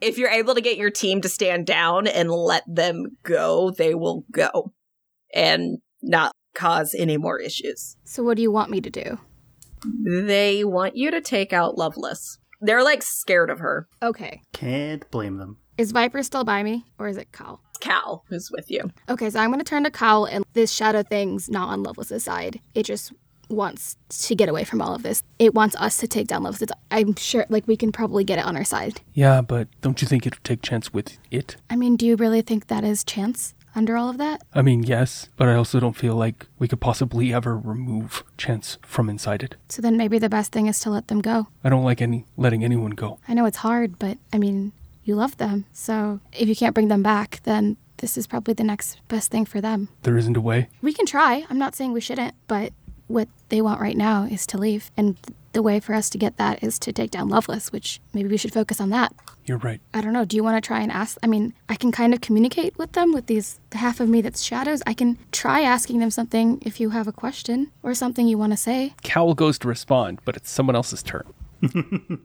If 0.00 0.16
you're 0.16 0.30
able 0.30 0.54
to 0.54 0.60
get 0.60 0.78
your 0.78 0.90
team 0.90 1.20
to 1.22 1.28
stand 1.28 1.66
down 1.66 2.06
and 2.06 2.30
let 2.30 2.62
them 2.68 3.16
go, 3.24 3.72
they 3.76 3.94
will 3.96 4.24
go 4.32 4.72
and 5.34 5.78
not 6.02 6.32
cause 6.54 6.94
any 6.96 7.16
more 7.16 7.38
issues. 7.38 7.96
So, 8.04 8.22
what 8.22 8.36
do 8.36 8.42
you 8.42 8.50
want 8.50 8.70
me 8.70 8.80
to 8.80 8.90
do? 8.90 9.18
They 10.04 10.64
want 10.64 10.96
you 10.96 11.10
to 11.10 11.20
take 11.20 11.52
out 11.52 11.78
Lovelace. 11.78 12.38
They're 12.60 12.84
like 12.84 13.02
scared 13.02 13.50
of 13.50 13.58
her. 13.60 13.88
Okay. 14.02 14.42
Can't 14.52 15.10
blame 15.10 15.38
them. 15.38 15.58
Is 15.78 15.92
Viper 15.92 16.22
still 16.22 16.44
by 16.44 16.62
me, 16.62 16.84
or 16.98 17.08
is 17.08 17.16
it 17.16 17.32
Cal? 17.32 17.62
Cal 17.80 18.24
who's 18.28 18.50
with 18.50 18.70
you. 18.70 18.90
Okay, 19.08 19.30
so 19.30 19.40
I'm 19.40 19.50
gonna 19.50 19.64
turn 19.64 19.84
to 19.84 19.90
Cal, 19.90 20.26
and 20.26 20.44
this 20.52 20.70
shadow 20.70 21.02
thing's 21.02 21.48
not 21.48 21.70
on 21.70 21.82
Lovelace's 21.82 22.24
side. 22.24 22.60
It 22.74 22.82
just 22.82 23.12
wants 23.48 23.96
to 24.08 24.34
get 24.34 24.48
away 24.48 24.64
from 24.64 24.80
all 24.80 24.94
of 24.94 25.02
this. 25.02 25.22
It 25.38 25.54
wants 25.54 25.74
us 25.76 25.96
to 25.98 26.06
take 26.06 26.28
down 26.28 26.42
Lovelace. 26.42 26.70
I'm 26.90 27.16
sure, 27.16 27.46
like, 27.48 27.66
we 27.66 27.76
can 27.76 27.92
probably 27.92 28.24
get 28.24 28.38
it 28.38 28.44
on 28.44 28.56
our 28.56 28.64
side. 28.64 29.00
Yeah, 29.14 29.40
but 29.40 29.68
don't 29.80 30.00
you 30.02 30.06
think 30.06 30.26
it'll 30.26 30.38
take 30.44 30.62
chance 30.62 30.92
with 30.92 31.16
it? 31.30 31.56
I 31.70 31.76
mean, 31.76 31.96
do 31.96 32.06
you 32.06 32.16
really 32.16 32.42
think 32.42 32.66
that 32.66 32.84
is 32.84 33.02
chance 33.02 33.54
under 33.74 33.96
all 33.96 34.08
of 34.08 34.18
that? 34.18 34.42
I 34.54 34.62
mean, 34.62 34.82
yes, 34.82 35.28
but 35.36 35.48
I 35.48 35.54
also 35.54 35.80
don't 35.80 35.96
feel 35.96 36.14
like 36.14 36.46
we 36.58 36.68
could 36.68 36.80
possibly 36.80 37.32
ever 37.32 37.56
remove 37.56 38.24
chance 38.36 38.78
from 38.82 39.08
inside 39.08 39.42
it. 39.42 39.56
So 39.68 39.82
then 39.82 39.96
maybe 39.96 40.18
the 40.18 40.28
best 40.28 40.52
thing 40.52 40.66
is 40.66 40.80
to 40.80 40.90
let 40.90 41.08
them 41.08 41.20
go. 41.20 41.48
I 41.64 41.68
don't 41.68 41.84
like 41.84 42.02
any 42.02 42.26
letting 42.36 42.64
anyone 42.64 42.92
go. 42.92 43.18
I 43.28 43.34
know 43.34 43.44
it's 43.46 43.58
hard, 43.58 43.98
but 43.98 44.18
I 44.32 44.38
mean, 44.38 44.72
you 45.04 45.14
love 45.14 45.36
them. 45.38 45.64
So 45.72 46.20
if 46.32 46.48
you 46.48 46.56
can't 46.56 46.74
bring 46.74 46.88
them 46.88 47.02
back, 47.02 47.40
then 47.44 47.76
this 47.98 48.16
is 48.16 48.26
probably 48.26 48.54
the 48.54 48.64
next 48.64 48.98
best 49.08 49.30
thing 49.30 49.44
for 49.44 49.60
them. 49.60 49.88
There 50.02 50.16
isn't 50.16 50.36
a 50.36 50.40
way. 50.40 50.68
We 50.82 50.92
can 50.92 51.06
try. 51.06 51.44
I'm 51.50 51.58
not 51.58 51.74
saying 51.74 51.92
we 51.92 52.00
shouldn't, 52.00 52.34
but 52.48 52.72
what 53.06 53.28
they 53.48 53.60
want 53.60 53.80
right 53.80 53.96
now 53.96 54.24
is 54.24 54.46
to 54.46 54.58
leave. 54.58 54.90
And 54.96 55.16
the 55.52 55.62
way 55.62 55.80
for 55.80 55.94
us 55.94 56.10
to 56.10 56.18
get 56.18 56.36
that 56.36 56.62
is 56.62 56.78
to 56.80 56.92
take 56.92 57.10
down 57.10 57.28
Lovelace, 57.28 57.72
which 57.72 58.00
maybe 58.12 58.28
we 58.28 58.36
should 58.36 58.52
focus 58.52 58.80
on 58.80 58.90
that. 58.90 59.12
You're 59.44 59.58
right. 59.58 59.80
I 59.92 60.00
don't 60.00 60.12
know. 60.12 60.24
Do 60.24 60.36
you 60.36 60.44
want 60.44 60.62
to 60.62 60.66
try 60.66 60.80
and 60.80 60.92
ask? 60.92 61.18
I 61.22 61.26
mean, 61.26 61.54
I 61.68 61.74
can 61.74 61.90
kind 61.92 62.14
of 62.14 62.20
communicate 62.20 62.78
with 62.78 62.92
them 62.92 63.12
with 63.12 63.26
these, 63.26 63.58
the 63.70 63.78
half 63.78 64.00
of 64.00 64.08
me 64.08 64.20
that's 64.20 64.42
shadows. 64.42 64.82
I 64.86 64.94
can 64.94 65.18
try 65.32 65.62
asking 65.62 65.98
them 65.98 66.10
something 66.10 66.60
if 66.62 66.80
you 66.80 66.90
have 66.90 67.08
a 67.08 67.12
question 67.12 67.70
or 67.82 67.94
something 67.94 68.26
you 68.28 68.38
want 68.38 68.52
to 68.52 68.56
say. 68.56 68.94
Cal 69.02 69.34
goes 69.34 69.58
to 69.60 69.68
respond, 69.68 70.20
but 70.24 70.36
it's 70.36 70.50
someone 70.50 70.76
else's 70.76 71.02
turn. 71.02 71.24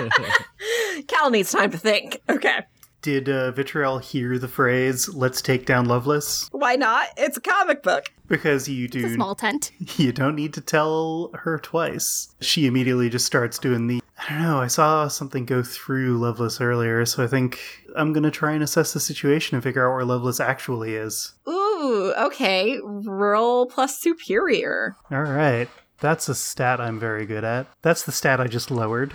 Cal 1.08 1.30
needs 1.30 1.52
time 1.52 1.70
to 1.70 1.78
think. 1.78 2.20
Okay. 2.28 2.60
Did 3.02 3.30
uh, 3.30 3.50
Vitriol 3.52 3.98
hear 3.98 4.38
the 4.38 4.48
phrase 4.48 5.08
"Let's 5.14 5.40
take 5.40 5.64
down 5.64 5.86
Lovelace"? 5.86 6.48
Why 6.52 6.76
not? 6.76 7.08
It's 7.16 7.38
a 7.38 7.40
comic 7.40 7.82
book. 7.82 8.06
Because 8.28 8.68
you 8.68 8.84
It's 8.84 8.96
a 8.96 9.00
do, 9.00 9.14
small 9.14 9.34
tent. 9.34 9.72
you 9.96 10.12
don't 10.12 10.36
need 10.36 10.52
to 10.54 10.60
tell 10.60 11.30
her 11.34 11.58
twice. 11.58 12.34
She 12.40 12.66
immediately 12.66 13.08
just 13.08 13.24
starts 13.26 13.58
doing 13.58 13.86
the. 13.86 14.02
I 14.28 14.34
don't 14.34 14.42
know. 14.42 14.60
I 14.60 14.66
saw 14.66 15.08
something 15.08 15.46
go 15.46 15.62
through 15.62 16.18
Lovelace 16.18 16.60
earlier, 16.60 17.06
so 17.06 17.24
I 17.24 17.26
think 17.26 17.58
I'm 17.96 18.12
gonna 18.12 18.30
try 18.30 18.52
and 18.52 18.62
assess 18.62 18.92
the 18.92 19.00
situation 19.00 19.54
and 19.54 19.62
figure 19.64 19.88
out 19.88 19.94
where 19.94 20.04
Lovelace 20.04 20.40
actually 20.40 20.94
is. 20.94 21.32
Ooh, 21.48 22.12
okay. 22.18 22.78
Roll 22.84 23.64
plus 23.64 23.98
superior. 23.98 24.94
All 25.10 25.22
right, 25.22 25.70
that's 26.00 26.28
a 26.28 26.34
stat 26.34 26.82
I'm 26.82 27.00
very 27.00 27.24
good 27.24 27.44
at. 27.44 27.66
That's 27.80 28.02
the 28.02 28.12
stat 28.12 28.40
I 28.42 28.46
just 28.46 28.70
lowered. 28.70 29.14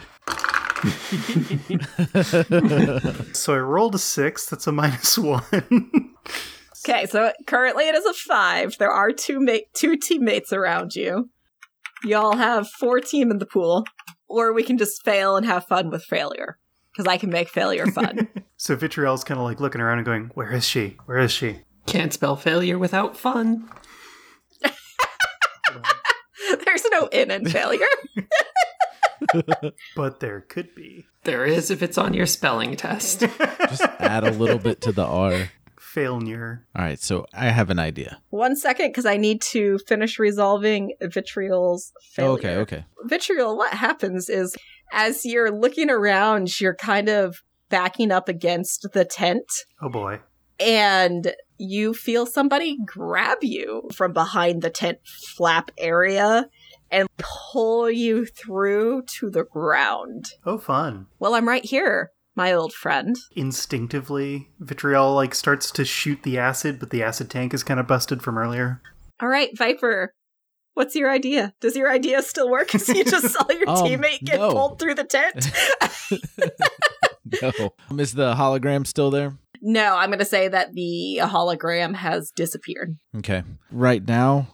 so 3.34 3.54
I 3.54 3.58
rolled 3.60 3.96
a 3.96 4.00
six. 4.00 4.46
That's 4.48 4.68
a 4.68 4.72
minus 4.72 5.18
one. 5.32 5.44
Okay, 6.88 7.06
so 7.08 7.32
currently 7.48 7.88
it 7.88 7.96
is 7.96 8.06
a 8.06 8.14
five. 8.14 8.78
There 8.78 8.92
are 8.92 9.12
two 9.12 9.40
ma- 9.40 9.58
two 9.74 9.98
teammates 9.98 10.54
around 10.54 10.96
you. 10.96 11.30
Y'all 12.04 12.36
have 12.38 12.70
four 12.70 13.00
team 13.00 13.32
in 13.32 13.40
the 13.40 13.46
pool, 13.46 13.86
or 14.28 14.54
we 14.54 14.64
can 14.64 14.78
just 14.78 15.04
fail 15.04 15.36
and 15.38 15.46
have 15.46 15.66
fun 15.66 15.90
with 15.90 16.04
failure. 16.04 16.58
Because 16.92 17.08
I 17.12 17.18
can 17.18 17.30
make 17.30 17.50
failure 17.50 17.88
fun. 17.88 18.28
So 18.58 18.74
Vitriol's 18.78 19.26
kind 19.26 19.38
of 19.38 19.44
like 19.44 19.60
looking 19.60 19.82
around 19.82 19.98
and 19.98 20.06
going, 20.06 20.32
"Where 20.34 20.50
is 20.54 20.66
she? 20.66 20.96
Where 21.06 21.18
is 21.18 21.30
she?" 21.30 21.60
Can't 21.88 22.14
spell 22.14 22.38
failure 22.38 22.80
without 22.80 23.18
fun. 23.18 23.70
There's 26.64 26.86
no 26.90 27.08
in 27.08 27.32
in 27.32 27.50
failure. 27.50 27.86
But 29.96 30.20
there 30.20 30.42
could 30.42 30.74
be 30.76 31.06
There 31.24 31.46
is 31.46 31.72
if 31.72 31.82
it's 31.84 31.98
on 31.98 32.14
your 32.14 32.26
spelling 32.26 32.76
test. 32.76 33.20
Just 33.70 33.82
add 34.00 34.24
a 34.24 34.32
little 34.32 34.60
bit 34.60 34.82
to 34.82 34.92
the 34.92 35.06
R. 35.06 35.50
failure. 35.80 36.66
All 36.76 36.84
right, 36.84 37.00
so 37.00 37.26
I 37.34 37.50
have 37.50 37.70
an 37.70 37.80
idea. 37.80 38.22
One 38.30 38.56
second, 38.56 38.90
because 38.90 39.06
I 39.06 39.18
need 39.18 39.42
to 39.54 39.78
finish 39.88 40.20
resolving 40.20 40.94
Vitriol's 41.02 41.92
failure. 42.14 42.40
Okay, 42.40 42.58
okay. 42.58 42.86
Vitriol, 43.06 43.58
what 43.58 43.74
happens 43.74 44.30
is 44.30 44.56
as 44.92 45.26
you're 45.26 45.52
looking 45.52 45.90
around, 45.90 46.60
you're 46.60 46.76
kind 46.76 47.10
of 47.10 47.38
backing 47.70 48.12
up 48.12 48.30
against 48.30 48.88
the 48.94 49.06
tent 49.06 49.46
Oh 49.82 49.90
boy. 49.90 50.20
and 50.60 51.34
you 51.58 51.94
feel 51.94 52.26
somebody 52.26 52.78
grab 52.86 53.38
you 53.42 53.90
from 53.94 54.12
behind 54.14 54.62
the 54.62 54.70
tent 54.70 55.00
flap 55.06 55.72
area 55.78 56.48
and 56.92 57.08
pull 57.18 57.90
you 57.90 58.26
through 58.26 59.04
to 59.20 59.30
the 59.30 59.44
ground. 59.44 60.26
Oh, 60.46 60.58
fun. 60.58 61.08
Well, 61.20 61.34
I'm 61.36 61.48
right 61.48 61.66
here, 61.66 62.12
my 62.36 62.54
old 62.54 62.74
friend. 62.74 63.16
Instinctively, 63.36 64.50
Vitriol 64.60 65.14
like 65.16 65.34
starts 65.36 65.72
to 65.72 65.86
shoot 65.86 66.24
the 66.24 66.38
acid, 66.38 66.80
but 66.80 66.90
the 66.92 67.04
acid 67.04 67.30
tank 67.30 67.54
is 67.54 67.64
kind 67.64 67.80
of 67.80 67.88
busted 67.88 68.22
from 68.22 68.38
earlier. 68.38 68.82
All 69.22 69.30
right, 69.30 69.50
Viper. 69.58 70.14
What's 70.74 70.94
your 70.96 71.10
idea? 71.10 71.54
Does 71.62 71.76
your 71.78 71.90
idea 71.90 72.22
still 72.22 72.50
work? 72.52 72.68
Because 72.68 72.90
you 72.90 73.06
just 73.06 73.30
saw 73.30 73.46
your 73.50 73.64
Um, 73.70 73.78
teammate 73.78 74.20
get 74.26 74.40
no. 74.40 74.52
pulled 74.52 74.78
through 74.80 74.96
the 74.96 75.06
tent? 75.06 75.50
No. 77.42 77.72
Um, 77.90 78.00
Is 78.00 78.14
the 78.14 78.36
hologram 78.36 78.86
still 78.86 79.10
there? 79.10 79.38
no, 79.62 79.96
I'm 79.98 80.10
going 80.10 80.20
to 80.20 80.26
say 80.26 80.48
that 80.48 80.74
the 80.74 81.20
hologram 81.24 81.96
has 81.96 82.30
disappeared. 82.30 82.98
Okay. 83.18 83.42
Right 83.72 84.08
now, 84.08 84.48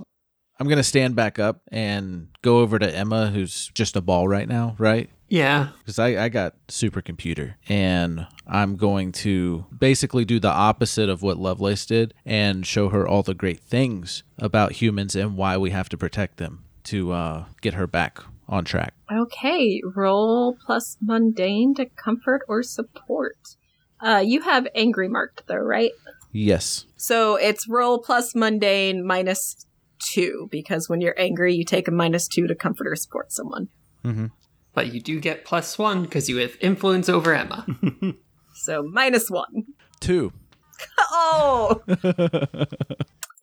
I'm 0.62 0.68
going 0.68 0.78
to 0.78 0.84
stand 0.84 1.16
back 1.16 1.40
up 1.40 1.62
and 1.72 2.28
go 2.44 2.60
over 2.60 2.78
to 2.78 2.96
Emma, 2.96 3.32
who's 3.32 3.72
just 3.74 3.96
a 3.96 4.02
ball 4.02 4.28
right 4.28 4.48
now, 4.48 4.76
right? 4.78 5.10
yeah. 5.28 5.70
Because 5.80 5.98
I, 5.98 6.26
I 6.26 6.30
got 6.30 6.54
supercomputer 6.68 7.56
and 7.68 8.28
I'm 8.46 8.76
going 8.76 9.12
to 9.14 9.66
basically 9.76 10.24
do 10.24 10.40
the 10.40 10.52
opposite 10.52 11.10
of 11.10 11.24
what 11.24 11.38
Lovelace 11.38 11.88
did 11.88 12.14
and 12.28 12.64
show 12.68 12.90
her 12.90 13.08
all 13.08 13.24
the 13.24 13.34
great 13.34 13.60
things 13.62 14.22
about 14.38 14.74
humans 14.74 15.16
and 15.16 15.36
why 15.36 15.58
we 15.58 15.72
have 15.72 15.90
to 15.90 15.98
protect 15.98 16.38
them 16.38 16.66
to 16.84 17.12
uh, 17.12 17.46
get 17.62 17.74
her 17.74 17.88
back 17.88 18.20
on 18.48 18.64
track. 18.64 18.94
Okay, 19.12 19.82
roll 19.96 20.56
plus 20.64 20.96
mundane 21.02 21.74
to 21.74 21.88
comfort 21.88 22.44
or 22.48 22.62
support. 22.62 23.56
Uh, 24.00 24.22
you 24.24 24.42
have 24.42 24.68
angry 24.76 25.08
marked 25.08 25.48
though, 25.48 25.56
right? 25.56 25.92
Yes. 26.32 26.86
So 26.98 27.36
it's 27.36 27.68
roll 27.68 27.98
plus 27.98 28.36
mundane 28.36 29.04
minus 29.04 29.66
two 30.02 30.48
because 30.52 30.90
when 30.90 31.02
you're 31.02 31.20
angry, 31.20 31.54
you 31.54 31.64
take 31.64 31.88
a 31.88 31.92
minus 31.92 32.28
two 32.28 32.48
to 32.48 32.56
comfort 32.56 32.88
or 32.88 32.96
support 32.96 33.32
someone. 33.32 33.70
hmm 34.04 34.28
But 34.74 34.94
you 34.94 35.00
do 35.02 35.20
get 35.20 35.46
plus 35.46 35.78
one 35.78 36.04
because 36.04 36.28
you 36.30 36.38
have 36.38 36.56
influence 36.62 37.10
over 37.10 37.34
Emma. 37.34 37.66
So 38.54 38.84
minus 38.84 39.30
one. 39.30 39.64
Two. 40.00 40.34
Oh, 41.14 41.82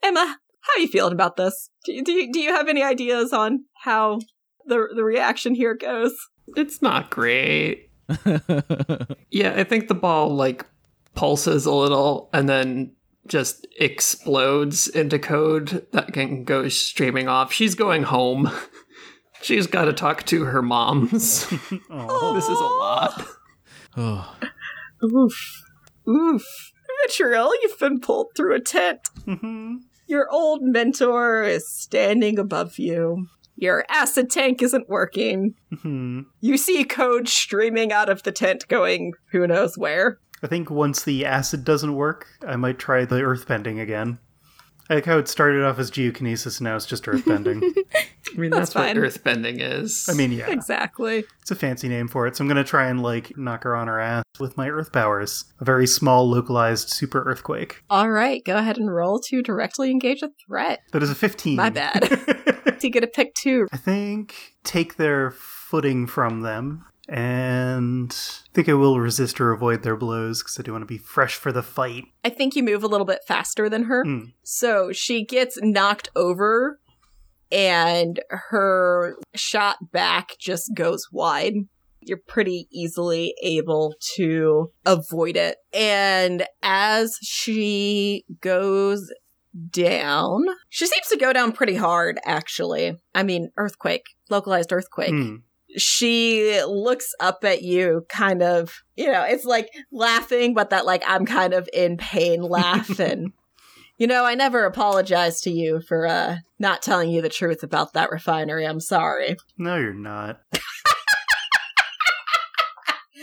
Emma, 0.03 0.37
how 0.61 0.73
are 0.75 0.79
you 0.79 0.87
feeling 0.87 1.13
about 1.13 1.35
this? 1.35 1.69
Do 1.85 1.93
you, 1.93 2.03
do 2.03 2.11
you, 2.11 2.31
do 2.31 2.39
you 2.39 2.53
have 2.53 2.67
any 2.67 2.83
ideas 2.83 3.31
on 3.33 3.65
how 3.83 4.19
the 4.65 4.87
the 4.95 5.03
reaction 5.03 5.55
here 5.55 5.73
goes? 5.75 6.13
it's 6.55 6.81
not 6.81 7.09
great. 7.09 7.89
Yeah, 9.31 9.53
I 9.55 9.63
think 9.63 9.87
the 9.87 9.95
ball 9.95 10.29
like 10.35 10.65
pulses 11.15 11.65
a 11.65 11.73
little 11.73 12.29
and 12.33 12.47
then 12.49 12.91
just 13.27 13.67
explodes 13.79 14.87
into 14.87 15.19
code 15.19 15.85
that 15.91 16.13
can 16.13 16.43
go 16.43 16.67
streaming 16.69 17.27
off. 17.27 17.51
She's 17.53 17.75
going 17.75 18.03
home. 18.03 18.51
She's 19.41 19.67
got 19.67 19.85
to 19.85 19.93
talk 19.93 20.25
to 20.27 20.45
her 20.45 20.61
moms. 20.61 21.45
Oh, 21.91 22.33
this 22.33 22.45
is 22.49 22.59
a 22.59 22.63
lot. 22.63 23.27
oh, 23.97 24.35
Oof, 25.03 25.63
oof. 26.07 26.43
Vitriol, 27.07 27.51
you've 27.61 27.79
been 27.79 27.99
pulled 28.01 28.27
through 28.35 28.55
a 28.55 28.59
tent. 28.59 28.99
Your 30.07 30.27
old 30.31 30.61
mentor 30.63 31.43
is 31.43 31.71
standing 31.71 32.37
above 32.37 32.77
you. 32.77 33.27
Your 33.55 33.85
acid 33.89 34.29
tank 34.29 34.61
isn't 34.61 34.89
working. 34.89 35.53
Hmm. 35.81 36.21
You 36.41 36.57
see 36.57 36.83
code 36.83 37.27
streaming 37.29 37.91
out 37.93 38.09
of 38.09 38.23
the 38.23 38.31
tent 38.31 38.67
going 38.67 39.13
who 39.31 39.47
knows 39.47 39.77
where. 39.77 40.19
I 40.43 40.47
think 40.47 40.69
once 40.69 41.03
the 41.03 41.25
acid 41.25 41.63
doesn't 41.65 41.95
work, 41.95 42.27
I 42.47 42.55
might 42.55 42.79
try 42.79 43.05
the 43.05 43.15
earthbending 43.15 43.81
again. 43.81 44.19
I 44.89 44.95
like 44.95 45.05
how 45.05 45.19
it 45.19 45.27
started 45.27 45.63
off 45.63 45.77
as 45.77 45.91
geokinesis, 45.91 46.59
and 46.59 46.65
now 46.65 46.75
it's 46.75 46.87
just 46.87 47.03
earthbending. 47.03 47.61
I 47.95 48.37
mean, 48.39 48.49
That's 48.49 48.73
that's, 48.73 48.75
what 48.75 48.85
fine. 48.85 48.95
earthbending 48.95 49.57
is. 49.59 50.07
I 50.09 50.13
mean, 50.13 50.31
yeah, 50.31 50.49
Exactly. 50.49 51.25
it's 51.41 51.51
a 51.51 51.55
fancy 51.55 51.87
name 51.89 52.07
for 52.07 52.25
it. 52.25 52.35
So 52.35 52.43
I'm 52.43 52.47
gonna 52.47 52.63
try 52.63 52.87
and 52.87 53.03
like 53.03 53.37
knock 53.37 53.63
her 53.65 53.75
on 53.75 53.87
her 53.87 53.99
ass 53.99 54.23
with 54.39 54.57
my 54.57 54.67
earth 54.69 54.91
powers. 54.91 55.45
A 55.59 55.65
very 55.65 55.85
small, 55.85 56.27
localized 56.27 56.89
super 56.89 57.21
earthquake. 57.23 57.83
All 57.89 58.09
right, 58.09 58.43
go 58.43 58.57
ahead 58.57 58.77
and 58.77 58.91
roll 58.93 59.19
to 59.27 59.43
directly 59.43 59.91
engage 59.91 60.23
a 60.23 60.29
threat. 60.47 60.79
That 60.91 61.03
is 61.03 61.11
a 61.11 61.15
15. 61.15 61.55
My 61.55 61.69
bad. 61.69 62.45
So 62.79 62.87
you 62.87 62.93
get 62.93 63.03
a 63.03 63.07
pick 63.07 63.33
two. 63.35 63.67
I 63.73 63.77
think 63.77 64.55
take 64.63 64.95
their 64.95 65.31
footing 65.31 66.07
from 66.07 66.43
them, 66.43 66.85
and 67.09 68.11
I 68.11 68.53
think 68.53 68.69
I 68.69 68.73
will 68.73 68.99
resist 68.99 69.41
or 69.41 69.51
avoid 69.51 69.83
their 69.83 69.95
blows 69.95 70.43
because 70.43 70.59
I 70.59 70.63
do 70.63 70.71
want 70.71 70.83
to 70.83 70.87
be 70.87 70.97
fresh 70.97 71.35
for 71.35 71.51
the 71.51 71.63
fight. 71.63 72.05
I 72.23 72.29
think 72.29 72.55
you 72.55 72.63
move 72.63 72.83
a 72.83 72.87
little 72.87 73.05
bit 73.05 73.19
faster 73.27 73.67
than 73.69 73.83
her. 73.83 74.05
Mm. 74.05 74.33
So 74.43 74.91
she 74.91 75.25
gets 75.25 75.57
knocked 75.61 76.09
over 76.15 76.79
and 77.51 78.19
her 78.29 79.17
shot 79.33 79.91
back 79.91 80.33
just 80.39 80.71
goes 80.75 81.07
wide. 81.11 81.53
You're 82.01 82.21
pretty 82.27 82.67
easily 82.71 83.33
able 83.41 83.95
to 84.15 84.71
avoid 84.85 85.35
it. 85.35 85.57
And 85.73 86.45
as 86.61 87.17
she 87.21 88.23
goes 88.41 89.11
down, 89.71 90.45
she 90.69 90.85
seems 90.85 91.07
to 91.07 91.17
go 91.17 91.33
down 91.33 91.51
pretty 91.51 91.75
hard, 91.75 92.19
actually. 92.23 92.97
I 93.15 93.23
mean, 93.23 93.49
earthquake, 93.57 94.05
localized 94.29 94.71
earthquake 94.71 95.11
Mm. 95.11 95.41
She 95.77 96.61
looks 96.63 97.13
up 97.19 97.43
at 97.43 97.61
you 97.61 98.05
kind 98.09 98.41
of 98.41 98.81
you 98.95 99.07
know 99.11 99.23
it's 99.23 99.45
like 99.45 99.69
laughing 99.91 100.53
but 100.53 100.71
that 100.71 100.85
like 100.85 101.03
i'm 101.07 101.25
kind 101.25 101.53
of 101.53 101.69
in 101.73 101.95
pain 101.97 102.41
laugh 102.41 102.99
and 102.99 103.31
you 103.97 104.07
know 104.07 104.25
i 104.25 104.33
never 104.33 104.65
apologized 104.65 105.43
to 105.43 105.51
you 105.51 105.79
for 105.81 106.07
uh 106.07 106.37
not 106.57 106.81
telling 106.81 107.09
you 107.09 107.21
the 107.21 107.29
truth 107.29 107.63
about 107.63 107.93
that 107.93 108.11
refinery. 108.11 108.67
I'm 108.67 108.81
sorry. 108.81 109.37
No, 109.57 109.77
you're 109.77 109.93
not. 109.93 110.41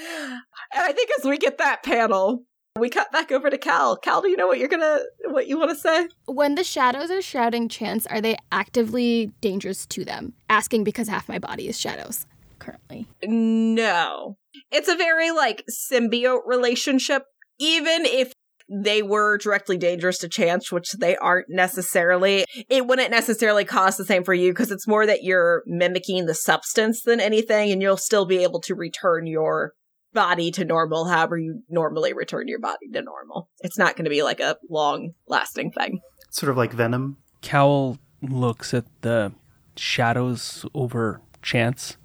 and 0.01 0.41
i 0.75 0.93
think 0.93 1.11
as 1.19 1.25
we 1.25 1.37
get 1.37 1.59
that 1.59 1.83
panel 1.83 2.45
we 2.79 2.91
cut 2.91 3.11
back 3.11 3.33
over 3.33 3.49
to 3.49 3.57
cal. 3.57 3.97
Cal 3.97 4.21
do 4.21 4.29
you 4.29 4.37
know 4.37 4.47
what 4.47 4.59
you're 4.59 4.69
gonna 4.69 4.99
what 5.29 5.47
you 5.47 5.59
want 5.59 5.71
to 5.71 5.77
say? 5.77 6.09
When 6.27 6.57
the 6.57 6.65
shadows 6.65 7.11
are 7.11 7.23
shrouding 7.23 7.71
Chance, 7.71 8.07
are 8.07 8.21
they 8.21 8.37
actively 8.53 9.33
dangerous 9.41 9.87
to 9.87 10.05
them? 10.05 10.35
Asking 10.51 10.85
because 10.85 11.09
half 11.09 11.27
my 11.27 11.39
body 11.39 11.69
is 11.69 11.81
shadows 11.81 12.27
currently. 12.67 13.07
No. 13.23 14.37
It's 14.71 14.89
a 14.89 14.97
very 14.97 15.31
like 15.31 15.65
symbiote 15.71 16.41
relationship. 16.47 17.23
Even 17.59 18.05
if 18.05 18.33
they 18.69 19.01
were 19.01 19.39
directly 19.39 19.79
dangerous 19.79 20.19
to 20.19 20.29
Chance, 20.29 20.73
which 20.73 20.93
they 20.93 21.17
aren't 21.17 21.47
necessarily, 21.49 22.45
it 22.69 22.87
wouldn't 22.87 23.13
necessarily 23.13 23.65
cost 23.65 23.97
the 23.97 24.05
same 24.05 24.25
for 24.25 24.35
you 24.35 24.51
because 24.51 24.73
it's 24.73 24.89
more 24.89 25.07
that 25.07 25.23
you're 25.23 25.63
mimicking 25.67 26.27
the 26.27 26.35
substance 26.35 27.03
than 27.03 27.21
anything, 27.21 27.71
and 27.71 27.81
you'll 27.81 27.97
still 27.97 28.27
be 28.27 28.43
able 28.43 28.61
to 28.63 28.75
return 28.75 29.27
your 29.27 29.73
body 30.13 30.51
to 30.51 30.65
normal 30.65 31.05
however 31.05 31.39
you 31.39 31.63
normally 31.69 32.13
return 32.13 32.49
your 32.49 32.59
body 32.59 32.89
to 32.93 33.03
normal. 33.03 33.49
It's 33.61 33.79
not 33.79 33.97
going 33.97 34.05
to 34.05 34.11
be 34.11 34.23
like 34.23 34.41
a 34.41 34.57
long 34.69 35.13
lasting 35.29 35.71
thing. 35.71 36.01
Sort 36.31 36.51
of 36.51 36.57
like 36.57 36.73
Venom. 36.73 37.19
Cal 37.43 37.99
looks 38.21 38.75
at 38.75 38.87
the 39.03 39.33
shadows 39.77 40.65
over 40.75 41.21
Chance 41.43 41.97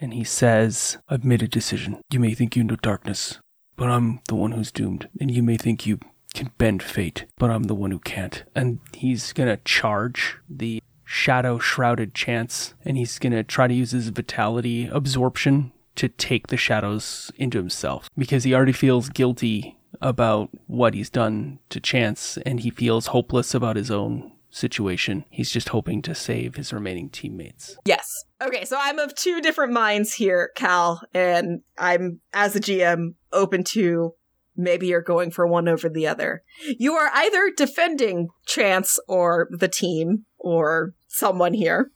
and 0.00 0.14
he 0.14 0.24
says, 0.24 0.98
I've 1.08 1.24
made 1.24 1.42
a 1.42 1.48
decision. 1.48 2.00
You 2.10 2.20
may 2.20 2.34
think 2.34 2.56
you 2.56 2.64
know 2.64 2.76
darkness, 2.76 3.38
but 3.76 3.88
I'm 3.88 4.20
the 4.28 4.34
one 4.34 4.52
who's 4.52 4.72
doomed. 4.72 5.08
And 5.20 5.30
you 5.30 5.42
may 5.42 5.56
think 5.56 5.86
you 5.86 5.98
can 6.34 6.50
bend 6.58 6.82
fate, 6.82 7.26
but 7.38 7.50
I'm 7.50 7.64
the 7.64 7.74
one 7.74 7.90
who 7.90 7.98
can't. 7.98 8.44
And 8.54 8.80
he's 8.94 9.32
gonna 9.32 9.58
charge 9.64 10.36
the 10.48 10.82
shadow 11.04 11.58
shrouded 11.58 12.14
Chance 12.14 12.74
and 12.84 12.98
he's 12.98 13.18
gonna 13.18 13.42
try 13.42 13.66
to 13.66 13.74
use 13.74 13.92
his 13.92 14.08
vitality 14.10 14.86
absorption 14.86 15.72
to 15.96 16.08
take 16.08 16.48
the 16.48 16.56
shadows 16.56 17.32
into 17.36 17.56
himself 17.56 18.10
because 18.16 18.44
he 18.44 18.54
already 18.54 18.72
feels 18.72 19.08
guilty 19.08 19.78
about 20.02 20.50
what 20.66 20.92
he's 20.92 21.08
done 21.08 21.58
to 21.70 21.80
Chance 21.80 22.36
and 22.44 22.60
he 22.60 22.68
feels 22.68 23.06
hopeless 23.06 23.54
about 23.54 23.76
his 23.76 23.90
own 23.90 24.30
situation. 24.50 25.24
He's 25.30 25.50
just 25.50 25.70
hoping 25.70 26.02
to 26.02 26.14
save 26.14 26.56
his 26.56 26.72
remaining 26.72 27.10
teammates. 27.10 27.76
Yes. 27.84 28.24
Okay, 28.42 28.64
so 28.64 28.78
I'm 28.80 28.98
of 28.98 29.14
two 29.14 29.40
different 29.40 29.72
minds 29.72 30.14
here, 30.14 30.50
Cal, 30.54 31.02
and 31.12 31.60
I'm, 31.78 32.20
as 32.32 32.56
a 32.56 32.60
GM, 32.60 33.14
open 33.32 33.64
to 33.64 34.14
maybe 34.56 34.88
you're 34.88 35.00
going 35.00 35.30
for 35.30 35.46
one 35.46 35.68
over 35.68 35.88
the 35.88 36.06
other. 36.06 36.42
You 36.78 36.94
are 36.94 37.10
either 37.14 37.52
defending 37.56 38.28
Chance 38.46 38.98
or 39.08 39.48
the 39.50 39.68
team 39.68 40.24
or 40.38 40.94
someone 41.08 41.54
here, 41.54 41.92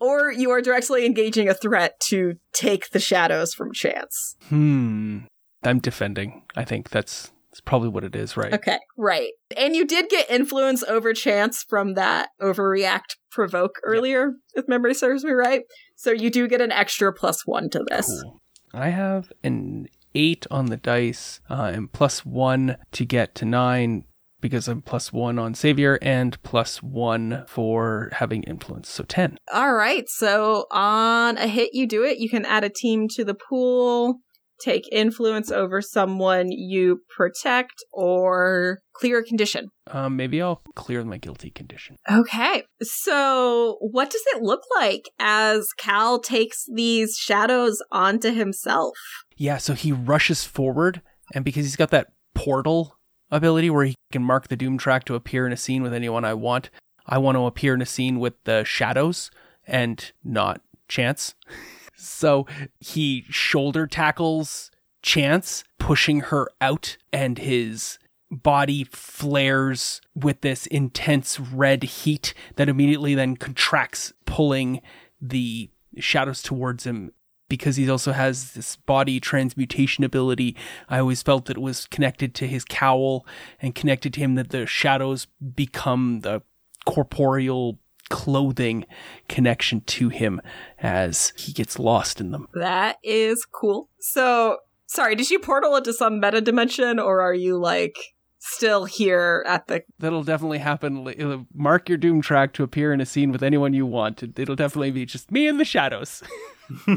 or 0.00 0.32
you 0.32 0.50
are 0.50 0.62
directly 0.62 1.04
engaging 1.04 1.48
a 1.48 1.54
threat 1.54 2.00
to 2.08 2.36
take 2.52 2.90
the 2.90 3.00
shadows 3.00 3.52
from 3.52 3.72
Chance. 3.72 4.36
Hmm. 4.48 5.20
I'm 5.62 5.78
defending. 5.78 6.42
I 6.56 6.64
think 6.64 6.88
that's, 6.88 7.32
that's 7.50 7.60
probably 7.60 7.88
what 7.88 8.04
it 8.04 8.14
is, 8.14 8.36
right? 8.36 8.52
Okay, 8.52 8.78
right. 8.96 9.32
And 9.56 9.74
you 9.74 9.84
did 9.84 10.08
get 10.08 10.30
influence 10.30 10.84
over 10.84 11.12
Chance 11.12 11.64
from 11.68 11.94
that 11.94 12.28
overreact 12.40 13.16
provoke 13.32 13.76
earlier, 13.82 14.34
if 14.54 14.68
memory 14.68 14.94
serves 14.94 15.24
me 15.24 15.32
right. 15.32 15.62
So 15.96 16.12
you 16.12 16.30
do 16.30 16.46
get 16.46 16.60
an 16.60 16.70
extra 16.70 17.12
plus 17.12 17.46
one 17.46 17.68
to 17.70 17.84
this. 17.88 18.06
Cool. 18.22 18.40
I 18.72 18.90
have 18.90 19.32
an 19.42 19.88
eight 20.14 20.46
on 20.50 20.66
the 20.66 20.76
dice 20.76 21.40
uh, 21.50 21.72
and 21.74 21.92
plus 21.92 22.24
one 22.24 22.76
to 22.92 23.04
get 23.04 23.34
to 23.36 23.44
nine 23.44 24.04
because 24.40 24.68
I'm 24.68 24.80
plus 24.80 25.12
one 25.12 25.38
on 25.38 25.54
Savior 25.54 25.98
and 26.00 26.40
plus 26.42 26.82
one 26.82 27.44
for 27.46 28.10
having 28.12 28.42
influence. 28.44 28.88
So 28.88 29.04
10. 29.04 29.36
All 29.52 29.74
right. 29.74 30.08
So 30.08 30.66
on 30.70 31.36
a 31.36 31.46
hit, 31.46 31.70
you 31.72 31.86
do 31.86 32.04
it. 32.04 32.18
You 32.18 32.30
can 32.30 32.44
add 32.44 32.64
a 32.64 32.70
team 32.70 33.08
to 33.16 33.24
the 33.24 33.34
pool, 33.34 34.20
take 34.62 34.88
influence 34.92 35.50
over 35.50 35.80
someone 35.80 36.50
you 36.50 37.00
protect, 37.16 37.84
or 37.92 38.78
clear 38.92 39.20
a 39.20 39.24
condition. 39.24 39.68
Um, 39.86 40.16
maybe 40.16 40.40
I'll 40.40 40.62
clear 40.74 41.04
my 41.04 41.18
guilty 41.18 41.50
condition. 41.50 41.96
Okay. 42.10 42.64
So 42.82 43.78
what 43.80 44.10
does 44.10 44.22
it 44.34 44.42
look 44.42 44.62
like 44.76 45.10
as 45.18 45.68
Cal 45.78 46.20
takes 46.20 46.64
these 46.72 47.16
shadows 47.16 47.82
onto 47.90 48.32
himself? 48.32 48.94
Yeah, 49.36 49.56
so 49.56 49.74
he 49.74 49.92
rushes 49.92 50.44
forward, 50.44 51.00
and 51.34 51.44
because 51.44 51.64
he's 51.64 51.76
got 51.76 51.90
that 51.90 52.08
portal 52.34 52.96
ability 53.30 53.70
where 53.70 53.84
he 53.84 53.94
can 54.12 54.22
mark 54.22 54.48
the 54.48 54.56
doom 54.56 54.76
track 54.76 55.04
to 55.04 55.14
appear 55.14 55.46
in 55.46 55.52
a 55.52 55.56
scene 55.56 55.82
with 55.82 55.94
anyone 55.94 56.24
I 56.24 56.34
want, 56.34 56.70
I 57.06 57.18
want 57.18 57.36
to 57.36 57.46
appear 57.46 57.74
in 57.74 57.82
a 57.82 57.86
scene 57.86 58.18
with 58.18 58.34
the 58.44 58.64
shadows 58.64 59.30
and 59.66 60.12
not 60.24 60.60
Chance. 60.90 61.36
so 62.00 62.46
he 62.78 63.24
shoulder 63.28 63.86
tackles 63.86 64.70
Chance, 65.02 65.64
pushing 65.78 66.20
her 66.20 66.48
out, 66.60 66.98
and 67.10 67.38
his 67.38 67.98
body 68.30 68.84
flares 68.84 70.00
with 70.14 70.42
this 70.42 70.66
intense 70.66 71.40
red 71.40 71.82
heat 71.84 72.34
that 72.56 72.68
immediately 72.68 73.14
then 73.14 73.36
contracts, 73.36 74.12
pulling 74.26 74.82
the 75.20 75.70
shadows 75.98 76.42
towards 76.42 76.84
him 76.84 77.12
because 77.48 77.76
he 77.76 77.88
also 77.90 78.12
has 78.12 78.52
this 78.52 78.76
body 78.76 79.18
transmutation 79.18 80.04
ability. 80.04 80.54
I 80.88 81.00
always 81.00 81.22
felt 81.22 81.46
that 81.46 81.56
it 81.56 81.60
was 81.60 81.86
connected 81.86 82.34
to 82.36 82.46
his 82.46 82.64
cowl 82.64 83.26
and 83.60 83.74
connected 83.74 84.14
to 84.14 84.20
him 84.20 84.34
that 84.36 84.50
the 84.50 84.66
shadows 84.66 85.26
become 85.54 86.20
the 86.20 86.42
corporeal 86.84 87.79
clothing 88.10 88.84
connection 89.28 89.80
to 89.82 90.10
him 90.10 90.40
as 90.80 91.32
he 91.36 91.52
gets 91.52 91.78
lost 91.78 92.20
in 92.20 92.30
them. 92.30 92.48
That 92.54 92.96
is 93.02 93.46
cool. 93.50 93.88
So, 94.00 94.58
sorry, 94.86 95.14
did 95.14 95.30
you 95.30 95.38
portal 95.38 95.76
into 95.76 95.92
some 95.92 96.20
meta 96.20 96.40
dimension 96.40 96.98
or 96.98 97.20
are 97.22 97.34
you 97.34 97.56
like 97.56 97.96
still 98.40 98.86
here 98.86 99.44
at 99.46 99.66
the 99.66 99.82
That'll 99.98 100.24
definitely 100.24 100.58
happen. 100.58 101.06
It'll 101.06 101.46
mark 101.54 101.88
your 101.88 101.98
doom 101.98 102.22
track 102.22 102.52
to 102.54 102.62
appear 102.62 102.92
in 102.92 103.00
a 103.00 103.06
scene 103.06 103.32
with 103.32 103.42
anyone 103.42 103.74
you 103.74 103.86
want. 103.86 104.22
It'll 104.22 104.56
definitely 104.56 104.90
be 104.90 105.06
just 105.06 105.30
me 105.30 105.46
and 105.46 105.60
the 105.60 105.64
shadows. 105.64 106.22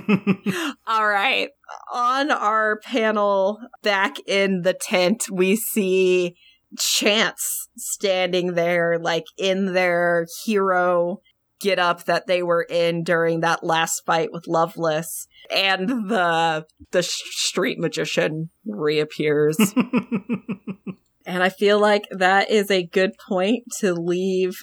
All 0.87 1.07
right. 1.07 1.49
On 1.93 2.31
our 2.31 2.79
panel 2.79 3.59
back 3.81 4.17
in 4.27 4.61
the 4.61 4.73
tent, 4.73 5.25
we 5.31 5.55
see 5.55 6.35
Chance 6.77 7.69
standing 7.77 8.53
there, 8.53 8.97
like 8.99 9.25
in 9.37 9.73
their 9.73 10.27
hero 10.45 11.21
get 11.63 11.79
up 11.79 12.03
that 12.03 12.27
they 12.27 12.43
were 12.43 12.63
in 12.69 13.03
during 13.03 13.39
that 13.39 13.63
last 13.63 14.05
fight 14.05 14.31
with 14.31 14.47
Lovelace. 14.47 15.27
And 15.49 15.87
the 16.09 16.65
the 16.91 17.01
sh- 17.01 17.21
street 17.31 17.79
magician 17.79 18.49
reappears. 18.65 19.57
and 21.25 21.41
I 21.41 21.49
feel 21.49 21.79
like 21.79 22.03
that 22.11 22.51
is 22.51 22.69
a 22.69 22.85
good 22.85 23.11
point 23.27 23.63
to 23.79 23.93
leave 23.93 24.59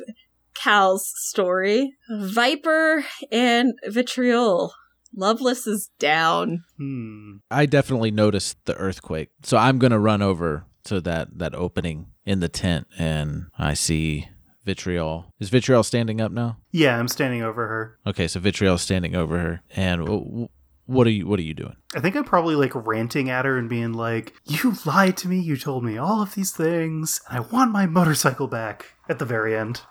Cal's 0.54 1.10
story. 1.16 1.94
Viper 2.10 3.04
and 3.32 3.72
Vitriol. 3.86 4.74
Lovelace 5.16 5.66
is 5.66 5.90
down. 5.98 6.62
Hmm. 6.78 7.38
I 7.50 7.66
definitely 7.66 8.12
noticed 8.12 8.64
the 8.66 8.76
earthquake. 8.76 9.30
So 9.42 9.56
I'm 9.56 9.78
going 9.78 9.90
to 9.90 9.98
run 9.98 10.22
over 10.22 10.66
to 10.84 11.00
that 11.02 11.38
that 11.38 11.54
opening 11.54 12.06
in 12.24 12.40
the 12.40 12.48
tent 12.48 12.86
and 12.98 13.46
I 13.58 13.74
see 13.74 14.28
Vitriol. 14.64 15.32
Is 15.40 15.48
Vitriol 15.50 15.82
standing 15.82 16.20
up 16.20 16.32
now? 16.32 16.58
Yeah, 16.70 16.98
I'm 16.98 17.08
standing 17.08 17.42
over 17.42 17.66
her. 17.68 17.98
Okay, 18.06 18.28
so 18.28 18.40
Vitriol's 18.40 18.82
standing 18.82 19.14
over 19.16 19.38
her. 19.38 19.62
And 19.74 20.04
w- 20.06 20.48
what 20.86 21.06
are 21.06 21.10
you 21.10 21.26
what 21.26 21.38
are 21.38 21.42
you 21.42 21.54
doing? 21.54 21.76
I 21.94 22.00
think 22.00 22.14
I'm 22.16 22.24
probably 22.24 22.54
like 22.54 22.72
ranting 22.74 23.30
at 23.30 23.44
her 23.44 23.56
and 23.58 23.68
being 23.68 23.92
like, 23.92 24.34
You 24.44 24.74
lied 24.84 25.16
to 25.18 25.28
me, 25.28 25.40
you 25.40 25.56
told 25.56 25.84
me 25.84 25.96
all 25.98 26.20
of 26.22 26.34
these 26.34 26.52
things, 26.52 27.20
and 27.28 27.38
I 27.38 27.40
want 27.40 27.72
my 27.72 27.86
motorcycle 27.86 28.48
back 28.48 28.86
at 29.08 29.18
the 29.18 29.24
very 29.24 29.56
end. 29.56 29.82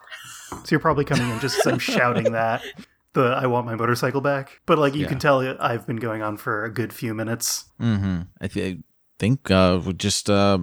So 0.52 0.64
you're 0.72 0.80
probably 0.80 1.06
coming 1.06 1.30
in 1.30 1.40
just 1.40 1.60
as 1.60 1.68
I'm 1.68 1.80
shouting 1.80 2.32
that. 2.34 2.62
The 3.14 3.22
I 3.24 3.48
want 3.48 3.66
my 3.66 3.74
motorcycle 3.74 4.22
back. 4.22 4.62
But 4.68 4.78
like 4.78 4.94
you 4.94 5.02
Yeah. 5.02 5.08
can 5.08 5.18
tell 5.18 5.42
I've 5.60 5.88
been 5.88 5.96
going 5.96 6.22
on 6.22 6.38
for 6.38 6.64
a 6.64 6.72
good 6.72 6.94
few 6.94 7.16
minutes. 7.16 7.66
Mm-hmm. 7.82 8.22
I 8.40 8.48
th- 8.48 8.78
think 9.20 9.52
uh 9.52 9.80
we'll 9.84 9.94
just 9.94 10.30
uh 10.30 10.60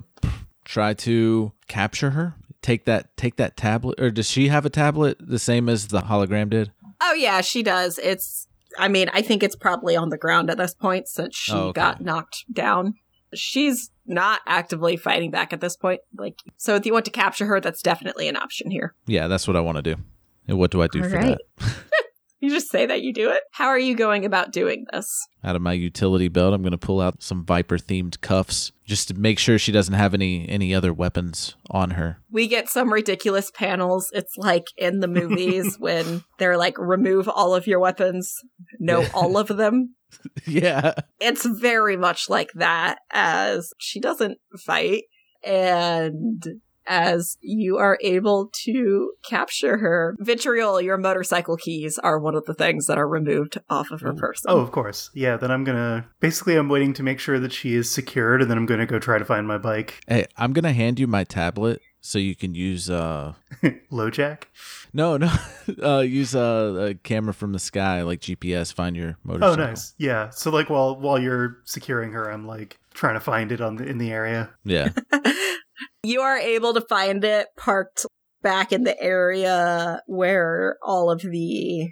try 0.64 0.94
to 0.94 1.52
capture 1.68 2.10
her. 2.10 2.34
Take 2.62 2.84
that 2.86 3.16
take 3.16 3.36
that 3.36 3.56
tablet 3.56 4.00
or 4.00 4.10
does 4.10 4.28
she 4.28 4.48
have 4.48 4.66
a 4.66 4.70
tablet 4.70 5.18
the 5.20 5.38
same 5.38 5.68
as 5.68 5.88
the 5.88 6.00
hologram 6.02 6.50
did? 6.50 6.72
Oh 7.00 7.12
yeah, 7.12 7.40
she 7.42 7.62
does. 7.62 7.98
It's 7.98 8.48
I 8.78 8.88
mean, 8.88 9.08
I 9.12 9.22
think 9.22 9.42
it's 9.42 9.56
probably 9.56 9.94
on 9.96 10.08
the 10.08 10.18
ground 10.18 10.50
at 10.50 10.58
this 10.58 10.74
point 10.74 11.06
since 11.08 11.36
she 11.36 11.52
Oh, 11.52 11.68
okay. 11.68 11.80
got 11.80 12.00
knocked 12.00 12.44
down. 12.52 12.94
She's 13.34 13.90
not 14.06 14.40
actively 14.46 14.96
fighting 14.96 15.30
back 15.30 15.52
at 15.52 15.60
this 15.60 15.76
point. 15.76 16.00
Like 16.16 16.40
so 16.56 16.74
if 16.74 16.84
you 16.86 16.92
want 16.92 17.04
to 17.04 17.10
capture 17.10 17.46
her, 17.46 17.60
that's 17.60 17.82
definitely 17.82 18.26
an 18.28 18.36
option 18.36 18.70
here. 18.70 18.94
Yeah, 19.06 19.28
that's 19.28 19.46
what 19.46 19.56
I 19.56 19.60
want 19.60 19.76
to 19.76 19.82
do. 19.82 19.96
And 20.48 20.58
what 20.58 20.70
do 20.70 20.80
I 20.82 20.86
do 20.88 21.02
All 21.02 21.08
for 21.10 21.16
right. 21.16 21.38
that? 21.58 21.74
You 22.40 22.50
just 22.50 22.70
say 22.70 22.84
that 22.86 23.02
you 23.02 23.14
do 23.14 23.30
it. 23.30 23.42
How 23.52 23.68
are 23.68 23.78
you 23.78 23.96
going 23.96 24.26
about 24.26 24.52
doing 24.52 24.84
this? 24.92 25.26
Out 25.42 25.56
of 25.56 25.62
my 25.62 25.72
utility 25.72 26.28
belt, 26.28 26.52
I'm 26.52 26.62
going 26.62 26.72
to 26.72 26.78
pull 26.78 27.00
out 27.00 27.22
some 27.22 27.44
Viper 27.44 27.78
themed 27.78 28.20
cuffs 28.20 28.72
just 28.84 29.08
to 29.08 29.14
make 29.14 29.38
sure 29.38 29.58
she 29.58 29.72
doesn't 29.72 29.94
have 29.94 30.12
any 30.12 30.46
any 30.48 30.74
other 30.74 30.92
weapons 30.92 31.56
on 31.70 31.92
her. 31.92 32.18
We 32.30 32.46
get 32.46 32.68
some 32.68 32.92
ridiculous 32.92 33.50
panels. 33.50 34.10
It's 34.12 34.36
like 34.36 34.66
in 34.76 35.00
the 35.00 35.08
movies 35.08 35.76
when 35.78 36.24
they're 36.38 36.58
like 36.58 36.76
remove 36.78 37.28
all 37.28 37.54
of 37.54 37.66
your 37.66 37.80
weapons, 37.80 38.34
no 38.78 39.06
all 39.14 39.38
of 39.38 39.48
them. 39.48 39.94
yeah. 40.46 40.94
it's 41.20 41.46
very 41.46 41.96
much 41.96 42.28
like 42.28 42.50
that 42.54 42.98
as 43.12 43.72
she 43.78 43.98
doesn't 44.00 44.38
fight 44.64 45.04
and 45.42 46.42
as 46.86 47.36
you 47.40 47.76
are 47.76 47.98
able 48.02 48.50
to 48.64 49.12
capture 49.28 49.78
her 49.78 50.16
vitriol 50.20 50.80
your 50.80 50.96
motorcycle 50.96 51.56
keys 51.56 51.98
are 51.98 52.18
one 52.18 52.34
of 52.34 52.44
the 52.44 52.54
things 52.54 52.86
that 52.86 52.98
are 52.98 53.08
removed 53.08 53.58
off 53.70 53.90
of 53.90 54.00
her 54.00 54.14
person 54.14 54.50
Oh, 54.50 54.60
of 54.60 54.70
course. 54.72 55.10
Yeah, 55.14 55.36
then 55.36 55.50
I'm 55.50 55.64
gonna 55.64 56.06
basically 56.20 56.56
I'm 56.56 56.68
waiting 56.68 56.92
to 56.94 57.02
make 57.02 57.18
sure 57.18 57.38
that 57.40 57.52
she 57.52 57.74
is 57.74 57.90
secured 57.90 58.42
and 58.42 58.50
then 58.50 58.58
I'm 58.58 58.66
gonna 58.66 58.86
go 58.86 58.98
try 58.98 59.18
to 59.18 59.24
find 59.24 59.46
my 59.46 59.58
bike. 59.58 60.00
Hey, 60.06 60.26
I'm 60.36 60.52
going 60.52 60.64
to 60.64 60.72
hand 60.72 60.98
you 61.00 61.06
my 61.06 61.24
tablet 61.24 61.80
so 62.00 62.18
you 62.18 62.34
can 62.36 62.54
use 62.54 62.88
uh 62.88 63.32
Lojack? 63.90 64.44
no, 64.92 65.16
no. 65.16 65.30
uh 65.82 66.00
use 66.00 66.34
a, 66.34 66.90
a 66.90 66.94
camera 66.94 67.34
from 67.34 67.52
the 67.52 67.58
sky 67.58 68.02
like 68.02 68.20
GPS 68.20 68.72
find 68.72 68.96
your 68.96 69.16
motorcycle. 69.24 69.62
Oh 69.62 69.66
nice. 69.66 69.94
Yeah. 69.98 70.30
So 70.30 70.50
like 70.50 70.70
while 70.70 70.96
while 70.98 71.18
you're 71.18 71.58
securing 71.64 72.12
her, 72.12 72.30
I'm 72.30 72.46
like 72.46 72.78
trying 72.94 73.14
to 73.14 73.20
find 73.20 73.50
it 73.52 73.60
on 73.60 73.76
the 73.76 73.84
in 73.84 73.98
the 73.98 74.12
area. 74.12 74.50
Yeah. 74.64 74.90
you 76.06 76.20
are 76.20 76.38
able 76.38 76.72
to 76.74 76.80
find 76.88 77.24
it 77.24 77.48
parked 77.56 78.06
back 78.42 78.72
in 78.72 78.84
the 78.84 79.00
area 79.02 80.00
where 80.06 80.76
all 80.82 81.10
of 81.10 81.20
the 81.22 81.88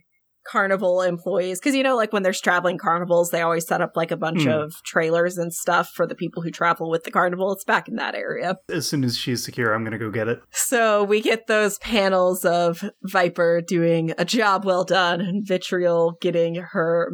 carnival 0.47 1.01
employees 1.01 1.59
because 1.59 1.75
you 1.75 1.83
know 1.83 1.97
like 1.97 2.13
when 2.13 2.23
there's 2.23 2.39
traveling 2.39 2.77
carnivals 2.77 3.31
they 3.31 3.41
always 3.41 3.67
set 3.67 3.81
up 3.81 3.93
like 3.97 4.11
a 4.11 4.17
bunch 4.17 4.43
Hmm. 4.43 4.51
of 4.51 4.75
trailers 4.85 5.39
and 5.39 5.55
stuff 5.55 5.89
for 5.95 6.07
the 6.07 6.15
people 6.15 6.43
who 6.43 6.51
travel 6.51 6.91
with 6.91 7.05
the 7.05 7.11
carnival 7.11 7.51
it's 7.53 7.65
back 7.65 7.89
in 7.89 7.97
that 7.97 8.15
area 8.15 8.57
As 8.71 8.87
soon 8.87 9.05
as 9.05 9.17
she's 9.17 9.43
secure, 9.43 9.73
I'm 9.73 9.85
gonna 9.85 9.99
go 9.99 10.11
get 10.11 10.29
it. 10.29 10.43
so 10.51 11.03
we 11.03 11.23
get 11.23 11.47
those 11.47 11.79
panels 11.79 12.45
of 12.45 12.85
viper 13.05 13.63
doing 13.67 14.13
a 14.19 14.27
job 14.27 14.67
well 14.67 14.85
done 14.85 15.23
and 15.23 15.49
vitriol 15.49 16.19
getting 16.21 16.57
her 16.57 17.09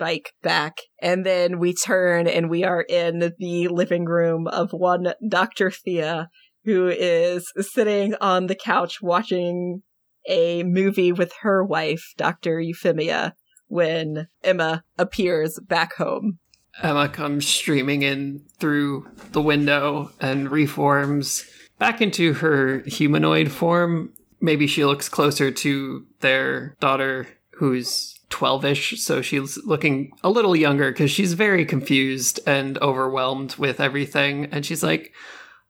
motorbike 0.00 0.26
back 0.42 0.78
and 1.00 1.24
then 1.24 1.58
we 1.58 1.74
turn 1.74 2.26
and 2.26 2.50
we 2.50 2.64
are 2.64 2.82
in 2.82 3.32
the 3.38 3.68
living 3.68 4.04
room 4.04 4.46
of 4.46 4.70
one 4.72 5.12
dr 5.28 5.70
thea 5.70 6.28
who 6.64 6.88
is 6.88 7.50
sitting 7.58 8.14
on 8.20 8.46
the 8.46 8.54
couch 8.54 9.00
watching 9.02 9.82
a 10.28 10.62
movie 10.62 11.12
with 11.12 11.32
her 11.40 11.64
wife, 11.64 12.12
Dr. 12.16 12.60
Euphemia, 12.60 13.34
when 13.68 14.28
Emma 14.44 14.84
appears 14.98 15.58
back 15.66 15.94
home. 15.94 16.38
Emma 16.82 17.08
comes 17.08 17.46
streaming 17.46 18.02
in 18.02 18.44
through 18.58 19.08
the 19.32 19.42
window 19.42 20.12
and 20.20 20.50
reforms 20.50 21.44
back 21.78 22.00
into 22.00 22.34
her 22.34 22.80
humanoid 22.86 23.50
form. 23.50 24.12
Maybe 24.40 24.66
she 24.66 24.84
looks 24.84 25.08
closer 25.08 25.50
to 25.50 26.06
their 26.20 26.76
daughter, 26.80 27.26
who's 27.54 28.19
12 28.30 28.64
ish, 28.64 29.00
so 29.00 29.20
she's 29.20 29.58
looking 29.64 30.12
a 30.22 30.30
little 30.30 30.56
younger 30.56 30.90
because 30.90 31.10
she's 31.10 31.34
very 31.34 31.64
confused 31.64 32.40
and 32.46 32.78
overwhelmed 32.78 33.56
with 33.56 33.80
everything. 33.80 34.46
And 34.46 34.64
she's 34.64 34.82
like, 34.82 35.12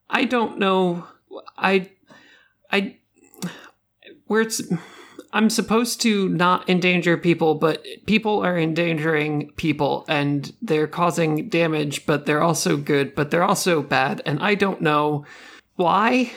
I 0.09 0.25
don't 0.25 0.59
know. 0.59 1.07
I. 1.57 1.91
I. 2.71 2.97
Where 4.27 4.43
it's. 4.43 4.63
I'm 5.33 5.49
supposed 5.49 6.01
to 6.03 6.29
not 6.29 6.69
endanger 6.69 7.17
people, 7.17 7.55
but 7.55 7.85
people 8.07 8.45
are 8.45 8.59
endangering 8.59 9.53
people 9.53 10.05
and 10.09 10.53
they're 10.61 10.89
causing 10.89 11.49
damage, 11.49 12.05
but 12.05 12.27
they're 12.27 12.43
also 12.43 12.77
good, 12.77 13.15
but 13.15 13.31
they're 13.31 13.45
also 13.45 13.81
bad. 13.81 14.23
And 14.27 14.41
I 14.41 14.57
don't 14.57 14.81
know 14.81 15.25
why. 15.77 16.33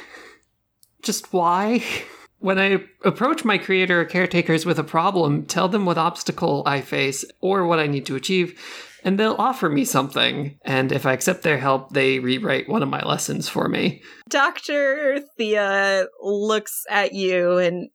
Just 1.02 1.34
why? 1.34 1.84
When 2.44 2.60
I 2.60 2.84
approach 3.06 3.46
my 3.46 3.58
creator 3.58 4.02
or 4.02 4.06
caretakers 4.06 4.66
with 4.66 4.78
a 4.78 4.84
problem, 4.84 5.46
tell 5.46 5.70
them 5.70 5.86
what 5.86 5.98
obstacle 5.98 6.62
I 6.66 6.82
face 6.82 7.24
or 7.40 7.66
what 7.66 7.80
I 7.80 7.88
need 7.88 8.06
to 8.08 8.18
achieve, 8.18 8.60
and 9.02 9.18
they'll 9.18 9.38
offer 9.40 9.70
me 9.70 9.86
something. 9.86 10.60
And 10.66 10.92
if 10.92 11.06
I 11.06 11.14
accept 11.14 11.44
their 11.44 11.58
help, 11.58 11.92
they 11.92 12.20
rewrite 12.20 12.68
one 12.68 12.84
of 12.84 12.90
my 12.90 13.02
lessons 13.02 13.48
for 13.48 13.70
me. 13.70 14.02
Dr. 14.30 15.22
Thea 15.38 16.08
looks 16.22 16.84
at 16.90 17.14
you 17.14 17.60
and 17.60 17.90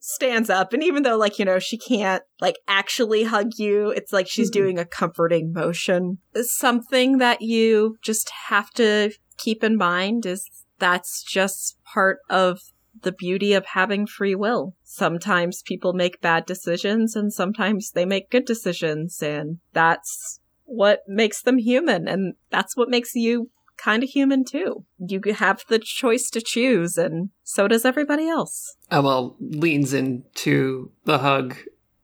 stands 0.00 0.50
up 0.50 0.72
and 0.72 0.84
even 0.84 1.02
though 1.02 1.16
like 1.16 1.36
you 1.36 1.44
know 1.44 1.58
she 1.58 1.76
can't 1.76 2.22
like 2.40 2.54
actually 2.68 3.24
hug 3.24 3.50
you 3.56 3.90
it's 3.90 4.12
like 4.12 4.28
she's 4.28 4.48
Mm-hmm. 4.48 4.60
doing 4.62 4.78
a 4.78 4.84
comforting 4.84 5.52
motion 5.52 6.18
something 6.42 7.18
that 7.18 7.42
you 7.42 7.96
just 8.00 8.30
have 8.46 8.70
to 8.74 9.10
keep 9.36 9.64
in 9.64 9.76
mind 9.76 10.26
is 10.26 10.48
that's 10.78 11.24
just 11.24 11.76
part 11.92 12.18
of 12.30 12.60
the 13.04 13.12
beauty 13.12 13.52
of 13.52 13.64
having 13.66 14.06
free 14.06 14.34
will 14.34 14.74
sometimes 14.82 15.62
people 15.62 15.92
make 15.92 16.20
bad 16.20 16.44
decisions 16.44 17.14
and 17.14 17.32
sometimes 17.32 17.92
they 17.92 18.04
make 18.04 18.30
good 18.30 18.44
decisions 18.44 19.22
and 19.22 19.58
that's 19.72 20.40
what 20.64 21.02
makes 21.06 21.42
them 21.42 21.58
human 21.58 22.08
and 22.08 22.34
that's 22.50 22.76
what 22.76 22.88
makes 22.88 23.14
you 23.14 23.50
kind 23.76 24.02
of 24.02 24.08
human 24.08 24.44
too 24.44 24.84
you 24.98 25.20
have 25.36 25.64
the 25.68 25.78
choice 25.78 26.30
to 26.30 26.40
choose 26.40 26.96
and 26.96 27.30
so 27.42 27.66
does 27.66 27.84
everybody 27.84 28.28
else 28.28 28.76
uh, 28.90 28.98
Emma 28.98 29.30
leans 29.40 29.92
into 29.92 30.90
the 31.04 31.18
hug, 31.18 31.56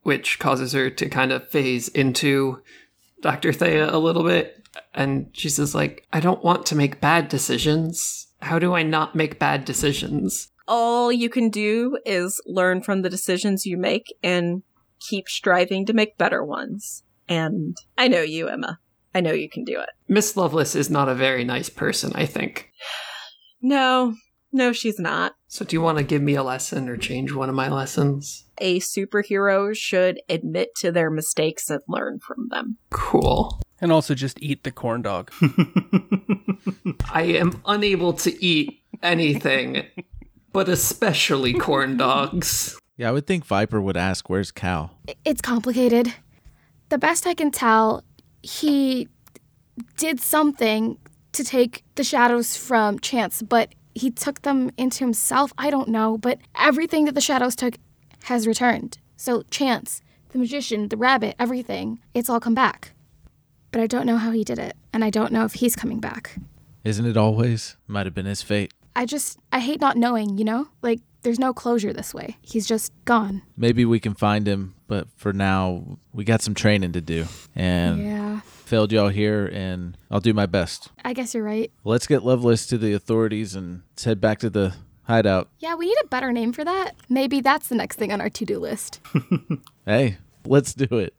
which 0.02 0.38
causes 0.38 0.72
her 0.72 0.90
to 0.90 1.08
kind 1.08 1.32
of 1.32 1.48
phase 1.48 1.88
into 1.88 2.62
Dr. 3.20 3.52
Thea 3.52 3.94
a 3.94 3.98
little 3.98 4.24
bit. 4.24 4.64
And 4.94 5.30
she 5.32 5.48
says, 5.48 5.74
like, 5.74 6.06
I 6.12 6.20
don't 6.20 6.44
want 6.44 6.66
to 6.66 6.76
make 6.76 7.00
bad 7.00 7.28
decisions. 7.28 8.28
How 8.40 8.58
do 8.58 8.74
I 8.74 8.82
not 8.82 9.14
make 9.14 9.38
bad 9.38 9.64
decisions? 9.64 10.48
All 10.70 11.10
you 11.10 11.28
can 11.28 11.50
do 11.50 11.98
is 12.06 12.40
learn 12.46 12.80
from 12.80 13.02
the 13.02 13.10
decisions 13.10 13.66
you 13.66 13.76
make 13.76 14.06
and 14.22 14.62
keep 15.00 15.28
striving 15.28 15.84
to 15.86 15.92
make 15.92 16.16
better 16.16 16.44
ones. 16.44 17.02
And 17.28 17.76
I 17.98 18.06
know 18.06 18.22
you, 18.22 18.48
Emma. 18.48 18.78
I 19.12 19.20
know 19.20 19.32
you 19.32 19.50
can 19.50 19.64
do 19.64 19.80
it. 19.80 19.88
Miss 20.06 20.36
Lovelace 20.36 20.76
is 20.76 20.88
not 20.88 21.08
a 21.08 21.14
very 21.14 21.42
nice 21.42 21.68
person, 21.68 22.12
I 22.14 22.24
think. 22.24 22.70
No, 23.60 24.14
no, 24.52 24.72
she's 24.72 25.00
not. 25.00 25.34
So 25.48 25.64
do 25.64 25.74
you 25.74 25.80
want 25.80 25.98
to 25.98 26.04
give 26.04 26.22
me 26.22 26.36
a 26.36 26.44
lesson 26.44 26.88
or 26.88 26.96
change 26.96 27.32
one 27.32 27.48
of 27.48 27.56
my 27.56 27.68
lessons? 27.68 28.44
A 28.58 28.78
superhero 28.78 29.74
should 29.76 30.20
admit 30.28 30.76
to 30.76 30.92
their 30.92 31.10
mistakes 31.10 31.68
and 31.68 31.82
learn 31.88 32.20
from 32.20 32.48
them. 32.50 32.78
Cool. 32.90 33.60
And 33.80 33.90
also 33.90 34.14
just 34.14 34.40
eat 34.40 34.62
the 34.62 34.70
corn 34.70 35.02
dog. 35.02 35.32
I 37.12 37.22
am 37.22 37.60
unable 37.66 38.12
to 38.12 38.44
eat 38.44 38.80
anything, 39.02 39.86
but 40.52 40.68
especially 40.68 41.54
corn 41.54 41.96
dogs. 41.96 42.76
Yeah, 42.96 43.08
I 43.08 43.12
would 43.12 43.26
think 43.26 43.46
Viper 43.46 43.80
would 43.80 43.96
ask, 43.96 44.28
"Where's 44.28 44.52
Cal?" 44.52 44.90
It's 45.24 45.40
complicated. 45.40 46.12
The 46.90 46.98
best 46.98 47.26
I 47.26 47.32
can 47.32 47.50
tell, 47.50 48.04
he 48.42 49.08
did 49.96 50.20
something 50.20 50.98
to 51.32 51.42
take 51.42 51.82
the 51.94 52.04
shadows 52.04 52.58
from 52.58 52.98
Chance, 52.98 53.40
but 53.40 53.74
he 53.94 54.10
took 54.10 54.42
them 54.42 54.70
into 54.76 54.98
himself. 54.98 55.50
I 55.56 55.70
don't 55.70 55.88
know, 55.88 56.18
but 56.18 56.40
everything 56.54 57.06
that 57.06 57.14
the 57.14 57.22
shadows 57.22 57.56
took 57.56 57.76
has 58.24 58.46
returned. 58.46 58.98
So, 59.16 59.44
Chance, 59.50 60.02
the 60.30 60.38
magician, 60.38 60.88
the 60.88 60.98
rabbit, 60.98 61.36
everything, 61.38 62.00
it's 62.12 62.28
all 62.28 62.38
come 62.38 62.54
back. 62.54 62.92
But 63.72 63.80
I 63.80 63.86
don't 63.86 64.04
know 64.04 64.18
how 64.18 64.30
he 64.32 64.44
did 64.44 64.58
it, 64.58 64.76
and 64.92 65.02
I 65.04 65.08
don't 65.08 65.32
know 65.32 65.46
if 65.46 65.54
he's 65.54 65.74
coming 65.74 66.00
back. 66.00 66.36
Isn't 66.84 67.06
it 67.06 67.16
always? 67.16 67.76
Might 67.86 68.04
have 68.06 68.14
been 68.14 68.26
his 68.26 68.42
fate. 68.42 68.74
I 68.96 69.06
just, 69.06 69.38
I 69.52 69.60
hate 69.60 69.80
not 69.80 69.96
knowing, 69.96 70.38
you 70.38 70.44
know? 70.44 70.68
Like, 70.82 71.00
there's 71.22 71.38
no 71.38 71.52
closure 71.52 71.92
this 71.92 72.14
way. 72.14 72.38
He's 72.40 72.66
just 72.66 72.92
gone. 73.04 73.42
Maybe 73.56 73.84
we 73.84 74.00
can 74.00 74.14
find 74.14 74.46
him, 74.48 74.74
but 74.88 75.06
for 75.16 75.32
now, 75.32 75.98
we 76.12 76.24
got 76.24 76.42
some 76.42 76.54
training 76.54 76.92
to 76.92 77.00
do. 77.00 77.26
And 77.54 78.02
Yeah, 78.02 78.40
failed 78.40 78.90
y'all 78.92 79.08
here, 79.08 79.46
and 79.46 79.96
I'll 80.10 80.20
do 80.20 80.32
my 80.32 80.46
best. 80.46 80.88
I 81.04 81.12
guess 81.12 81.34
you're 81.34 81.44
right. 81.44 81.70
Let's 81.84 82.06
get 82.06 82.24
Lovelace 82.24 82.66
to 82.68 82.78
the 82.78 82.94
authorities 82.94 83.54
and 83.54 83.82
let's 83.92 84.04
head 84.04 84.20
back 84.20 84.38
to 84.40 84.50
the 84.50 84.74
hideout. 85.02 85.48
Yeah, 85.58 85.74
we 85.74 85.86
need 85.86 85.98
a 86.02 86.06
better 86.06 86.32
name 86.32 86.52
for 86.52 86.64
that. 86.64 86.92
Maybe 87.08 87.40
that's 87.40 87.68
the 87.68 87.74
next 87.74 87.96
thing 87.96 88.12
on 88.12 88.20
our 88.20 88.30
to 88.30 88.44
do 88.44 88.58
list. 88.58 89.00
Hey, 89.86 90.18
let's 90.46 90.72
do 90.72 90.98
it. 90.98 91.14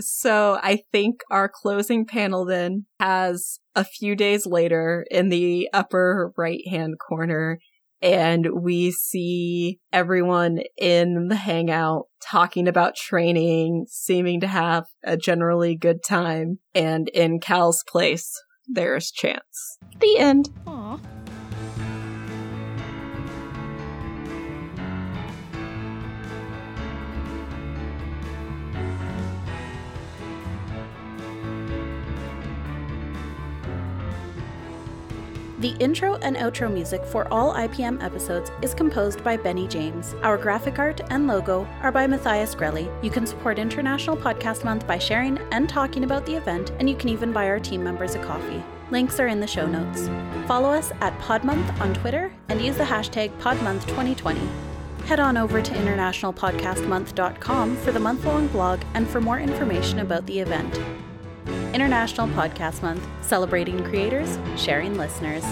So 0.00 0.58
I 0.62 0.82
think 0.92 1.20
our 1.30 1.48
closing 1.48 2.06
panel 2.06 2.44
then 2.44 2.86
has 2.98 3.60
a 3.74 3.84
few 3.84 4.16
days 4.16 4.46
later 4.46 5.06
in 5.10 5.28
the 5.28 5.68
upper 5.72 6.32
right 6.36 6.66
hand 6.68 6.94
corner. 6.98 7.58
And 8.02 8.48
we 8.62 8.92
see 8.92 9.78
everyone 9.92 10.60
in 10.78 11.28
the 11.28 11.36
hangout 11.36 12.06
talking 12.24 12.66
about 12.66 12.96
training, 12.96 13.86
seeming 13.88 14.40
to 14.40 14.46
have 14.46 14.84
a 15.04 15.18
generally 15.18 15.76
good 15.76 16.02
time. 16.02 16.60
And 16.74 17.08
in 17.10 17.40
Cal's 17.40 17.84
place, 17.86 18.32
there's 18.66 19.10
Chance. 19.10 19.78
The 20.00 20.18
end. 20.18 20.48
Aw. 20.66 20.98
The 35.60 35.76
intro 35.78 36.16
and 36.22 36.36
outro 36.36 36.72
music 36.72 37.04
for 37.04 37.30
all 37.30 37.52
IPM 37.52 38.02
episodes 38.02 38.50
is 38.62 38.72
composed 38.72 39.22
by 39.22 39.36
Benny 39.36 39.68
James. 39.68 40.14
Our 40.22 40.38
graphic 40.38 40.78
art 40.78 41.02
and 41.10 41.26
logo 41.26 41.68
are 41.82 41.92
by 41.92 42.06
Matthias 42.06 42.54
Grelli. 42.54 42.90
You 43.04 43.10
can 43.10 43.26
support 43.26 43.58
International 43.58 44.16
Podcast 44.16 44.64
Month 44.64 44.86
by 44.86 44.96
sharing 44.96 45.36
and 45.52 45.68
talking 45.68 46.04
about 46.04 46.24
the 46.24 46.34
event, 46.34 46.72
and 46.78 46.88
you 46.88 46.96
can 46.96 47.10
even 47.10 47.30
buy 47.30 47.46
our 47.46 47.60
team 47.60 47.84
members 47.84 48.14
a 48.14 48.20
coffee. 48.20 48.62
Links 48.90 49.20
are 49.20 49.26
in 49.26 49.38
the 49.38 49.46
show 49.46 49.66
notes. 49.66 50.08
Follow 50.46 50.70
us 50.70 50.92
at 51.02 51.12
Podmonth 51.18 51.78
on 51.78 51.92
Twitter 51.92 52.32
and 52.48 52.62
use 52.62 52.78
the 52.78 52.84
hashtag 52.84 53.30
PodMonth2020. 53.40 54.40
Head 55.04 55.20
on 55.20 55.36
over 55.36 55.60
to 55.60 55.74
internationalpodcastmonth.com 55.74 57.76
for 57.76 57.92
the 57.92 58.00
month 58.00 58.24
long 58.24 58.46
blog 58.46 58.80
and 58.94 59.06
for 59.06 59.20
more 59.20 59.38
information 59.38 59.98
about 59.98 60.24
the 60.24 60.40
event. 60.40 60.80
International 61.74 62.26
Podcast 62.28 62.82
Month, 62.82 63.06
celebrating 63.22 63.82
creators, 63.84 64.38
sharing 64.56 64.96
listeners. 64.96 65.44